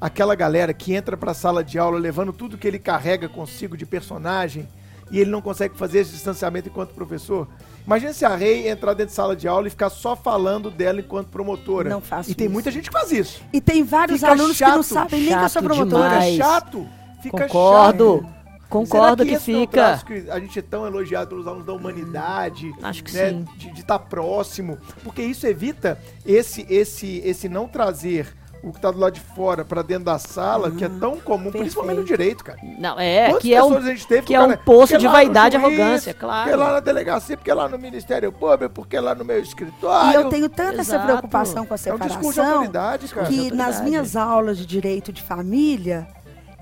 aquela 0.00 0.34
galera 0.34 0.72
que 0.72 0.94
entra 0.94 1.16
pra 1.16 1.34
sala 1.34 1.62
de 1.64 1.78
aula 1.78 1.98
levando 1.98 2.32
tudo 2.32 2.56
que 2.56 2.66
ele 2.68 2.78
carrega 2.78 3.28
consigo 3.28 3.76
de 3.76 3.84
personagem 3.84 4.68
e 5.10 5.18
ele 5.20 5.30
não 5.30 5.40
consegue 5.40 5.76
fazer 5.76 6.00
esse 6.00 6.12
distanciamento 6.12 6.68
enquanto 6.68 6.94
professor. 6.94 7.48
Imagina 7.86 8.12
se 8.12 8.24
a 8.24 8.34
Rei 8.36 8.68
entrar 8.68 8.92
dentro 8.94 9.10
de 9.10 9.14
sala 9.16 9.34
de 9.34 9.48
aula 9.48 9.66
e 9.66 9.70
ficar 9.70 9.90
só 9.90 10.14
falando 10.14 10.70
dela 10.70 11.00
enquanto 11.00 11.28
promotora. 11.28 11.88
Não 11.90 12.00
faço 12.00 12.30
E 12.30 12.34
tem 12.34 12.46
isso. 12.46 12.52
muita 12.52 12.70
gente 12.70 12.88
que 12.88 12.92
faz 12.92 13.10
isso. 13.10 13.42
E 13.52 13.60
tem 13.60 13.82
vários 13.82 14.20
Fica 14.20 14.32
alunos 14.32 14.56
que 14.56 14.64
não 14.64 14.82
chato, 14.82 14.82
sabem 14.84 15.20
nem 15.20 15.28
que 15.30 15.34
eu 15.34 15.48
sou 15.48 15.48
chato 15.48 15.64
promotora. 15.64 16.08
demais. 16.10 16.32
Fica 16.34 16.44
chato. 16.44 16.86
Fica 17.22 17.42
Concordo. 17.46 18.20
chato. 18.22 18.40
Concordo 18.70 19.24
Será 19.24 19.28
que, 19.30 19.42
esse 19.42 19.50
não 19.50 19.58
é 19.58 19.62
um 19.62 19.66
fica. 19.66 19.72
traço 19.80 20.04
que 20.06 20.30
a 20.30 20.38
gente 20.38 20.56
é 20.56 20.62
tão 20.62 20.86
elogiado 20.86 21.30
pelos 21.30 21.44
alunos 21.48 21.66
da 21.66 21.72
humanidade, 21.72 22.72
Acho 22.80 23.02
que 23.02 23.12
né, 23.12 23.30
sim. 23.30 23.44
de 23.72 23.80
estar 23.80 23.98
próximo, 23.98 24.78
porque 25.02 25.20
isso 25.22 25.44
evita 25.44 25.98
esse 26.24 26.64
esse 26.70 27.20
esse 27.24 27.48
não 27.48 27.66
trazer 27.66 28.32
o 28.62 28.70
que 28.72 28.78
está 28.78 28.90
do 28.90 28.98
lado 28.98 29.14
de 29.14 29.20
fora 29.20 29.64
para 29.64 29.80
dentro 29.82 30.04
da 30.04 30.18
sala, 30.18 30.70
que 30.70 30.84
é 30.84 30.88
tão 30.88 31.18
comum, 31.18 31.50
principalmente 31.50 31.96
no 32.00 32.04
Perfeito. 32.04 32.18
direito, 32.18 32.44
cara. 32.44 32.58
Não, 32.78 33.00
é, 33.00 33.26
Quantas 33.28 33.42
que 33.42 33.54
é 33.54 33.62
um, 33.62 33.68
pessoas 33.68 33.86
a 33.86 33.90
gente 33.90 34.06
teve 34.06 34.26
que 34.26 34.32
o 34.34 34.36
é 34.36 34.40
um 34.40 34.48
cara- 34.48 34.60
poço 34.64 34.98
de 34.98 35.08
vaidade 35.08 35.56
e 35.56 35.58
arrogância, 35.58 36.12
Porque 36.12 36.26
claro. 36.26 36.56
lá 36.58 36.72
na 36.74 36.80
delegacia, 36.80 37.36
porque 37.36 37.52
lá 37.52 37.68
no 37.68 37.78
Ministério 37.78 38.30
Público, 38.30 38.74
porque 38.74 39.00
lá 39.00 39.14
no 39.14 39.24
meu 39.24 39.40
escritório. 39.40 40.10
E 40.10 40.14
eu 40.14 40.28
tenho 40.28 40.48
tanta 40.48 40.80
essa 40.82 40.96
Exato. 40.96 41.04
preocupação 41.06 41.64
com 41.64 41.72
a 41.74 41.76
É 41.86 41.94
um 41.94 41.98
discurso 41.98 42.28
de 42.28 42.34
separação 42.34 42.52
autoridade, 42.58 43.08
cara. 43.08 43.26
que 43.26 43.32
autoridade. 43.38 43.56
nas 43.56 43.80
minhas 43.80 44.14
aulas 44.16 44.58
de 44.58 44.66
direito 44.66 45.12
de 45.12 45.22
família 45.22 46.06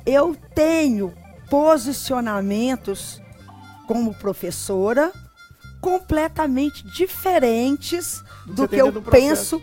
eu 0.07 0.37
tenho 0.55 1.13
posicionamentos 1.51 3.21
como 3.87 4.15
professora 4.15 5.11
completamente 5.81 6.85
diferentes 6.87 8.23
Do 8.47 8.69
que 8.69 8.77
que 8.77 8.83
eu 8.83 8.93
penso 9.03 9.63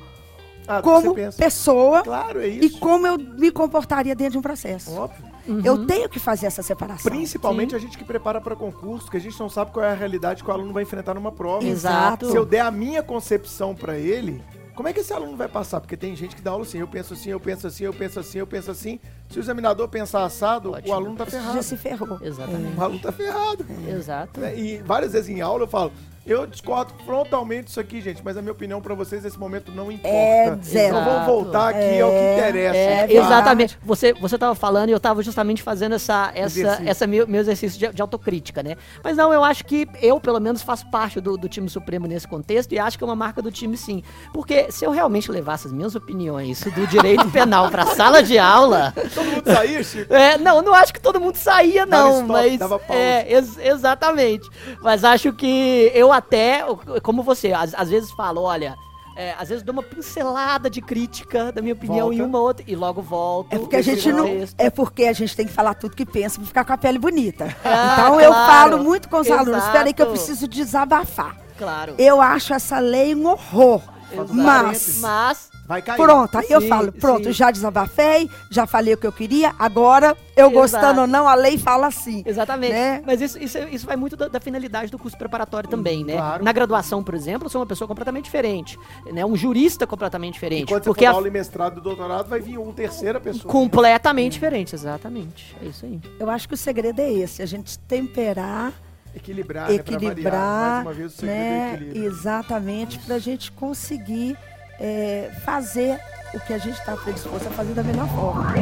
Ah, 0.67 0.81
como 0.81 1.13
pessoa 1.13 2.01
Claro, 2.01 2.41
é 2.41 2.47
e 2.47 2.69
como 2.71 3.05
eu 3.05 3.17
me 3.17 3.51
comportaria 3.51 4.15
dentro 4.15 4.33
de 4.33 4.37
um 4.37 4.41
processo. 4.41 4.91
Óbvio. 4.93 5.35
Eu 5.63 5.85
tenho 5.85 6.09
que 6.09 6.19
fazer 6.19 6.47
essa 6.47 6.63
separação. 6.63 7.11
Principalmente 7.11 7.75
a 7.75 7.79
gente 7.79 7.97
que 7.97 8.03
prepara 8.03 8.41
para 8.41 8.55
concurso, 8.55 9.09
que 9.11 9.17
a 9.17 9.19
gente 9.19 9.39
não 9.39 9.47
sabe 9.47 9.71
qual 9.71 9.85
é 9.85 9.91
a 9.91 9.93
realidade 9.93 10.43
que 10.43 10.49
o 10.49 10.53
aluno 10.53 10.73
vai 10.73 10.83
enfrentar 10.83 11.13
numa 11.13 11.31
prova. 11.31 11.63
Exato. 11.63 12.31
Se 12.31 12.35
eu 12.35 12.45
der 12.45 12.61
a 12.61 12.71
minha 12.71 13.03
concepção 13.03 13.75
para 13.75 13.95
ele, 13.97 14.41
como 14.75 14.89
é 14.89 14.93
que 14.93 14.99
esse 14.99 15.13
aluno 15.13 15.37
vai 15.37 15.47
passar? 15.47 15.79
Porque 15.79 15.95
tem 15.95 16.15
gente 16.15 16.35
que 16.35 16.41
dá 16.41 16.51
aula 16.51 16.63
assim, 16.63 16.79
eu 16.79 16.87
penso 16.87 17.13
assim, 17.13 17.29
eu 17.29 17.39
penso 17.39 17.67
assim, 17.67 17.83
eu 17.85 17.93
penso 17.93 18.19
assim, 18.19 18.39
eu 18.39 18.47
penso 18.47 18.71
assim. 18.71 18.99
Se 19.29 19.39
o 19.39 19.41
examinador 19.41 19.87
pensar 19.89 20.23
assado, 20.23 20.71
Ótimo. 20.73 20.93
o 20.93 20.95
aluno 20.95 21.15
tá 21.15 21.25
Já 21.25 21.31
ferrado. 21.31 21.63
se 21.63 21.77
ferrou. 21.77 22.19
Exatamente. 22.21 22.77
O 22.77 22.81
aluno 22.83 22.99
tá 22.99 23.11
ferrado. 23.11 23.65
Exato. 23.87 24.39
Né? 24.39 24.57
E 24.57 24.77
várias 24.79 25.13
vezes 25.13 25.29
em 25.29 25.41
aula 25.41 25.63
eu 25.63 25.67
falo, 25.67 25.91
eu 26.25 26.47
discordo 26.47 26.91
frontalmente 27.05 27.65
disso 27.65 27.79
aqui, 27.79 28.01
gente, 28.01 28.19
mas 28.25 28.35
a 28.35 28.41
minha 28.41 28.51
opinião 28.51 28.81
para 28.81 28.95
vocês 28.95 29.23
nesse 29.23 29.37
momento 29.37 29.71
não 29.71 29.91
importa. 29.91 30.17
É 30.17 30.57
zero. 30.63 30.97
Então 30.97 31.05
vamos 31.05 31.25
voltar 31.27 31.69
aqui 31.69 32.01
ao 32.01 32.09
que 32.09 32.15
É, 32.15 32.33
interessa. 32.39 32.77
É, 32.77 33.13
exatamente. 33.13 33.77
Você 33.83 34.11
você 34.13 34.33
estava 34.35 34.55
falando 34.55 34.89
e 34.89 34.91
eu 34.91 34.97
estava 34.97 35.21
justamente 35.21 35.61
fazendo 35.61 35.93
essa 35.93 36.31
essa 36.33 36.59
Exercício. 36.59 36.89
essa 36.89 37.05
meu, 37.05 37.27
meu 37.27 37.41
exercício 37.41 37.77
de, 37.77 37.93
de 37.93 38.01
autocrítica, 38.01 38.63
né? 38.63 38.75
Mas 39.03 39.15
não, 39.15 39.31
eu 39.31 39.43
acho 39.43 39.63
que 39.65 39.87
eu 40.01 40.19
pelo 40.19 40.39
menos 40.39 40.63
faço 40.63 40.89
parte 40.89 41.21
do, 41.21 41.37
do 41.37 41.47
time 41.47 41.69
supremo 41.69 42.07
nesse 42.07 42.27
contexto 42.27 42.71
e 42.71 42.79
acho 42.79 42.97
que 42.97 43.03
é 43.03 43.07
uma 43.07 43.15
marca 43.15 43.39
do 43.39 43.51
time 43.51 43.77
sim, 43.77 44.01
porque 44.33 44.71
se 44.71 44.83
eu 44.83 44.89
realmente 44.89 45.29
levasse 45.31 45.67
as 45.67 45.73
minhas 45.73 45.93
opiniões 45.93 46.59
do 46.63 46.87
direito 46.87 47.29
penal 47.29 47.69
para 47.69 47.85
sala 47.85 48.23
de 48.23 48.39
aula, 48.39 48.91
Todo 49.15 49.25
mundo 49.31 49.51
saía, 49.53 49.83
Chico? 49.83 50.13
é, 50.13 50.37
não, 50.37 50.61
não 50.61 50.73
acho 50.75 50.93
que 50.93 50.99
todo 51.01 51.19
mundo 51.19 51.35
saía, 51.37 51.85
Dava 51.87 52.03
não, 52.03 52.11
stop, 52.21 52.31
mas. 52.31 52.59
dava 52.59 52.77
pausa. 52.79 53.01
É, 53.01 53.33
ex- 53.33 53.57
exatamente. 53.57 54.47
Mas 54.81 55.03
acho 55.03 55.33
que 55.33 55.91
eu 55.95 56.11
até, 56.13 56.63
como 57.01 57.23
você, 57.23 57.51
às, 57.53 57.73
às 57.73 57.89
vezes 57.89 58.11
falo, 58.11 58.41
olha. 58.43 58.75
é, 59.17 59.33
às 59.39 59.47
vezes 59.49 59.63
dou 59.63 59.71
uma 59.73 59.81
pincelada 59.83 60.69
de 60.69 60.81
crítica 60.81 61.51
da 61.51 61.61
minha 61.61 61.73
opinião 61.73 62.07
Volta. 62.07 62.15
em 62.15 62.21
uma 62.21 62.39
outra 62.39 62.65
e 62.67 62.75
logo 62.75 63.01
volto. 63.01 63.53
É 63.53 63.57
porque 63.57 63.77
a 63.77 63.81
gente 63.81 64.11
não. 64.11 64.25
texto. 64.25 64.55
É 64.59 64.69
porque 64.69 65.05
a 65.05 65.13
gente 65.13 65.35
tem 65.35 65.47
que 65.47 65.53
falar 65.53 65.73
tudo 65.75 65.95
que 65.95 66.05
pensa 66.05 66.37
pra 66.37 66.45
ficar 66.47 66.65
com 66.65 66.73
a 66.73 66.77
pele 66.77 66.99
bonita. 66.99 67.45
Ah, 67.63 67.93
então 67.97 68.19
eu 68.21 68.31
claro. 68.31 68.51
falo 68.71 68.83
muito 68.83 69.07
com 69.09 69.17
os 69.21 69.31
alunos. 69.31 69.47
Exato. 69.55 69.65
Espera 69.67 69.85
aí 69.87 69.93
que 69.93 70.01
eu 70.01 70.07
preciso 70.07 70.47
desabafar. 70.47 71.37
Claro. 71.57 71.95
Eu 71.97 72.19
acho 72.21 72.53
essa 72.53 72.79
lei 72.79 73.15
um 73.15 73.27
horror. 73.27 73.81
Exato. 74.11 74.33
Mas 74.33 74.99
Mas 74.99 75.49
Vai 75.67 75.81
cair. 75.81 75.97
Pronto, 75.97 76.37
aí 76.37 76.45
eu 76.49 76.61
Sim, 76.61 76.67
falo, 76.69 76.91
pronto, 76.91 77.23
sim. 77.25 77.31
já 77.33 77.49
desabafei, 77.49 78.29
já 78.51 78.67
falei 78.67 78.93
o 78.93 78.97
que 78.97 79.07
eu 79.07 79.11
queria, 79.11 79.53
agora, 79.57 80.15
eu 80.37 80.45
Exato. 80.51 80.53
gostando 80.53 81.01
ou 81.01 81.07
não, 81.07 81.27
a 81.27 81.33
lei 81.33 81.57
fala 81.57 81.87
assim. 81.87 82.21
Exatamente. 82.25 82.71
Né? 82.73 83.01
Mas 83.03 83.19
isso, 83.19 83.39
isso, 83.41 83.57
isso 83.71 83.85
vai 83.85 83.95
muito 83.95 84.15
da, 84.15 84.27
da 84.27 84.39
finalidade 84.39 84.91
do 84.91 84.99
curso 84.99 85.17
preparatório 85.17 85.67
também, 85.67 86.03
né? 86.03 86.13
claro. 86.17 86.43
Na 86.43 86.51
graduação, 86.51 87.03
por 87.03 87.15
exemplo, 87.15 87.47
eu 87.47 87.49
sou 87.49 87.61
uma 87.61 87.65
pessoa 87.67 87.87
completamente 87.87 88.25
diferente. 88.25 88.77
Né? 89.11 89.25
Um 89.25 89.35
jurista 89.35 89.87
completamente 89.87 90.33
diferente. 90.33 90.63
Enquanto 90.63 90.83
você 90.83 90.89
porque 90.89 91.05
for 91.05 91.11
a- 91.11 91.15
aula 91.15 91.27
em 91.27 91.31
mestrado 91.31 91.79
e 91.79 91.81
doutorado, 91.81 92.27
vai 92.29 92.39
vir 92.39 92.59
uma 92.59 92.71
terceira 92.71 93.19
pessoa. 93.19 93.51
completamente 93.51 94.33
diferente, 94.33 94.75
exatamente. 94.75 95.57
É 95.61 95.65
isso 95.65 95.83
aí. 95.85 95.99
Eu 96.19 96.29
acho 96.29 96.47
que 96.47 96.53
o 96.53 96.57
segredo 96.57 96.99
é 97.01 97.11
esse, 97.11 97.41
a 97.41 97.45
gente 97.47 97.79
temperar, 97.79 98.71
Equilibrar, 99.15 99.69
né? 99.71 99.77
Pra 99.79 99.93
variar. 99.93 100.11
equilibrar, 100.11 100.71
Mais 100.73 100.85
uma 100.85 100.93
vez, 100.93 101.13
o 101.13 101.15
segredo 101.15 101.39
é 101.39 101.49
né? 101.49 101.73
equilíbrio. 101.73 102.05
Exatamente, 102.05 102.99
para 102.99 103.15
a 103.15 103.19
gente 103.19 103.51
conseguir 103.51 104.37
é, 104.79 105.29
fazer 105.45 105.99
o 106.33 106.39
que 106.39 106.53
a 106.53 106.57
gente 106.57 106.77
está 106.79 106.95
predisposto 106.97 107.47
a 107.47 107.51
fazer 107.51 107.73
da 107.73 107.83
melhor 107.83 108.07
forma. 108.09 108.53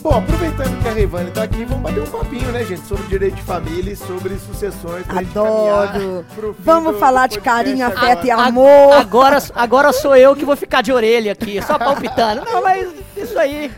Bom, 0.00 0.18
aproveitando 0.18 0.82
que 0.82 0.88
a 0.88 0.92
Reivane 0.92 1.30
tá 1.30 1.44
aqui, 1.44 1.64
vamos 1.64 1.82
bater 1.84 2.02
um 2.02 2.06
papinho, 2.10 2.50
né, 2.50 2.64
gente? 2.64 2.84
Sobre 2.88 3.06
direito 3.06 3.36
de 3.36 3.42
família 3.42 3.92
e 3.92 3.96
sobre 3.96 4.36
sucessões. 4.36 5.04
Adoro. 5.08 6.26
Vamos 6.58 6.94
do- 6.94 6.98
falar 6.98 7.28
do 7.28 7.34
de 7.34 7.40
carinho, 7.40 7.86
agora. 7.86 8.00
afeto 8.06 8.26
e 8.26 8.30
amor. 8.32 8.92
Agora, 8.94 9.38
agora 9.54 9.92
sou 9.92 10.16
eu 10.16 10.34
que 10.34 10.44
vou 10.44 10.56
ficar 10.56 10.82
de 10.82 10.92
orelha 10.92 11.30
aqui, 11.32 11.62
só 11.62 11.78
palpitando. 11.78 12.44
Não, 12.44 12.60
mas 12.62 12.92
isso 13.16 13.38
aí. 13.38 13.70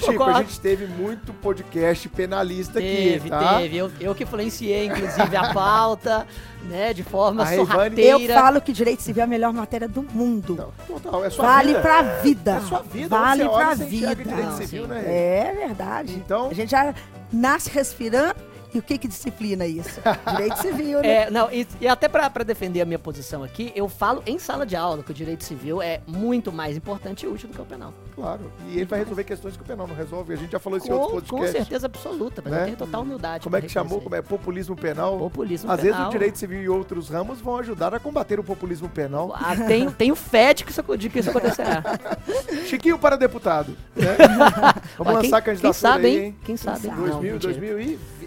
Chico, 0.00 0.10
a 0.12 0.16
concordo. 0.26 0.38
gente 0.48 0.60
teve 0.60 0.86
muito 0.86 1.32
podcast 1.34 2.08
penalista 2.08 2.74
Teve, 2.80 3.16
aqui, 3.16 3.28
tá? 3.30 3.58
teve. 3.58 3.76
Eu, 3.76 3.90
eu 4.00 4.14
que 4.14 4.22
influenciei, 4.24 4.86
inclusive, 4.86 5.36
a 5.36 5.52
pauta, 5.52 6.26
né? 6.68 6.92
De 6.92 7.02
forma 7.02 7.42
A 7.42 7.46
Reivane- 7.46 8.00
Eu 8.02 8.16
sorrateira. 8.18 8.34
falo 8.34 8.60
que 8.60 8.72
direito 8.72 9.02
civil 9.02 9.20
é 9.20 9.24
a 9.24 9.26
melhor 9.28 9.52
matéria 9.52 9.88
do 9.88 10.02
mundo. 10.02 10.54
Não, 10.56 10.72
total, 10.96 11.24
é 11.24 11.30
sua 11.30 11.44
Vale 11.46 11.68
vida. 11.68 11.80
pra 11.80 12.02
vida. 12.02 12.50
É 12.56 12.60
sua 12.60 12.82
vida. 12.82 13.08
Vale 13.08 13.42
olha, 13.44 13.52
pra 13.66 13.74
vida. 13.74 14.14
Não, 14.24 14.56
civil, 14.56 14.86
né? 14.86 15.02
É 15.06 15.54
verdade. 15.66 16.14
Então- 16.14 16.48
A 16.50 16.54
gente 16.54 16.70
já 16.70 16.94
nasce 17.32 17.70
respirando. 17.70 18.34
E 18.74 18.78
o 18.78 18.82
que 18.82 18.96
que 18.98 19.06
disciplina 19.08 19.66
isso? 19.66 20.00
Direito 20.30 20.56
civil, 20.62 21.00
né? 21.00 21.08
É, 21.08 21.30
não, 21.30 21.50
e, 21.52 21.66
e 21.80 21.86
até 21.86 22.08
pra, 22.08 22.30
pra 22.30 22.42
defender 22.42 22.80
a 22.80 22.84
minha 22.84 22.98
posição 22.98 23.42
aqui, 23.44 23.70
eu 23.74 23.88
falo 23.88 24.22
em 24.26 24.38
sala 24.38 24.64
de 24.64 24.74
aula 24.74 25.02
que 25.02 25.10
o 25.10 25.14
direito 25.14 25.44
civil 25.44 25.82
é 25.82 26.00
muito 26.06 26.50
mais 26.50 26.76
importante 26.76 27.24
e 27.26 27.28
útil 27.28 27.48
do 27.48 27.54
que 27.54 27.60
o 27.60 27.64
penal. 27.64 27.92
Claro. 28.14 28.50
E 28.68 28.76
ele 28.76 28.84
vai 28.86 28.98
resolver 29.00 29.24
questões 29.24 29.56
que 29.56 29.62
o 29.62 29.66
penal 29.66 29.86
não 29.86 29.94
resolve. 29.94 30.32
A 30.32 30.36
gente 30.36 30.52
já 30.52 30.58
falou 30.58 30.78
isso 30.78 30.86
em 30.86 30.90
Com, 30.90 30.96
outros 30.96 31.30
com 31.30 31.46
certeza 31.46 31.86
absoluta, 31.86 32.40
mas 32.42 32.52
Né? 32.52 32.60
eu 32.60 32.64
tenho 32.66 32.76
total 32.76 33.02
humildade. 33.02 33.44
Como 33.44 33.56
é 33.56 33.60
que 33.60 33.68
chamou? 33.68 34.00
Como 34.00 34.14
é 34.14 34.22
populismo 34.22 34.74
penal? 34.76 35.18
Populismo 35.18 35.70
Às 35.70 35.80
vezes 35.80 35.92
penal. 35.96 36.08
o 36.08 36.12
direito 36.12 36.38
civil 36.38 36.62
e 36.62 36.68
outros 36.68 37.08
ramos 37.10 37.40
vão 37.40 37.58
ajudar 37.58 37.94
a 37.94 38.00
combater 38.00 38.40
o 38.40 38.44
populismo 38.44 38.88
penal. 38.88 39.32
Ah, 39.34 39.54
tenho, 39.56 39.90
tenho 39.92 40.14
fé 40.16 40.54
de 40.54 40.64
que 40.64 40.70
isso, 40.70 40.82
de 40.96 41.08
que 41.10 41.18
isso 41.18 41.30
acontecerá. 41.30 41.82
Chiquinho 42.66 42.98
para 42.98 43.16
deputado. 43.16 43.76
né? 43.94 44.16
Vamos 44.96 45.14
lançar 45.14 45.42
quem, 45.42 45.52
a 45.52 45.56
candidatura 45.56 45.72
quem 45.72 45.72
sabe, 45.72 46.06
aí, 46.06 46.18
hein? 46.24 46.36
Quem 46.44 46.56
sabe, 46.56 46.88
hein? 46.88 46.94
2000, 46.96 47.32
mentira. 47.34 47.38
2022. 47.38 48.21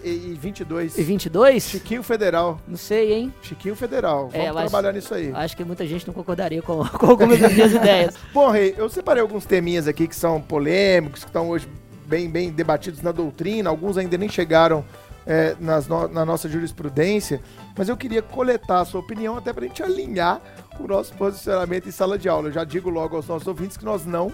E 0.98 1.04
22? 1.04 1.64
Chiquinho 1.64 2.04
Federal. 2.04 2.60
Não 2.68 2.78
sei, 2.78 3.14
hein? 3.14 3.34
Chiquinho 3.42 3.76
Federal. 3.76 4.30
É, 4.34 4.46
Vamos 4.48 4.58
acho- 4.62 4.70
trabalhar 4.70 4.94
nisso 4.94 5.14
aí. 5.14 5.32
Acho 5.34 5.58
que 5.58 5.64
muita 5.64 5.86
gente 5.88 6.06
não 6.06 6.14
concordaria 6.14 6.62
com, 6.62 6.86
com 6.88 7.06
algumas 7.08 7.40
das 7.40 7.52
minhas 7.54 7.72
ideias. 7.72 8.16
Bom, 8.34 8.50
Rei, 8.52 8.76
eu 8.78 8.90
separei 8.90 9.22
alguns 9.22 9.46
teminhas 9.46 9.88
aqui 9.88 10.08
que 10.08 10.16
são 10.16 10.40
polêmicos, 10.42 11.22
que 11.24 11.30
estão 11.30 11.50
hoje 11.50 11.68
bem, 12.06 12.30
bem 12.30 12.52
debatidos 12.52 13.02
na 13.02 13.12
doutrina, 13.12 13.70
alguns 13.70 13.98
ainda 13.98 14.16
nem 14.18 14.30
chegaram 14.30 14.86
é, 15.26 15.56
nas 15.60 15.88
no- 15.88 16.08
na 16.08 16.24
nossa 16.24 16.48
jurisprudência, 16.48 17.42
mas 17.76 17.90
eu 17.90 17.98
queria 17.98 18.22
coletar 18.22 18.82
a 18.82 18.86
sua 18.86 19.00
opinião 19.00 19.36
até 19.38 19.52
para 19.52 19.66
a 19.66 19.68
gente 19.68 19.82
alinhar 19.82 20.40
o 20.80 20.86
nosso 20.88 21.14
posicionamento 21.16 21.88
em 21.90 21.92
sala 21.92 22.16
de 22.16 22.30
aula. 22.30 22.50
Eu 22.50 22.54
já 22.54 22.64
digo 22.64 22.92
logo 22.92 23.16
aos 23.16 23.28
nossos 23.28 23.48
ouvintes 23.48 23.76
que 23.76 23.84
nós 23.86 24.06
não 24.06 24.32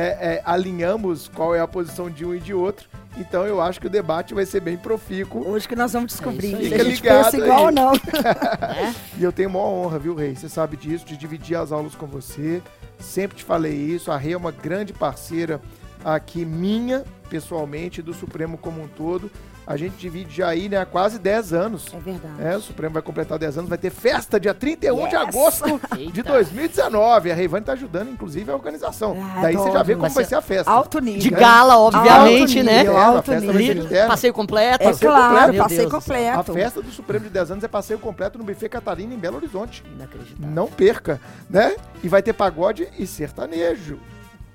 é, 0.00 0.34
é, 0.34 0.42
alinhamos 0.44 1.26
qual 1.26 1.54
é 1.56 1.60
a 1.60 1.66
posição 1.66 2.08
de 2.08 2.24
um 2.24 2.32
e 2.32 2.38
de 2.38 2.54
outro, 2.54 2.88
então 3.16 3.44
eu 3.44 3.60
acho 3.60 3.80
que 3.80 3.88
o 3.88 3.90
debate 3.90 4.32
vai 4.32 4.46
ser 4.46 4.60
bem 4.60 4.76
profícuo. 4.76 5.44
Hoje 5.48 5.66
que 5.66 5.74
nós 5.74 5.92
vamos 5.92 6.12
descobrir 6.12 6.54
É 6.54 6.68
se 6.68 6.74
a 6.74 6.84
gente 6.84 7.02
pensa 7.02 7.36
igual 7.36 7.58
aí. 7.58 7.64
ou 7.64 7.72
não. 7.72 7.92
né? 7.92 8.94
E 9.18 9.24
eu 9.24 9.32
tenho 9.32 9.50
maior 9.50 9.66
honra, 9.66 9.98
viu, 9.98 10.14
Rei? 10.14 10.36
Você 10.36 10.48
sabe 10.48 10.76
disso, 10.76 11.04
de 11.04 11.16
dividir 11.16 11.56
as 11.56 11.72
aulas 11.72 11.96
com 11.96 12.06
você. 12.06 12.62
Sempre 13.00 13.38
te 13.38 13.42
falei 13.44 13.74
isso. 13.74 14.12
A 14.12 14.16
Rei 14.16 14.34
é 14.34 14.36
uma 14.36 14.52
grande 14.52 14.92
parceira 14.92 15.60
aqui, 16.04 16.44
minha, 16.44 17.02
pessoalmente, 17.28 17.98
e 17.98 18.02
do 18.02 18.14
Supremo 18.14 18.56
como 18.56 18.80
um 18.80 18.86
todo. 18.86 19.28
A 19.70 19.76
gente 19.76 19.96
divide 19.98 20.34
já 20.34 20.48
aí, 20.48 20.66
né, 20.66 20.78
há 20.78 20.86
quase 20.86 21.18
10 21.18 21.52
anos. 21.52 21.88
É 21.92 21.98
verdade. 21.98 22.34
É, 22.42 22.56
o 22.56 22.60
Supremo 22.62 22.94
vai 22.94 23.02
completar 23.02 23.38
10 23.38 23.58
anos, 23.58 23.68
vai 23.68 23.76
ter 23.76 23.90
festa 23.90 24.40
dia 24.40 24.54
31 24.54 24.96
de 25.08 25.14
Yes! 25.14 25.28
agosto 25.28 25.80
de 25.94 26.20
Eita. 26.20 26.22
2019. 26.32 27.30
A 27.30 27.34
Reivane 27.34 27.66
tá 27.66 27.72
ajudando, 27.72 28.10
inclusive, 28.10 28.50
a 28.50 28.54
organização. 28.54 29.14
Ah, 29.22 29.42
Daí 29.42 29.54
você 29.56 29.70
já 29.70 29.82
vê 29.82 29.94
como 29.94 30.08
vai 30.08 30.24
ser 30.24 30.36
a 30.36 30.40
festa. 30.40 30.70
Alto 30.70 30.98
nível. 31.00 31.20
De 31.20 31.28
gala, 31.30 31.76
obviamente, 31.78 32.58
Alto 32.60 32.66
né? 32.70 32.78
nível, 32.78 32.96
É, 32.96 33.04
alto 33.04 33.34
nível. 33.34 33.84
de. 33.86 34.06
Passeio 34.06 34.32
completo. 34.32 34.82
É 34.82 34.86
passeio 34.86 35.10
claro, 35.10 35.34
completo. 35.34 35.62
Passeio 35.62 35.78
céu. 35.80 35.98
A 35.98 36.36
completo. 36.36 36.52
festa 36.54 36.80
do 36.82 36.90
Supremo 36.90 37.24
de 37.26 37.30
10 37.30 37.50
anos 37.50 37.64
é 37.64 37.68
passeio 37.68 37.98
completo 37.98 38.38
no 38.38 38.44
Buffet 38.44 38.70
Catarina, 38.70 39.12
em 39.12 39.18
Belo 39.18 39.36
Horizonte. 39.36 39.84
Inacreditável. 39.94 40.48
Não 40.54 40.66
perca, 40.66 41.20
né? 41.50 41.76
E 42.02 42.08
vai 42.08 42.22
ter 42.22 42.32
pagode 42.32 42.88
e 42.98 43.06
sertanejo. 43.06 43.98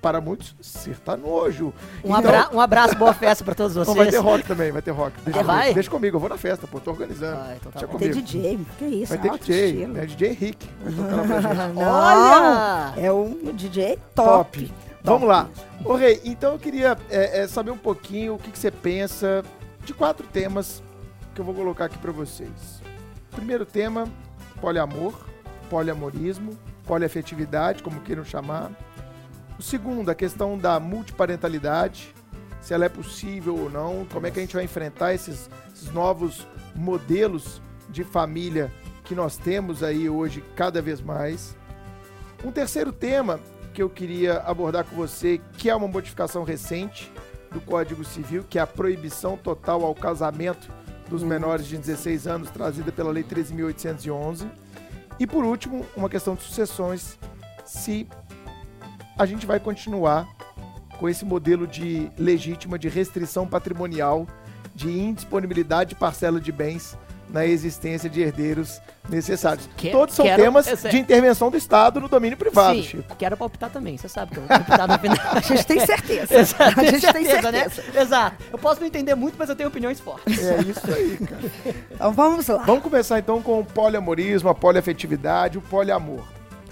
Para 0.04 0.20
muitos, 0.20 0.54
sertanojo. 0.60 1.68
Um, 2.04 2.10
Então- 2.10 2.16
abra 2.18 2.50
um 2.52 2.60
abraço, 2.60 2.94
boa 2.98 3.14
festa 3.14 3.42
pra 3.42 3.56
todos 3.56 3.74
vocês. 3.74 3.88
Não, 3.88 3.96
vai 3.96 4.12
ter 4.12 4.18
rock 4.18 4.44
também, 4.44 4.70
vai 4.70 4.82
ter 4.82 4.92
rock. 4.92 5.16
Deixa, 5.24 5.40
Ah, 5.40 5.44
comigo, 5.44 5.58
vai? 5.64 5.74
deixa 5.74 5.90
comigo, 5.90 6.16
eu 6.18 6.20
vou 6.20 6.28
na 6.30 6.38
festa, 6.38 6.68
pô, 6.68 6.78
tô 6.82 6.92
organizando. 6.92 7.38
Vai, 7.40 7.56
então 7.56 7.72
tá. 7.72 7.80
Tem 7.80 7.88
comigo. 7.88 8.14
DJ, 8.14 8.60
que 8.78 8.86
isso, 8.86 9.08
Vai 9.10 9.18
é 9.18 9.22
ter 9.22 9.30
alto 9.30 9.46
DJ, 9.46 9.66
estilo. 9.66 9.94
né? 9.94 10.06
DJ 10.06 10.30
Rick. 10.34 10.70
Vai 10.84 11.72
Olha! 11.88 12.94
É 12.98 13.12
um 13.14 13.54
DJ 13.54 13.98
Top. 14.14 14.60
top. 14.60 14.74
Vamos 15.06 15.26
lá. 15.28 15.48
Ô, 15.86 15.96
Rei, 15.96 16.20
então 16.26 16.52
eu 16.52 16.60
queria 16.60 16.98
é, 17.10 17.40
é, 17.44 17.48
saber 17.48 17.72
um 17.72 17.78
pouquinho 17.78 18.36
o 18.36 18.38
que, 18.38 18.52
que 18.52 18.60
você 18.60 18.70
pensa 18.72 19.42
de 19.86 19.94
quatro 19.94 20.28
temas 20.28 20.84
que 21.34 21.40
eu 21.40 21.46
vou 21.46 21.54
colocar 21.56 21.86
aqui 21.86 21.98
pra 21.98 22.12
vocês. 22.12 22.50
Primeiro 23.32 23.66
tema, 23.66 24.06
poliamor, 24.60 25.14
poliamorismo, 25.70 26.58
poliafetividade, 26.86 27.82
como 27.82 28.02
queiram 28.02 28.26
chamar. 28.26 28.70
O 29.58 29.62
segundo, 29.62 30.10
a 30.10 30.16
questão 30.16 30.58
da 30.58 30.80
multiparentalidade, 30.80 32.14
se 32.62 32.74
ela 32.74 32.86
é 32.86 32.90
possível 32.90 33.58
ou 33.58 33.70
não, 33.70 34.06
como 34.12 34.26
é 34.26 34.32
que 34.32 34.40
a 34.40 34.42
gente 34.42 34.56
vai 34.56 34.64
enfrentar 34.64 35.14
esses, 35.14 35.50
esses 35.74 35.92
novos 35.92 36.48
modelos 36.76 37.62
de 37.90 38.04
família 38.04 38.72
que 39.04 39.14
nós 39.14 39.38
temos 39.38 39.84
aí 39.84 40.10
hoje 40.10 40.44
cada 40.56 40.82
vez 40.82 41.02
mais. 41.02 41.56
Um 42.44 42.52
terceiro 42.52 42.92
tema 42.92 43.40
que 43.74 43.82
eu 43.82 43.90
queria 43.90 44.38
abordar 44.40 44.86
com 44.86 44.96
você, 44.96 45.42
que 45.58 45.70
é 45.70 45.76
uma 45.76 45.88
modificação 45.88 46.44
recente 46.44 47.12
do 47.52 47.62
Código 47.62 48.04
Civil, 48.04 48.44
que 48.50 48.58
é 48.58 48.62
a 48.62 48.68
proibição 48.68 49.38
total 49.38 49.84
ao 49.84 49.94
casamento 49.94 50.70
dos 51.10 51.24
menores 51.24 51.68
de 51.68 51.78
16 51.78 52.28
anos, 52.28 52.50
trazida 52.50 52.92
pela 52.92 53.12
Lei 53.12 53.24
13.811. 53.24 54.48
E 55.20 55.28
por 55.28 55.44
último, 55.44 55.86
uma 55.96 56.10
questão 56.10 56.36
de 56.36 56.44
sucessões, 56.44 57.20
se 57.66 58.08
a 59.18 59.26
gente 59.26 59.46
vai 59.46 59.60
continuar 59.60 60.28
com 61.00 61.10
esse 61.10 61.26
modelo 61.26 61.66
de 61.68 62.10
legítima 62.18 62.78
de 62.80 62.88
restrição 62.90 63.48
patrimonial, 63.48 64.28
de 64.76 64.90
indisponibilidade 64.90 65.90
de 65.92 65.96
parcela 65.96 66.40
de 66.40 66.52
bens 66.52 66.98
na 67.30 67.46
existência 67.48 68.08
de 68.10 68.22
herdeiros 68.22 68.80
necessários. 69.10 69.68
Que- 69.76 69.90
Todos 69.90 70.14
são 70.14 70.24
quero- 70.24 70.42
temas 70.44 70.68
é- 70.86 70.90
de 70.90 71.00
intervenção 71.00 71.50
do 71.50 71.58
Estado 71.58 72.00
no 72.00 72.08
domínio 72.08 72.38
privado, 72.38 72.76
Sim, 72.76 72.84
Chico. 72.84 73.16
quero 73.18 73.36
palpitar 73.36 73.72
também, 73.72 73.98
você 73.98 74.08
sabe 74.08 74.32
que 74.34 74.38
eu 74.38 74.42
vou 74.44 74.50
palpitar 74.50 74.88
no 74.88 75.00
final. 75.00 75.18
A 75.34 75.40
gente 75.40 75.66
tem 75.66 75.80
certeza. 75.80 76.34
Exato, 76.38 76.80
a 76.80 76.84
gente 76.84 77.12
tem 77.12 77.26
certeza, 77.26 77.52
certeza. 77.52 77.92
né? 77.92 78.02
Exato. 78.02 78.44
Eu 78.52 78.60
posso 78.60 78.80
não 78.82 78.88
entender 78.88 79.16
muito, 79.16 79.36
mas 79.38 79.50
eu 79.50 79.56
tenho 79.56 79.70
opiniões 79.70 80.00
fortes. 80.00 80.38
É 80.46 80.62
isso 80.62 80.94
aí, 80.94 81.18
cara. 81.18 81.42
Então 81.92 82.14
vamos 82.14 82.48
lá. 82.48 82.64
Vamos 82.64 82.84
começar 82.84 83.18
então 83.18 83.42
com 83.42 83.60
o 83.62 83.66
poliamorismo, 83.66 84.48
a 84.50 84.54
poliafetividade, 84.56 85.58
o 85.58 85.62
poliamor. 85.62 86.22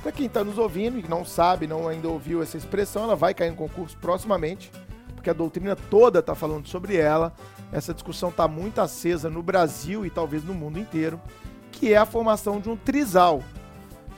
Para 0.02 0.12
quem 0.12 0.26
está 0.26 0.44
nos 0.44 0.58
ouvindo 0.58 0.98
e 0.98 1.08
não 1.08 1.24
sabe, 1.24 1.68
não 1.68 1.88
ainda 1.88 2.08
ouviu 2.08 2.42
essa 2.42 2.58
expressão, 2.58 3.04
ela 3.04 3.16
vai 3.16 3.36
cair 3.36 3.52
em 3.52 3.56
concurso 3.56 3.96
proximamente, 3.98 4.72
porque 5.16 5.30
a 5.30 5.34
doutrina 5.34 5.76
toda 5.76 6.20
está 6.20 6.34
falando 6.34 6.68
sobre 6.68 6.96
ela. 6.98 7.32
Essa 7.72 7.94
discussão 7.94 8.30
está 8.30 8.48
muito 8.48 8.82
acesa 8.82 9.30
no 9.30 9.44
Brasil 9.44 10.04
e 10.04 10.10
talvez 10.10 10.44
no 10.44 10.56
mundo 10.56 10.80
inteiro, 10.80 11.22
que 11.72 11.94
é 11.94 11.98
a 11.98 12.06
formação 12.06 12.60
de 12.60 12.68
um 12.68 12.76
trisal. 12.76 13.44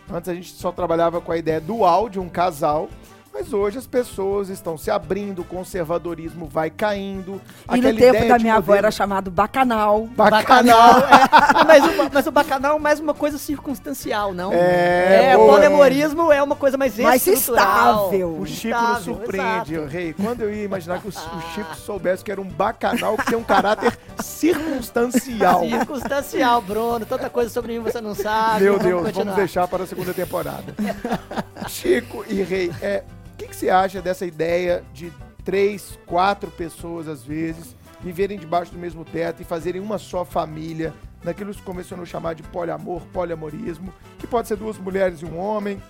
Antes 0.10 0.30
a 0.30 0.34
gente 0.34 0.54
só 0.54 0.72
trabalhava 0.72 1.20
com 1.20 1.34
a 1.34 1.38
ideia 1.38 1.60
dual 1.60 2.08
de 2.08 2.20
um 2.20 2.30
casal, 2.30 2.90
Mas 3.34 3.52
hoje 3.52 3.80
as 3.80 3.88
pessoas 3.88 4.50
estão 4.50 4.78
se 4.78 4.92
abrindo, 4.92 5.40
o 5.42 5.44
conservadorismo 5.44 6.46
vai 6.46 6.70
caindo. 6.70 7.42
E 7.72 7.78
no 7.78 7.82
tempo 7.82 7.98
ideia 7.98 8.28
da 8.28 8.38
minha 8.38 8.56
avó 8.56 8.76
era 8.76 8.92
chamado 8.92 9.32
bacanal. 9.32 10.06
Bacanal. 10.16 11.00
é. 11.00 11.64
mas, 11.66 11.84
o, 11.84 12.10
mas 12.14 12.28
o 12.28 12.32
bacanal 12.32 12.78
é 12.78 12.80
mais 12.80 13.00
uma 13.00 13.14
coisa 13.16 13.40
circunstancial, 13.40 14.34
não? 14.36 14.54
É, 14.54 15.32
é 15.32 15.38
o 15.38 15.48
poliamorismo 15.48 16.32
é 16.32 16.44
uma 16.44 16.56
coisa 16.56 16.78
mais 16.78 16.96
Mais 17.00 17.26
estrutural. 17.26 18.06
estável. 18.06 18.38
O 18.40 18.46
Chico 18.46 18.78
nos 18.80 18.84
Estável, 19.00 19.04
surpreende, 19.16 19.74
exato. 19.76 19.90
rei. 19.90 20.14
Quando 20.14 20.42
eu 20.42 20.54
ia 20.54 20.64
imaginar 20.64 21.02
que 21.02 21.08
o, 21.08 21.10
o 21.10 21.42
Chico 21.56 21.76
soubesse 21.76 22.24
que 22.24 22.32
era 22.32 22.40
um 22.40 22.48
bacanal 22.48 23.18
que 23.18 23.26
tem 23.26 23.38
um 23.38 23.44
caráter 23.44 23.98
circunstancial. 24.22 25.62
Circunstancial, 25.62 26.62
Bruno. 26.62 27.04
Tanta 27.06 27.30
coisa 27.32 27.50
sobre 27.50 27.74
mim 27.74 27.80
você 27.84 28.00
não 28.00 28.14
sabe. 28.14 28.64
Meu 28.66 28.74
Vamos 28.74 28.86
Deus, 28.88 29.02
vamos 29.02 29.18
continuar. 29.18 29.36
deixar 29.36 29.68
para 29.68 29.84
a 29.86 29.88
segunda 29.88 30.14
temporada. 30.14 30.76
Chico 31.68 32.24
e 32.28 32.44
Rei, 32.44 32.72
é, 32.82 33.04
o 33.34 33.36
que, 33.36 33.48
que 33.48 33.56
você 33.56 33.70
acha 33.70 34.02
dessa 34.02 34.26
ideia 34.26 34.84
de 34.94 35.12
três, 35.44 35.98
quatro 36.06 36.50
pessoas, 36.52 37.08
às 37.08 37.24
vezes, 37.24 37.76
viverem 38.02 38.38
debaixo 38.38 38.72
do 38.72 38.78
mesmo 38.78 39.04
teto 39.04 39.42
e 39.42 39.46
fazerem 39.46 39.82
uma 39.82 39.98
só 39.98 40.24
família, 40.24 40.94
naquilo 41.24 41.52
que 41.52 41.58
se 41.58 41.64
convencionou 41.64 42.06
chamar 42.06 42.36
de 42.36 42.44
poliamor, 42.44 43.02
poliamorismo, 43.14 43.94
que 44.20 44.28
pode 44.28 44.48
ser 44.48 44.58
duas 44.58 44.78
mulheres 44.78 45.22
e 45.22 45.26
um 45.26 45.40
homem, 45.40 45.82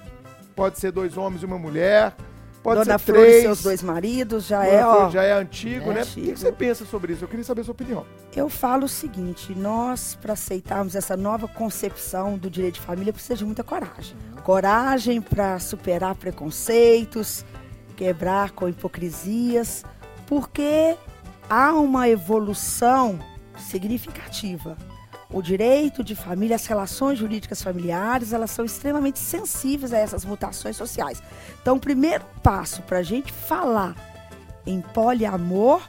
pode 0.56 0.80
ser 0.80 0.91
dois 0.91 1.18
homens 1.18 1.41
e 1.41 1.45
uma 1.45 1.57
mulher, 1.57 2.15
pode 2.64 2.80
Dona 2.80 2.98
ser 2.98 3.06
Flor 3.06 3.18
e 3.18 3.22
três. 3.27 3.41
seus 3.44 3.61
dois 3.61 3.84
maridos 3.84 4.48
já 4.48 4.64
Dona 4.64 4.72
é, 4.73 4.81
Flor 4.81 4.95
ó. 5.03 5.10
já 5.10 5.23
é 5.23 5.34
antigo, 5.34 5.91
É 5.91 5.94
né? 5.95 6.02
O 6.02 6.06
que, 6.06 6.22
antigo. 6.22 6.38
você 6.38 6.52
pensa 6.52 6.85
sobre 6.85 7.14
isso? 7.14 7.23
Eu 7.23 7.27
queria 7.27 7.44
saber 7.44 7.61
a 7.61 7.64
sua 7.65 7.73
opinião. 7.73 8.06
Eu 8.35 8.49
falo 8.49 8.85
o 8.85 8.90
seguinte, 8.90 9.53
nós, 9.53 10.18
para 10.19 10.34
aceitarmos 10.34 10.95
essa 10.95 11.15
nova 11.18 11.48
concepção 11.48 12.38
do 12.38 12.49
direito 12.49 12.76
de 12.76 12.81
família, 12.81 13.11
precisa 13.14 13.35
de 13.35 13.45
muita 13.45 13.64
coragem. 13.64 14.15
Coragem 14.44 15.22
para 15.22 15.60
superar 15.60 16.15
preconceitos, 16.15 17.45
quebrar 17.95 18.52
com 18.52 18.68
hipocrisias, 18.69 19.84
porque 20.26 20.95
há 21.49 21.73
uma 21.73 22.10
evolução 22.10 23.19
significativa. 23.57 24.76
O 25.34 25.41
direito 25.41 26.03
de 26.03 26.15
família, 26.15 26.55
as 26.55 26.68
relações 26.68 27.18
jurídicas 27.18 27.61
familiares, 27.61 28.31
elas 28.34 28.51
são 28.51 28.64
extremamente 28.64 29.18
sensíveis 29.18 29.91
a 29.91 29.97
essas 29.97 30.23
mutações 30.23 30.77
sociais. 30.77 31.23
Então, 31.60 31.77
o 31.77 31.80
primeiro 31.80 32.23
passo 32.43 32.84
para 32.84 32.99
a 32.99 33.03
gente 33.03 33.34
falar 33.34 33.95
em 34.65 34.80
poliamor 34.80 35.81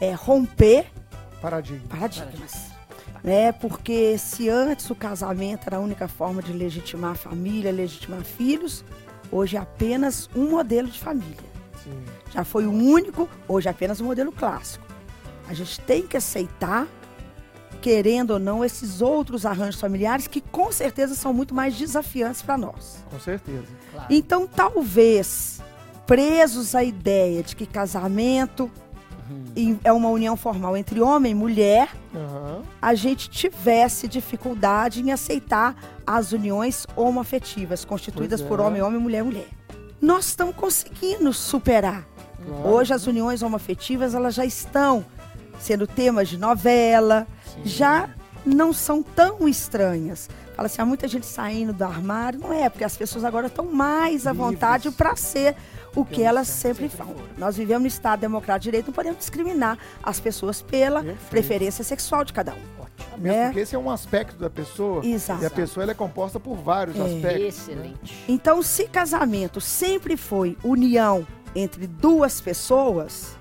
é 0.00 0.12
romper 0.12 0.86
Paradigma. 1.40 1.88
paradigmas. 1.88 2.68
Né? 3.22 3.52
Porque 3.52 4.18
se 4.18 4.48
antes 4.48 4.90
o 4.90 4.94
casamento 4.94 5.68
era 5.68 5.76
a 5.76 5.80
única 5.80 6.08
forma 6.08 6.42
de 6.42 6.52
legitimar 6.52 7.12
a 7.12 7.14
família, 7.14 7.70
legitimar 7.70 8.22
filhos, 8.22 8.84
hoje 9.30 9.56
é 9.56 9.60
apenas 9.60 10.28
um 10.34 10.50
modelo 10.50 10.88
de 10.88 10.98
família. 10.98 11.48
Sim. 11.84 12.04
Já 12.32 12.44
foi 12.44 12.66
o 12.66 12.72
único, 12.72 13.28
hoje 13.46 13.68
é 13.68 13.70
apenas 13.70 14.00
um 14.00 14.06
modelo 14.06 14.32
clássico. 14.32 14.84
A 15.48 15.54
gente 15.54 15.80
tem 15.80 16.06
que 16.06 16.16
aceitar, 16.16 16.86
querendo 17.80 18.32
ou 18.32 18.38
não, 18.38 18.64
esses 18.64 19.00
outros 19.00 19.46
arranjos 19.46 19.80
familiares 19.80 20.26
que 20.26 20.40
com 20.40 20.70
certeza 20.72 21.14
são 21.14 21.32
muito 21.32 21.54
mais 21.54 21.74
desafiantes 21.76 22.42
para 22.42 22.58
nós. 22.58 23.04
Com 23.10 23.18
certeza. 23.20 23.64
Claro. 23.92 24.06
Então, 24.10 24.46
talvez, 24.46 25.60
presos 26.06 26.74
à 26.74 26.82
ideia 26.82 27.42
de 27.42 27.54
que 27.56 27.66
casamento 27.66 28.70
e- 29.54 29.76
é 29.84 29.92
uma 29.92 30.08
união 30.08 30.36
formal 30.36 30.76
entre 30.76 31.00
homem 31.00 31.32
e 31.32 31.34
mulher, 31.34 31.88
Aham. 32.14 32.62
a 32.80 32.94
gente 32.94 33.28
tivesse 33.28 34.08
dificuldade 34.08 35.02
em 35.02 35.10
aceitar 35.12 35.76
as 36.06 36.32
uniões 36.32 36.86
homoafetivas, 36.96 37.84
constituídas 37.84 38.40
é. 38.40 38.44
por 38.46 38.60
homem, 38.60 38.80
homem, 38.80 38.98
mulher, 39.00 39.22
mulher. 39.22 39.48
Nós 40.00 40.26
estamos 40.26 40.54
conseguindo 40.54 41.32
superar. 41.32 42.06
Claro. 42.46 42.68
Hoje 42.68 42.94
as 42.94 43.06
uniões 43.06 43.42
homoafetivas 43.42 44.14
elas 44.14 44.34
já 44.34 44.44
estão 44.46 45.04
sendo 45.60 45.86
temas 45.86 46.28
de 46.28 46.38
novela, 46.38 47.26
já 47.64 48.08
não 48.44 48.72
são 48.72 49.02
tão 49.02 49.48
estranhas. 49.48 50.28
Fala 50.54 50.66
assim, 50.66 50.80
há 50.82 50.86
muita 50.86 51.06
gente 51.06 51.26
saindo 51.26 51.72
do 51.72 51.84
armário. 51.84 52.40
Não 52.40 52.52
é, 52.52 52.68
porque 52.68 52.84
as 52.84 52.96
pessoas 52.96 53.24
agora 53.24 53.46
estão 53.46 53.64
mais 53.66 54.26
à 54.26 54.32
vontade 54.32 54.90
para 54.90 55.14
ser 55.14 55.54
o 55.94 56.04
que 56.04 56.22
elas 56.22 56.48
sempre, 56.48 56.88
foram. 56.88 57.14
Nós 57.36 57.56
vivemos 57.56 57.82
no 57.82 57.88
Estado 57.88 58.20
democrático 58.20 58.60
de 58.64 58.64
direito, 58.64 58.86
não 58.86 58.92
podemos 58.92 59.18
discriminar 59.18 59.78
as 60.02 60.18
pessoas 60.18 60.60
pela 60.62 61.02
Perfeito. 61.02 61.30
preferência 61.30 61.84
sexual 61.84 62.24
de 62.24 62.32
cada 62.32 62.54
um. 62.54 62.78
Mesmo 63.16 63.36
né? 63.38 63.44
porque 63.46 63.60
esse 63.60 63.74
é 63.74 63.78
um 63.78 63.90
aspecto 63.90 64.36
da 64.38 64.48
pessoa. 64.50 65.04
Exato. 65.04 65.42
E 65.42 65.46
a 65.46 65.50
pessoa 65.50 65.82
ela 65.82 65.92
é 65.92 65.94
composta 65.94 66.38
por 66.38 66.56
vários 66.56 66.96
É. 66.96 67.02
aspectos. 67.02 67.44
Excelente. 67.58 68.24
Então, 68.28 68.62
se 68.62 68.86
casamento 68.86 69.60
sempre 69.60 70.16
foi 70.16 70.56
união 70.62 71.26
entre 71.54 71.86
duas 71.86 72.40
pessoas, 72.40 73.36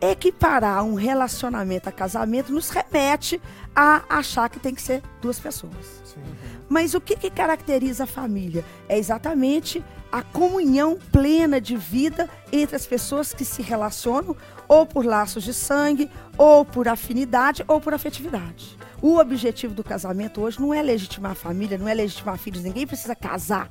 equiparar 0.00 0.84
um 0.84 0.94
relacionamento 0.94 1.88
a 1.88 1.92
casamento 1.92 2.52
nos 2.52 2.70
remete 2.70 3.40
a 3.74 4.02
achar 4.08 4.48
que 4.48 4.60
tem 4.60 4.74
que 4.74 4.82
ser 4.82 5.02
duas 5.20 5.38
pessoas. 5.38 6.02
Sim. 6.04 6.20
Mas 6.68 6.94
o 6.94 7.00
que, 7.00 7.16
que 7.16 7.30
caracteriza 7.30 8.04
a 8.04 8.06
família? 8.06 8.64
É 8.88 8.98
exatamente 8.98 9.82
a 10.10 10.22
comunhão 10.22 10.98
plena 11.12 11.60
de 11.60 11.76
vida 11.76 12.28
entre 12.52 12.76
as 12.76 12.86
pessoas 12.86 13.32
que 13.32 13.44
se 13.44 13.62
relacionam 13.62 14.36
ou 14.66 14.84
por 14.84 15.04
laços 15.04 15.44
de 15.44 15.54
sangue, 15.54 16.10
ou 16.36 16.64
por 16.64 16.88
afinidade, 16.88 17.64
ou 17.66 17.80
por 17.80 17.94
afetividade. 17.94 18.76
O 19.00 19.16
objetivo 19.16 19.74
do 19.74 19.82
casamento 19.82 20.42
hoje 20.42 20.60
não 20.60 20.74
é 20.74 20.82
legitimar 20.82 21.32
a 21.32 21.34
família, 21.34 21.78
não 21.78 21.88
é 21.88 21.94
legitimar 21.94 22.36
filhos. 22.36 22.62
Ninguém 22.62 22.86
precisa 22.86 23.14
casar 23.14 23.70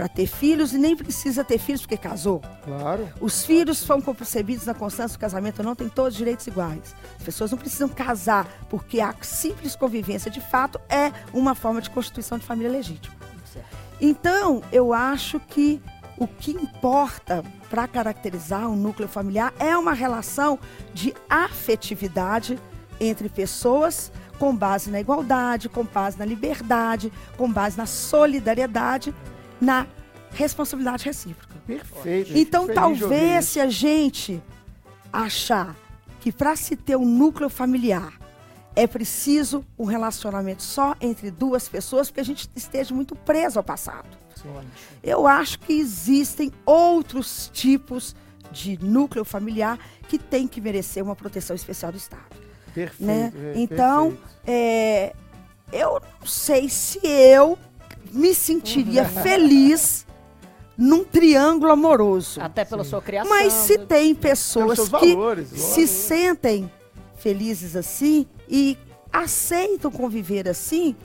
para 0.00 0.08
ter 0.08 0.26
filhos 0.26 0.72
e 0.72 0.78
nem 0.78 0.96
precisa 0.96 1.44
ter 1.44 1.58
filhos 1.58 1.82
porque 1.82 1.98
casou. 1.98 2.40
Claro. 2.64 3.06
Os 3.20 3.44
filhos 3.44 3.76
são 3.76 4.00
concebidos 4.00 4.64
na 4.64 4.72
constância 4.72 5.18
do 5.18 5.20
casamento, 5.20 5.62
não 5.62 5.74
têm 5.74 5.90
todos 5.90 6.14
os 6.14 6.16
direitos 6.16 6.46
iguais. 6.46 6.94
As 7.18 7.22
pessoas 7.22 7.50
não 7.50 7.58
precisam 7.58 7.86
casar, 7.86 8.48
porque 8.70 8.98
a 8.98 9.14
simples 9.20 9.76
convivência, 9.76 10.30
de 10.30 10.40
fato, 10.40 10.80
é 10.88 11.12
uma 11.34 11.54
forma 11.54 11.82
de 11.82 11.90
constituição 11.90 12.38
de 12.38 12.46
família 12.46 12.72
legítima. 12.72 13.14
Então, 14.00 14.62
eu 14.72 14.94
acho 14.94 15.38
que 15.38 15.82
o 16.16 16.26
que 16.26 16.52
importa 16.52 17.44
para 17.68 17.86
caracterizar 17.86 18.66
um 18.70 18.76
núcleo 18.76 19.06
familiar 19.06 19.52
é 19.58 19.76
uma 19.76 19.92
relação 19.92 20.58
de 20.94 21.12
afetividade 21.28 22.58
entre 22.98 23.28
pessoas 23.28 24.10
com 24.38 24.56
base 24.56 24.90
na 24.90 24.98
igualdade, 24.98 25.68
com 25.68 25.84
base 25.84 26.18
na 26.18 26.24
liberdade, 26.24 27.12
com 27.36 27.52
base 27.52 27.76
na 27.76 27.84
solidariedade, 27.84 29.14
na 29.60 29.86
responsabilidade 30.32 31.04
recíproca. 31.04 31.54
Perfeito. 31.66 32.36
Então, 32.36 32.66
talvez 32.66 33.46
se 33.46 33.60
a 33.60 33.68
gente 33.68 34.42
achar 35.12 35.76
que 36.20 36.32
para 36.32 36.54
se 36.56 36.76
ter 36.76 36.96
um 36.96 37.04
núcleo 37.04 37.48
familiar 37.48 38.12
é 38.76 38.86
preciso 38.86 39.64
um 39.78 39.84
relacionamento 39.84 40.62
só 40.62 40.94
entre 41.00 41.30
duas 41.30 41.68
pessoas, 41.68 42.08
porque 42.08 42.20
a 42.20 42.24
gente 42.24 42.48
esteja 42.54 42.94
muito 42.94 43.16
preso 43.16 43.58
ao 43.58 43.64
passado. 43.64 44.08
Eu 45.02 45.26
acho 45.26 45.58
que 45.58 45.72
existem 45.72 46.52
outros 46.64 47.50
tipos 47.52 48.14
de 48.50 48.78
núcleo 48.82 49.24
familiar 49.24 49.78
que 50.08 50.18
tem 50.18 50.48
que 50.48 50.60
merecer 50.60 51.02
uma 51.02 51.14
proteção 51.14 51.54
especial 51.54 51.92
do 51.92 51.98
Estado. 51.98 52.24
Perfeito. 52.74 53.04
né? 53.04 53.32
é, 53.34 53.52
Então, 53.56 54.12
perfeito. 54.12 54.30
É, 54.46 55.12
eu 55.72 56.00
não 56.20 56.26
sei 56.26 56.68
se 56.68 57.00
eu 57.04 57.58
me 58.12 58.34
sentiria 58.34 59.04
feliz 59.04 60.06
num 60.76 61.04
triângulo 61.04 61.72
amoroso. 61.72 62.40
Até 62.40 62.64
pela 62.64 62.84
sua 62.84 63.02
criação. 63.02 63.28
Mas 63.30 63.52
se 63.52 63.76
do- 63.78 63.86
tem 63.86 64.14
pessoas 64.14 64.76
seus 64.76 64.88
que 64.88 65.14
valores, 65.14 65.48
se 65.48 65.86
sentem 65.86 66.70
felizes 67.16 67.76
assim 67.76 68.26
e 68.48 68.78
aceitam 69.12 69.90
conviver 69.90 70.48
assim, 70.48 70.96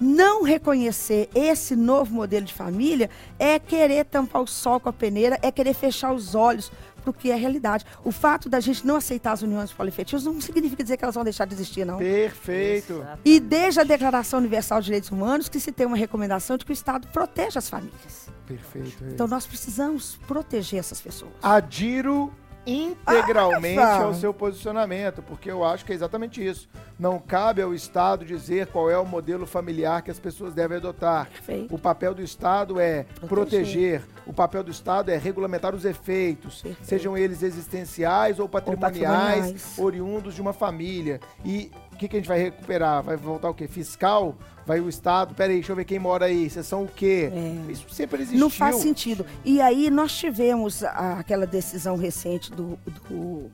não 0.00 0.42
reconhecer 0.42 1.28
esse 1.34 1.74
novo 1.76 2.14
modelo 2.14 2.44
de 2.44 2.52
família 2.52 3.10
é 3.38 3.58
querer 3.58 4.04
tampar 4.04 4.42
o 4.42 4.46
sol 4.46 4.80
com 4.80 4.88
a 4.88 4.92
peneira, 4.92 5.38
é 5.42 5.50
querer 5.50 5.74
fechar 5.74 6.12
os 6.12 6.34
olhos 6.34 6.70
para 7.04 7.10
o 7.10 7.12
que 7.14 7.30
é 7.30 7.34
a 7.34 7.36
realidade. 7.36 7.84
O 8.02 8.10
fato 8.10 8.48
da 8.48 8.58
gente 8.58 8.86
não 8.86 8.96
aceitar 8.96 9.32
as 9.32 9.42
uniões 9.42 9.70
polifetivas 9.70 10.24
não 10.24 10.40
significa 10.40 10.82
dizer 10.82 10.96
que 10.96 11.04
elas 11.04 11.14
vão 11.14 11.22
deixar 11.22 11.46
de 11.46 11.54
existir, 11.54 11.84
não. 11.84 11.98
Perfeito. 11.98 13.04
E 13.24 13.38
desde 13.38 13.80
a 13.80 13.84
Declaração 13.84 14.38
Universal 14.38 14.80
de 14.80 14.86
Direitos 14.86 15.10
Humanos 15.10 15.48
que 15.48 15.60
se 15.60 15.70
tem 15.70 15.86
uma 15.86 15.96
recomendação 15.96 16.56
de 16.56 16.64
que 16.64 16.72
o 16.72 16.74
Estado 16.74 17.06
proteja 17.08 17.58
as 17.58 17.68
famílias. 17.68 18.28
Perfeito. 18.46 19.04
é. 19.04 19.10
Então 19.10 19.26
nós 19.26 19.46
precisamos 19.46 20.18
proteger 20.26 20.80
essas 20.80 21.00
pessoas. 21.00 21.32
Adiro 21.42 22.32
integralmente 22.66 23.78
Ah, 23.78 24.02
ao 24.04 24.14
seu 24.14 24.32
posicionamento, 24.32 25.22
porque 25.22 25.50
eu 25.50 25.64
acho 25.64 25.84
que 25.84 25.92
é 25.92 25.94
exatamente 25.94 26.44
isso. 26.44 26.68
Não 26.98 27.18
cabe 27.18 27.60
ao 27.60 27.74
Estado 27.74 28.24
dizer 28.24 28.68
qual 28.68 28.90
é 28.90 28.96
o 28.98 29.04
modelo 29.04 29.46
familiar 29.46 30.00
que 30.02 30.10
as 30.10 30.18
pessoas 30.18 30.54
devem 30.54 30.76
adotar. 30.76 31.28
Perfeito. 31.28 31.74
O 31.74 31.78
papel 31.78 32.14
do 32.14 32.22
Estado 32.22 32.78
é 32.78 33.04
proteger. 33.28 34.02
O 34.26 34.32
papel 34.32 34.62
do 34.62 34.70
Estado 34.70 35.10
é 35.10 35.16
regulamentar 35.18 35.74
os 35.74 35.84
efeitos, 35.84 36.62
Perfeito. 36.62 36.86
sejam 36.86 37.16
eles 37.16 37.42
existenciais 37.42 38.38
ou 38.38 38.48
patrimoniais, 38.48 39.02
patrimoniais. 39.02 39.78
oriundos 39.78 40.34
de 40.34 40.40
uma 40.40 40.52
família. 40.52 41.20
E 41.44 41.70
o 41.94 41.96
que, 41.98 42.08
que 42.08 42.16
a 42.16 42.18
gente 42.18 42.28
vai 42.28 42.38
recuperar? 42.38 43.02
Vai 43.02 43.16
voltar 43.16 43.48
o 43.50 43.54
quê? 43.54 43.66
Fiscal? 43.68 44.34
Vai 44.66 44.80
o 44.80 44.88
Estado? 44.88 45.34
Peraí, 45.34 45.56
deixa 45.56 45.72
eu 45.72 45.76
ver 45.76 45.84
quem 45.84 45.98
mora 45.98 46.26
aí. 46.26 46.48
Vocês 46.50 46.66
são 46.66 46.84
o 46.84 46.88
quê? 46.88 47.30
É. 47.32 47.72
Isso 47.72 47.86
sempre 47.90 48.22
existiu. 48.22 48.40
Não 48.40 48.50
faz 48.50 48.76
sentido. 48.76 49.24
E 49.44 49.60
aí 49.60 49.90
nós 49.90 50.12
tivemos 50.16 50.82
a- 50.82 51.18
aquela 51.18 51.46
decisão 51.46 51.96
recente 51.96 52.50
do, 52.50 52.78
do 53.08 53.50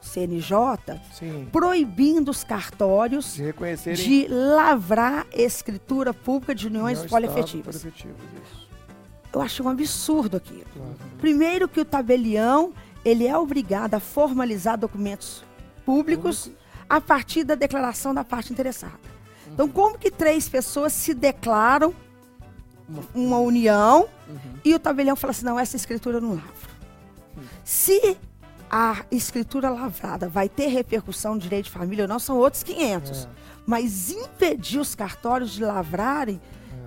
CNJ 0.00 0.98
Sim. 1.12 1.48
proibindo 1.52 2.30
os 2.30 2.42
cartórios 2.44 3.36
reconhecerem. 3.36 4.02
de 4.02 4.26
lavrar 4.28 5.26
escritura 5.32 6.12
pública 6.14 6.54
de 6.54 6.66
uniões 6.68 6.98
isso. 7.02 8.68
Eu 9.32 9.40
acho 9.40 9.62
um 9.62 9.68
absurdo 9.68 10.36
aquilo. 10.36 10.64
Claro. 10.74 10.94
Primeiro 11.18 11.68
que 11.68 11.80
o 11.80 11.84
tabelião, 11.84 12.72
ele 13.04 13.26
é 13.26 13.36
obrigado 13.36 13.94
a 13.94 14.00
formalizar 14.00 14.76
documentos 14.78 15.44
públicos 15.86 16.50
a 16.90 17.00
partir 17.00 17.44
da 17.44 17.54
declaração 17.54 18.12
da 18.12 18.24
parte 18.24 18.52
interessada. 18.52 18.98
Então, 19.46 19.68
como 19.68 19.96
que 19.96 20.10
três 20.10 20.48
pessoas 20.48 20.92
se 20.92 21.14
declaram 21.14 21.94
uma 23.14 23.38
união 23.38 24.08
e 24.64 24.74
o 24.74 24.78
tabelião 24.78 25.14
fala 25.14 25.30
assim, 25.30 25.44
não, 25.44 25.58
essa 25.58 25.76
escritura 25.76 26.16
eu 26.16 26.20
não 26.20 26.30
lavro. 26.30 26.70
Se 27.64 28.18
a 28.68 29.04
escritura 29.10 29.70
lavrada 29.70 30.28
vai 30.28 30.48
ter 30.48 30.66
repercussão 30.66 31.34
no 31.34 31.40
direito 31.40 31.66
de 31.66 31.70
família 31.70 32.04
ou 32.04 32.08
não, 32.08 32.18
são 32.18 32.36
outros 32.36 32.64
500. 32.64 33.28
Mas 33.64 34.10
impedir 34.10 34.80
os 34.80 34.94
cartórios 34.96 35.52
de 35.52 35.64
lavrarem 35.64 36.40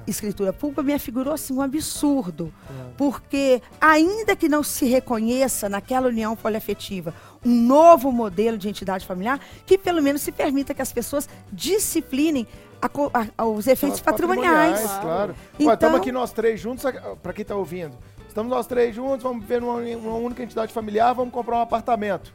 escritura 0.07 0.51
pública 0.53 0.83
me 0.83 0.93
afigurou 0.93 1.33
assim 1.33 1.53
um 1.53 1.61
absurdo. 1.61 2.53
Porque, 2.97 3.61
ainda 3.79 4.35
que 4.35 4.47
não 4.49 4.63
se 4.63 4.85
reconheça 4.85 5.67
naquela 5.69 6.07
união 6.07 6.35
poliafetiva 6.35 7.13
um 7.45 7.51
novo 7.61 8.11
modelo 8.11 8.57
de 8.57 8.69
entidade 8.69 9.05
familiar, 9.05 9.39
que 9.65 9.77
pelo 9.77 10.01
menos 10.01 10.21
se 10.21 10.31
permita 10.31 10.73
que 10.73 10.81
as 10.81 10.93
pessoas 10.93 11.27
disciplinem 11.51 12.47
a 12.81 12.89
a- 13.37 13.45
os 13.45 13.65
efeitos 13.67 13.99
São 13.99 14.05
patrimoniais. 14.05 14.81
Claro. 15.01 15.35
Então- 15.59 15.73
Estamos 15.73 15.99
aqui 15.99 16.11
nós 16.11 16.31
três 16.33 16.59
juntos, 16.59 16.83
para 17.21 17.33
quem 17.33 17.41
está 17.43 17.55
ouvindo. 17.55 17.97
Estamos 18.27 18.49
nós 18.49 18.65
três 18.67 18.95
juntos, 18.95 19.23
vamos 19.23 19.41
viver 19.41 19.61
numa, 19.61 19.75
uma 19.79 20.15
única 20.15 20.41
entidade 20.43 20.73
familiar, 20.73 21.13
vamos 21.13 21.33
comprar 21.33 21.57
um 21.57 21.61
apartamento. 21.61 22.33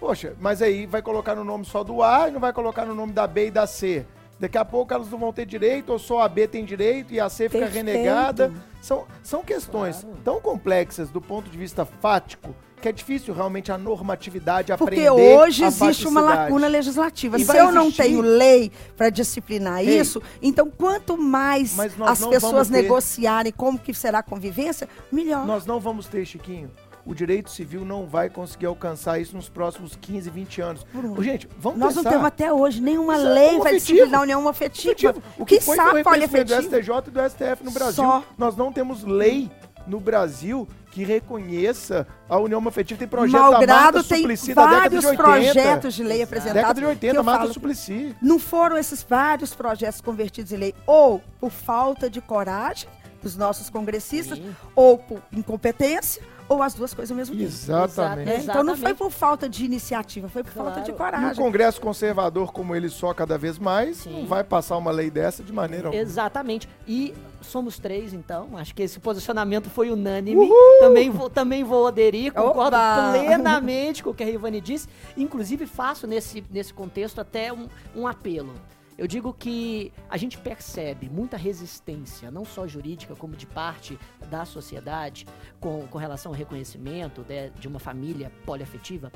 Poxa, 0.00 0.34
mas 0.40 0.60
aí 0.60 0.86
vai 0.86 1.00
colocar 1.02 1.34
no 1.34 1.44
nome 1.44 1.64
só 1.64 1.82
do 1.82 2.02
A 2.02 2.28
e 2.28 2.32
não 2.32 2.40
vai 2.40 2.52
colocar 2.52 2.84
no 2.84 2.94
nome 2.94 3.12
da 3.12 3.26
B 3.26 3.46
e 3.46 3.50
da 3.50 3.66
C. 3.66 4.04
Daqui 4.38 4.58
a 4.58 4.64
pouco 4.64 4.92
elas 4.92 5.10
não 5.10 5.18
vão 5.18 5.32
ter 5.32 5.46
direito, 5.46 5.90
ou 5.92 5.98
só 5.98 6.20
a 6.20 6.28
B 6.28 6.48
tem 6.48 6.64
direito 6.64 7.14
e 7.14 7.20
a 7.20 7.28
C 7.28 7.48
fica 7.48 7.64
Perfeito. 7.66 7.86
renegada. 7.86 8.52
São, 8.82 9.04
são 9.22 9.42
questões 9.42 10.06
tão 10.22 10.40
complexas 10.40 11.08
do 11.08 11.20
ponto 11.20 11.48
de 11.48 11.56
vista 11.56 11.84
fático 11.84 12.54
que 12.84 12.88
é 12.90 12.92
difícil 12.92 13.32
realmente 13.32 13.72
a 13.72 13.78
normatividade 13.78 14.70
Porque 14.76 15.06
aprender 15.06 15.10
hoje 15.10 15.64
a 15.64 15.68
existe 15.68 16.06
uma 16.06 16.20
lacuna 16.20 16.66
legislativa. 16.66 17.40
E 17.40 17.44
Se 17.44 17.56
eu 17.56 17.72
não 17.72 17.90
tenho 17.90 18.20
lei 18.20 18.70
para 18.94 19.08
disciplinar 19.08 19.80
Ei. 19.80 19.98
isso, 19.98 20.20
então 20.42 20.70
quanto 20.70 21.16
mais 21.16 21.74
as 21.78 22.26
pessoas 22.26 22.68
negociarem 22.68 23.50
como 23.50 23.78
que 23.78 23.94
será 23.94 24.18
a 24.18 24.22
convivência, 24.22 24.86
melhor. 25.10 25.46
Nós 25.46 25.64
não 25.64 25.80
vamos 25.80 26.06
ter, 26.06 26.26
Chiquinho. 26.26 26.70
O 27.06 27.14
direito 27.14 27.50
civil 27.50 27.84
não 27.84 28.06
vai 28.06 28.30
conseguir 28.30 28.66
alcançar 28.66 29.18
isso 29.20 29.36
nos 29.36 29.48
próximos 29.48 29.94
15, 29.96 30.30
20 30.30 30.60
anos. 30.62 30.86
Bruno, 30.92 31.22
Gente, 31.22 31.48
vamos 31.58 31.78
Nós 31.78 31.94
não 31.94 32.02
pensar. 32.02 32.10
temos 32.16 32.26
até 32.26 32.52
hoje 32.52 32.80
nenhuma 32.80 33.16
Isso 33.16 33.26
é 33.26 33.30
lei 33.30 33.48
para 33.50 33.56
afetivo. 33.70 33.78
disciplinar 33.78 34.20
a 34.20 34.22
união 34.22 34.48
afetiva. 34.48 34.92
Efetivo. 34.92 35.22
O 35.38 35.44
que, 35.44 35.60
foi, 35.60 35.76
foi 35.76 35.84
o 35.84 35.88
quiçá 35.88 35.96
reconhecimento 35.98 36.46
do. 36.48 36.62
STJ 36.62 36.94
e 37.06 37.10
do 37.10 37.30
STF 37.30 37.64
no 37.64 37.70
Brasil. 37.70 38.04
Só. 38.04 38.24
Nós 38.38 38.56
não 38.56 38.72
temos 38.72 39.02
lei 39.04 39.50
no 39.86 40.00
Brasil 40.00 40.66
que 40.92 41.04
reconheça 41.04 42.06
a 42.28 42.38
união 42.38 42.66
afetiva. 42.66 42.98
Tem 42.98 43.08
projeto 43.08 43.40
da 43.40 43.50
Malgrado 43.50 43.96
Marta 43.98 44.04
tem 44.08 44.18
Suplicy 44.20 44.54
da 44.54 44.66
década 44.66 44.98
de 44.98 45.06
80. 45.06 45.22
projetos 45.22 45.94
de 45.94 46.02
lei 46.04 46.22
apresentados. 46.22 46.54
Década 46.62 46.80
de 46.80 46.86
80, 46.86 47.12
que 47.12 47.18
eu 47.18 47.24
Marta 47.24 47.40
falo, 47.42 47.52
Suplicy. 47.52 48.16
Não 48.22 48.38
foram 48.38 48.78
esses 48.78 49.02
vários 49.02 49.54
projetos 49.54 50.00
convertidos 50.00 50.52
em 50.52 50.56
lei 50.56 50.74
ou 50.86 51.20
por 51.38 51.50
falta 51.50 52.08
de 52.08 52.20
coragem 52.22 52.88
dos 53.22 53.36
nossos 53.36 53.68
congressistas, 53.70 54.38
Sim. 54.38 54.54
ou 54.76 54.98
por 54.98 55.20
incompetência, 55.32 56.22
ou 56.48 56.62
as 56.62 56.74
duas 56.74 56.92
coisas 56.92 57.10
ao 57.10 57.16
mesmo 57.16 57.34
tempo. 57.34 57.46
Exatamente. 57.46 58.26
né? 58.26 58.40
Então 58.42 58.62
não 58.62 58.76
foi 58.76 58.94
por 58.94 59.10
falta 59.10 59.48
de 59.48 59.64
iniciativa, 59.64 60.28
foi 60.28 60.42
por 60.42 60.52
falta 60.52 60.80
de 60.80 60.92
Claro. 60.92 60.92
E 60.92 60.92
o 60.92 60.96
coragem. 60.96 61.42
Congresso 61.42 61.80
conservador, 61.80 62.52
como 62.52 62.74
ele 62.74 62.88
só 62.88 63.12
cada 63.14 63.36
vez 63.38 63.58
mais, 63.58 63.98
Sim. 63.98 64.20
não 64.20 64.26
vai 64.26 64.44
passar 64.44 64.76
uma 64.76 64.90
lei 64.90 65.10
dessa 65.10 65.42
de 65.42 65.52
maneira 65.52 65.88
alguma. 65.88 66.02
Exatamente. 66.02 66.68
E 66.86 67.14
somos 67.40 67.78
três, 67.78 68.12
então. 68.12 68.56
Acho 68.56 68.74
que 68.74 68.82
esse 68.82 68.98
posicionamento 69.00 69.70
foi 69.70 69.90
unânime. 69.90 70.48
Também 70.80 71.10
vou, 71.10 71.30
também 71.30 71.64
vou 71.64 71.86
aderir, 71.86 72.32
concordo 72.32 72.76
Opa! 72.76 73.12
plenamente 73.12 74.02
com 74.02 74.10
o 74.10 74.14
que 74.14 74.22
a 74.22 74.26
Rivani 74.26 74.60
disse. 74.60 74.88
Inclusive, 75.16 75.66
faço 75.66 76.06
nesse, 76.06 76.44
nesse 76.50 76.72
contexto 76.72 77.20
até 77.20 77.52
um, 77.52 77.68
um 77.94 78.06
apelo. 78.06 78.52
Eu 78.96 79.08
digo 79.08 79.32
que 79.34 79.92
a 80.08 80.16
gente 80.16 80.38
percebe 80.38 81.08
muita 81.08 81.36
resistência, 81.36 82.30
não 82.30 82.44
só 82.44 82.66
jurídica, 82.66 83.16
como 83.16 83.34
de 83.34 83.44
parte 83.46 83.98
da 84.30 84.44
sociedade, 84.44 85.26
com, 85.58 85.86
com 85.88 85.98
relação 85.98 86.30
ao 86.30 86.36
reconhecimento 86.38 87.22
de, 87.22 87.50
de 87.50 87.66
uma 87.66 87.80
família 87.80 88.30
poliafetiva, 88.46 89.10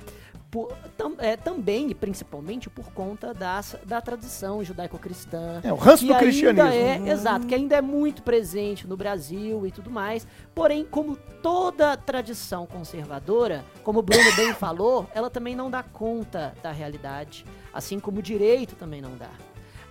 por- 0.51 0.73
tam- 0.97 1.15
é, 1.19 1.37
também 1.37 1.91
e 1.91 1.95
principalmente 1.95 2.69
por 2.69 2.91
conta 2.93 3.33
das, 3.33 3.77
da 3.85 4.01
tradição 4.01 4.65
judaico-cristã. 4.65 5.61
É, 5.63 5.73
o 5.73 5.77
ranço 5.77 6.05
do 6.07 6.15
cristianismo. 6.17 6.69
É, 6.71 7.11
exato, 7.11 7.47
que 7.47 7.55
ainda 7.55 7.77
é 7.77 7.81
muito 7.83 8.23
presente 8.23 8.85
no 8.87 8.97
Brasil 8.97 9.65
e 9.65 9.71
tudo 9.71 9.91
mais. 9.91 10.27
Porém, 10.55 10.85
como 10.85 11.17
toda 11.41 11.97
tradição 11.97 12.67
conservadora, 12.67 13.65
como 13.85 14.01
o 14.01 14.03
Bruno 14.03 14.35
bem 14.35 14.53
falou, 14.55 15.07
ela 15.15 15.31
também 15.31 15.55
não 15.55 15.71
dá 15.71 15.85
conta 15.85 16.53
da 16.63 16.73
realidade, 16.73 17.45
assim 17.73 18.01
como 18.01 18.19
o 18.19 18.23
direito 18.23 18.75
também 18.75 19.01
não 19.01 19.17
dá. 19.17 19.31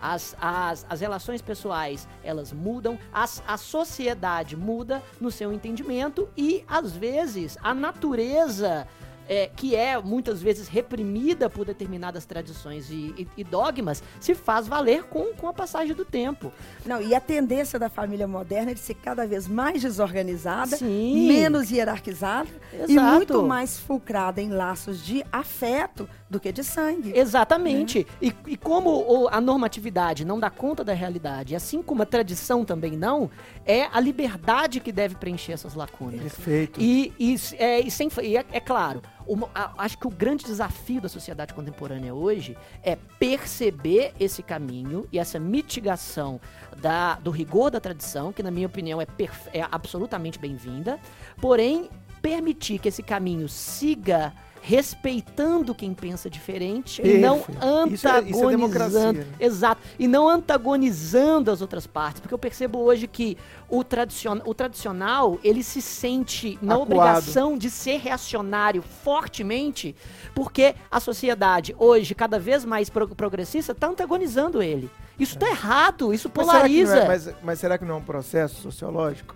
As, 0.01 0.35
as, 0.39 0.85
as 0.89 1.01
relações 1.01 1.41
pessoais, 1.41 2.07
elas 2.23 2.53
mudam, 2.53 2.99
as, 3.11 3.41
a 3.47 3.57
sociedade 3.57 4.55
muda 4.55 5.01
no 5.19 5.31
seu 5.31 5.51
entendimento 5.51 6.29
e, 6.37 6.63
às 6.67 6.91
vezes, 6.95 7.57
a 7.63 7.73
natureza, 7.73 8.87
é, 9.29 9.49
que 9.53 9.75
é 9.75 9.97
muitas 10.01 10.41
vezes 10.41 10.67
reprimida 10.69 11.49
por 11.49 11.65
determinadas 11.65 12.25
tradições 12.25 12.89
e, 12.89 13.13
e- 13.17 13.27
e 13.37 13.43
dogmas, 13.43 14.01
se 14.21 14.33
faz 14.33 14.67
valer 14.67 15.03
com, 15.03 15.33
com 15.33 15.49
a 15.49 15.53
passagem 15.53 15.93
do 15.93 16.05
tempo. 16.05 16.51
Não, 16.85 17.01
e 17.01 17.13
a 17.13 17.19
tendência 17.19 17.77
da 17.77 17.89
família 17.89 18.25
moderna 18.27 18.71
é 18.71 18.73
de 18.73 18.79
ser 18.79 18.93
cada 18.95 19.27
vez 19.27 19.45
mais 19.47 19.81
desorganizada, 19.81 20.77
Sim. 20.77 21.27
menos 21.27 21.69
hierarquizada 21.71 22.47
e 22.87 22.93
Exato. 22.93 23.15
muito 23.15 23.43
mais 23.43 23.77
fulcrada 23.77 24.41
em 24.41 24.49
laços 24.49 25.03
de 25.03 25.21
afeto 25.31 26.07
do 26.29 26.39
que 26.39 26.51
de 26.51 26.63
sangue. 26.63 27.13
Exatamente. 27.17 28.05
E, 28.21 28.33
e 28.45 28.57
como 28.57 29.27
a 29.29 29.39
normatividade 29.39 30.25
não 30.25 30.39
dá 30.39 30.49
conta 30.49 30.83
da 30.83 30.93
realidade, 30.93 31.55
assim 31.55 31.81
como 31.81 32.03
a 32.03 32.05
tradição 32.05 32.65
também 32.65 32.91
não, 32.97 33.29
é 33.65 33.83
a 33.93 33.99
liberdade 33.99 34.79
que 34.79 34.91
deve 34.91 35.15
preencher 35.15 35.53
essas 35.53 35.73
lacunas. 35.73 36.19
Perfeito. 36.21 36.81
E, 36.81 37.13
e, 37.17 37.35
é, 37.57 37.79
e 37.79 37.89
sem, 37.89 38.09
e 38.23 38.35
é, 38.35 38.45
é 38.51 38.59
claro, 38.59 39.01
uma- 39.25 39.49
a- 39.55 39.73
acho 39.77 39.97
que 39.97 40.05
o 40.07 40.09
grande 40.09 40.43
desafio 40.45 40.99
da 40.99 41.07
sociedade 41.09 41.53
contemporânea 41.53 42.13
hoje 42.13 42.57
é 42.83 42.97
perceber 43.17 44.13
esse 44.19 44.43
caminho 44.43 45.07
e 45.11 45.19
essa 45.19 45.39
mitigação 45.39 46.39
da, 46.81 47.15
do 47.15 47.31
rigor 47.31 47.69
da 47.71 47.79
tradição, 47.79 48.33
que 48.33 48.43
na 48.43 48.51
minha 48.51 48.67
opinião 48.67 49.01
é, 49.01 49.05
perfe- 49.05 49.49
é 49.53 49.65
absolutamente 49.71 50.37
bem-vinda, 50.39 50.99
porém 51.39 51.89
permitir 52.21 52.79
que 52.79 52.87
esse 52.89 53.03
caminho 53.03 53.47
siga 53.47 54.33
respeitando 54.67 55.73
quem 55.73 55.93
pensa 55.93 56.29
diferente 56.29 57.01
e 57.01 57.17
não 57.19 57.39
Perfeito. 57.39 57.93
Isso 57.93 58.07
é- 58.07 58.21
isso 58.23 58.49
é 58.49 58.53
antagonizando. 58.53 59.19
né? 59.19 59.25
Exato. 59.39 59.81
E 59.97 60.07
não 60.07 60.27
antagonizando 60.27 61.49
as 61.51 61.61
outras 61.61 61.87
partes. 61.87 62.19
Porque 62.19 62.33
eu 62.33 62.37
percebo 62.37 62.79
hoje 62.79 63.07
que 63.07 63.37
o, 63.69 63.83
tradicion, 63.83 64.39
o 64.45 64.53
tradicional, 64.53 65.39
ele 65.43 65.63
se 65.63 65.81
sente 65.81 66.59
na 66.61 66.73
Acuado. 66.75 66.81
obrigação 66.91 67.57
de 67.57 67.69
ser 67.69 67.97
reacionário 67.99 68.81
fortemente, 69.03 69.95
porque 70.35 70.75
a 70.91 70.99
sociedade, 70.99 71.73
hoje, 71.79 72.13
cada 72.13 72.37
vez 72.39 72.65
mais 72.65 72.89
pro- 72.89 73.07
progressista, 73.15 73.71
está 73.71 73.87
antagonizando 73.87 74.61
ele. 74.61 74.89
Isso 75.19 75.35
está 75.35 75.49
errado, 75.49 76.13
isso 76.13 76.29
Mas 76.35 76.45
será, 76.45 76.57
polariza. 76.59 76.97
é, 76.97 77.07
mas, 77.07 77.29
mas 77.41 77.59
será 77.59 77.77
que 77.77 77.85
não 77.85 77.95
é 77.95 77.97
um 77.97 78.03
processo 78.03 78.61
sociológico? 78.61 79.33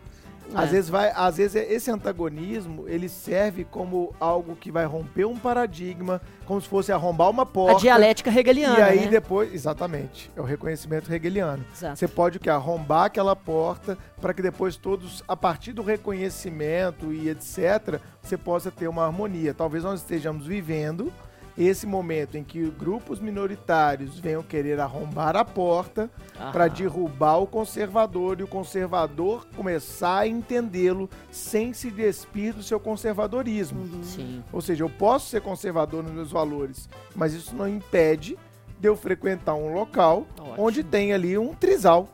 É. 0.54 0.64
Às 0.64 0.72
vezes 0.72 0.90
vai, 0.90 1.12
às 1.16 1.38
vezes 1.38 1.56
esse 1.56 1.92
antagonismo, 1.92 2.88
ele 2.88 3.08
serve 3.08 3.64
como 3.64 4.14
algo 4.20 4.56
que 4.56 4.72
vai 4.72 4.86
romper 4.86 5.26
um 5.26 5.38
paradigma, 5.38 6.22
como 6.46 6.62
se 6.62 6.68
fosse 6.68 6.92
arrombar 6.92 7.30
uma 7.30 7.46
porta. 7.46 7.78
a 7.78 7.80
dialética 7.80 8.30
hegeliana. 8.30 8.80
E 8.80 8.82
aí 8.82 9.00
né? 9.02 9.08
depois, 9.08 9.54
exatamente, 9.54 10.32
é 10.36 10.42
o 10.42 10.44
reconhecimento 10.44 11.14
hegeliano. 11.14 11.64
Exato. 11.74 11.98
Você 11.98 12.08
pode 12.08 12.38
o 12.38 12.40
quê? 12.40 12.50
Arrombar 12.50 13.06
aquela 13.06 13.36
porta 13.36 13.98
para 14.20 14.34
que 14.34 14.42
depois 14.42 14.76
todos, 14.76 15.24
a 15.28 15.36
partir 15.36 15.74
do 15.74 15.82
reconhecimento 15.82 17.12
e 17.12 17.30
etc., 17.30 18.00
você 18.22 18.38
possa 18.38 18.72
ter 18.72 18.88
uma 18.88 19.06
harmonia. 19.06 19.54
Talvez 19.54 19.84
nós 19.84 20.02
estejamos 20.02 20.46
vivendo 20.46 21.12
esse 21.58 21.86
momento 21.86 22.38
em 22.38 22.44
que 22.44 22.70
grupos 22.70 23.20
minoritários 23.20 24.18
venham 24.20 24.42
querer 24.42 24.80
arrombar 24.80 25.36
a 25.36 25.44
porta 25.44 26.10
para 26.52 26.68
derrubar 26.68 27.38
o 27.38 27.48
conservador 27.48 28.40
e 28.40 28.44
o 28.44 28.48
conservador 28.48 29.46
começar 29.56 30.20
a 30.20 30.28
entendê-lo 30.28 31.10
sem 31.30 31.74
se 31.74 31.92
despir 31.92 32.54
do 32.54 32.64
seu 32.64 32.80
conservadorismo. 32.80 34.04
Sim. 34.04 34.44
Ou 34.52 34.62
seja, 34.62 34.84
eu 34.84 34.90
posso 34.90 35.30
ser 35.30 35.42
conservador 35.42 36.04
nos 36.04 36.14
meus 36.14 36.32
valores, 36.32 36.90
mas 37.16 37.34
isso 37.34 37.56
não 37.56 37.68
impede 37.68 38.38
de 38.80 38.88
eu 38.88 38.96
frequentar 38.96 39.54
um 39.54 39.74
local 39.74 40.26
Ótimo. 40.40 40.56
onde 40.58 40.84
tem 40.84 41.14
ali 41.14 41.38
um 41.38 41.54
trisal. 41.54 42.08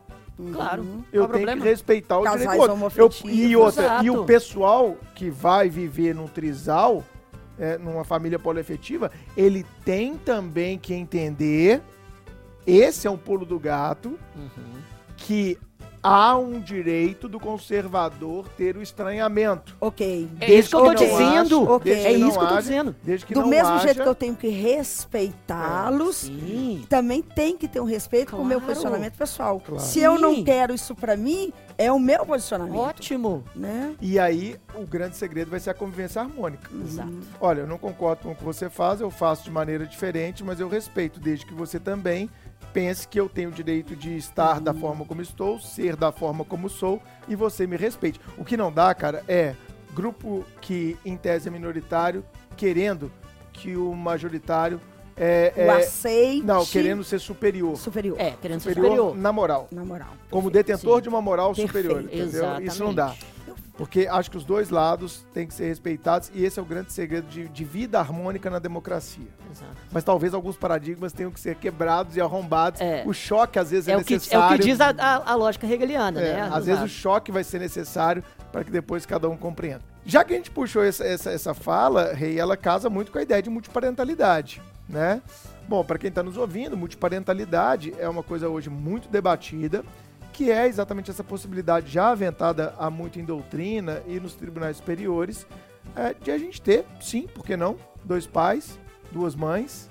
Claro. 0.54 0.84
Eu 1.12 1.24
Qual 1.24 1.30
o 1.30 1.34
tenho 1.34 1.46
problema? 1.46 1.62
que 1.62 1.68
respeitar 1.70 2.20
o 2.20 2.24
Casais 2.24 2.42
direito. 2.42 2.92
Eu, 2.96 3.12
e 3.26 3.56
outra, 3.56 4.04
e 4.04 4.10
o 4.10 4.24
pessoal 4.24 4.96
que 5.16 5.30
vai 5.30 5.68
viver 5.70 6.14
num 6.14 6.28
trisal, 6.28 7.04
é, 7.60 7.78
numa 7.78 8.04
família 8.04 8.38
poliafetiva, 8.40 9.12
ele 9.36 9.66
tem 9.84 10.18
também 10.18 10.78
que 10.78 10.94
entender, 10.94 11.82
esse 12.66 13.08
é 13.08 13.12
um 13.12 13.18
pulo 13.18 13.46
do 13.46 13.60
gato, 13.60 14.18
Uhum. 14.36 14.82
que 15.16 15.58
há 16.02 16.38
um 16.38 16.60
direito 16.60 17.28
do 17.28 17.40
conservador 17.40 18.48
ter 18.58 18.78
o 18.78 18.82
estranhamento. 18.82 19.76
Ok. 19.80 20.30
É 20.40 20.54
isso 20.54 20.70
que 20.70 20.76
eu 20.76 20.86
tô 20.86 20.94
dizendo. 20.94 21.82
É 21.86 22.12
isso 22.14 22.32
que 22.38 22.44
eu 22.44 22.48
tô 22.48 22.58
dizendo. 22.58 22.96
Desde 23.04 23.26
que 23.26 23.34
Do 23.34 23.46
mesmo 23.46 23.70
haja, 23.74 23.84
jeito 23.86 24.02
que 24.04 24.08
eu 24.10 24.16
tenho 24.16 24.36
que 24.36 24.50
respeitá-los, 24.50 26.16
Sim. 26.18 26.86
também 26.90 27.22
tem 27.22 27.58
que 27.58 27.68
ter 27.68 27.80
um 27.80 27.86
respeito 27.86 28.32
com 28.32 28.42
o 28.42 28.46
meu 28.46 28.60
Claro. 28.60 28.74
posicionamento 28.74 29.14
pessoal. 29.14 29.60
Claro. 29.60 29.82
Se 29.82 30.00
eu 30.00 30.20
não 30.20 30.44
quero 30.44 30.74
isso 30.74 30.96
pra 30.96 31.16
mim, 31.18 31.52
é 31.78 31.92
o 31.92 32.00
meu 32.00 32.26
posicionamento. 32.26 32.78
Ótimo. 32.78 33.44
Né? 33.56 33.94
E 34.02 34.18
aí, 34.20 34.56
o 34.76 34.86
grande 34.86 35.16
segredo 35.16 35.52
vai 35.52 35.60
ser 35.60 35.70
a 35.70 35.74
convivência 35.74 36.22
harmônica. 36.22 36.70
Exato. 36.84 37.12
Olha, 37.40 37.62
eu 37.62 37.68
não 37.68 37.78
concordo 37.78 38.24
com 38.24 38.32
o 38.32 38.36
que 38.36 38.44
você 38.44 38.70
faz, 38.70 39.02
eu 39.02 39.12
faço 39.12 39.44
de 39.44 39.52
maneira 39.52 39.86
diferente, 39.86 40.44
mas 40.44 40.60
eu 40.60 40.68
respeito, 40.68 41.20
desde 41.20 41.46
que 41.46 41.54
você 41.54 41.80
também 41.80 42.30
pense 42.78 43.08
que 43.08 43.20
eu 43.20 43.28
tenho 43.28 43.50
o 43.50 43.52
direito 43.52 43.96
de 43.96 44.16
estar 44.16 44.62
da 44.62 44.72
forma 44.72 45.04
como 45.04 45.20
estou, 45.20 45.60
ser 45.60 45.96
da 45.96 46.12
forma 46.12 46.46
como 46.46 46.70
sou, 46.70 47.02
e 47.28 47.36
você 47.36 47.66
me 47.66 47.76
respeite. 47.76 48.22
O 48.38 48.46
que 48.46 48.56
não 48.56 48.72
dá, 48.72 48.94
cara, 48.94 49.24
é 49.28 49.56
grupo 49.96 50.46
que 50.62 50.96
em 51.04 51.18
tese 51.18 51.48
é 51.48 51.52
minoritário, 51.52 52.24
querendo 52.56 53.12
que 53.52 53.76
o 53.76 53.96
majoritário 53.96 54.80
é. 55.16 55.52
O 55.58 55.62
é- 55.62 55.70
aceite 55.82 56.46
não, 56.46 56.64
querendo 56.64 57.04
ser 57.04 57.18
superior. 57.18 57.76
superior. 57.78 58.16
É, 58.20 58.36
querendo 58.40 58.60
ser 58.60 58.76
Superior, 58.76 58.96
superior. 58.96 59.18
na 59.18 59.32
moral. 59.32 59.68
Na 59.72 59.84
moral. 59.84 60.10
Como 60.30 60.52
Perfeito, 60.52 60.68
detentor 60.68 60.98
sim. 60.98 61.02
de 61.02 61.10
uma 61.10 61.20
moral 61.20 61.56
Perfeito. 61.56 61.68
superior, 61.70 62.02
entendeu? 62.04 62.28
Exatamente. 62.28 62.68
Isso 62.68 62.84
não 62.84 62.94
dá. 62.94 63.16
Porque 63.78 64.08
acho 64.10 64.32
que 64.32 64.38
os 64.38 64.44
dois 64.44 64.72
lados 64.72 65.24
têm 65.34 65.46
que 65.46 65.54
ser 65.54 65.68
respeitados 65.68 66.32
e 66.34 66.44
esse 66.44 66.58
é 66.58 66.62
o 66.62 66.66
grande 66.66 66.92
segredo 66.92 67.28
de, 67.28 67.48
de 67.48 67.64
vida 67.64 68.00
harmônica 68.00 68.50
na 68.50 68.58
democracia. 68.58 69.28
Exato. 69.52 69.72
Mas 69.92 70.04
talvez 70.04 70.34
alguns 70.34 70.58
paradigmas 70.58 71.14
tenham 71.14 71.30
que 71.32 71.40
ser 71.40 71.56
quebrados 71.56 72.16
e 72.18 72.22
arrombados. 72.22 72.82
É. 72.82 73.04
O 73.06 73.14
choque 73.14 73.60
às 73.60 73.70
vezes 73.70 73.88
é, 73.88 73.92
É 73.92 73.98
o, 73.98 74.04
que, 74.04 74.14
é 74.14 74.18
o 74.18 74.20
necessário. 74.20 74.58
que 74.60 74.66
diz 74.66 74.82
a, 74.82 74.90
a- 74.98 75.32
a 75.32 75.36
lógica 75.36 75.68
hegeliana, 75.68 76.20
É, 76.20 76.34
né? 76.34 76.50
às 76.52 76.66
vezes 76.66 76.84
o 76.84 76.88
choque 76.88 77.32
vai 77.32 77.44
ser 77.44 77.60
necessário 77.60 78.24
para 78.52 78.64
que 78.64 78.72
depois 78.72 79.06
cada 79.06 79.30
um 79.30 79.38
compreenda. 79.38 79.82
Já 80.04 80.24
que 80.24 80.34
a 80.34 80.38
gente 80.38 80.50
puxou 80.50 80.84
essa, 80.84 81.04
essa, 81.06 81.30
essa 81.32 81.54
fala, 81.54 82.14
Rei, 82.14 82.40
ela 82.40 82.58
casa 82.58 82.90
muito 82.90 83.12
com 83.12 83.20
a 83.20 83.22
ideia 83.22 83.44
de 83.44 83.50
multiparentalidade, 83.50 84.60
né? 84.90 85.22
Bom, 85.68 85.84
para 85.84 86.00
quem 86.00 86.08
está 86.08 86.24
nos 86.24 86.38
ouvindo, 86.38 86.76
multiparentalidade 86.78 87.94
é 88.00 88.08
uma 88.08 88.24
coisa 88.24 88.48
hoje 88.50 88.70
muito 88.70 89.10
debatida, 89.10 89.84
que 90.38 90.52
é 90.52 90.68
exatamente 90.68 91.10
essa 91.10 91.24
possibilidade 91.24 91.92
já 91.92 92.10
aventada 92.10 92.76
há 92.78 92.92
muito 92.92 93.20
em 93.20 93.26
doutrina 93.26 94.04
e 94.06 94.20
nos 94.20 94.36
tribunais 94.36 94.78
superiores, 94.78 95.48
é, 95.96 96.14
de 96.14 96.30
a 96.30 96.38
gente 96.38 96.62
ter, 96.62 96.86
sim, 97.02 97.28
por 97.34 97.44
que 97.44 97.58
não, 97.58 97.76
dois 98.04 98.28
pais, 98.28 98.78
duas 99.12 99.34
mães, 99.34 99.90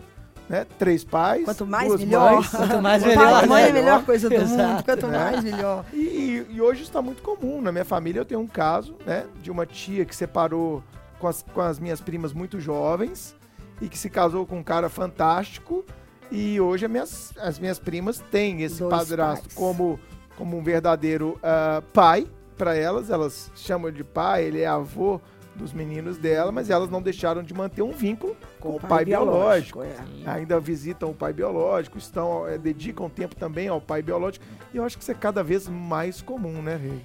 né? 0.49 0.65
Três 0.79 1.03
pais, 1.03 1.45
Quanto 1.45 1.67
mais, 1.67 1.89
duas 1.89 2.01
melhor. 2.01 2.35
mães. 2.35 2.49
Quanto 2.49 2.81
mais 2.81 3.03
Pai, 3.03 3.17
melhor, 3.17 3.47
mãe 3.49 3.63
é 3.63 3.65
a 3.65 3.73
né? 3.73 3.81
melhor 3.81 4.05
coisa 4.05 4.29
do 4.29 4.37
Exato. 4.37 4.57
mundo. 4.57 4.85
Quanto 4.85 5.09
mais, 5.09 5.43
melhor. 5.43 5.85
E, 5.93 6.47
e 6.49 6.61
hoje 6.61 6.85
está 6.85 7.03
muito 7.03 7.23
comum. 7.25 7.61
Na 7.61 7.73
minha 7.73 7.85
família 7.85 8.21
eu 8.21 8.25
tenho 8.25 8.39
um 8.39 8.47
caso, 8.47 8.95
né, 9.05 9.27
de 9.43 9.51
uma 9.51 9.67
tia 9.67 10.05
que 10.05 10.15
separou 10.15 10.81
com 11.19 11.27
as, 11.27 11.45
com 11.53 11.61
as 11.61 11.81
minhas 11.81 12.01
primas 12.01 12.33
muito 12.33 12.61
jovens 12.61 13.35
e 13.81 13.89
que 13.89 13.99
se 13.99 14.09
casou 14.09 14.47
com 14.47 14.59
um 14.59 14.63
cara 14.63 14.89
fantástico. 14.89 15.85
E 16.31 16.61
hoje 16.61 16.85
as 16.85 16.91
minhas, 16.93 17.33
as 17.37 17.59
minhas 17.59 17.81
primas 17.81 18.21
têm 18.31 18.63
esse 18.63 18.79
Dois 18.79 18.95
padrasto 18.95 19.47
pais. 19.49 19.55
como, 19.55 19.99
como 20.37 20.57
um 20.57 20.63
verdadeiro 20.63 21.39
ah, 21.43 21.83
pai 21.93 22.27
para 22.57 22.75
elas. 22.77 23.11
Elas 23.11 23.51
chamam 23.55 23.91
de 23.91 24.05
pai, 24.05 24.45
ele 24.45 24.61
é 24.61 24.67
avô 24.67 25.21
dos 25.57 25.73
meninos 25.73 26.19
dela, 26.19 26.53
mas 26.53 26.71
elas 26.71 26.91
não 26.91 27.01
deixaram 27.01 27.43
de 27.43 27.55
manter 27.55 27.83
um 27.83 27.91
vínculo 27.91 28.37
com, 28.61 28.77
o 28.77 28.81
pai, 28.81 29.05
biológico. 29.05 29.83
é. 29.83 29.97
Ainda 30.27 30.61
visitam 30.61 31.11
o 31.11 31.15
pai 31.15 31.33
biológico, 31.33 31.99
estão, 31.99 32.47
eh, 32.47 32.59
dedicam 32.59 33.09
tempo 33.09 33.35
também 33.35 33.69
ao 33.69 33.81
pai 33.81 34.03
biológico. 34.03 34.45
E 34.73 34.77
eu 34.77 34.85
acho 34.85 34.97
que 34.97 35.03
isso 35.03 35.11
é 35.11 35.15
cada 35.15 35.43
vez 35.43 35.67
mais 35.67 36.21
comum, 36.21 36.63
né, 36.63 36.77
Rei? 36.77 37.03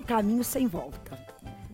um 0.00 0.04
caminho 0.04 0.42
sem 0.42 0.66
volta. 0.66 1.18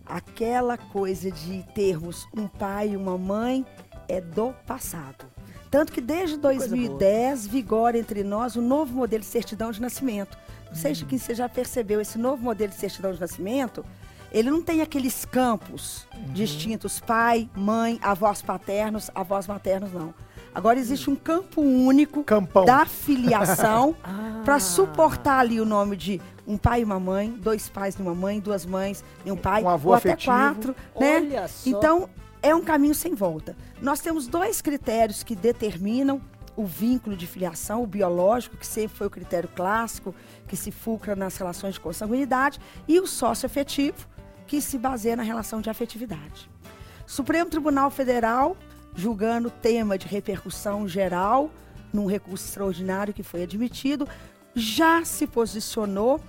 Aquela 0.05 0.77
coisa 0.77 1.31
de 1.31 1.63
termos 1.73 2.27
um 2.35 2.47
pai 2.47 2.89
e 2.89 2.97
uma 2.97 3.17
mãe 3.17 3.65
é 4.07 4.21
do 4.21 4.53
passado. 4.65 5.25
Tanto 5.69 5.91
que 5.91 5.99
desde 5.99 6.37
Coisa 6.37 6.67
2010 6.69 7.47
vigora 7.47 7.97
entre 7.97 8.23
nós 8.23 8.55
o 8.55 8.61
novo 8.61 8.93
modelo 8.93 9.21
de 9.21 9.25
certidão 9.25 9.71
de 9.71 9.81
nascimento. 9.81 10.37
Não 10.77 10.81
sei 10.83 10.93
se 10.93 11.03
você 11.05 11.33
já 11.33 11.49
percebeu, 11.49 11.99
esse 11.99 12.19
novo 12.19 12.43
modelo 12.43 12.69
de 12.71 12.77
certidão 12.77 13.11
de 13.11 13.19
nascimento, 13.19 13.83
ele 14.31 14.51
não 14.51 14.61
tem 14.61 14.79
aqueles 14.81 15.25
campos 15.25 16.07
distintos, 16.27 16.99
pai, 16.99 17.49
mãe, 17.55 17.97
avós 17.99 18.43
paternos, 18.43 19.09
avós 19.15 19.47
maternos, 19.47 19.91
não. 19.91 20.13
Agora 20.53 20.77
existe 20.77 21.09
um 21.09 21.15
campo 21.15 21.61
único 21.61 22.23
Campão. 22.23 22.63
da 22.63 22.85
filiação 22.85 23.95
Ah. 24.03 24.41
para 24.45 24.59
suportar 24.59 25.39
ali 25.39 25.59
o 25.59 25.65
nome 25.65 25.97
de 25.97 26.21
um 26.45 26.57
pai 26.59 26.81
e 26.81 26.83
uma 26.83 26.99
mãe, 26.99 27.31
dois 27.31 27.67
pais 27.67 27.95
e 27.95 28.01
uma 28.01 28.13
mãe, 28.13 28.39
duas 28.39 28.63
mães 28.63 29.03
e 29.25 29.31
um 29.31 29.35
pai, 29.35 29.63
Um 29.63 29.69
avô 29.69 29.89
ou 29.89 29.95
até 29.95 30.11
afetivo. 30.11 30.31
quatro, 30.35 30.75
né? 30.99 31.15
Olha 31.17 31.47
só. 31.47 31.69
Então, 31.69 32.09
é 32.41 32.53
um 32.53 32.61
caminho 32.61 32.93
sem 32.93 33.15
volta. 33.15 33.55
Nós 33.81 33.99
temos 33.99 34.27
dois 34.27 34.61
critérios 34.61 35.23
que 35.23 35.35
determinam 35.35 36.21
o 36.57 36.65
vínculo 36.65 37.15
de 37.15 37.27
filiação, 37.27 37.83
o 37.83 37.87
biológico, 37.87 38.57
que 38.57 38.65
sempre 38.65 38.97
foi 38.97 39.05
o 39.05 39.11
critério 39.11 39.47
clássico, 39.47 40.13
que 40.47 40.57
se 40.57 40.71
fulcra 40.71 41.15
nas 41.15 41.37
relações 41.37 41.75
de 41.75 41.79
consanguinidade, 41.79 42.59
e 42.87 42.99
o 42.99 43.05
socioafetivo, 43.05 44.07
que 44.47 44.59
se 44.59 44.79
baseia 44.79 45.15
na 45.15 45.23
relação 45.23 45.61
de 45.61 45.69
afetividade. 45.69 46.49
Supremo 47.05 47.49
Tribunal 47.49 47.91
Federal, 47.91 48.57
julgando 48.95 49.51
tema 49.51 49.99
de 49.99 50.07
repercussão 50.07 50.87
geral, 50.87 51.51
num 51.93 52.07
recurso 52.07 52.45
extraordinário 52.45 53.13
que 53.13 53.23
foi 53.23 53.43
admitido, 53.43 54.07
já 54.55 55.05
se 55.05 55.27
posicionou 55.27 56.19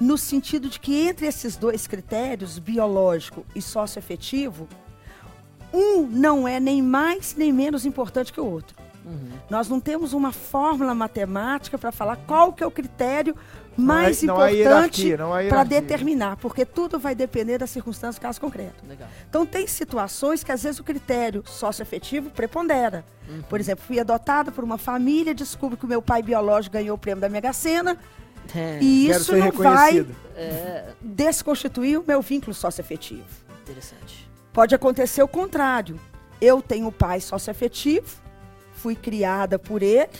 no 0.00 0.16
sentido 0.16 0.68
de 0.68 0.78
que 0.78 1.08
entre 1.08 1.26
esses 1.26 1.56
dois 1.56 1.88
critérios, 1.88 2.58
biológico 2.58 3.44
e 3.54 3.60
socioafetivo, 3.60 4.68
um 5.72 6.06
não 6.06 6.46
é 6.46 6.60
nem 6.60 6.80
mais 6.80 7.34
nem 7.34 7.52
menos 7.52 7.84
importante 7.84 8.32
que 8.32 8.40
o 8.40 8.46
outro. 8.46 8.76
Uhum. 9.04 9.30
Nós 9.50 9.68
não 9.68 9.80
temos 9.80 10.12
uma 10.12 10.32
fórmula 10.32 10.94
matemática 10.94 11.76
para 11.76 11.90
falar 11.90 12.16
qual 12.26 12.52
que 12.52 12.62
é 12.62 12.66
o 12.66 12.70
critério 12.70 13.36
mais 13.76 14.22
não 14.22 14.38
há 14.38 14.52
importante 14.52 15.16
para 15.48 15.64
determinar, 15.64 16.36
porque 16.36 16.64
tudo 16.64 16.98
vai 16.98 17.14
depender 17.14 17.58
das 17.58 17.70
circunstâncias 17.70 18.16
do 18.16 18.20
caso 18.20 18.40
concreto. 18.40 18.84
Legal. 18.86 19.08
Então, 19.28 19.46
tem 19.46 19.66
situações 19.66 20.44
que 20.44 20.52
às 20.52 20.62
vezes 20.62 20.78
o 20.78 20.84
critério 20.84 21.42
socioafetivo 21.46 22.30
prepondera. 22.30 23.04
Uhum. 23.28 23.42
Por 23.42 23.58
exemplo, 23.58 23.84
fui 23.86 23.98
adotada 23.98 24.52
por 24.52 24.62
uma 24.62 24.76
família, 24.78 25.34
descubro 25.34 25.76
que 25.76 25.84
o 25.84 25.88
meu 25.88 26.02
pai 26.02 26.22
biológico 26.22 26.74
ganhou 26.74 26.96
o 26.96 26.98
prêmio 26.98 27.20
da 27.20 27.28
Mega 27.28 27.52
Sena, 27.52 27.96
É, 28.54 28.78
e 28.80 29.08
isso 29.08 29.34
não 29.34 29.50
vai 29.52 30.04
é 30.36 30.92
desconstituir 31.00 31.98
o 31.98 32.04
meu 32.06 32.20
vínculo 32.20 32.52
socioafetivo. 32.52 33.24
interessante. 33.62 34.28
Pode 34.52 34.74
acontecer 34.74 35.22
o 35.22 35.28
contrário. 35.28 35.98
Eu 36.40 36.60
tenho 36.60 36.88
um 36.88 36.92
pai 36.92 37.20
socioafetivo, 37.20 38.20
fui 38.82 38.96
criada 38.96 39.60
por 39.60 39.80
ele, 39.80 40.10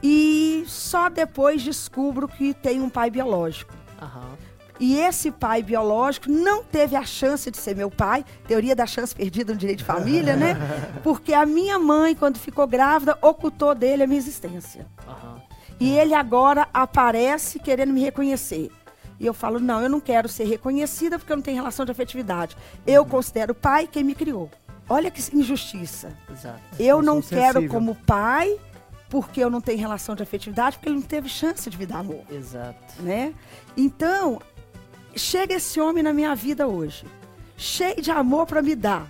e 0.00 0.64
só 0.68 1.08
depois 1.08 1.60
descubro 1.60 2.28
que 2.28 2.54
tenho 2.54 2.84
um 2.84 2.88
pai 2.88 3.10
biológico. 3.10 3.74
Aham. 4.00 4.30
E 4.78 4.96
esse 4.96 5.30
pai 5.30 5.62
biológico 5.62 6.30
não 6.30 6.64
teve 6.64 6.96
a 6.96 7.04
chance 7.04 7.50
de 7.50 7.58
ser 7.58 7.76
meu 7.76 7.90
pai, 7.90 8.24
teoria 8.46 8.74
da 8.74 8.86
chance 8.86 9.14
perdida 9.14 9.52
no 9.52 9.58
direito 9.58 9.80
de 9.80 9.84
família, 9.84 10.36
né? 10.36 10.56
Porque 11.02 11.34
a 11.34 11.44
minha 11.44 11.78
mãe, 11.78 12.14
quando 12.14 12.38
ficou 12.38 12.66
grávida, 12.66 13.18
ocultou 13.20 13.74
dele 13.74 14.04
a 14.04 14.06
minha 14.06 14.18
existência. 14.18 14.86
Aham. 15.06 15.42
E 15.78 15.90
ele 15.90 16.14
agora 16.14 16.68
aparece 16.72 17.58
querendo 17.58 17.92
me 17.92 18.00
reconhecer. 18.00 18.70
E 19.18 19.26
eu 19.26 19.34
falo, 19.34 19.60
não, 19.60 19.82
eu 19.82 19.88
não 19.88 20.00
quero 20.00 20.28
ser 20.28 20.44
reconhecida 20.44 21.18
porque 21.18 21.30
eu 21.30 21.36
não 21.36 21.42
tenho 21.42 21.58
relação 21.58 21.84
de 21.84 21.92
afetividade. 21.92 22.56
Eu 22.86 23.04
considero 23.04 23.52
o 23.52 23.54
pai 23.54 23.86
quem 23.86 24.02
me 24.02 24.14
criou. 24.14 24.50
Olha 24.90 25.10
que 25.10 25.22
injustiça. 25.34 26.12
Exato. 26.30 26.60
Eu 26.78 27.00
não 27.00 27.22
quero 27.22 27.60
sensível. 27.60 27.68
como 27.70 27.94
pai 27.94 28.58
porque 29.08 29.42
eu 29.42 29.48
não 29.50 29.60
tenho 29.60 29.78
relação 29.78 30.14
de 30.14 30.22
afetividade, 30.22 30.76
porque 30.76 30.88
ele 30.88 30.96
não 30.96 31.02
teve 31.02 31.28
chance 31.28 31.68
de 31.68 31.76
me 31.78 31.84
dar 31.86 31.98
amor 31.98 32.22
Exato. 32.30 33.00
né? 33.02 33.34
Então, 33.76 34.40
chega 35.16 35.54
esse 35.54 35.80
homem 35.80 36.02
na 36.02 36.12
minha 36.12 36.32
vida 36.34 36.68
hoje, 36.68 37.04
cheio 37.56 38.00
de 38.00 38.10
amor 38.10 38.46
para 38.46 38.62
me 38.62 38.76
dar. 38.76 39.08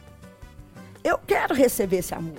Eu 1.05 1.19
quero 1.19 1.55
receber 1.55 1.99
esse 1.99 2.15
amor, 2.15 2.39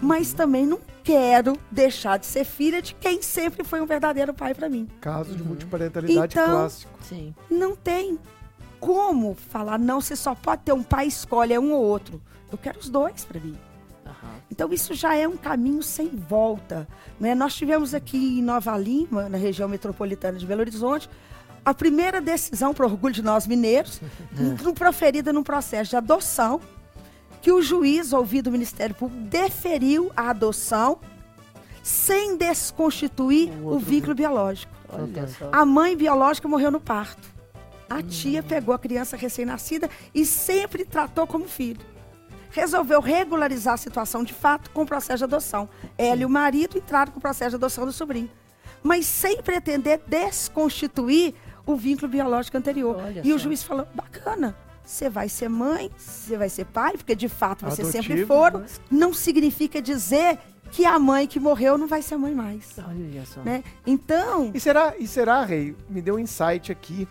mas 0.00 0.32
também 0.32 0.64
não 0.66 0.78
quero 1.02 1.56
deixar 1.70 2.16
de 2.16 2.26
ser 2.26 2.44
filha 2.44 2.80
de 2.80 2.94
quem 2.94 3.20
sempre 3.22 3.64
foi 3.64 3.80
um 3.80 3.86
verdadeiro 3.86 4.32
pai 4.32 4.54
para 4.54 4.68
mim. 4.68 4.88
Caso 5.00 5.34
de 5.34 5.42
multiparentalidade 5.42 6.32
Então- 6.32 6.46
clássico. 6.46 6.92
Sim. 7.02 7.34
Não 7.50 7.74
tem 7.74 8.18
como 8.78 9.34
falar, 9.34 9.78
não, 9.78 10.00
você 10.00 10.14
só 10.14 10.34
pode 10.34 10.62
ter 10.62 10.72
um 10.72 10.82
pai, 10.82 11.06
escolhe 11.06 11.52
é 11.54 11.58
um 11.58 11.72
ou 11.72 11.82
outro. 11.82 12.22
Eu 12.54 12.58
quero 12.58 12.78
os 12.78 12.88
dois 12.88 13.24
para 13.24 13.40
mim. 13.40 13.56
Aham. 14.06 14.34
Então 14.50 14.72
isso 14.72 14.94
já 14.94 15.14
é 15.16 15.26
um 15.26 15.36
caminho 15.36 15.82
sem 15.82 16.08
volta. 16.08 16.86
Né? 17.18 17.34
Nós 17.34 17.54
tivemos 17.54 17.94
aqui 17.94 18.38
em 18.38 18.42
Nova 18.42 18.76
Lima, 18.78 19.28
na 19.28 19.36
região 19.38 19.68
metropolitana 19.68 20.38
de 20.38 20.46
Belo 20.46 20.60
Horizonte, 20.60 21.08
a 21.64 21.72
primeira 21.74 22.20
decisão, 22.20 22.72
para 22.74 22.84
orgulho 22.86 23.14
de 23.14 23.22
nós 23.22 23.46
mineiros, 23.46 24.00
no- 24.62 24.74
proferida 24.74 25.32
num 25.32 25.42
processo 25.42 25.90
de 25.90 25.96
adoção, 25.96 26.60
que 27.42 27.50
o 27.50 27.60
juiz, 27.60 28.12
ouvido 28.12 28.48
o 28.48 28.52
Ministério 28.52 28.94
Público, 28.94 29.22
deferiu 29.24 30.12
a 30.16 30.30
adoção 30.30 30.98
sem 31.82 32.36
desconstituir 32.36 33.50
O 33.62 33.74
o 33.74 33.78
vínculo 33.78 34.14
biológico. 34.14 34.72
Olha. 34.88 35.28
A 35.52 35.64
mãe 35.64 35.96
biológica 35.96 36.46
morreu 36.48 36.70
no 36.70 36.80
parto. 36.80 37.28
A 37.90 38.02
tia 38.02 38.42
pegou 38.42 38.74
a 38.74 38.78
criança 38.78 39.16
recém-nascida 39.16 39.90
e 40.14 40.24
sempre 40.24 40.84
tratou 40.84 41.26
como 41.26 41.46
filho. 41.46 41.80
Resolveu 42.54 43.00
regularizar 43.00 43.74
a 43.74 43.76
situação 43.76 44.22
de 44.22 44.32
fato 44.32 44.70
com 44.70 44.82
o 44.82 44.86
processo 44.86 45.18
de 45.18 45.24
adoção. 45.24 45.68
Ela 45.98 46.22
e 46.22 46.24
o 46.24 46.30
marido 46.30 46.78
entraram 46.78 47.10
com 47.10 47.18
o 47.18 47.20
processo 47.20 47.50
de 47.50 47.56
adoção 47.56 47.84
do 47.84 47.92
sobrinho. 47.92 48.30
Mas 48.80 49.06
sem 49.06 49.42
pretender 49.42 50.00
desconstituir 50.06 51.34
o 51.66 51.74
vínculo 51.74 52.08
biológico 52.08 52.56
anterior. 52.56 52.96
Olha 52.96 53.22
e 53.24 53.32
o 53.32 53.38
só. 53.38 53.44
juiz 53.44 53.62
falou: 53.64 53.88
bacana, 53.92 54.56
você 54.84 55.08
vai 55.08 55.28
ser 55.28 55.48
mãe, 55.48 55.90
você 55.96 56.36
vai 56.36 56.48
ser 56.48 56.66
pai, 56.66 56.92
porque 56.92 57.14
de 57.16 57.28
fato 57.28 57.64
vocês 57.64 57.88
sempre 57.88 58.12
Adotivo, 58.12 58.28
foram. 58.28 58.60
né? 58.60 58.66
Não 58.90 59.12
significa 59.12 59.82
dizer 59.82 60.38
que 60.70 60.84
a 60.84 60.98
mãe 60.98 61.26
que 61.26 61.40
morreu 61.40 61.76
não 61.78 61.86
vai 61.88 62.02
ser 62.02 62.16
mãe 62.16 62.34
mais. 62.34 62.76
Olha 62.78 63.24
só. 63.26 63.40
Né? 63.42 63.64
Então, 63.86 64.50
E 64.54 64.60
será, 64.60 64.94
e 64.98 65.06
será, 65.08 65.44
Rei, 65.44 65.74
me 65.88 66.00
deu 66.02 66.16
um 66.16 66.18
insight 66.18 66.70
aqui, 66.70 67.08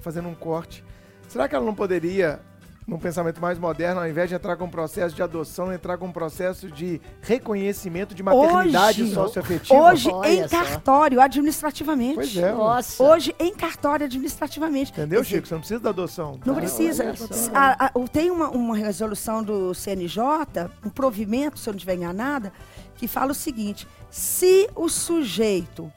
fazendo 0.00 0.28
um 0.28 0.34
corte. 0.34 0.84
Será 1.28 1.48
que 1.48 1.54
ela 1.54 1.64
não 1.64 1.74
poderia, 1.74 2.40
num 2.86 2.98
pensamento 2.98 3.40
mais 3.40 3.58
moderno, 3.58 4.00
ao 4.00 4.08
invés 4.08 4.28
de 4.28 4.34
entrar 4.34 4.56
com 4.56 4.64
um 4.64 4.70
processo 4.70 5.14
de 5.14 5.22
adoção, 5.22 5.72
entrar 5.72 5.96
com 5.98 6.06
um 6.06 6.12
processo 6.12 6.68
de 6.70 7.00
reconhecimento 7.20 8.14
de 8.14 8.22
maternidade 8.22 9.02
Hoje- 9.02 9.14
socioafetiva? 9.14 9.80
Hoje, 9.80 10.08
em 10.24 10.48
só. 10.48 10.56
cartório, 10.64 11.20
administrativamente. 11.20 12.14
Pois 12.16 12.36
é. 12.36 12.52
Nossa. 12.52 13.02
Hoje, 13.02 13.34
em 13.38 13.54
cartório, 13.54 14.04
administrativamente. 14.06 14.90
Entendeu, 14.90 15.22
dizer, 15.22 15.36
Chico? 15.36 15.46
Você 15.48 15.54
não 15.54 15.60
precisa 15.60 15.80
da 15.80 15.90
adoção. 15.90 16.40
Não 16.44 16.54
precisa. 16.54 17.14
A- 17.54 17.86
a- 17.86 17.92
tem 18.10 18.30
uma, 18.30 18.50
uma 18.50 18.76
resolução 18.76 19.42
do 19.42 19.72
CNJ, 19.74 20.68
um 20.84 20.90
provimento, 20.90 21.58
se 21.58 21.68
eu 21.68 21.72
não 21.72 21.76
estiver 21.76 21.94
enganada, 21.94 22.52
que 22.96 23.06
fala 23.06 23.30
o 23.32 23.34
seguinte: 23.34 23.86
se 24.10 24.68
o 24.74 24.88
sujeito 24.88 25.90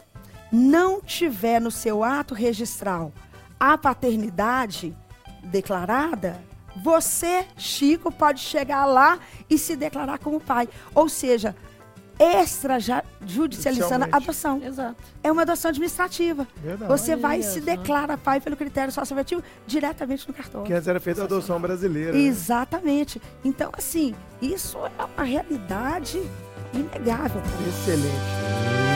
não 0.52 1.02
tiver 1.02 1.60
no 1.60 1.72
seu 1.72 2.03
ato 2.03 2.34
registral 2.36 3.12
a 3.60 3.78
paternidade 3.78 4.95
declarada, 5.44 6.40
você, 6.76 7.45
Chico, 7.57 8.11
pode 8.11 8.39
chegar 8.41 8.85
lá 8.85 9.19
e 9.49 9.57
se 9.57 9.76
declarar 9.76 10.19
como 10.19 10.39
pai. 10.39 10.68
Ou 10.93 11.07
seja, 11.10 11.56
extrajudicializando 12.19 14.06
a 14.11 14.18
adoção. 14.18 14.61
Exato. 14.64 14.95
É 15.23 15.31
uma 15.31 15.41
adoção 15.41 15.69
administrativa. 15.69 16.47
Verdade. 16.57 16.91
Você 16.91 17.15
vai 17.15 17.39
e 17.39 17.43
se 17.43 17.60
declara 17.61 18.18
pai 18.18 18.39
pelo 18.39 18.56
critério 18.56 18.91
socioafetivo 18.91 19.43
diretamente 19.68 20.27
no 20.27 20.34
cartório. 20.34 20.68
Que 20.68 20.73
antes 20.73 20.88
era 20.88 20.99
feita 20.99 21.22
a 21.22 21.26
adoção 21.26 21.60
brasileira. 21.60 22.14
né? 22.14 22.19
Exatamente. 22.19 23.22
Então, 23.43 23.69
assim, 23.77 24.15
isso 24.41 24.77
é 24.99 25.03
uma 25.03 25.23
realidade 25.23 26.22
inegável. 26.73 27.41
Excelente. 27.68 28.94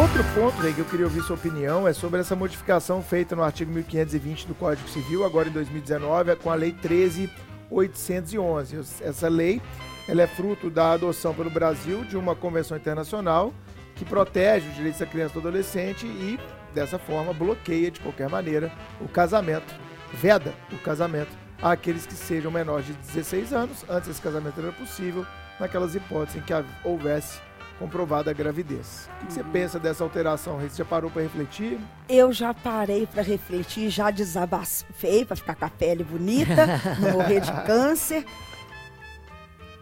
Outro 0.00 0.24
ponto, 0.32 0.56
Rei, 0.62 0.72
que 0.72 0.78
eu 0.78 0.86
queria 0.86 1.04
ouvir 1.04 1.20
sua 1.20 1.36
opinião 1.36 1.86
é 1.86 1.92
sobre 1.92 2.20
essa 2.20 2.34
modificação 2.34 3.02
feita 3.02 3.36
no 3.36 3.42
artigo 3.42 3.70
1520 3.70 4.46
do 4.46 4.54
Código 4.54 4.88
Civil, 4.88 5.26
agora 5.26 5.50
em 5.50 5.52
2019, 5.52 6.36
com 6.36 6.50
a 6.50 6.54
Lei 6.54 6.72
13.811. 6.72 9.02
Essa 9.02 9.28
lei 9.28 9.60
ela 10.08 10.22
é 10.22 10.26
fruto 10.26 10.70
da 10.70 10.92
adoção 10.92 11.34
pelo 11.34 11.50
Brasil 11.50 12.02
de 12.04 12.16
uma 12.16 12.34
convenção 12.34 12.78
internacional 12.78 13.52
que 13.94 14.06
protege 14.06 14.70
os 14.70 14.74
direitos 14.74 15.00
da 15.00 15.06
criança 15.06 15.32
e 15.32 15.34
do 15.34 15.40
adolescente 15.46 16.06
e, 16.06 16.40
dessa 16.74 16.98
forma, 16.98 17.34
bloqueia 17.34 17.90
de 17.90 18.00
qualquer 18.00 18.30
maneira 18.30 18.72
o 19.02 19.08
casamento, 19.08 19.74
veda 20.14 20.54
o 20.72 20.78
casamento 20.78 21.36
àqueles 21.60 22.06
que 22.06 22.14
sejam 22.14 22.50
menores 22.50 22.86
de 22.86 22.94
16 22.94 23.52
anos. 23.52 23.84
Antes 23.86 24.08
esse 24.08 24.22
casamento 24.22 24.58
era 24.58 24.72
possível, 24.72 25.26
naquelas 25.60 25.94
hipóteses 25.94 26.40
em 26.40 26.42
que 26.42 26.54
houvesse 26.82 27.49
comprovada 27.80 28.30
a 28.30 28.34
gravidez. 28.34 29.08
O 29.16 29.20
que 29.20 29.26
que 29.28 29.32
você 29.32 29.42
pensa 29.42 29.78
dessa 29.80 30.04
alteração? 30.04 30.58
Você 30.60 30.76
já 30.76 30.84
parou 30.84 31.10
para 31.10 31.22
refletir? 31.22 31.80
Eu 32.08 32.30
já 32.30 32.52
parei 32.52 33.06
para 33.06 33.22
refletir, 33.22 33.88
já 33.88 34.10
desabafei 34.10 35.24
para 35.24 35.34
ficar 35.34 35.54
com 35.56 35.64
a 35.64 35.70
pele 35.70 36.04
bonita, 36.04 36.66
não 37.00 37.12
morrer 37.12 37.40
de 37.40 37.50
câncer. 37.66 38.24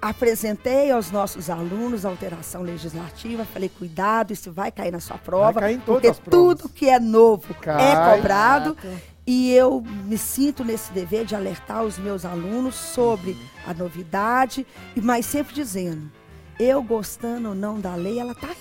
Apresentei 0.01 0.93
aos 0.93 1.11
nossos 1.11 1.51
alunos 1.51 2.07
a 2.07 2.09
alteração 2.09 2.63
legislativa, 2.63 3.45
falei, 3.45 3.69
cuidado, 3.69 4.33
isso 4.33 4.53
vai 4.53 4.71
cair 4.71 4.93
na 4.93 5.01
sua 5.01 5.19
prova, 5.19 5.55
Vai 5.55 5.63
cair 5.63 5.75
em 5.75 5.81
todas 5.81 6.03
porque 6.03 6.07
as 6.07 6.19
provas. 6.21 6.59
tudo 6.61 6.69
que 6.73 6.89
é 6.89 7.01
novo 7.01 7.53
Cai. 7.55 7.83
é 7.93 8.17
cobrado. 8.17 8.77
Exato. 8.81 9.03
E 9.27 9.53
eu 9.53 9.83
me 10.05 10.17
sinto 10.17 10.65
nesse 10.65 10.93
dever 10.93 11.27
de 11.27 11.35
alertar 11.35 11.83
os 11.83 11.99
meus 11.99 12.25
alunos 12.25 12.77
sobre 12.77 13.37
a 13.67 13.75
novidade, 13.75 14.65
e 14.97 15.01
mas 15.03 15.27
sempre 15.27 15.53
dizendo, 15.53 16.11
eu 16.59 16.83
gostando 16.83 17.51
ou 17.51 17.55
não 17.55 17.81
da 17.81 17.95
lei, 17.95 18.19
ela 18.19 18.33
está 18.33 18.49
aí. 18.49 18.57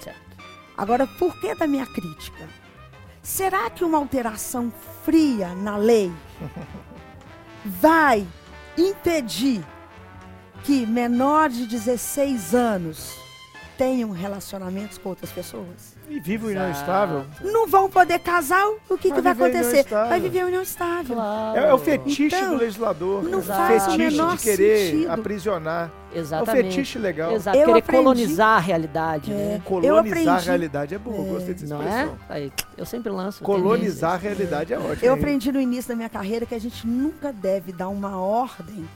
Certo. 0.00 0.20
Agora, 0.76 1.06
por 1.06 1.38
que 1.40 1.54
da 1.54 1.66
minha 1.66 1.86
crítica? 1.86 2.48
Será 3.22 3.68
que 3.68 3.84
uma 3.84 3.98
alteração 3.98 4.72
fria 5.04 5.54
na 5.54 5.76
lei 5.76 6.12
vai 7.64 8.26
impedir 8.76 9.64
que 10.64 10.86
menores 10.86 11.58
de 11.58 11.66
16 11.66 12.54
anos 12.54 13.14
tenham 13.76 14.10
relacionamentos 14.10 14.98
com 14.98 15.10
outras 15.10 15.30
pessoas? 15.30 15.97
E 16.10 16.20
vive 16.20 16.46
o 16.46 16.48
união 16.48 16.64
Exato. 16.70 16.80
estável? 16.80 17.24
Não 17.42 17.66
vão 17.66 17.90
poder 17.90 18.18
casar, 18.20 18.66
o 18.88 18.96
que, 18.96 19.08
Vai 19.10 19.18
que 19.18 19.22
vai 19.22 19.34
viver 19.34 19.44
em 19.44 19.48
união 19.48 19.60
acontecer? 19.60 19.78
estável. 19.80 20.08
Vai 20.08 20.20
viver 20.20 20.44
união 20.46 20.62
estável. 20.62 21.16
Claro. 21.16 21.58
É, 21.58 21.68
é 21.68 21.74
o 21.74 21.78
fetiche 21.78 22.24
Então, 22.36 22.50
do 22.50 22.56
legislador. 22.56 23.22
não 23.24 23.38
o 23.40 23.42
faz 23.42 23.82
o 23.82 23.90
fetiche 23.90 23.98
menor 24.10 24.36
de 24.36 24.42
querer 24.42 24.90
sentido. 24.90 25.10
aprisionar. 25.12 25.90
É 26.10 26.16
o 26.16 26.20
Exatamente. 26.20 26.62
fetiche 26.74 26.98
legal. 26.98 27.32
Exato. 27.32 27.58
Eu 27.58 27.66
Querer 27.66 27.78
aprendi- 27.80 28.02
colonizar 28.04 28.56
a 28.56 28.58
realidade, 28.58 29.30
né? 29.30 29.56
Eu 29.56 29.60
Colonizar 29.60 30.36
a 30.36 30.40
realidade 30.40 30.94
é 30.94 30.98
bom, 30.98 31.12
gostei 31.24 31.52
dessa 31.54 31.66
Não 31.74 31.82
é? 31.82 31.86
expressão. 31.86 32.18
Aí, 32.30 32.52
eu 32.78 32.86
sempre 32.86 33.12
lanço. 33.12 33.44
Colonizar 33.44 34.12
a 34.14 34.16
realidade 34.16 34.72
é 34.72 34.78
ótimo. 34.78 34.98
Eu 35.02 35.12
aprendi 35.12 35.52
no 35.52 35.60
início 35.60 35.90
da 35.90 35.94
minha 35.96 36.08
carreira 36.08 36.46
que 36.46 36.54
a 36.54 36.58
gente 36.60 36.86
nunca 36.86 37.30
deve 37.30 37.72
dar 37.72 37.88
uma 37.88 38.18
ordem 38.18 38.88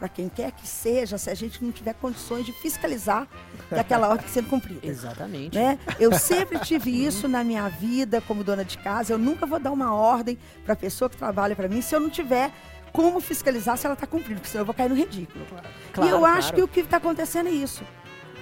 para 0.00 0.08
quem 0.08 0.30
quer 0.30 0.50
que 0.52 0.66
seja, 0.66 1.18
se 1.18 1.28
a 1.28 1.34
gente 1.34 1.62
não 1.62 1.70
tiver 1.70 1.92
condições 1.92 2.46
de 2.46 2.52
fiscalizar 2.54 3.28
que 3.68 3.74
aquela 3.74 4.08
ordem 4.08 4.26
sendo 4.26 4.48
cumprida. 4.48 4.86
Exatamente. 4.86 5.54
Né? 5.54 5.78
Eu 5.98 6.18
sempre 6.18 6.58
tive 6.60 6.90
isso 7.04 7.28
na 7.28 7.44
minha 7.44 7.68
vida 7.68 8.22
como 8.22 8.42
dona 8.42 8.64
de 8.64 8.78
casa. 8.78 9.12
Eu 9.12 9.18
nunca 9.18 9.44
vou 9.44 9.60
dar 9.60 9.70
uma 9.70 9.94
ordem 9.94 10.38
para 10.64 10.72
a 10.72 10.76
pessoa 10.76 11.10
que 11.10 11.18
trabalha 11.18 11.54
para 11.54 11.68
mim 11.68 11.82
se 11.82 11.94
eu 11.94 12.00
não 12.00 12.08
tiver 12.08 12.50
como 12.92 13.20
fiscalizar 13.20 13.76
se 13.76 13.86
ela 13.86 13.92
está 13.92 14.06
cumprindo, 14.06 14.40
porque 14.40 14.48
senão 14.48 14.62
eu 14.62 14.66
vou 14.66 14.74
cair 14.74 14.88
no 14.88 14.96
ridículo. 14.96 15.44
Claro, 15.92 16.08
e 16.08 16.12
eu 16.12 16.24
acho 16.24 16.48
claro. 16.48 16.56
que 16.56 16.62
o 16.62 16.68
que 16.68 16.80
está 16.80 16.96
acontecendo 16.96 17.48
é 17.48 17.52
isso. 17.52 17.84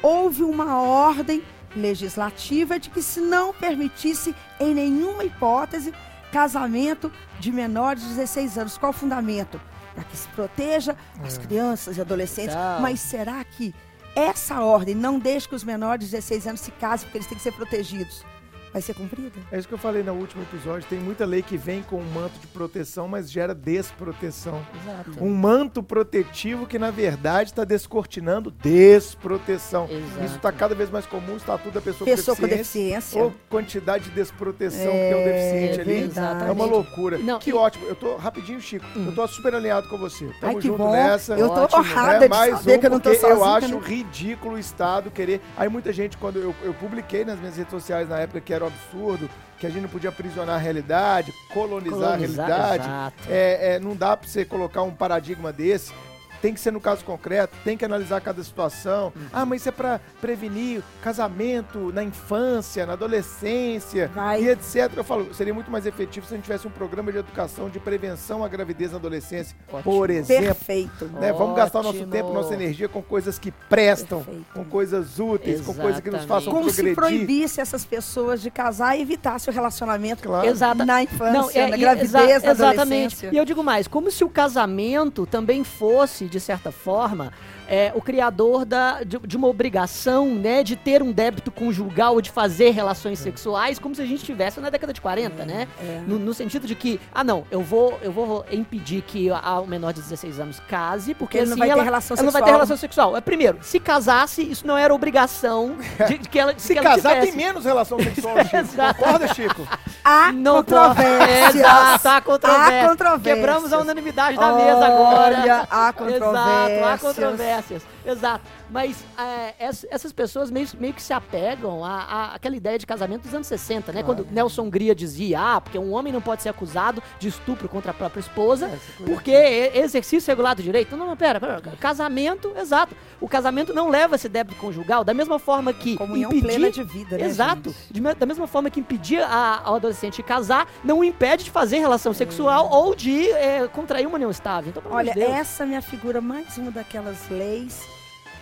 Houve 0.00 0.44
uma 0.44 0.80
ordem 0.80 1.42
legislativa 1.74 2.78
de 2.78 2.88
que 2.88 3.02
se 3.02 3.20
não 3.20 3.52
permitisse 3.52 4.32
em 4.60 4.72
nenhuma 4.72 5.24
hipótese 5.24 5.92
casamento 6.32 7.12
de 7.40 7.50
menores 7.50 8.02
de 8.02 8.08
16 8.10 8.58
anos. 8.58 8.78
Qual 8.78 8.90
o 8.90 8.92
fundamento? 8.92 9.60
Para 9.98 10.04
que 10.04 10.16
se 10.16 10.28
proteja 10.28 10.96
as 11.24 11.38
crianças 11.38 11.96
e 11.96 12.00
adolescentes. 12.00 12.54
Então. 12.54 12.80
Mas 12.80 13.00
será 13.00 13.42
que 13.44 13.74
essa 14.14 14.60
ordem 14.60 14.94
não 14.94 15.18
deixa 15.18 15.48
que 15.48 15.54
os 15.54 15.64
menores 15.64 16.04
de 16.04 16.10
16 16.12 16.46
anos 16.46 16.60
se 16.60 16.70
casem 16.72 17.06
porque 17.06 17.18
eles 17.18 17.28
têm 17.28 17.36
que 17.36 17.42
ser 17.42 17.52
protegidos? 17.52 18.24
Vai 18.72 18.82
ser 18.82 18.94
cumprida? 18.94 19.32
É 19.50 19.58
isso 19.58 19.66
que 19.68 19.74
eu 19.74 19.78
falei 19.78 20.02
no 20.02 20.12
último 20.12 20.42
episódio. 20.42 20.86
Tem 20.88 20.98
muita 20.98 21.24
lei 21.24 21.42
que 21.42 21.56
vem 21.56 21.82
com 21.82 21.96
um 21.96 22.04
manto 22.12 22.38
de 22.38 22.46
proteção, 22.48 23.08
mas 23.08 23.30
gera 23.30 23.54
desproteção. 23.54 24.62
Exato. 24.82 25.24
Um 25.24 25.34
manto 25.34 25.82
protetivo 25.82 26.66
que, 26.66 26.78
na 26.78 26.90
verdade, 26.90 27.50
está 27.50 27.64
descortinando 27.64 28.50
desproteção. 28.50 29.84
Exato. 29.90 30.24
Isso 30.24 30.36
está 30.36 30.52
cada 30.52 30.74
vez 30.74 30.90
mais 30.90 31.06
comum, 31.06 31.34
o 31.34 31.36
estatuto 31.36 31.70
da 31.72 31.80
pessoa, 31.80 32.04
Pessoa 32.08 32.36
com 32.36 32.42
com 32.42 32.48
deficiência. 32.48 33.22
Ou 33.22 33.32
quantidade 33.48 34.04
de 34.04 34.10
desproteção 34.10 34.90
que 34.92 34.98
tem 34.98 35.14
o 35.14 35.24
deficiente 35.24 35.78
É 35.78 35.82
ali. 35.82 36.00
verdade. 36.00 36.48
É 36.48 36.52
uma 36.52 36.64
loucura. 36.66 37.18
Não, 37.18 37.38
que 37.38 37.50
e- 37.50 37.54
Hum. 37.54 37.58
ótimo. 37.58 37.86
Eu 37.86 37.94
tô 37.94 38.16
rapidinho, 38.16 38.60
Chico. 38.60 38.84
Eu 38.96 39.14
tô 39.14 39.26
super 39.28 39.54
alinhado 39.54 39.88
com 39.88 39.96
você. 39.98 40.26
Tamo 40.40 40.54
Ai, 40.54 40.54
que 40.56 40.68
junto 40.68 40.78
bom. 40.78 40.92
nessa. 40.92 41.34
Eu 41.34 41.48
tô 41.48 41.54
Ótimo, 41.62 41.80
honrada 41.82 42.12
né? 42.20 42.20
de 42.20 42.28
Mais 42.28 42.58
saber 42.58 42.76
um, 42.76 42.80
que 42.80 42.86
eu 42.86 42.90
não 42.90 43.00
tô 43.00 43.10
porque 43.10 43.20
sozinha. 43.20 43.38
eu 43.38 43.44
acho 43.44 43.74
né? 43.74 43.80
ridículo 43.86 44.54
o 44.54 44.58
Estado 44.58 45.10
querer. 45.10 45.40
Aí 45.56 45.68
muita 45.68 45.92
gente, 45.92 46.16
quando 46.16 46.38
eu, 46.38 46.54
eu 46.62 46.74
publiquei 46.74 47.24
nas 47.24 47.38
minhas 47.38 47.56
redes 47.56 47.70
sociais 47.70 48.08
na 48.08 48.18
época 48.18 48.40
que 48.40 48.52
era 48.58 48.64
um 48.64 48.68
absurdo, 48.68 49.30
que 49.58 49.66
a 49.66 49.70
gente 49.70 49.82
não 49.82 49.88
podia 49.88 50.10
aprisionar 50.10 50.56
a 50.56 50.58
realidade, 50.58 51.32
colonizar, 51.52 52.12
Colonizar, 52.16 52.50
a 52.50 52.56
realidade. 52.72 53.14
É, 53.28 53.74
é, 53.74 53.80
não 53.80 53.96
dá 53.96 54.16
pra 54.16 54.28
você 54.28 54.44
colocar 54.44 54.82
um 54.82 54.94
paradigma 54.94 55.52
desse. 55.52 55.92
Tem 56.40 56.54
que 56.54 56.60
ser 56.60 56.70
no 56.72 56.80
caso 56.80 57.04
concreto, 57.04 57.56
tem 57.64 57.76
que 57.76 57.84
analisar 57.84 58.20
cada 58.20 58.42
situação. 58.42 59.12
Uhum. 59.16 59.22
Ah, 59.32 59.44
mas 59.46 59.60
isso 59.60 59.68
é 59.68 59.72
para 59.72 60.00
prevenir 60.20 60.82
casamento 61.02 61.92
na 61.92 62.02
infância, 62.04 62.86
na 62.86 62.92
adolescência 62.94 64.08
Vai. 64.14 64.42
e 64.42 64.48
etc. 64.48 64.90
Eu 64.96 65.04
falo, 65.04 65.32
seria 65.34 65.52
muito 65.54 65.70
mais 65.70 65.86
efetivo 65.86 66.26
se 66.26 66.34
a 66.34 66.36
gente 66.36 66.44
tivesse 66.44 66.66
um 66.66 66.70
programa 66.70 67.10
de 67.12 67.18
educação 67.18 67.68
de 67.68 67.78
prevenção 67.78 68.44
à 68.44 68.48
gravidez 68.48 68.92
na 68.92 68.98
adolescência, 68.98 69.56
por 69.82 70.10
exemplo. 70.10 70.44
Perfeito. 70.46 71.04
né? 71.06 71.32
Vamos 71.32 71.56
gastar 71.56 71.80
o 71.80 71.82
nosso 71.82 71.96
Ótimo. 71.98 72.12
tempo, 72.12 72.32
nossa 72.32 72.54
energia 72.54 72.88
com 72.88 73.02
coisas 73.02 73.38
que 73.38 73.50
prestam, 73.68 74.22
Perfeito. 74.22 74.46
com 74.54 74.64
coisas 74.64 75.18
úteis, 75.18 75.60
com 75.60 75.74
coisas 75.74 76.00
que 76.00 76.10
nos 76.10 76.20
Exatamente. 76.20 76.28
façam 76.28 76.52
Como 76.52 76.70
se 76.70 76.76
progredir. 76.92 76.94
proibisse 77.26 77.60
essas 77.60 77.84
pessoas 77.84 78.40
de 78.40 78.50
casar 78.50 78.96
e 78.96 79.02
evitasse 79.02 79.48
o 79.48 79.52
relacionamento 79.52 80.22
Claro. 80.22 80.46
Exata- 80.48 80.84
na 80.84 81.02
infância, 81.02 81.32
Não, 81.32 81.50
é, 81.50 81.66
na 81.70 81.76
gravidez, 81.76 82.08
exa- 82.14 82.18
na 82.20 82.30
Exatamente. 82.52 82.80
adolescência. 82.80 83.30
E 83.32 83.36
eu 83.36 83.44
digo 83.44 83.62
mais, 83.62 83.88
como 83.88 84.10
se 84.10 84.24
o 84.24 84.28
casamento 84.28 85.26
também 85.26 85.64
fosse, 85.64 86.27
de 86.28 86.40
certa 86.40 86.70
forma, 86.70 87.32
é, 87.68 87.92
o 87.94 88.00
criador 88.00 88.64
da, 88.64 89.02
de, 89.04 89.18
de 89.18 89.36
uma 89.36 89.46
obrigação, 89.46 90.34
né, 90.34 90.62
de 90.64 90.74
ter 90.74 91.02
um 91.02 91.12
débito 91.12 91.50
conjugal 91.50 92.14
ou 92.14 92.22
de 92.22 92.30
fazer 92.30 92.70
relações 92.70 93.18
sexuais, 93.18 93.78
como 93.78 93.94
se 93.94 94.00
a 94.00 94.06
gente 94.06 94.20
estivesse 94.20 94.58
na 94.58 94.70
década 94.70 94.92
de 94.92 95.00
40, 95.00 95.44
né? 95.44 95.68
É. 95.80 96.00
No, 96.06 96.18
no 96.18 96.32
sentido 96.32 96.66
de 96.66 96.74
que, 96.74 96.98
ah 97.14 97.22
não, 97.22 97.44
eu 97.50 97.60
vou, 97.60 97.98
eu 98.02 98.10
vou 98.10 98.44
impedir 98.50 99.02
que 99.02 99.30
a, 99.30 99.60
o 99.60 99.66
menor 99.66 99.92
de 99.92 100.00
16 100.00 100.40
anos 100.40 100.60
case, 100.68 101.14
porque 101.14 101.38
Ele 101.38 101.46
não 101.46 101.52
assim 101.52 101.62
ter 101.62 101.68
ela, 101.70 101.82
relação 101.82 102.16
ela 102.16 102.24
não 102.24 102.32
vai 102.32 102.42
ter 102.42 102.50
relação 102.50 102.76
sexual. 102.76 103.16
É, 103.16 103.20
primeiro, 103.20 103.58
se 103.60 103.78
casasse, 103.78 104.42
isso 104.42 104.66
não 104.66 104.76
era 104.76 104.94
obrigação 104.94 105.76
de, 106.08 106.18
de 106.18 106.28
que 106.28 106.38
ela 106.38 106.54
de 106.54 106.62
Se 106.62 106.72
que 106.72 106.78
ela 106.78 106.90
casar 106.90 107.14
tivesse. 107.14 107.32
tem 107.32 107.36
menos 107.36 107.64
relação 107.64 107.98
sexual, 107.98 108.36
Chico. 108.44 108.68
Concorda, 108.98 109.34
Chico? 109.34 109.68
Há 110.04 110.32
Não 110.32 110.56
controvérsias. 110.56 111.54
Exato, 111.56 112.08
há 112.08 112.20
controvérsias. 112.20 112.84
Há 112.84 112.88
controvérsias. 112.88 113.36
Quebramos 113.36 113.72
a 113.72 113.78
unanimidade 113.78 114.36
da 114.38 114.52
mesa 114.54 114.86
agora. 114.86 115.40
Olha, 115.40 115.68
há 115.70 115.94
Exato, 116.08 116.84
há 116.84 116.98
controvérsias. 116.98 117.57
Controvérsias. 117.58 117.97
Exato. 118.10 118.44
Mas 118.70 119.04
é, 119.18 119.66
ess- 119.68 119.86
essas 119.90 120.12
pessoas 120.12 120.50
meio, 120.50 120.68
meio 120.78 120.94
que 120.94 121.02
se 121.02 121.12
apegam 121.12 121.84
à, 121.84 122.02
à- 122.02 122.34
àquela 122.34 122.56
ideia 122.56 122.78
de 122.78 122.86
casamento 122.86 123.22
dos 123.22 123.34
anos 123.34 123.46
60, 123.46 123.92
né? 123.92 124.02
Quando 124.02 124.26
Nelson 124.30 124.68
Gria 124.70 124.94
dizia, 124.94 125.38
ah, 125.40 125.60
porque 125.60 125.78
um 125.78 125.92
homem 125.92 126.12
não 126.12 126.20
pode 126.20 126.42
ser 126.42 126.48
acusado 126.48 127.02
de 127.18 127.28
estupro 127.28 127.68
contra 127.68 127.90
a 127.90 127.94
própria 127.94 128.20
esposa, 128.20 128.70
porque 129.04 129.30
é 129.30 129.78
exercício 129.78 130.28
regular 130.30 130.54
do 130.54 130.62
direito. 130.62 130.96
Não, 130.96 131.06
não, 131.06 131.16
pera, 131.16 131.38
pera. 131.40 131.60
Casamento, 131.78 132.52
exato. 132.56 132.94
O 133.20 133.28
casamento 133.28 133.72
não 133.74 133.88
leva 133.88 134.14
esse 134.16 134.28
débito 134.28 134.56
conjugal, 134.56 135.02
da 135.04 135.12
mesma 135.14 135.38
forma 135.38 135.72
que 135.72 135.96
Comunhão 135.96 136.30
impedir... 136.30 136.46
plena 136.46 136.70
de 136.70 136.82
vida, 136.84 137.18
né, 137.18 137.24
Exato. 137.24 137.74
De 137.90 138.00
da 138.00 138.26
mesma 138.26 138.46
forma 138.46 138.70
que 138.70 138.80
impedir 138.80 139.20
a- 139.22 139.60
ao 139.64 139.74
adolescente 139.76 140.16
de 140.16 140.22
casar, 140.22 140.66
não 140.84 141.00
o 141.00 141.04
impede 141.04 141.44
de 141.44 141.50
fazer 141.50 141.78
relação 141.78 142.12
sexual 142.14 142.68
ou 142.70 142.94
de 142.94 143.30
é, 143.32 143.66
contrair 143.68 144.06
uma 144.06 144.14
união 144.16 144.30
estável. 144.30 144.72
Então, 144.74 144.82
Olha, 144.90 145.12
de 145.12 145.18
Deus. 145.20 145.32
essa 145.32 145.66
me 145.66 145.76
afigura 145.76 146.20
mais 146.20 146.56
uma 146.56 146.70
daquelas 146.70 147.28
leis 147.28 147.86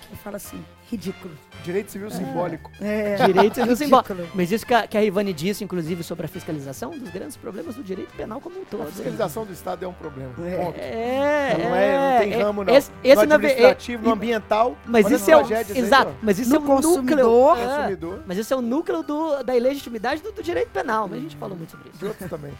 que 0.08 0.16
fala 0.16 0.36
assim, 0.36 0.62
ridículo. 0.90 1.34
Direito 1.64 1.90
civil 1.90 2.10
simbólico. 2.10 2.70
É, 2.80 3.16
Direito 3.26 3.54
civil 3.54 3.76
simbólico. 3.76 4.14
Mas 4.34 4.50
isso 4.52 4.64
que 4.66 4.72
a, 4.74 4.86
que 4.86 4.96
a 4.96 5.02
Ivani 5.04 5.32
disse, 5.32 5.62
inclusive, 5.64 6.02
sobre 6.02 6.26
a 6.26 6.28
fiscalização, 6.28 6.90
um 6.92 6.98
dos 6.98 7.10
grandes 7.10 7.36
problemas 7.36 7.74
do 7.74 7.82
direito 7.82 8.14
penal 8.16 8.40
como 8.40 8.60
um 8.60 8.64
todo. 8.64 8.82
A 8.84 8.86
fiscalização 8.86 9.44
do 9.44 9.52
Estado 9.52 9.84
é 9.84 9.88
um 9.88 9.92
problema. 9.92 10.32
É. 10.46 10.56
Ponto. 10.64 10.78
É, 10.78 11.56
Não, 11.58 11.74
é, 11.76 12.12
não 12.12 12.18
tem 12.20 12.32
é, 12.32 12.42
ramo, 12.42 12.64
não. 12.64 12.74
Esse, 12.74 12.90
esse 13.02 13.26
no 13.26 13.34
administrativo, 13.34 14.02
é- 14.02 14.06
no 14.06 14.12
ambiental. 14.14 14.76
Mas 14.86 15.10
isso 15.10 15.30
é 15.30 15.36
o. 15.36 15.40
aí, 15.40 15.78
Exato. 15.78 16.10
ó. 16.10 16.14
Mas 16.22 16.38
isso 16.38 16.50
No 16.50 16.56
é 16.56 16.58
núcleo. 16.60 16.76
consumidor. 16.76 17.58
é, 17.58 17.66
Consumidor. 17.76 18.22
mas 18.26 18.38
isso 18.38 18.54
é 18.54 18.56
o 18.56 18.62
núcleo 18.62 19.02
do, 19.02 19.42
da 19.42 19.56
ilegitimidade 19.56 20.22
do, 20.22 20.32
do 20.32 20.42
direito 20.42 20.70
penal. 20.70 21.08
Mas 21.08 21.18
a 21.18 21.22
gente 21.22 21.36
falou 21.36 21.56
muito 21.56 21.70
sobre 21.70 21.88
isso. 21.90 21.98
de 21.98 22.06
outros 22.06 22.28
também. 22.30 22.52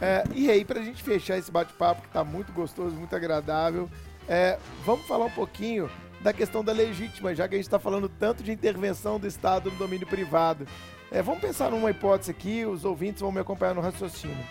É, 0.00 0.24
e 0.34 0.50
aí, 0.50 0.64
pra 0.64 0.80
gente 0.82 1.00
fechar 1.02 1.38
esse 1.38 1.50
bate-papo, 1.50 2.02
que 2.02 2.08
tá 2.08 2.24
muito 2.24 2.52
gostoso, 2.52 2.94
muito 2.94 3.14
agradável, 3.14 3.88
é, 4.28 4.58
vamos 4.84 5.06
falar 5.06 5.26
um 5.26 5.30
pouquinho 5.30 5.88
da 6.22 6.32
questão 6.32 6.62
da 6.62 6.72
legítima, 6.72 7.34
já 7.34 7.48
que 7.48 7.54
a 7.54 7.58
gente 7.58 7.66
está 7.66 7.78
falando 7.78 8.08
tanto 8.08 8.42
de 8.42 8.52
intervenção 8.52 9.18
do 9.18 9.26
Estado 9.26 9.70
no 9.70 9.76
domínio 9.76 10.06
privado. 10.06 10.66
É, 11.10 11.20
vamos 11.20 11.40
pensar 11.40 11.70
numa 11.70 11.90
hipótese 11.90 12.30
aqui, 12.30 12.64
os 12.64 12.84
ouvintes 12.84 13.20
vão 13.20 13.32
me 13.32 13.40
acompanhar 13.40 13.74
no 13.74 13.80
raciocínio. 13.80 14.44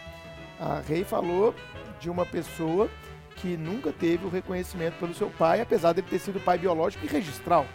A 0.60 0.81
Rei 0.81 1.03
falou 1.03 1.56
de 1.99 2.10
uma 2.10 2.26
pessoa 2.26 2.89
que 3.38 3.56
nunca 3.57 3.91
teve 3.91 4.26
o 4.26 4.30
reconhecimento 4.30 4.99
pelo 4.99 5.14
seu 5.14 5.30
pai, 5.30 5.61
apesar 5.61 5.93
dele 5.93 6.07
ter 6.10 6.19
sido 6.19 6.39
pai 6.39 6.57
biológico 6.57 7.06
e 7.06 7.07
registral. 7.07 7.65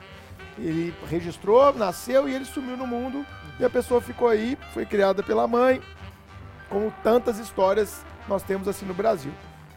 Ele 0.58 0.94
registrou, 1.08 1.72
nasceu 1.74 2.28
e 2.28 2.34
ele 2.34 2.44
sumiu 2.44 2.76
no 2.76 2.86
mundo, 2.86 3.26
e 3.58 3.64
a 3.64 3.70
pessoa 3.70 4.00
ficou 4.00 4.28
aí, 4.28 4.56
foi 4.72 4.86
criada 4.86 5.22
pela 5.22 5.48
mãe, 5.48 5.80
como 6.68 6.92
tantas 7.02 7.38
histórias 7.38 8.04
nós 8.28 8.42
temos 8.42 8.68
assim 8.68 8.84
no 8.84 8.94
Brasil. 8.94 9.32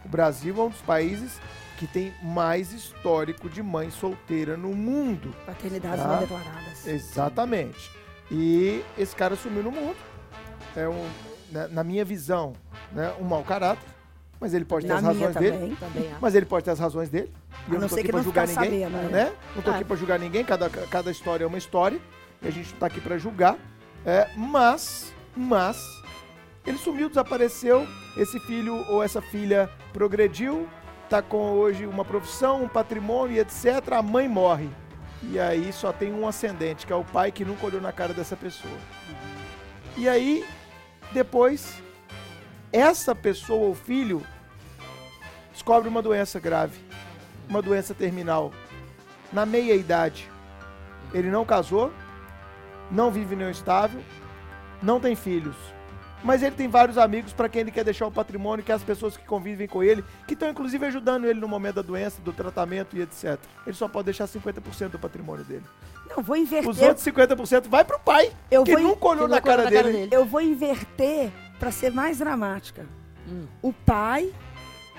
O 0.05 0.09
Brasil 0.09 0.55
é 0.57 0.61
um 0.61 0.69
dos 0.69 0.81
países 0.81 1.39
que 1.79 1.87
tem 1.87 2.13
mais 2.21 2.73
histórico 2.73 3.49
de 3.49 3.63
mãe 3.63 3.89
solteira 3.89 4.57
no 4.57 4.73
mundo. 4.75 5.33
Paternidades 5.45 6.03
Tá. 6.03 6.07
não 6.09 6.19
declaradas. 6.19 6.85
Exatamente. 6.85 7.89
E 8.29 8.83
esse 8.97 9.15
cara 9.15 9.35
sumiu 9.37 9.63
no 9.63 9.71
mundo. 9.71 9.95
É 10.75 10.87
um, 10.89 11.07
né, 11.51 11.69
na 11.71 11.81
minha 11.83 12.03
visão, 12.03 12.53
né, 12.91 13.13
um 13.19 13.23
mau 13.23 13.43
caráter. 13.43 13.87
Mas 14.41 14.53
ele 14.53 14.65
pode 14.65 14.85
ter 14.85 14.91
Na 14.93 14.99
as 14.99 15.03
razões 15.05 15.35
dele. 15.35 15.51
também. 15.57 15.75
Também 15.75 16.11
há. 16.13 16.17
Mas 16.21 16.35
ele 16.35 16.45
pode 16.45 16.63
ter 16.65 16.71
as 16.71 16.79
razões 16.79 17.09
dele. 17.09 17.31
E 17.69 17.73
eu 17.73 17.79
não 17.79 17.87
tô 17.87 17.95
ser 17.95 18.01
aqui 18.01 18.09
pra 18.09 18.17
não 18.17 18.23
julgar 18.23 18.47
ninguém. 18.47 18.63
sabendo, 18.83 19.09
né? 19.09 19.33
Não 19.55 19.61
tô 19.61 19.71
Ah. 19.71 19.75
aqui 19.75 19.83
pra 19.85 19.95
julgar 19.97 20.19
ninguém, 20.19 20.43
cada, 20.45 20.69
cada 20.69 21.11
história 21.11 21.43
é 21.45 21.47
uma 21.47 21.57
história. 21.57 21.99
E 22.41 22.47
a 22.47 22.51
gente 22.51 22.73
tá 22.73 22.85
aqui 22.87 22.99
pra 23.01 23.17
julgar. 23.17 23.57
É, 24.05 24.29
mas, 24.37 25.13
mas, 25.35 25.77
ele 26.65 26.77
sumiu, 26.77 27.09
desapareceu. 27.09 27.85
Esse 28.17 28.39
filho 28.41 28.75
ou 28.89 29.03
essa 29.03 29.21
filha 29.21 29.69
progrediu, 29.91 30.67
tá 31.09 31.21
com 31.21 31.53
hoje 31.53 31.87
uma 31.87 32.05
profissão, 32.05 32.63
um 32.63 32.67
patrimônio 32.67 33.35
e 33.35 33.39
etc. 33.39 33.93
A 33.93 34.01
mãe 34.01 34.27
morre. 34.27 34.69
E 35.23 35.39
aí 35.39 35.73
só 35.73 35.91
tem 35.91 36.13
um 36.13 36.27
ascendente, 36.27 36.85
que 36.85 36.93
é 36.93 36.95
o 36.95 37.03
pai 37.03 37.31
que 37.31 37.43
nunca 37.43 37.65
olhou 37.65 37.81
na 37.81 37.91
cara 37.91 38.13
dessa 38.13 38.35
pessoa. 38.35 38.77
E 39.97 40.07
aí, 40.07 40.45
depois, 41.11 41.81
essa 42.71 43.13
pessoa 43.15 43.67
ou 43.67 43.75
filho 43.75 44.23
descobre 45.51 45.89
uma 45.89 46.01
doença 46.01 46.39
grave, 46.39 46.79
uma 47.49 47.61
doença 47.61 47.93
terminal, 47.93 48.53
na 49.33 49.45
meia 49.45 49.73
idade. 49.73 50.29
Ele 51.13 51.29
não 51.29 51.43
casou, 51.43 51.91
não 52.89 53.11
vive 53.11 53.33
em 53.33 53.37
união 53.37 53.49
estável, 53.49 54.01
não 54.81 54.99
tem 54.99 55.15
filhos. 55.15 55.55
Mas 56.23 56.43
ele 56.43 56.55
tem 56.55 56.67
vários 56.67 56.97
amigos 56.97 57.31
para 57.31 57.47
quem 57.47 57.61
ele 57.61 57.71
quer 57.71 57.83
deixar 57.83 58.05
o 58.07 58.11
patrimônio, 58.11 58.63
que 58.63 58.71
é 58.71 58.75
as 58.75 58.83
pessoas 58.83 59.15
que 59.15 59.25
convivem 59.25 59.67
com 59.67 59.81
ele, 59.81 60.03
que 60.27 60.33
estão 60.33 60.49
inclusive 60.49 60.85
ajudando 60.85 61.25
ele 61.25 61.39
no 61.39 61.47
momento 61.47 61.75
da 61.75 61.81
doença, 61.81 62.21
do 62.21 62.33
tratamento 62.33 62.97
e 62.97 63.01
etc. 63.01 63.39
Ele 63.65 63.75
só 63.75 63.87
pode 63.87 64.05
deixar 64.05 64.27
50% 64.27 64.89
do 64.89 64.99
patrimônio 64.99 65.45
dele. 65.45 65.63
Não, 66.09 66.23
vou 66.23 66.35
inverter. 66.35 66.69
Os 66.69 66.81
outros 66.81 67.05
50% 67.05 67.67
vai 67.67 67.85
pro 67.85 67.99
pai, 67.99 68.31
eu, 68.49 68.63
que 68.63 68.75
nunca 68.75 69.07
olhou 69.07 69.29
cara 69.29 69.35
na 69.35 69.41
cara 69.41 69.69
dele. 69.69 69.91
dele. 69.91 70.09
eu 70.11 70.25
vou 70.25 70.41
inverter 70.41 71.31
para 71.59 71.71
ser 71.71 71.91
mais 71.91 72.17
dramática. 72.17 72.85
Hum. 73.27 73.45
O 73.61 73.71
pai 73.71 74.33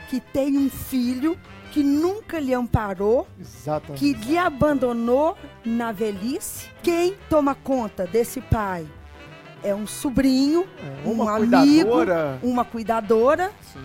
que 0.09 0.21
tem 0.21 0.57
um 0.57 0.71
filho 0.71 1.39
que 1.71 1.83
nunca 1.83 2.41
lhe 2.41 2.53
amparou, 2.53 3.29
Exatamente. 3.39 3.99
que 3.99 4.13
lhe 4.13 4.37
abandonou 4.37 5.37
na 5.65 5.93
velhice. 5.93 6.69
Quem 6.83 7.17
toma 7.29 7.55
conta 7.55 8.07
desse 8.07 8.41
pai 8.41 8.87
é 9.63 9.75
um 9.75 9.87
sobrinho, 9.87 10.67
É, 10.79 11.09
uma 11.09 11.25
um 11.25 11.29
amigo, 11.29 11.91
cuidadora. 11.91 12.39
uma 12.43 12.65
cuidadora, 12.65 13.53
Sim. 13.73 13.81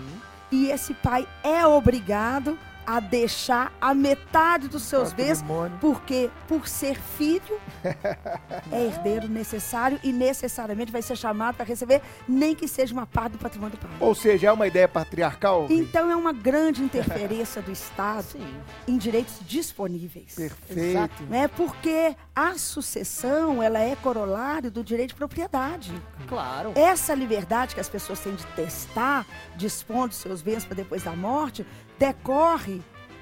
e 0.52 0.70
esse 0.70 0.94
pai 0.94 1.28
é 1.44 1.66
obrigado 1.66 2.58
a 2.86 3.00
deixar 3.00 3.74
a 3.80 3.94
metade 3.94 4.68
dos 4.68 4.84
seus 4.84 5.14
bens 5.14 5.44
porque, 5.80 6.30
por 6.48 6.68
ser 6.68 7.00
filho, 7.00 7.60
é 8.72 8.86
herdeiro 8.86 9.28
necessário 9.28 10.00
e 10.04 10.12
necessariamente 10.12 10.92
vai 10.92 11.02
ser 11.02 11.16
chamado 11.16 11.56
para 11.56 11.66
receber, 11.66 12.02
nem 12.28 12.56
que 12.56 12.68
seja 12.68 12.94
uma 12.94 13.06
parte 13.06 13.34
do 13.34 13.38
patrimônio 13.38 13.78
do 13.78 13.80
pai. 13.80 13.92
Ou 14.00 14.14
seja, 14.14 14.48
é 14.48 14.52
uma 14.52 14.68
ideia 14.68 14.88
patriarcal? 14.88 15.68
Então 15.70 16.10
é 16.10 16.16
uma 16.16 16.34
grande 16.34 16.82
interferência 16.84 17.62
do 17.62 17.72
Estado 17.72 18.24
Sim. 18.24 18.56
em 18.88 18.98
direitos 18.98 19.36
disponíveis. 19.42 20.36
Perfeito. 20.36 20.80
Exato. 20.80 21.24
Né? 21.24 21.48
Porque 21.48 22.16
a 22.36 22.58
sucessão 22.58 23.62
ela 23.62 23.80
é 23.80 23.96
corolário 23.96 24.70
do 24.70 24.84
direito 24.84 25.10
de 25.10 25.16
propriedade. 25.16 25.92
Claro. 26.28 26.74
Essa 26.76 27.14
liberdade 27.14 27.74
que 27.74 27.82
as 27.82 27.90
pessoas 27.90 28.20
têm 28.20 28.36
de 28.36 28.46
testar, 28.48 29.26
dispondo 29.56 30.10
dos 30.10 30.18
seus 30.18 30.42
bens 30.42 30.66
para 30.66 30.76
depois 30.76 31.04
da 31.04 31.16
morte, 31.16 31.66
decorre 31.98 32.75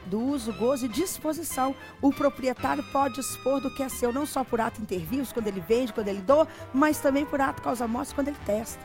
do 0.05 0.19
uso, 0.19 0.53
gozo 0.53 0.85
e 0.85 0.89
disposição. 0.89 1.75
O 2.01 2.11
proprietário 2.11 2.83
pode 2.91 3.15
dispor 3.15 3.59
do 3.61 3.73
que 3.73 3.83
é 3.83 3.89
seu, 3.89 4.11
não 4.11 4.25
só 4.25 4.43
por 4.43 4.59
ato 4.61 4.81
interviews, 4.81 5.31
quando 5.31 5.47
ele 5.47 5.61
vende, 5.61 5.93
quando 5.93 6.07
ele 6.07 6.21
doa, 6.21 6.47
mas 6.73 6.99
também 6.99 7.25
por 7.25 7.39
ato 7.41 7.61
causa-morte, 7.61 8.13
quando 8.13 8.27
ele 8.29 8.37
testa. 8.45 8.81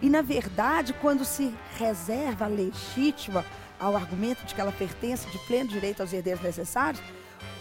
E, 0.00 0.08
na 0.08 0.22
verdade, 0.22 0.92
quando 0.92 1.24
se 1.24 1.52
reserva 1.76 2.44
a 2.44 2.48
legítima 2.48 3.44
ao 3.80 3.96
argumento 3.96 4.44
de 4.44 4.54
que 4.54 4.60
ela 4.60 4.72
pertence 4.72 5.28
de 5.28 5.38
pleno 5.40 5.68
direito 5.70 6.00
aos 6.00 6.12
herdeiros 6.12 6.42
necessários, 6.42 7.02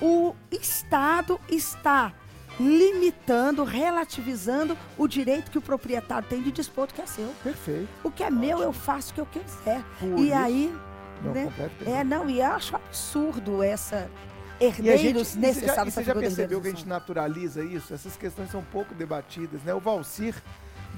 o 0.02 0.36
Estado 0.52 1.40
está 1.50 2.14
limitando, 2.60 3.64
relativizando 3.64 4.78
o 4.98 5.08
direito 5.08 5.52
que 5.52 5.58
o 5.58 5.62
proprietário 5.62 6.28
tem 6.28 6.42
de 6.42 6.52
dispor 6.52 6.88
do 6.88 6.94
que 6.94 7.02
é 7.02 7.06
seu. 7.06 7.32
Perfeito. 7.44 7.88
O 8.04 8.10
que 8.12 8.24
é 8.24 8.30
meu, 8.32 8.62
eu 8.62 8.74
faço 8.74 9.12
o 9.12 9.14
que 9.16 9.22
eu 9.22 9.26
quiser. 9.28 9.84
Por 10.00 10.18
e 10.20 10.28
isso- 10.28 10.36
aí 10.36 10.76
Não, 11.24 11.34
né? 11.34 11.52
É, 11.86 12.04
não, 12.04 12.30
e 12.30 12.40
eu 12.40 12.46
acho 12.48 12.76
absurdo 12.76 13.64
essa 13.64 14.10
a 14.60 14.64
gente, 14.64 14.88
herdeiros 14.88 15.36
e 15.36 15.36
você 15.36 15.36
já, 15.36 15.48
necessários 15.48 15.88
e 15.88 15.92
você 15.92 16.04
já 16.04 16.16
percebeu 16.16 16.48
que 16.62 16.68
a 16.68 16.70
herdeiros 16.70 16.80
gente 16.80 16.88
naturaliza 16.88 17.64
isso? 17.64 17.94
Essas 17.94 18.16
questões 18.16 18.50
são 18.50 18.64
pouco 18.64 18.94
debatidas, 18.96 19.62
né? 19.62 19.74
O 19.74 19.80
Valcir, 19.80 20.34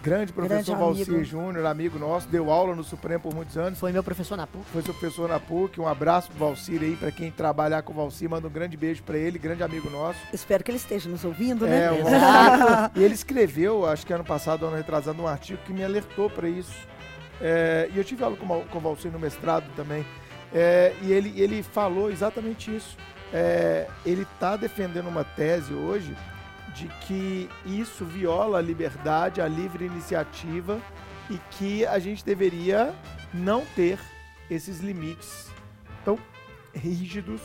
grande 0.02 0.32
professor 0.32 0.64
Grande 0.64 0.72
Valcir 0.72 1.10
amigo. 1.10 1.24
Júnior, 1.26 1.66
amigo 1.66 2.00
nosso, 2.00 2.28
deu 2.30 2.50
aula 2.50 2.74
no 2.74 2.84
Supremo 2.84 3.24
por 3.24 3.34
muitos 3.34 3.58
anos. 3.58 3.78
Foi 3.78 3.92
meu 3.92 4.04
professor 4.04 4.38
na 4.38 4.48
PUC. 4.48 4.66
Foi 4.72 4.82
seu 4.82 4.94
professor 4.94 5.28
na 5.28 5.40
PUC. 5.40 5.80
Um 5.82 5.88
abraço 5.88 6.30
pro 6.30 6.40
Valcir 6.40 6.82
aí, 6.82 6.96
pra 6.96 7.12
quem 7.12 7.32
trabalhar 7.32 7.82
com 7.82 7.92
o 7.92 7.96
Valcir. 7.96 8.30
Manda 8.30 8.48
um 8.48 8.52
grande 8.52 8.78
beijo 8.78 9.04
pra 9.04 9.18
ele, 9.18 9.38
grande 9.38 9.62
amigo 9.62 9.90
nosso. 9.90 10.20
Espero 10.32 10.64
que 10.64 10.72
ele 10.72 10.78
esteja 10.78 11.10
nos 11.10 11.26
ouvindo, 11.26 11.68
né? 11.68 11.86
É, 11.86 11.92
o. 11.92 12.04
Valcir. 12.04 12.92
E 12.96 13.04
ele 13.04 13.14
escreveu, 13.14 13.86
acho 13.86 14.06
que 14.06 14.14
ano 14.14 14.24
passado, 14.24 14.66
ano 14.66 14.76
retrasado, 14.76 15.22
um 15.22 15.28
artigo 15.28 15.60
que 15.66 15.74
me 15.74 15.84
alertou 15.84 16.30
pra 16.30 16.48
isso. 16.48 16.72
É, 17.42 17.90
e 17.94 17.98
eu 17.98 18.04
tive 18.04 18.24
aula 18.24 18.36
com, 18.36 18.48
com 18.48 18.78
o 18.78 18.82
Valcir 18.82 19.12
no 19.12 19.20
mestrado 19.20 19.66
também. 19.76 20.06
É, 20.54 20.94
e 21.02 21.12
ele, 21.12 21.34
ele 21.40 21.64
falou 21.64 22.12
exatamente 22.12 22.76
isso. 22.76 22.98
É, 23.32 23.88
ele 24.06 24.24
está 24.24 24.56
defendendo 24.56 25.08
uma 25.08 25.24
tese 25.24 25.74
hoje 25.74 26.16
de 26.74 26.88
que 27.06 27.50
isso 27.66 28.06
viola 28.06 28.58
a 28.58 28.62
liberdade, 28.62 29.42
a 29.42 29.48
livre 29.48 29.86
iniciativa 29.86 30.80
e 31.30 31.38
que 31.52 31.86
a 31.86 32.00
gente 32.00 32.26
deveria 32.26 32.94
não 33.34 33.64
ter 33.76 34.00
esses 34.50 34.80
limites 34.80 35.50
tão 36.04 36.18
rígidos 36.74 37.42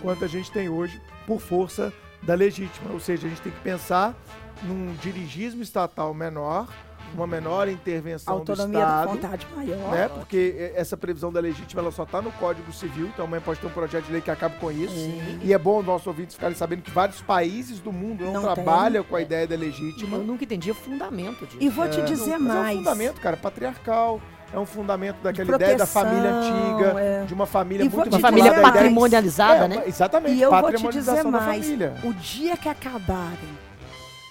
quanto 0.00 0.24
a 0.24 0.28
gente 0.28 0.50
tem 0.50 0.68
hoje 0.68 1.00
por 1.26 1.40
força 1.40 1.92
da 2.22 2.34
legítima. 2.34 2.92
Ou 2.92 3.00
seja, 3.00 3.26
a 3.26 3.30
gente 3.30 3.42
tem 3.42 3.52
que 3.52 3.60
pensar 3.60 4.14
num 4.62 4.94
dirigismo 4.96 5.62
estatal 5.62 6.12
menor, 6.14 6.68
uma 7.14 7.26
menor 7.26 7.68
intervenção 7.68 8.34
Autonomia 8.34 8.66
do 8.66 8.72
da 8.72 8.88
Estado. 8.88 9.08
vontade 9.08 9.46
maior. 9.56 9.90
Né? 9.92 10.08
Porque 10.08 10.72
essa 10.74 10.96
previsão 10.96 11.32
da 11.32 11.40
legítima 11.40 11.82
ela 11.82 11.90
só 11.90 12.04
está 12.04 12.20
no 12.22 12.30
Código 12.32 12.72
Civil, 12.72 13.06
então 13.06 13.24
amanhã 13.24 13.42
pode 13.44 13.60
ter 13.60 13.66
um 13.66 13.70
projeto 13.70 14.04
de 14.06 14.12
lei 14.12 14.20
que 14.20 14.30
acabe 14.30 14.56
com 14.58 14.70
isso. 14.70 14.94
E 15.42 15.52
é 15.52 15.58
bom 15.58 15.78
os 15.80 15.86
nossos 15.86 16.06
ouvintes 16.06 16.34
ficarem 16.34 16.56
sabendo 16.56 16.82
que 16.82 16.90
vários 16.90 17.20
países 17.20 17.78
do 17.80 17.92
mundo 17.92 18.24
não, 18.24 18.32
Não 18.34 18.54
trabalham 18.54 19.02
com 19.04 19.16
a 19.16 19.20
ideia 19.20 19.46
da 19.46 19.56
legítima. 19.56 20.16
Eu 20.16 20.24
nunca 20.24 20.44
entendi 20.44 20.70
o 20.70 20.74
fundamento 20.74 21.44
disso. 21.46 21.58
E 21.60 21.68
vou 21.68 21.88
te 21.88 22.00
É, 22.00 22.04
dizer 22.04 22.38
mas 22.38 22.54
É 22.54 22.58
um 22.58 22.62
mais. 22.62 22.78
fundamento, 22.78 23.20
cara, 23.20 23.36
patriarcal. 23.36 24.20
É 24.52 24.58
um 24.58 24.66
fundamento 24.66 25.16
daquela 25.22 25.46
De 25.48 25.54
ideia 25.54 25.76
da 25.76 25.86
proteção, 25.86 26.02
família 26.02 26.30
antiga, 26.34 27.00
é. 27.00 27.24
de 27.24 27.32
uma 27.32 27.46
família 27.46 27.84
E 27.84 27.88
muito 27.88 28.10
te 28.10 28.14
Uma 28.14 28.18
família 28.20 28.52
mais. 28.52 28.62
patrimonializada, 28.72 29.64
É, 29.64 29.68
né? 29.68 29.82
Exatamente, 29.86 30.34
E 30.34 30.42
eu 30.42 30.50
vou 30.50 30.72
te 30.72 30.88
dizer 30.88 31.22
da 31.22 31.30
mais. 31.30 31.64
família. 31.64 31.94
O 32.02 32.12
dia 32.12 32.56
que 32.56 32.68
acabarem 32.68 33.58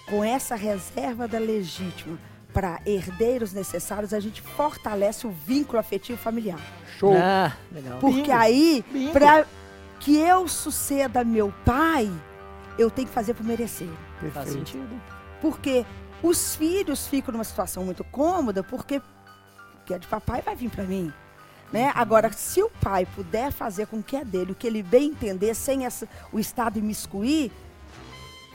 com 0.06 0.22
essa 0.22 0.54
reserva 0.56 1.26
da 1.26 1.38
legítima 1.38 2.18
para 2.52 2.80
herdeiros 2.84 3.52
necessários, 3.52 4.12
a 4.12 4.20
gente 4.20 4.42
fortalece 4.42 5.26
o 5.26 5.30
vínculo 5.30 5.78
afetivo 5.78 6.18
familiar. 6.18 6.60
Show. 6.98 7.14
Ah, 7.16 7.56
legal. 7.72 7.98
Porque 7.98 8.22
Bingo. 8.22 8.32
aí, 8.32 8.84
para 9.12 9.46
que 10.00 10.16
eu 10.16 10.48
suceda 10.48 11.24
meu 11.24 11.52
pai, 11.64 12.10
eu 12.78 12.90
tenho 12.90 13.08
que 13.08 13.14
fazer 13.14 13.34
por 13.34 13.44
merecer. 13.44 13.88
Faz 14.20 14.32
Perfeito. 14.32 14.52
sentido. 14.52 15.00
Porque 15.40 15.86
os 16.22 16.56
filhos 16.56 17.06
ficam 17.06 17.32
numa 17.32 17.44
situação 17.44 17.84
muito 17.84 18.04
cômoda, 18.04 18.62
porque 18.62 19.00
que 19.86 19.94
é 19.94 19.98
de 19.98 20.06
papai 20.06 20.42
vai 20.42 20.54
vir 20.54 20.70
para 20.70 20.84
mim. 20.84 21.12
Né? 21.72 21.92
Agora, 21.94 22.32
se 22.32 22.62
o 22.62 22.70
pai 22.80 23.06
puder 23.06 23.52
fazer 23.52 23.86
com 23.86 24.02
que 24.02 24.16
é 24.16 24.24
dele, 24.24 24.52
o 24.52 24.54
que 24.54 24.66
ele 24.66 24.82
bem 24.82 25.10
entender, 25.10 25.54
sem 25.54 25.86
essa, 25.86 26.08
o 26.32 26.38
Estado 26.38 26.78
imiscuir, 26.78 27.52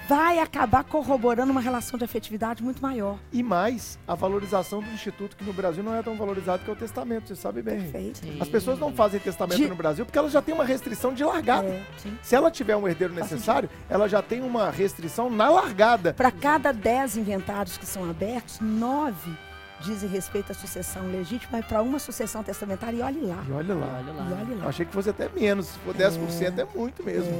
vai 0.08 0.40
acabar 0.40 0.84
corroborando 0.84 1.52
uma 1.52 1.62
relação 1.62 1.98
de 1.98 2.06
afetividade 2.06 2.64
muito 2.64 2.82
maior. 2.82 3.18
E 3.32 3.42
mais, 3.42 3.98
a 4.08 4.16
valorização 4.16 4.82
do 4.82 4.90
instituto, 4.92 5.36
que 5.36 5.44
no 5.44 5.54
Brasil 5.54 5.84
não 5.84 5.96
é 5.96 6.02
tão 6.04 6.16
valorizado 6.16 6.64
que 6.64 6.70
é 6.70 6.74
o 6.74 6.76
testamento, 6.76 7.28
você 7.28 7.36
sabe 7.36 7.62
bem. 7.62 7.82
Perfeito. 7.82 8.20
Sim. 8.20 8.38
As 8.40 8.48
pessoas 8.48 8.80
não 8.80 8.94
fazem 8.94 9.20
testamento 9.20 9.58
De- 9.58 9.68
no 9.68 9.76
Brasil 9.76 10.06
porque 10.06 10.18
elas 10.18 10.32
já 10.32 10.42
têm 10.42 10.54
uma 10.54 10.66
restrição 10.66 11.14
de 11.14 11.24
largada. 11.24 11.68
É. 11.68 11.84
Sim. 11.98 12.18
Se 12.22 12.36
ela 12.36 12.52
tiver 12.52 12.76
um 12.76 12.88
herdeiro 12.88 13.14
necessário, 13.14 13.70
ela 13.90 14.08
já 14.08 14.22
tem 14.22 14.42
uma 14.42 14.70
restrição 14.70 15.30
na 15.30 15.50
largada. 15.50 16.14
Para 16.14 16.32
cada 16.32 16.72
dez 16.72 17.18
inventários 17.18 17.78
que 17.78 17.86
são 17.86 18.10
abertos, 18.10 18.60
nove 18.60 19.32
dizem 19.82 20.10
respeito 20.10 20.52
à 20.52 20.56
sucessão 20.56 21.06
legítima, 21.12 21.60
e 21.60 21.64
para 21.64 21.82
uma 21.82 22.00
sucessão 22.00 22.44
testamentária, 22.44 22.98
e 22.98 23.02
olhe 23.02 23.22
lá. 23.22 23.44
E 23.48 23.52
olha 23.52 23.74
lá. 23.76 24.02
E 24.02 24.12
lá. 24.12 24.38
olhe 24.42 24.52
Eu 24.54 24.60
lá. 24.60 24.68
achei 24.68 24.86
que 24.86 24.94
fosse 24.94 25.10
até 25.10 25.30
menos. 25.30 25.68
Se 25.68 25.80
for 25.80 25.94
10% 25.94 26.60
é, 26.60 26.66
muito 26.78 27.04
mesmo. 27.04 27.32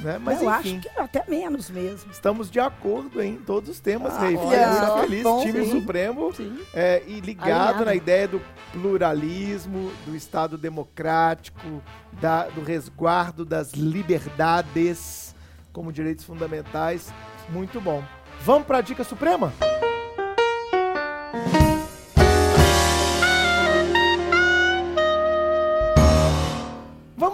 Né? 0.00 0.18
Mas 0.22 0.40
eu 0.42 0.50
enfim, 0.58 0.76
acho 0.78 0.80
que 0.82 1.00
até 1.00 1.24
menos 1.28 1.68
mesmo. 1.70 2.10
estamos 2.12 2.50
de 2.50 2.60
acordo 2.60 3.22
em 3.22 3.36
todos 3.36 3.68
os 3.70 3.80
temas, 3.80 4.14
Ah, 4.14 4.20
Rei. 4.20 4.36
Fiquei 4.36 4.58
muito 4.66 5.00
feliz. 5.00 5.22
bom, 5.22 5.42
Time 5.44 5.64
sim. 5.64 5.70
Supremo 5.80 6.32
Sim. 6.34 6.58
é, 6.74 7.02
e 7.06 7.20
ligado 7.20 7.50
Alinhado. 7.50 7.84
na 7.84 7.94
ideia 7.94 8.28
do 8.28 8.40
pluralismo, 8.72 9.92
do 10.06 10.14
Estado 10.16 10.56
democrático, 10.58 11.82
da- 12.20 12.46
do 12.48 12.62
resguardo 12.62 13.44
das 13.44 13.72
liberdades 13.72 15.34
como 15.72 15.92
direitos 15.92 16.24
fundamentais. 16.24 17.12
Muito 17.48 17.80
bom. 17.80 18.02
Vamos 18.44 18.66
para 18.66 18.78
a 18.78 18.80
dica 18.82 19.04
suprema? 19.04 19.52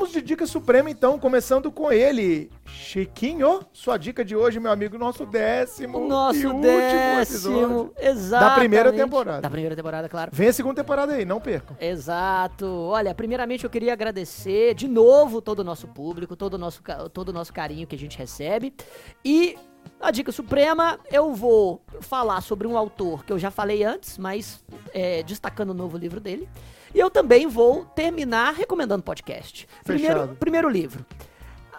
Vamos 0.09 0.22
de 0.22 0.26
dica 0.26 0.47
suprema, 0.47 0.89
então, 0.89 1.18
começando 1.18 1.70
com 1.70 1.93
ele. 1.93 2.51
Chiquinho, 2.64 3.60
sua 3.74 3.98
dica 3.98 4.24
de 4.24 4.35
hoje, 4.35 4.59
meu 4.59 4.72
amigo, 4.72 4.97
nosso 4.97 5.26
décimo 5.26 6.09
nosso 6.09 6.39
e 6.39 6.47
último 6.47 6.62
décimo. 6.62 7.93
Exato. 8.01 8.43
Da 8.43 8.55
primeira 8.55 8.90
temporada. 8.90 9.43
Da 9.43 9.51
primeira 9.51 9.76
temporada, 9.76 10.09
claro. 10.09 10.30
Vem 10.32 10.48
a 10.48 10.52
segunda 10.55 10.76
temporada 10.76 11.12
aí, 11.12 11.26
não 11.26 11.39
percam. 11.39 11.76
Exato. 11.78 12.64
Olha, 12.64 13.14
primeiramente 13.14 13.64
eu 13.64 13.70
queria 13.70 13.93
agradecer 13.93 14.72
de 14.74 14.89
novo 14.89 15.43
todo 15.43 15.59
o 15.59 15.64
nosso 15.64 15.86
público, 15.86 16.35
todo 16.35 16.55
o 16.55 16.59
nosso, 16.59 16.82
todo 17.12 17.28
o 17.28 17.32
nosso 17.32 17.52
carinho 17.52 17.86
que 17.86 17.94
a 17.94 17.98
gente 17.98 18.16
recebe. 18.16 18.72
E 19.22 19.59
a 20.01 20.10
dica 20.10 20.32
suprema, 20.32 20.98
eu 21.12 21.35
vou 21.35 21.82
falar 22.01 22.40
sobre 22.40 22.66
um 22.66 22.78
autor 22.78 23.26
que 23.26 23.32
eu 23.32 23.39
já 23.39 23.51
falei 23.51 23.85
antes, 23.85 24.16
mas 24.16 24.64
é, 24.94 25.22
destacando 25.22 25.70
o 25.70 25.74
novo 25.74 25.98
livro 25.98 26.18
dele. 26.18 26.48
E 26.94 26.98
eu 26.98 27.10
também 27.10 27.47
vou 27.47 27.85
terminar 27.85 28.55
recomendando 28.55 29.02
podcast. 29.02 29.69
Primeiro, 29.85 30.36
primeiro 30.40 30.69
livro. 30.69 31.05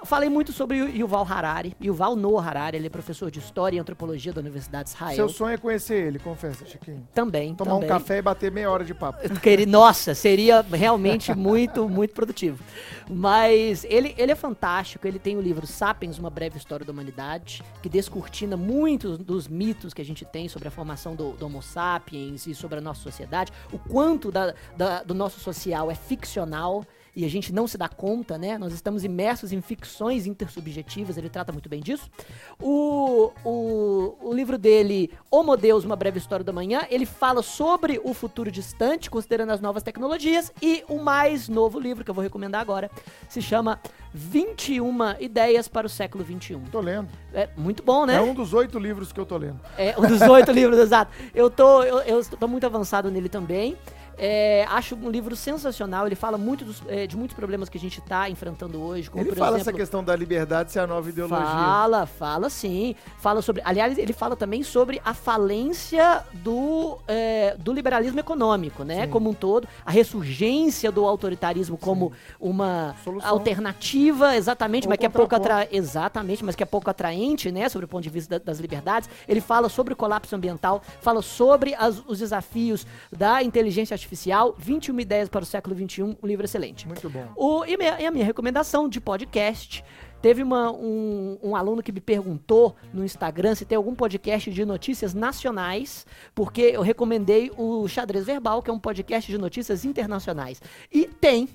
Falei 0.05 0.29
muito 0.29 0.51
sobre 0.53 0.81
o 0.81 0.87
Yuval 0.89 1.25
Harari. 1.29 1.75
Yuval 1.83 2.15
Noah 2.15 2.45
Harari, 2.47 2.77
ele 2.77 2.87
é 2.87 2.89
professor 2.89 3.29
de 3.29 3.39
História 3.39 3.77
e 3.77 3.79
Antropologia 3.79 4.31
da 4.31 4.39
Universidade 4.41 4.89
de 4.89 4.95
Israel. 4.95 5.15
Seu 5.15 5.29
sonho 5.29 5.53
é 5.53 5.57
conhecer 5.57 6.07
ele, 6.07 6.19
confessa, 6.19 6.65
Chiquinho. 6.65 7.07
Também, 7.13 7.53
Tomar 7.55 7.71
também. 7.71 7.85
um 7.85 7.91
café 7.91 8.17
e 8.17 8.21
bater 8.21 8.51
meia 8.51 8.71
hora 8.71 8.83
de 8.85 8.93
papo. 8.93 9.19
Nossa, 9.67 10.15
seria 10.15 10.61
realmente 10.61 11.33
muito, 11.35 11.87
muito 11.89 12.13
produtivo. 12.13 12.63
Mas 13.09 13.83
ele, 13.85 14.13
ele 14.17 14.31
é 14.31 14.35
fantástico. 14.35 15.07
Ele 15.07 15.19
tem 15.19 15.35
o 15.35 15.41
livro 15.41 15.65
Sapiens, 15.67 16.17
Uma 16.17 16.29
Breve 16.29 16.57
História 16.57 16.85
da 16.85 16.91
Humanidade, 16.91 17.61
que 17.81 17.89
descortina 17.89 18.55
muitos 18.55 19.17
dos 19.17 19.47
mitos 19.47 19.93
que 19.93 20.01
a 20.01 20.05
gente 20.05 20.23
tem 20.25 20.47
sobre 20.47 20.67
a 20.67 20.71
formação 20.71 21.15
do, 21.15 21.31
do 21.33 21.45
Homo 21.45 21.61
sapiens 21.61 22.47
e 22.47 22.53
sobre 22.55 22.77
a 22.77 22.81
nossa 22.81 23.01
sociedade, 23.01 23.51
o 23.71 23.77
quanto 23.79 24.31
da- 24.31 24.53
da- 24.77 25.03
do 25.03 25.13
nosso 25.13 25.39
social 25.39 25.89
é 25.91 25.95
ficcional. 25.95 26.85
E 27.19 27.25
a 27.25 27.29
gente 27.29 27.51
não 27.51 27.67
se 27.67 27.77
dá 27.77 27.89
conta, 27.89 28.37
né? 28.37 28.57
Nós 28.57 28.71
estamos 28.71 29.03
imersos 29.03 29.51
em 29.51 29.59
ficções 29.59 30.25
intersubjetivas, 30.25 31.17
ele 31.17 31.27
trata 31.27 31.51
muito 31.51 31.67
bem 31.67 31.81
disso. 31.81 32.09
O, 32.57 33.33
o, 33.43 34.15
o 34.21 34.33
livro 34.33 34.57
dele, 34.57 35.11
Homo 35.29 35.57
Deus, 35.57 35.83
Uma 35.83 35.97
Breve 35.97 36.17
História 36.17 36.45
da 36.45 36.53
Manhã, 36.53 36.87
ele 36.89 37.05
fala 37.05 37.41
sobre 37.41 37.99
o 38.05 38.13
futuro 38.13 38.49
distante, 38.49 39.09
considerando 39.09 39.49
as 39.49 39.59
novas 39.59 39.83
tecnologias. 39.83 40.49
E 40.61 40.81
o 40.87 40.97
mais 40.97 41.49
novo 41.49 41.77
livro, 41.77 42.05
que 42.05 42.09
eu 42.09 42.15
vou 42.15 42.23
recomendar 42.23 42.61
agora, 42.61 42.89
se 43.27 43.41
chama 43.41 43.81
21 44.13 45.19
Ideias 45.19 45.67
para 45.67 45.87
o 45.87 45.89
Século 45.89 46.23
XXI. 46.23 46.57
Tô 46.71 46.79
lendo. 46.79 47.09
É 47.33 47.49
muito 47.57 47.83
bom, 47.83 48.05
né? 48.05 48.15
É 48.15 48.21
um 48.21 48.33
dos 48.33 48.53
oito 48.53 48.79
livros 48.79 49.11
que 49.11 49.19
eu 49.19 49.25
tô 49.25 49.35
lendo. 49.35 49.59
É 49.77 49.93
um 49.97 50.07
dos 50.07 50.21
oito 50.21 50.51
livros, 50.55 50.79
exato. 50.79 51.11
Eu 51.35 51.49
tô, 51.49 51.83
eu, 51.83 51.99
eu 51.99 52.23
tô 52.23 52.47
muito 52.47 52.65
avançado 52.65 53.11
nele 53.11 53.27
também. 53.27 53.77
É, 54.19 54.65
acho 54.69 54.95
um 54.95 55.09
livro 55.09 55.35
sensacional. 55.35 56.05
Ele 56.05 56.15
fala 56.15 56.37
muito 56.37 56.65
dos- 56.65 56.83
é, 56.87 57.07
de 57.07 57.15
muitos 57.15 57.35
problemas 57.35 57.69
que 57.69 57.77
a 57.77 57.81
gente 57.81 57.99
está 57.99 58.29
enfrentando 58.29 58.81
hoje. 58.81 59.09
Como, 59.09 59.23
ele 59.23 59.33
fala 59.35 59.55
essa 59.55 59.63
exemplo, 59.69 59.79
questão 59.79 60.03
da 60.03 60.15
liberdade 60.15 60.71
ser 60.71 60.79
a 60.79 60.87
nova 60.87 61.07
ideologia. 61.09 61.37
Fala, 61.37 62.05
fala 62.05 62.49
sim. 62.49 62.95
Fala 63.17 63.41
sobre. 63.41 63.61
Aliás, 63.65 63.97
ele 63.97 64.11
fala 64.13 64.35
também 64.35 64.61
sobre 64.61 65.01
a 65.05 65.13
falência 65.13 66.23
do, 66.33 66.97
é, 67.07 67.55
do 67.57 67.71
liberalismo 67.71 68.19
econômico, 68.19 68.83
né? 68.83 69.05
Sim. 69.05 69.09
Como 69.09 69.29
um 69.29 69.33
todo. 69.33 69.67
A 69.85 69.91
ressurgência 69.91 70.91
do 70.91 71.05
autoritarismo 71.05 71.77
como 71.77 72.11
uma 72.39 72.95
Solução. 73.03 73.29
alternativa, 73.29 74.35
exatamente, 74.35 74.85
Ou 74.85 74.89
mas 74.89 74.99
que 74.99 75.05
é 75.05 75.09
pouco 75.09 75.33
atra... 75.35 75.67
Exatamente, 75.71 76.43
mas 76.43 76.55
que 76.55 76.63
é 76.63 76.65
pouco 76.65 76.89
atraente, 76.89 77.51
né? 77.51 77.69
Sobre 77.69 77.85
o 77.85 77.87
ponto 77.87 78.03
de 78.03 78.09
vista 78.09 78.37
da- 78.37 78.45
das 78.45 78.59
liberdades. 78.59 79.09
Ele 79.27 79.39
fala 79.39 79.69
sobre 79.69 79.93
o 79.93 79.95
colapso 79.95 80.35
ambiental, 80.35 80.81
fala 81.01 81.21
sobre 81.21 81.73
as- 81.75 82.03
os 82.07 82.19
desafios 82.19 82.85
da 83.11 83.41
inteligência 83.41 83.93
artificial. 83.93 84.08
21 84.57 84.99
ideias 84.99 85.29
para 85.29 85.43
o 85.43 85.45
século 85.45 85.75
XXI, 85.75 86.03
um 86.03 86.15
livro 86.27 86.45
excelente. 86.45 86.87
Muito 86.87 87.09
bom. 87.09 87.27
O, 87.35 87.65
e, 87.65 87.77
minha- 87.77 87.99
e 88.01 88.05
a 88.05 88.11
minha 88.11 88.25
recomendação 88.25 88.87
de 88.89 88.99
podcast. 89.01 89.83
Teve 90.21 90.43
uma- 90.43 90.69
um, 90.71 91.37
um 91.41 91.55
aluno 91.55 91.81
que 91.81 91.93
me 91.93 92.01
perguntou 92.01 92.75
no 92.93 93.05
Instagram 93.05 93.55
se 93.55 93.63
tem 93.63 93.77
algum 93.77 93.95
podcast 93.95 94.51
de 94.51 94.65
notícias 94.65 95.13
nacionais, 95.13 96.05
porque 96.35 96.61
eu 96.61 96.81
recomendei 96.81 97.49
o 97.57 97.87
Xadrez 97.87 98.25
Verbal, 98.25 98.61
que 98.61 98.69
é 98.69 98.73
um 98.73 98.79
podcast 98.79 99.31
de 99.31 99.37
notícias 99.37 99.85
internacionais. 99.85 100.61
E 100.91 101.05
tem. 101.05 101.47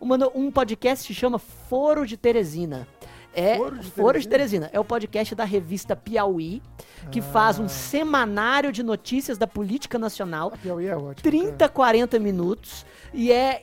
uma 0.00 0.16
um 0.34 0.50
podcast 0.50 1.06
que 1.06 1.14
se 1.14 1.18
chama 1.20 1.38
Foro 1.38 2.04
de 2.06 2.16
Teresina. 2.16 2.86
É 3.34 3.56
Foro 3.56 3.78
de 3.78 3.90
Foro 3.90 4.20
de 4.20 4.28
Teresina? 4.28 4.66
Teresina. 4.66 4.70
É 4.72 4.80
o 4.80 4.84
podcast 4.84 5.34
da 5.34 5.44
revista 5.44 5.96
Piauí, 5.96 6.62
que 7.10 7.20
faz 7.20 7.58
Ah. 7.58 7.62
um 7.62 7.68
semanário 7.68 8.70
de 8.72 8.82
notícias 8.82 9.38
da 9.38 9.46
política 9.46 9.98
nacional. 9.98 10.50
A 10.54 10.56
Piauí 10.58 10.86
é 10.86 10.96
ótimo. 10.96 11.14
30, 11.22 11.68
40 11.68 12.18
minutos 12.18 12.84
e 13.14 13.32
é 13.32 13.62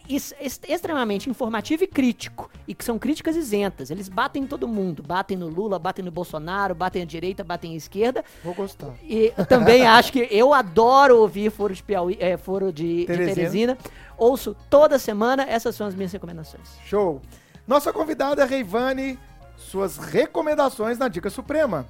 extremamente 0.68 1.30
informativo 1.30 1.84
e 1.84 1.88
crítico. 1.88 2.50
E 2.68 2.74
que 2.74 2.84
são 2.84 2.98
críticas 3.00 3.36
isentas. 3.36 3.90
Eles 3.92 4.10
batem 4.10 4.44
em 4.44 4.48
todo 4.48 4.68
mundo. 4.68 5.04
Batem 5.04 5.38
no 5.38 5.48
Lula, 5.48 5.78
batem 5.80 6.04
no 6.04 6.12
Bolsonaro, 6.12 6.74
batem 6.76 7.02
à 7.02 7.06
direita, 7.06 7.44
batem 7.44 7.74
à 7.74 7.76
esquerda. 7.76 8.24
Vou 8.44 8.54
gostar. 8.54 8.94
E 9.04 9.32
também 9.48 9.86
acho 9.88 10.12
que 10.12 10.28
eu 10.32 10.54
adoro 10.54 11.18
ouvir 11.20 11.52
Foro 11.52 11.74
de 11.74 11.84
Piauí, 11.84 12.18
é, 12.20 12.38
Foro 12.38 12.72
de 12.74 13.00
de 13.02 13.06
Teresina. 13.06 13.36
Teresina. 13.36 13.78
Ouço 14.18 14.56
toda 14.70 14.98
semana. 15.00 15.44
Essas 15.44 15.76
são 15.76 15.86
as 15.88 15.96
minhas 15.96 16.12
recomendações. 16.12 16.68
Show. 16.86 17.22
Nossa 17.68 17.94
convidada, 17.94 18.46
Reivane, 18.46 19.20
suas 19.70 19.98
recomendações 19.98 20.98
na 20.98 21.08
Dica 21.08 21.30
Suprema. 21.30 21.86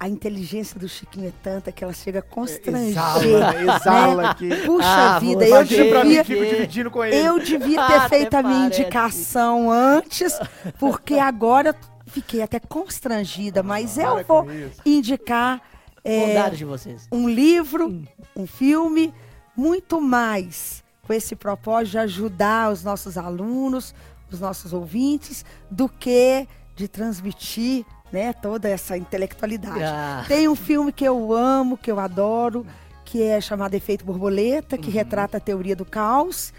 A 0.00 0.08
inteligência 0.08 0.78
do 0.78 0.88
Chiquinho 0.88 1.28
é 1.28 1.32
tanta 1.42 1.72
que 1.72 1.82
ela 1.82 1.92
chega 1.92 2.20
a 2.20 2.22
constranger. 2.22 2.90
Exala, 2.90 3.52
né? 3.52 3.74
exala 3.76 4.30
aqui. 4.30 4.48
Puxa 4.64 4.86
Ah, 4.86 5.18
vida, 5.18 5.44
eu 5.44 5.60
mim, 5.62 5.66
devia, 5.66 6.24
fico 6.24 6.44
dividindo 6.46 6.90
com 6.90 7.04
ele. 7.04 7.16
eu 7.16 7.38
devia 7.40 7.84
ter 7.84 7.94
Até 7.94 8.08
feito 8.08 8.34
a 8.34 8.42
minha 8.42 8.60
parece. 8.60 8.80
indicação 8.82 9.68
antes, 9.72 10.38
porque 10.78 11.14
agora 11.14 11.70
eu 11.70 11.74
fiquei 12.12 12.42
até 12.42 12.60
constrangida, 12.60 13.60
mas 13.60 13.98
eu 13.98 14.14
Para 14.14 14.22
vou 14.22 14.46
indicar 14.86 15.60
é, 16.04 16.26
Bondade 16.28 16.56
de 16.58 16.64
vocês. 16.64 17.08
um 17.10 17.28
livro, 17.28 18.02
um 18.36 18.46
filme, 18.46 19.12
muito 19.56 20.00
mais 20.00 20.84
com 21.02 21.12
esse 21.12 21.34
propósito 21.34 21.90
de 21.92 21.98
ajudar 21.98 22.70
os 22.70 22.84
nossos 22.84 23.18
alunos, 23.18 23.92
os 24.30 24.38
nossos 24.38 24.72
ouvintes, 24.72 25.44
do 25.68 25.88
que 25.88 26.46
de 26.78 26.86
transmitir 26.88 27.84
né, 28.12 28.32
toda 28.32 28.68
essa 28.68 28.96
intelectualidade. 28.96 29.82
Ah. 29.82 30.24
Tem 30.28 30.48
um 30.48 30.54
filme 30.54 30.92
que 30.92 31.04
eu 31.04 31.32
amo, 31.32 31.76
que 31.76 31.90
eu 31.90 31.98
adoro, 31.98 32.64
que 33.04 33.22
é 33.22 33.40
chamado 33.40 33.74
Efeito 33.74 34.04
Borboleta, 34.04 34.76
Uhum. 34.76 34.82
que 34.82 34.90
retrata 34.90 35.36
a 35.36 35.40
teoria 35.40 35.74
do 35.76 35.84
caos. 35.84 36.52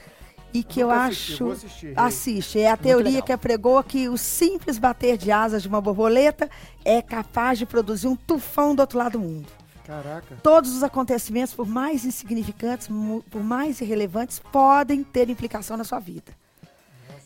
E 0.51 0.63
que 0.63 0.79
eu 0.79 0.89
assisti, 0.89 1.33
acho. 1.33 1.51
assistir. 1.51 1.93
Assiste. 1.95 2.59
É 2.59 2.71
a 2.71 2.75
teoria 2.77 3.21
que 3.21 3.31
apregou 3.31 3.83
que 3.83 4.09
o 4.09 4.17
simples 4.17 4.79
bater 4.79 5.15
de 5.15 5.31
asas 5.31 5.61
de 5.61 5.67
uma 5.67 5.79
borboleta 5.79 6.49
é 6.83 7.03
capaz 7.03 7.59
de 7.59 7.67
produzir 7.67 8.07
um 8.07 8.15
tufão 8.15 8.73
do 8.73 8.79
outro 8.79 8.97
lado 8.97 9.11
do 9.11 9.19
mundo. 9.19 9.45
Caraca. 9.85 10.37
Todos 10.41 10.75
os 10.75 10.81
acontecimentos, 10.81 11.53
por 11.53 11.67
mais 11.67 12.03
insignificantes, 12.03 12.87
por 13.29 13.43
mais 13.43 13.79
irrelevantes, 13.79 14.39
podem 14.39 15.03
ter 15.03 15.29
implicação 15.29 15.77
na 15.77 15.83
sua 15.83 15.99
vida. 15.99 16.31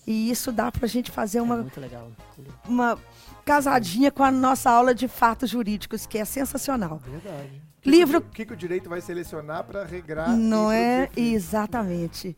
E 0.06 0.30
isso 0.30 0.52
dá 0.52 0.72
pra 0.72 0.88
gente 0.88 1.12
fazer 1.12 1.38
É 1.38 1.42
uma, 1.42 1.58
muito 1.58 1.80
legal. 1.80 2.12
uma 2.68 2.98
casadinha 3.46 4.12
com 4.12 4.24
a 4.24 4.32
nossa 4.32 4.70
aula 4.70 4.94
de 4.94 5.08
fatos 5.08 5.50
jurídicos, 5.50 6.06
que 6.06 6.18
é 6.18 6.26
sensacional. 6.26 7.02
Verdade. 7.06 7.62
Livro- 7.86 8.20
O 8.20 8.22
que, 8.22 8.46
que 8.46 8.54
o 8.54 8.56
direito 8.58 8.90
vai 8.90 9.02
selecionar 9.02 9.64
pra 9.66 9.84
regrar 9.86 10.30
Não 10.36 10.72
é? 10.72 11.10
Exatamente. 11.18 12.36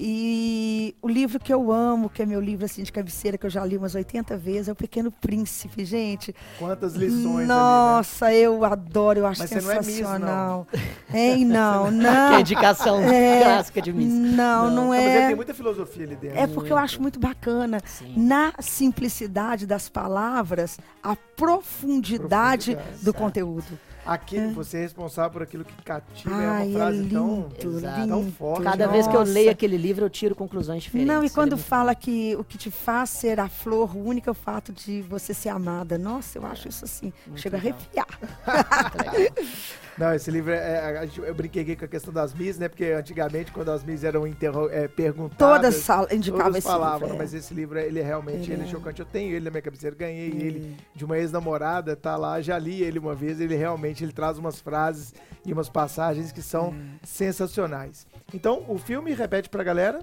E 0.00 0.94
o 1.02 1.08
livro 1.08 1.40
que 1.40 1.52
eu 1.52 1.72
amo, 1.72 2.08
que 2.08 2.22
é 2.22 2.26
meu 2.26 2.40
livro 2.40 2.64
assim 2.64 2.84
de 2.84 2.92
cabeceira, 2.92 3.36
que 3.36 3.44
eu 3.44 3.50
já 3.50 3.64
li 3.64 3.76
umas 3.76 3.96
80 3.96 4.36
vezes, 4.36 4.68
é 4.68 4.72
O 4.72 4.74
Pequeno 4.76 5.10
Príncipe, 5.10 5.84
gente. 5.84 6.32
Quantas 6.56 6.94
lições 6.94 7.48
Nossa, 7.48 8.32
eu 8.32 8.64
adoro, 8.64 9.18
eu 9.18 9.26
acho 9.26 9.40
Mas 9.40 9.50
você 9.50 9.60
não 9.60 9.72
é 9.72 9.78
Miss, 9.78 9.86
sensacional. 9.86 10.68
Hein, 11.12 11.44
não, 11.44 11.86
Que 11.90 11.96
é 12.06 12.10
não. 12.30 12.40
indicação 12.40 13.00
É, 13.00 13.42
clássica 13.42 13.82
de 13.82 13.92
Miss. 13.92 14.12
Não, 14.12 14.70
não, 14.70 14.70
ali, 14.70 14.70
né? 14.70 14.76
Não, 14.76 14.88
mas 14.88 15.04
ele 15.04 15.18
é. 15.18 15.26
tem 15.26 15.36
muita 15.36 15.54
filosofia 15.54 16.04
ali 16.04 16.14
dentro. 16.14 16.38
É 16.38 16.46
porque 16.46 16.72
eu 16.72 16.76
acho 16.78 17.02
muito 17.02 17.18
bacana. 17.18 17.80
Sim. 17.84 18.14
Na 18.16 18.52
simplicidade 18.60 19.66
das 19.66 19.88
palavras, 19.88 20.78
a 21.02 21.16
profundidade, 21.36 22.72
Profundidade. 22.76 23.04
do 23.04 23.12
conteúdo. 23.12 23.78
Aqui, 24.08 24.40
você 24.54 24.78
é 24.78 24.80
responsável 24.80 25.30
por 25.30 25.42
aquilo 25.42 25.64
que 25.66 25.82
cativa. 25.82 26.34
é 26.34 26.46
Ai, 26.46 26.66
uma 26.68 26.70
é 26.70 26.72
frase 26.72 27.08
tão, 27.10 27.48
lindo, 27.62 27.76
Exato. 27.76 28.08
tão 28.08 28.32
forte. 28.32 28.62
Cada 28.62 28.86
né? 28.86 28.92
vez 28.92 29.06
que 29.06 29.14
eu 29.14 29.20
Nossa. 29.20 29.32
leio 29.32 29.50
aquele 29.50 29.76
livro, 29.76 30.06
eu 30.06 30.08
tiro 30.08 30.34
conclusões 30.34 30.82
diferentes. 30.82 31.14
Não, 31.14 31.22
e 31.22 31.26
é 31.26 31.30
quando 31.30 31.52
muito 31.52 31.66
fala 31.66 31.94
que 31.94 32.34
o 32.36 32.42
que 32.42 32.56
te 32.56 32.70
faz 32.70 33.10
ser 33.10 33.38
a 33.38 33.48
flor 33.50 33.94
única 33.94 34.30
é 34.30 34.32
o 34.32 34.34
fato 34.34 34.72
de 34.72 35.02
você 35.02 35.34
ser 35.34 35.50
amada. 35.50 35.98
Nossa, 35.98 36.38
eu 36.38 36.46
acho 36.46 36.68
isso 36.68 36.86
assim. 36.86 37.12
Muito 37.26 37.40
Chega 37.40 37.58
legal. 37.58 37.78
a 37.78 38.02
arrepiar. 38.02 39.32
Não, 39.98 40.14
esse 40.14 40.30
livro, 40.30 40.52
é, 40.52 41.00
gente- 41.06 41.18
eu 41.20 41.34
brinquei 41.34 41.62
aqui 41.62 41.74
com 41.74 41.84
a 41.84 41.88
questão 41.88 42.12
das 42.14 42.32
Miss, 42.32 42.56
né? 42.56 42.68
Porque 42.68 42.84
antigamente, 42.84 43.50
quando 43.50 43.70
as 43.72 43.82
Miss 43.82 44.04
eram 44.04 44.26
interro, 44.28 44.68
é, 44.70 44.86
perguntadas... 44.86 45.84
Todas 45.84 46.12
indicavam 46.12 46.44
Todas 46.46 46.58
esse 46.58 46.66
falavam, 46.68 47.00
livro. 47.08 47.14
é. 47.14 47.18
mas 47.18 47.34
esse 47.34 47.52
livro, 47.52 47.78
ele 47.78 47.98
é 47.98 48.02
realmente 48.04 48.44
ele 48.44 48.52
é 48.52 48.54
Ele 48.54 48.62
é. 48.64 48.66
chocante. 48.70 49.00
Eu 49.00 49.06
tenho 49.06 49.34
ele 49.34 49.44
na 49.44 49.50
minha 49.50 49.60
cabeceira, 49.62 49.96
ganhei 49.96 50.28
ele 50.28 50.76
de 50.94 51.04
uma 51.04 51.18
ex-namorada, 51.18 51.96
tá 51.96 52.16
lá, 52.16 52.40
já 52.40 52.56
li 52.58 52.80
ele 52.82 52.98
uma 52.98 53.14
vez, 53.14 53.40
ele 53.40 53.56
realmente 53.56 54.04
ele 54.04 54.12
traz 54.12 54.38
umas 54.38 54.60
frases 54.60 55.12
e 55.44 55.52
umas 55.52 55.68
passagens 55.68 56.30
que 56.30 56.42
são 56.42 56.72
sensacionais. 57.02 58.06
Então, 58.32 58.64
o 58.68 58.78
filme, 58.78 59.12
repete 59.14 59.48
pra 59.48 59.64
galera, 59.64 59.98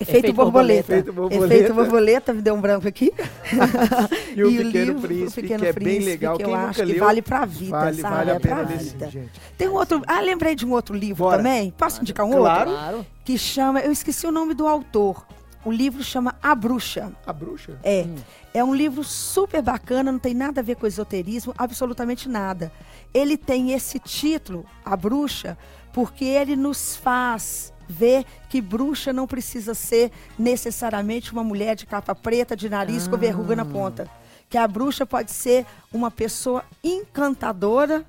Efeito, 0.00 0.18
Efeito 0.18 0.32
borboleta. 0.32 0.92
Efeito 0.92 1.12
borboleta. 1.12 1.54
Efeito 1.54 1.74
borboleta, 1.74 2.32
me 2.32 2.40
deu 2.40 2.54
um 2.54 2.60
branco 2.60 2.88
aqui. 2.88 3.12
e 4.34 4.42
o 4.42 4.50
E 4.50 4.56
Pequeno 4.64 4.70
livro, 4.70 4.98
O 4.98 5.02
Príncipe, 5.02 5.42
Pequeno 5.42 5.60
que 5.60 5.66
é 5.66 5.72
bem 5.74 5.84
Príncipe, 5.84 6.06
legal. 6.10 6.36
que 6.38 6.44
Quem 6.44 6.52
eu 6.52 6.58
nunca 6.58 6.70
acho 6.70 6.80
que 6.80 6.92
leu, 6.92 6.98
vale 7.04 7.22
pra 7.22 7.44
vida, 7.44 7.70
vale, 7.78 8.00
sabe? 8.00 8.14
vale 8.16 8.30
a 8.30 8.34
é 8.34 8.38
pena 8.38 8.54
pra 8.56 8.64
vida. 8.64 9.10
gente. 9.10 9.30
Tem 9.58 9.68
um 9.68 9.74
outro. 9.74 10.02
Ah, 10.06 10.20
lembrei 10.20 10.54
de 10.54 10.64
um 10.64 10.72
outro 10.72 10.94
livro 10.96 11.24
Bora. 11.24 11.36
também. 11.36 11.70
Posso 11.76 12.00
indicar 12.00 12.24
um 12.24 12.30
Claro. 12.30 12.70
outro? 12.70 12.82
Claro. 12.82 13.06
Que 13.24 13.36
chama. 13.36 13.80
Eu 13.80 13.92
esqueci 13.92 14.26
o 14.26 14.32
nome 14.32 14.54
do 14.54 14.66
autor. 14.66 15.26
O 15.62 15.70
livro 15.70 16.02
chama 16.02 16.34
A 16.42 16.54
Bruxa. 16.54 17.12
A 17.26 17.32
bruxa? 17.34 17.78
É. 17.82 18.04
Hum. 18.08 18.14
É 18.54 18.64
um 18.64 18.74
livro 18.74 19.04
super 19.04 19.60
bacana, 19.60 20.10
não 20.10 20.18
tem 20.18 20.32
nada 20.32 20.62
a 20.62 20.64
ver 20.64 20.76
com 20.76 20.86
esoterismo, 20.86 21.54
absolutamente 21.58 22.26
nada. 22.26 22.72
Ele 23.12 23.36
tem 23.36 23.72
esse 23.72 23.98
título, 23.98 24.64
A 24.82 24.96
Bruxa, 24.96 25.58
porque 25.92 26.24
ele 26.24 26.56
nos 26.56 26.96
faz 26.96 27.74
ver 27.90 28.24
que 28.48 28.60
bruxa 28.60 29.12
não 29.12 29.26
precisa 29.26 29.74
ser 29.74 30.10
necessariamente 30.38 31.32
uma 31.32 31.44
mulher 31.44 31.74
de 31.76 31.86
capa 31.86 32.14
preta, 32.14 32.56
de 32.56 32.68
nariz 32.68 33.06
com 33.08 33.16
verruga 33.16 33.54
na 33.56 33.64
ponta. 33.64 34.08
Que 34.48 34.56
a 34.58 34.66
bruxa 34.66 35.04
pode 35.06 35.30
ser 35.30 35.66
uma 35.92 36.10
pessoa 36.10 36.64
encantadora, 36.82 38.04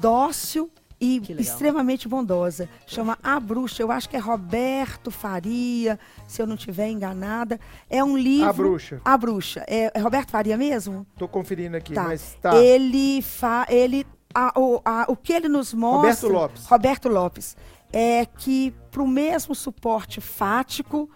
dócil 0.00 0.70
e 1.00 1.22
extremamente 1.38 2.08
bondosa. 2.08 2.68
Chama 2.86 3.16
A 3.22 3.38
Bruxa. 3.38 3.82
Eu 3.82 3.92
acho 3.92 4.08
que 4.08 4.16
é 4.16 4.18
Roberto 4.18 5.10
Faria, 5.12 5.98
se 6.26 6.42
eu 6.42 6.46
não 6.46 6.56
estiver 6.56 6.88
enganada. 6.90 7.60
É 7.88 8.02
um 8.02 8.16
livro. 8.18 8.48
A 8.48 8.52
bruxa. 8.52 9.00
A 9.04 9.16
Bruxa. 9.16 9.64
É, 9.68 9.92
é 9.94 10.00
Roberto 10.00 10.30
Faria 10.30 10.56
mesmo? 10.56 11.06
Tô 11.16 11.28
conferindo 11.28 11.76
aqui, 11.76 11.92
Tá. 11.94 12.02
mas 12.04 12.36
tá. 12.42 12.56
Ele 12.56 13.22
fa, 13.22 13.64
ele 13.68 14.04
a- 14.34 14.52
o, 14.58 14.80
a- 14.84 15.06
o 15.08 15.16
que 15.16 15.32
ele 15.32 15.48
nos 15.48 15.72
mostra. 15.72 16.00
Roberto 16.10 16.28
Lopes. 16.28 16.66
Roberto 16.66 17.08
Lopes. 17.08 17.56
É 17.92 18.26
que 18.26 18.72
para 18.90 19.02
o 19.02 19.08
mesmo 19.08 19.54
suporte 19.54 20.20
fático, 20.20 21.08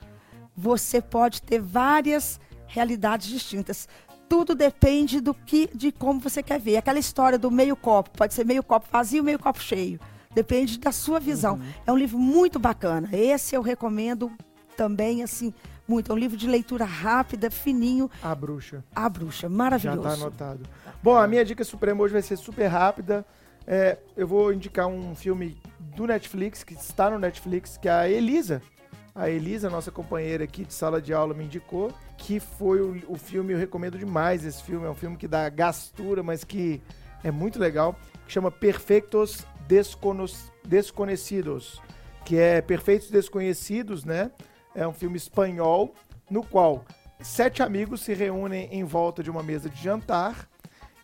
você 0.57 1.01
pode 1.01 1.43
ter 1.43 1.61
várias 1.61 2.40
realidades 2.66 3.28
distintas. 3.28 3.89
Tudo 4.28 4.55
depende 4.55 5.20
do 5.20 5.35
que, 5.35 5.69
de 5.74 5.93
como 5.93 6.19
você 6.20 6.43
quer 6.43 6.59
ver. 6.59 6.78
Aquela 6.78 6.99
história 6.99 7.39
do 7.39 7.51
meio 7.51 7.77
copo, 7.77 8.11
pode 8.11 8.32
ser 8.32 8.47
meio 8.47 8.62
copo 8.62 8.86
vazio, 8.90 9.23
meio 9.23 9.39
copo 9.39 9.61
cheio. 9.61 10.01
Depende 10.35 10.78
da 10.78 10.90
sua 10.90 11.20
visão. 11.20 11.57
Uhum. 11.57 11.62
É 11.86 11.93
um 11.93 11.97
livro 11.97 12.19
muito 12.19 12.59
bacana. 12.59 13.09
Esse 13.12 13.55
eu 13.55 13.61
recomendo 13.61 14.32
também, 14.74 15.23
assim, 15.23 15.53
muito. 15.86 16.11
É 16.11 16.15
um 16.15 16.19
livro 16.19 16.39
de 16.39 16.47
leitura 16.47 16.86
rápida, 16.86 17.51
fininho. 17.51 18.11
A 18.23 18.35
bruxa. 18.35 18.82
A 18.97 19.09
Bruxa, 19.09 19.43
Já 19.43 19.49
maravilhoso. 19.51 20.03
tá 20.03 20.12
anotado. 20.15 20.61
Bom, 21.03 21.16
a 21.19 21.27
minha 21.27 21.44
dica 21.44 21.62
suprema 21.65 22.03
hoje 22.03 22.15
vai 22.15 22.23
ser 22.23 22.36
super 22.39 22.66
rápida. 22.69 23.27
É, 23.66 23.98
eu 24.16 24.26
vou 24.26 24.52
indicar 24.52 24.86
um 24.86 25.14
filme 25.14 25.56
do 25.78 26.06
Netflix, 26.06 26.64
que 26.64 26.74
está 26.74 27.10
no 27.10 27.18
Netflix, 27.18 27.76
que 27.76 27.89
é 27.89 27.93
a 27.93 28.09
Elisa. 28.09 28.62
A 29.14 29.28
Elisa, 29.28 29.68
nossa 29.68 29.90
companheira 29.90 30.44
aqui 30.44 30.64
de 30.64 30.72
sala 30.72 31.01
de 31.01 31.12
aula, 31.12 31.34
me 31.34 31.44
indicou, 31.44 31.93
que 32.16 32.40
foi 32.40 32.80
o, 32.80 33.02
o 33.09 33.16
filme, 33.16 33.52
eu 33.52 33.59
recomendo 33.59 33.98
demais 33.98 34.44
esse 34.44 34.62
filme. 34.62 34.86
É 34.86 34.90
um 34.90 34.94
filme 34.94 35.16
que 35.16 35.28
dá 35.28 35.48
gastura, 35.48 36.22
mas 36.22 36.44
que 36.44 36.82
é 37.22 37.30
muito 37.30 37.59
legal, 37.59 37.94
que 38.26 38.32
chama 38.32 38.51
Perfeitos 38.51 39.47
Descono- 39.68 40.24
Desconhecidos, 40.64 41.80
que 42.24 42.39
é 42.39 42.60
Perfeitos 42.62 43.10
Desconhecidos, 43.10 44.05
né? 44.05 44.30
É 44.74 44.89
um 44.89 44.93
filme 44.93 45.16
espanhol, 45.16 45.94
no 46.30 46.43
qual 46.43 46.84
sete 47.20 47.62
amigos 47.62 48.01
se 48.01 48.14
reúnem 48.14 48.68
em 48.72 48.82
volta 48.82 49.22
de 49.22 49.30
uma 49.30 49.43
mesa 49.43 49.68
de 49.68 49.80
jantar 49.80 50.48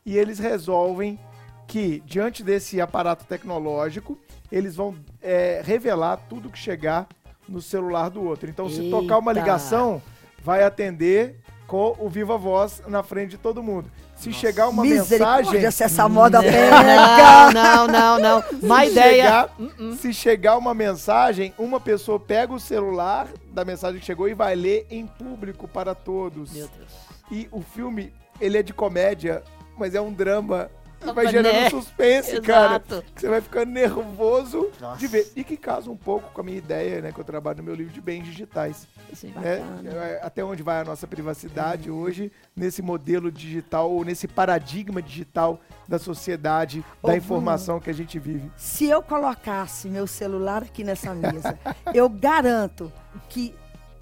e 0.04 0.16
eles 0.16 0.38
resolvem 0.38 1.20
que, 1.68 2.02
diante 2.04 2.42
desse 2.42 2.80
aparato 2.80 3.24
tecnológico, 3.26 4.18
eles 4.50 4.74
vão 4.74 4.96
é, 5.22 5.62
revelar 5.64 6.16
tudo 6.28 6.48
que 6.50 6.58
chegar 6.58 7.06
no 7.48 7.62
celular 7.62 8.08
do 8.10 8.24
outro. 8.24 8.48
Então, 8.50 8.68
se 8.68 8.90
tocar 8.90 9.18
uma 9.18 9.30
Eita. 9.30 9.40
ligação, 9.40 10.02
vai 10.42 10.64
atender 10.64 11.36
com 11.66 11.94
o 11.98 12.08
Viva 12.08 12.36
Voz 12.38 12.82
na 12.88 13.02
frente 13.02 13.30
de 13.32 13.38
todo 13.38 13.62
mundo. 13.62 13.90
Se 14.16 14.32
chegar 14.32 14.68
uma 14.68 14.82
mensagem. 14.82 15.70
se 15.70 15.84
essa 15.84 16.08
moda 16.08 16.38
Não, 16.42 16.50
pega. 16.50 17.52
não, 17.52 17.86
não, 17.86 18.18
não. 18.18 18.44
Má 18.66 18.80
se 18.84 18.90
ideia. 18.90 19.22
chegar- 19.24 19.50
Uh-uh. 19.58 19.92
Se 19.96 20.12
chegar 20.14 20.56
uma 20.56 20.74
mensagem, 20.74 21.52
uma 21.58 21.78
pessoa 21.78 22.18
pega 22.18 22.52
o 22.52 22.58
celular 22.58 23.28
da 23.52 23.64
mensagem 23.64 24.00
que 24.00 24.06
chegou 24.06 24.26
e 24.28 24.34
vai 24.34 24.54
ler 24.56 24.86
em 24.90 25.06
público 25.06 25.68
para 25.68 25.94
todos. 25.94 26.52
Meu 26.52 26.66
Deus. 26.68 26.92
E 27.30 27.46
o 27.52 27.60
filme, 27.60 28.12
ele 28.40 28.56
é 28.58 28.62
de 28.62 28.72
comédia, 28.72 29.42
mas 29.76 29.94
é 29.94 30.00
um 30.00 30.12
drama. 30.12 30.70
E 31.04 31.08
Ah, 31.08 31.12
vai 31.12 31.28
gerando 31.28 31.52
né? 31.54 31.70
suspense, 31.70 32.40
cara. 32.40 32.66
Exato. 32.84 33.04
Que 33.14 33.20
você 33.20 33.28
vai 33.28 33.40
ficando 33.40 33.70
nervoso 33.70 34.68
Nossa. 34.80 34.98
de 34.98 35.06
ver. 35.06 35.30
E 35.36 35.44
que 35.44 35.56
casa 35.56 35.90
um 35.90 35.96
pouco 35.96 36.30
com 36.32 36.40
a 36.40 36.44
minha 36.44 36.58
ideia, 36.58 37.00
né? 37.00 37.12
Que 37.12 37.20
eu 37.20 37.24
trabalho 37.24 37.58
no 37.58 37.62
meu 37.64 37.74
livro 37.74 37.92
de 37.92 38.00
bens 38.00 38.24
digitais. 38.24 38.86
Assim, 39.12 39.28
né? 39.28 39.62
É, 39.84 40.20
Até 40.22 40.44
onde 40.44 40.62
vai 40.62 40.80
a 40.80 40.84
nossa 40.84 41.06
privacidade 41.06 41.90
hoje, 41.90 42.32
nesse 42.56 42.82
modelo 42.82 43.30
digital, 43.30 43.90
ou 43.90 44.04
nesse 44.04 44.26
paradigma 44.26 45.00
digital 45.00 45.60
da 45.86 45.98
sociedade, 45.98 46.80
Ô, 47.02 47.06
da 47.06 47.12
Bruno. 47.12 47.16
informação 47.16 47.78
que 47.80 47.90
a 47.90 47.94
gente 47.94 48.18
vive. 48.18 48.50
Se 48.56 48.86
eu 48.86 49.00
colocasse 49.02 49.88
meu 49.88 50.06
celular 50.06 50.62
aqui 50.64 50.82
nessa 50.82 51.14
mesa, 51.14 51.58
eu 51.94 52.08
garanto 52.08 52.92
que 53.28 53.54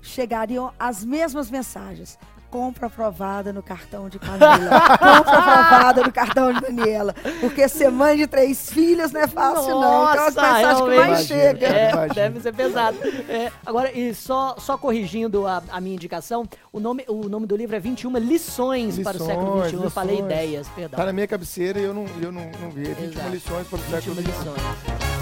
chegariam 0.02 0.72
as 0.78 1.04
mesmas 1.04 1.50
mensagens. 1.50 2.18
Compra 2.56 2.86
aprovada 2.86 3.52
no 3.52 3.62
cartão 3.62 4.08
de 4.08 4.18
Camila. 4.18 4.80
Compra 4.98 5.38
aprovada 5.38 6.02
no 6.02 6.10
cartão 6.10 6.54
de 6.54 6.60
Daniela. 6.62 7.14
Porque 7.38 7.68
ser 7.68 7.90
mãe 7.90 8.16
de 8.16 8.26
três 8.26 8.70
filhos 8.70 9.12
não 9.12 9.20
é 9.20 9.26
fácil, 9.26 9.78
não. 9.78 10.10
Então 10.10 10.26
as 10.26 10.34
Nossa, 10.34 10.54
mensagens 10.54 10.80
que 10.80 10.86
mais 10.86 11.06
Imagina. 11.06 11.26
chega. 11.26 11.66
É, 11.66 12.08
deve 12.14 12.40
ser 12.40 12.54
pesado. 12.54 12.96
É, 13.28 13.52
agora, 13.66 13.92
e 13.92 14.14
só, 14.14 14.56
só 14.58 14.78
corrigindo 14.78 15.46
a, 15.46 15.62
a 15.68 15.82
minha 15.82 15.96
indicação, 15.96 16.48
o 16.72 16.80
nome, 16.80 17.04
o 17.08 17.28
nome 17.28 17.46
do 17.46 17.54
livro 17.54 17.76
é 17.76 17.78
21 17.78 18.16
lições, 18.16 18.98
para 19.00 19.18
o 19.18 19.26
século 19.26 19.56
Lições, 19.56 19.72
XXI. 19.72 19.84
Eu 19.84 19.90
falei 19.90 20.16
lições. 20.16 20.32
ideias, 20.32 20.68
perdão. 20.68 20.96
Tá 20.96 21.04
na 21.04 21.12
minha 21.12 21.26
cabeceira 21.26 21.78
e 21.78 21.84
eu 21.84 21.92
não, 21.92 22.06
eu 22.22 22.32
não, 22.32 22.50
não 22.58 22.70
vi. 22.70 22.90
É 22.90 22.94
21 22.94 23.10
Exato. 23.10 23.28
lições 23.28 23.66
para 23.66 23.76
o 23.76 23.82
21 23.82 24.14
século 24.14 24.22
XXI. 24.22 25.15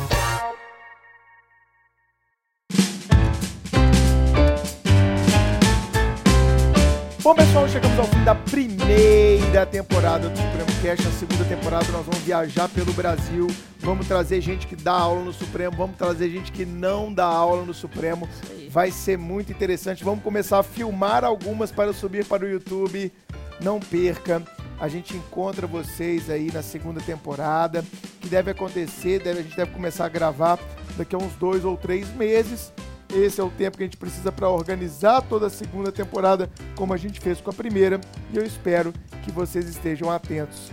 Bom, 7.24 7.34
pessoal, 7.34 7.66
chegamos 7.66 7.98
ao 7.98 8.04
fim 8.04 8.22
da 8.22 8.34
primeira 8.34 9.64
temporada 9.64 10.28
do 10.28 10.36
Supremo 10.36 10.82
Cast. 10.82 11.06
Na 11.06 11.10
segunda 11.12 11.44
temporada, 11.46 11.90
nós 11.90 12.04
vamos 12.04 12.20
viajar 12.20 12.68
pelo 12.68 12.92
Brasil. 12.92 13.46
Vamos 13.78 14.06
trazer 14.06 14.42
gente 14.42 14.66
que 14.66 14.76
dá 14.76 14.92
aula 14.92 15.24
no 15.24 15.32
Supremo. 15.32 15.74
Vamos 15.74 15.96
trazer 15.96 16.28
gente 16.28 16.52
que 16.52 16.66
não 16.66 17.10
dá 17.10 17.24
aula 17.24 17.64
no 17.64 17.72
Supremo. 17.72 18.28
Vai 18.68 18.90
ser 18.90 19.16
muito 19.16 19.50
interessante. 19.50 20.04
Vamos 20.04 20.22
começar 20.22 20.58
a 20.58 20.62
filmar 20.62 21.24
algumas 21.24 21.72
para 21.72 21.94
subir 21.94 22.26
para 22.26 22.44
o 22.44 22.46
YouTube. 22.46 23.10
Não 23.58 23.80
perca. 23.80 24.42
A 24.78 24.86
gente 24.86 25.16
encontra 25.16 25.66
vocês 25.66 26.28
aí 26.28 26.52
na 26.52 26.60
segunda 26.60 27.00
temporada, 27.00 27.82
que 28.20 28.28
deve 28.28 28.50
acontecer. 28.50 29.22
Deve, 29.22 29.40
a 29.40 29.42
gente 29.42 29.56
deve 29.56 29.70
começar 29.70 30.04
a 30.04 30.10
gravar 30.10 30.58
daqui 30.94 31.14
a 31.14 31.18
uns 31.18 31.32
dois 31.36 31.64
ou 31.64 31.74
três 31.74 32.06
meses. 32.16 32.70
Esse 33.14 33.40
é 33.40 33.44
o 33.44 33.50
tempo 33.50 33.76
que 33.76 33.84
a 33.84 33.86
gente 33.86 33.96
precisa 33.96 34.32
para 34.32 34.48
organizar 34.48 35.22
toda 35.22 35.46
a 35.46 35.50
segunda 35.50 35.92
temporada, 35.92 36.50
como 36.74 36.92
a 36.92 36.96
gente 36.96 37.20
fez 37.20 37.40
com 37.40 37.48
a 37.48 37.54
primeira. 37.54 38.00
E 38.32 38.36
eu 38.36 38.44
espero 38.44 38.92
que 39.22 39.30
vocês 39.30 39.68
estejam 39.68 40.10
atentos 40.10 40.72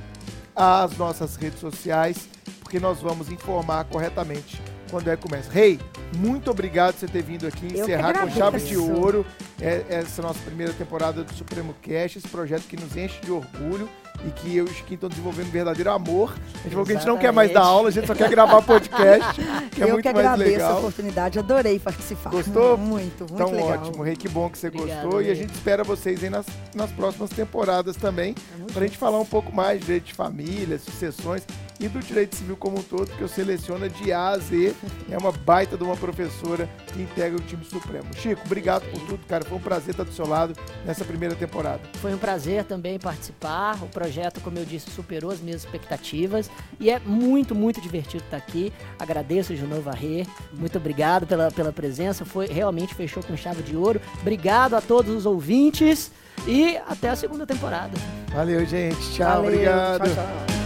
às 0.55 0.97
nossas 0.97 1.35
redes 1.35 1.59
sociais, 1.59 2.27
porque 2.59 2.79
nós 2.79 2.99
vamos 2.99 3.31
informar 3.31 3.85
corretamente 3.85 4.59
quando 4.91 5.09
é 5.09 5.15
que 5.15 5.23
começa. 5.23 5.49
Rei, 5.51 5.79
muito 6.17 6.51
obrigado 6.51 6.93
por 6.93 6.99
você 6.99 7.07
ter 7.07 7.23
vindo 7.23 7.47
aqui 7.47 7.67
Eu 7.73 7.83
encerrar 7.83 8.13
com 8.19 8.29
chave 8.29 8.59
de 8.59 8.77
ouro 8.77 9.25
é- 9.59 9.83
essa 9.89 10.21
nossa 10.21 10.39
primeira 10.45 10.73
temporada 10.73 11.23
do 11.23 11.33
Supremo 11.33 11.73
Cast, 11.81 12.19
esse 12.19 12.27
projeto 12.27 12.63
que 12.63 12.75
nos 12.75 12.95
enche 12.95 13.19
de 13.21 13.31
orgulho 13.31 13.89
e 14.27 14.29
que 14.29 14.55
eu 14.55 14.67
e 14.67 14.69
o 14.69 14.73
Chiquinho 14.73 14.95
estão 14.95 15.09
desenvolvendo 15.09 15.47
um 15.47 15.51
verdadeiro 15.51 15.89
amor. 15.89 16.35
A 16.53 16.63
gente 16.63 16.71
falou 16.71 16.85
que 16.85 16.91
a 16.91 16.95
gente 16.95 17.07
não 17.07 17.17
quer 17.17 17.31
mais 17.33 17.51
dar 17.51 17.61
aula, 17.63 17.87
a 17.87 17.91
gente 17.91 18.05
só 18.05 18.13
quer 18.13 18.29
gravar 18.29 18.61
podcast, 18.61 19.33
que 19.71 19.81
é 19.81 19.85
eu 19.85 19.93
muito 19.93 20.03
que 20.07 20.13
mais 20.13 20.25
agradeço 20.27 20.55
a 20.55 20.67
legal. 20.67 20.77
oportunidade, 20.79 21.39
adorei 21.39 21.79
participar. 21.79 22.29
Gostou? 22.29 22.77
Muito, 22.77 23.19
muito 23.21 23.33
Então 23.33 23.51
legal. 23.51 23.69
ótimo, 23.69 24.03
Rei, 24.03 24.15
que 24.15 24.29
bom 24.29 24.47
que 24.49 24.57
você 24.59 24.67
Obrigado, 24.67 25.03
gostou. 25.03 25.21
E 25.23 25.31
a 25.31 25.33
gente 25.33 25.53
espera 25.53 25.83
vocês 25.83 26.23
aí 26.23 26.29
nas, 26.29 26.45
nas 26.75 26.91
próximas 26.91 27.29
temporadas 27.31 27.95
também, 27.95 28.33
Tamo 28.33 28.65
pra 28.73 28.83
gente 28.83 28.97
falar 28.97 29.19
um 29.19 29.25
pouco 29.25 29.51
mais 29.55 29.79
de 29.79 29.85
direito 29.85 30.05
de 30.07 30.13
família, 30.13 30.77
sucessões 30.77 31.43
e 31.81 31.87
do 31.87 31.99
direito 31.99 32.35
civil 32.35 32.55
como 32.55 32.79
um 32.79 32.83
todo, 32.83 33.11
que 33.11 33.21
eu 33.21 33.27
seleciono 33.27 33.89
de 33.89 34.13
A 34.13 34.29
a 34.29 34.37
Z. 34.37 34.75
É 35.09 35.17
uma 35.17 35.31
baita 35.31 35.75
de 35.75 35.83
uma 35.83 35.97
professora 35.97 36.69
que 36.93 37.01
integra 37.01 37.35
o 37.35 37.41
time 37.41 37.65
supremo. 37.65 38.05
Chico, 38.15 38.41
obrigado 38.45 38.83
por 38.91 38.99
tudo, 39.01 39.25
cara. 39.27 39.43
Foi 39.43 39.57
um 39.57 39.61
prazer 39.61 39.91
estar 39.91 40.03
do 40.03 40.13
seu 40.13 40.27
lado 40.27 40.53
nessa 40.85 41.03
primeira 41.03 41.33
temporada. 41.33 41.81
Foi 41.95 42.13
um 42.13 42.19
prazer 42.19 42.63
também 42.65 42.99
participar. 42.99 43.81
O 43.83 43.87
projeto, 43.87 44.39
como 44.41 44.59
eu 44.59 44.65
disse, 44.65 44.91
superou 44.91 45.31
as 45.31 45.39
minhas 45.39 45.63
expectativas 45.63 46.51
e 46.79 46.91
é 46.91 46.99
muito, 46.99 47.55
muito 47.55 47.81
divertido 47.81 48.23
estar 48.23 48.37
aqui. 48.37 48.71
Agradeço 48.99 49.55
de 49.55 49.63
novo 49.63 49.89
a 49.89 49.93
Rê. 49.93 50.27
Muito 50.53 50.77
obrigado 50.77 51.25
pela, 51.25 51.49
pela 51.49 51.73
presença. 51.73 52.23
Foi 52.23 52.45
realmente 52.45 52.93
fechou 52.93 53.23
com 53.23 53.35
chave 53.35 53.63
de 53.63 53.75
ouro. 53.75 53.99
Obrigado 54.21 54.75
a 54.75 54.81
todos 54.81 55.15
os 55.15 55.25
ouvintes 55.25 56.11
e 56.47 56.77
até 56.87 57.09
a 57.09 57.15
segunda 57.15 57.45
temporada. 57.45 57.97
Valeu, 58.31 58.63
gente. 58.65 58.99
Tchau, 59.13 59.41
Valeu, 59.41 59.51
obrigado. 59.51 60.03
Tchau, 60.03 60.15
tchau. 60.15 60.60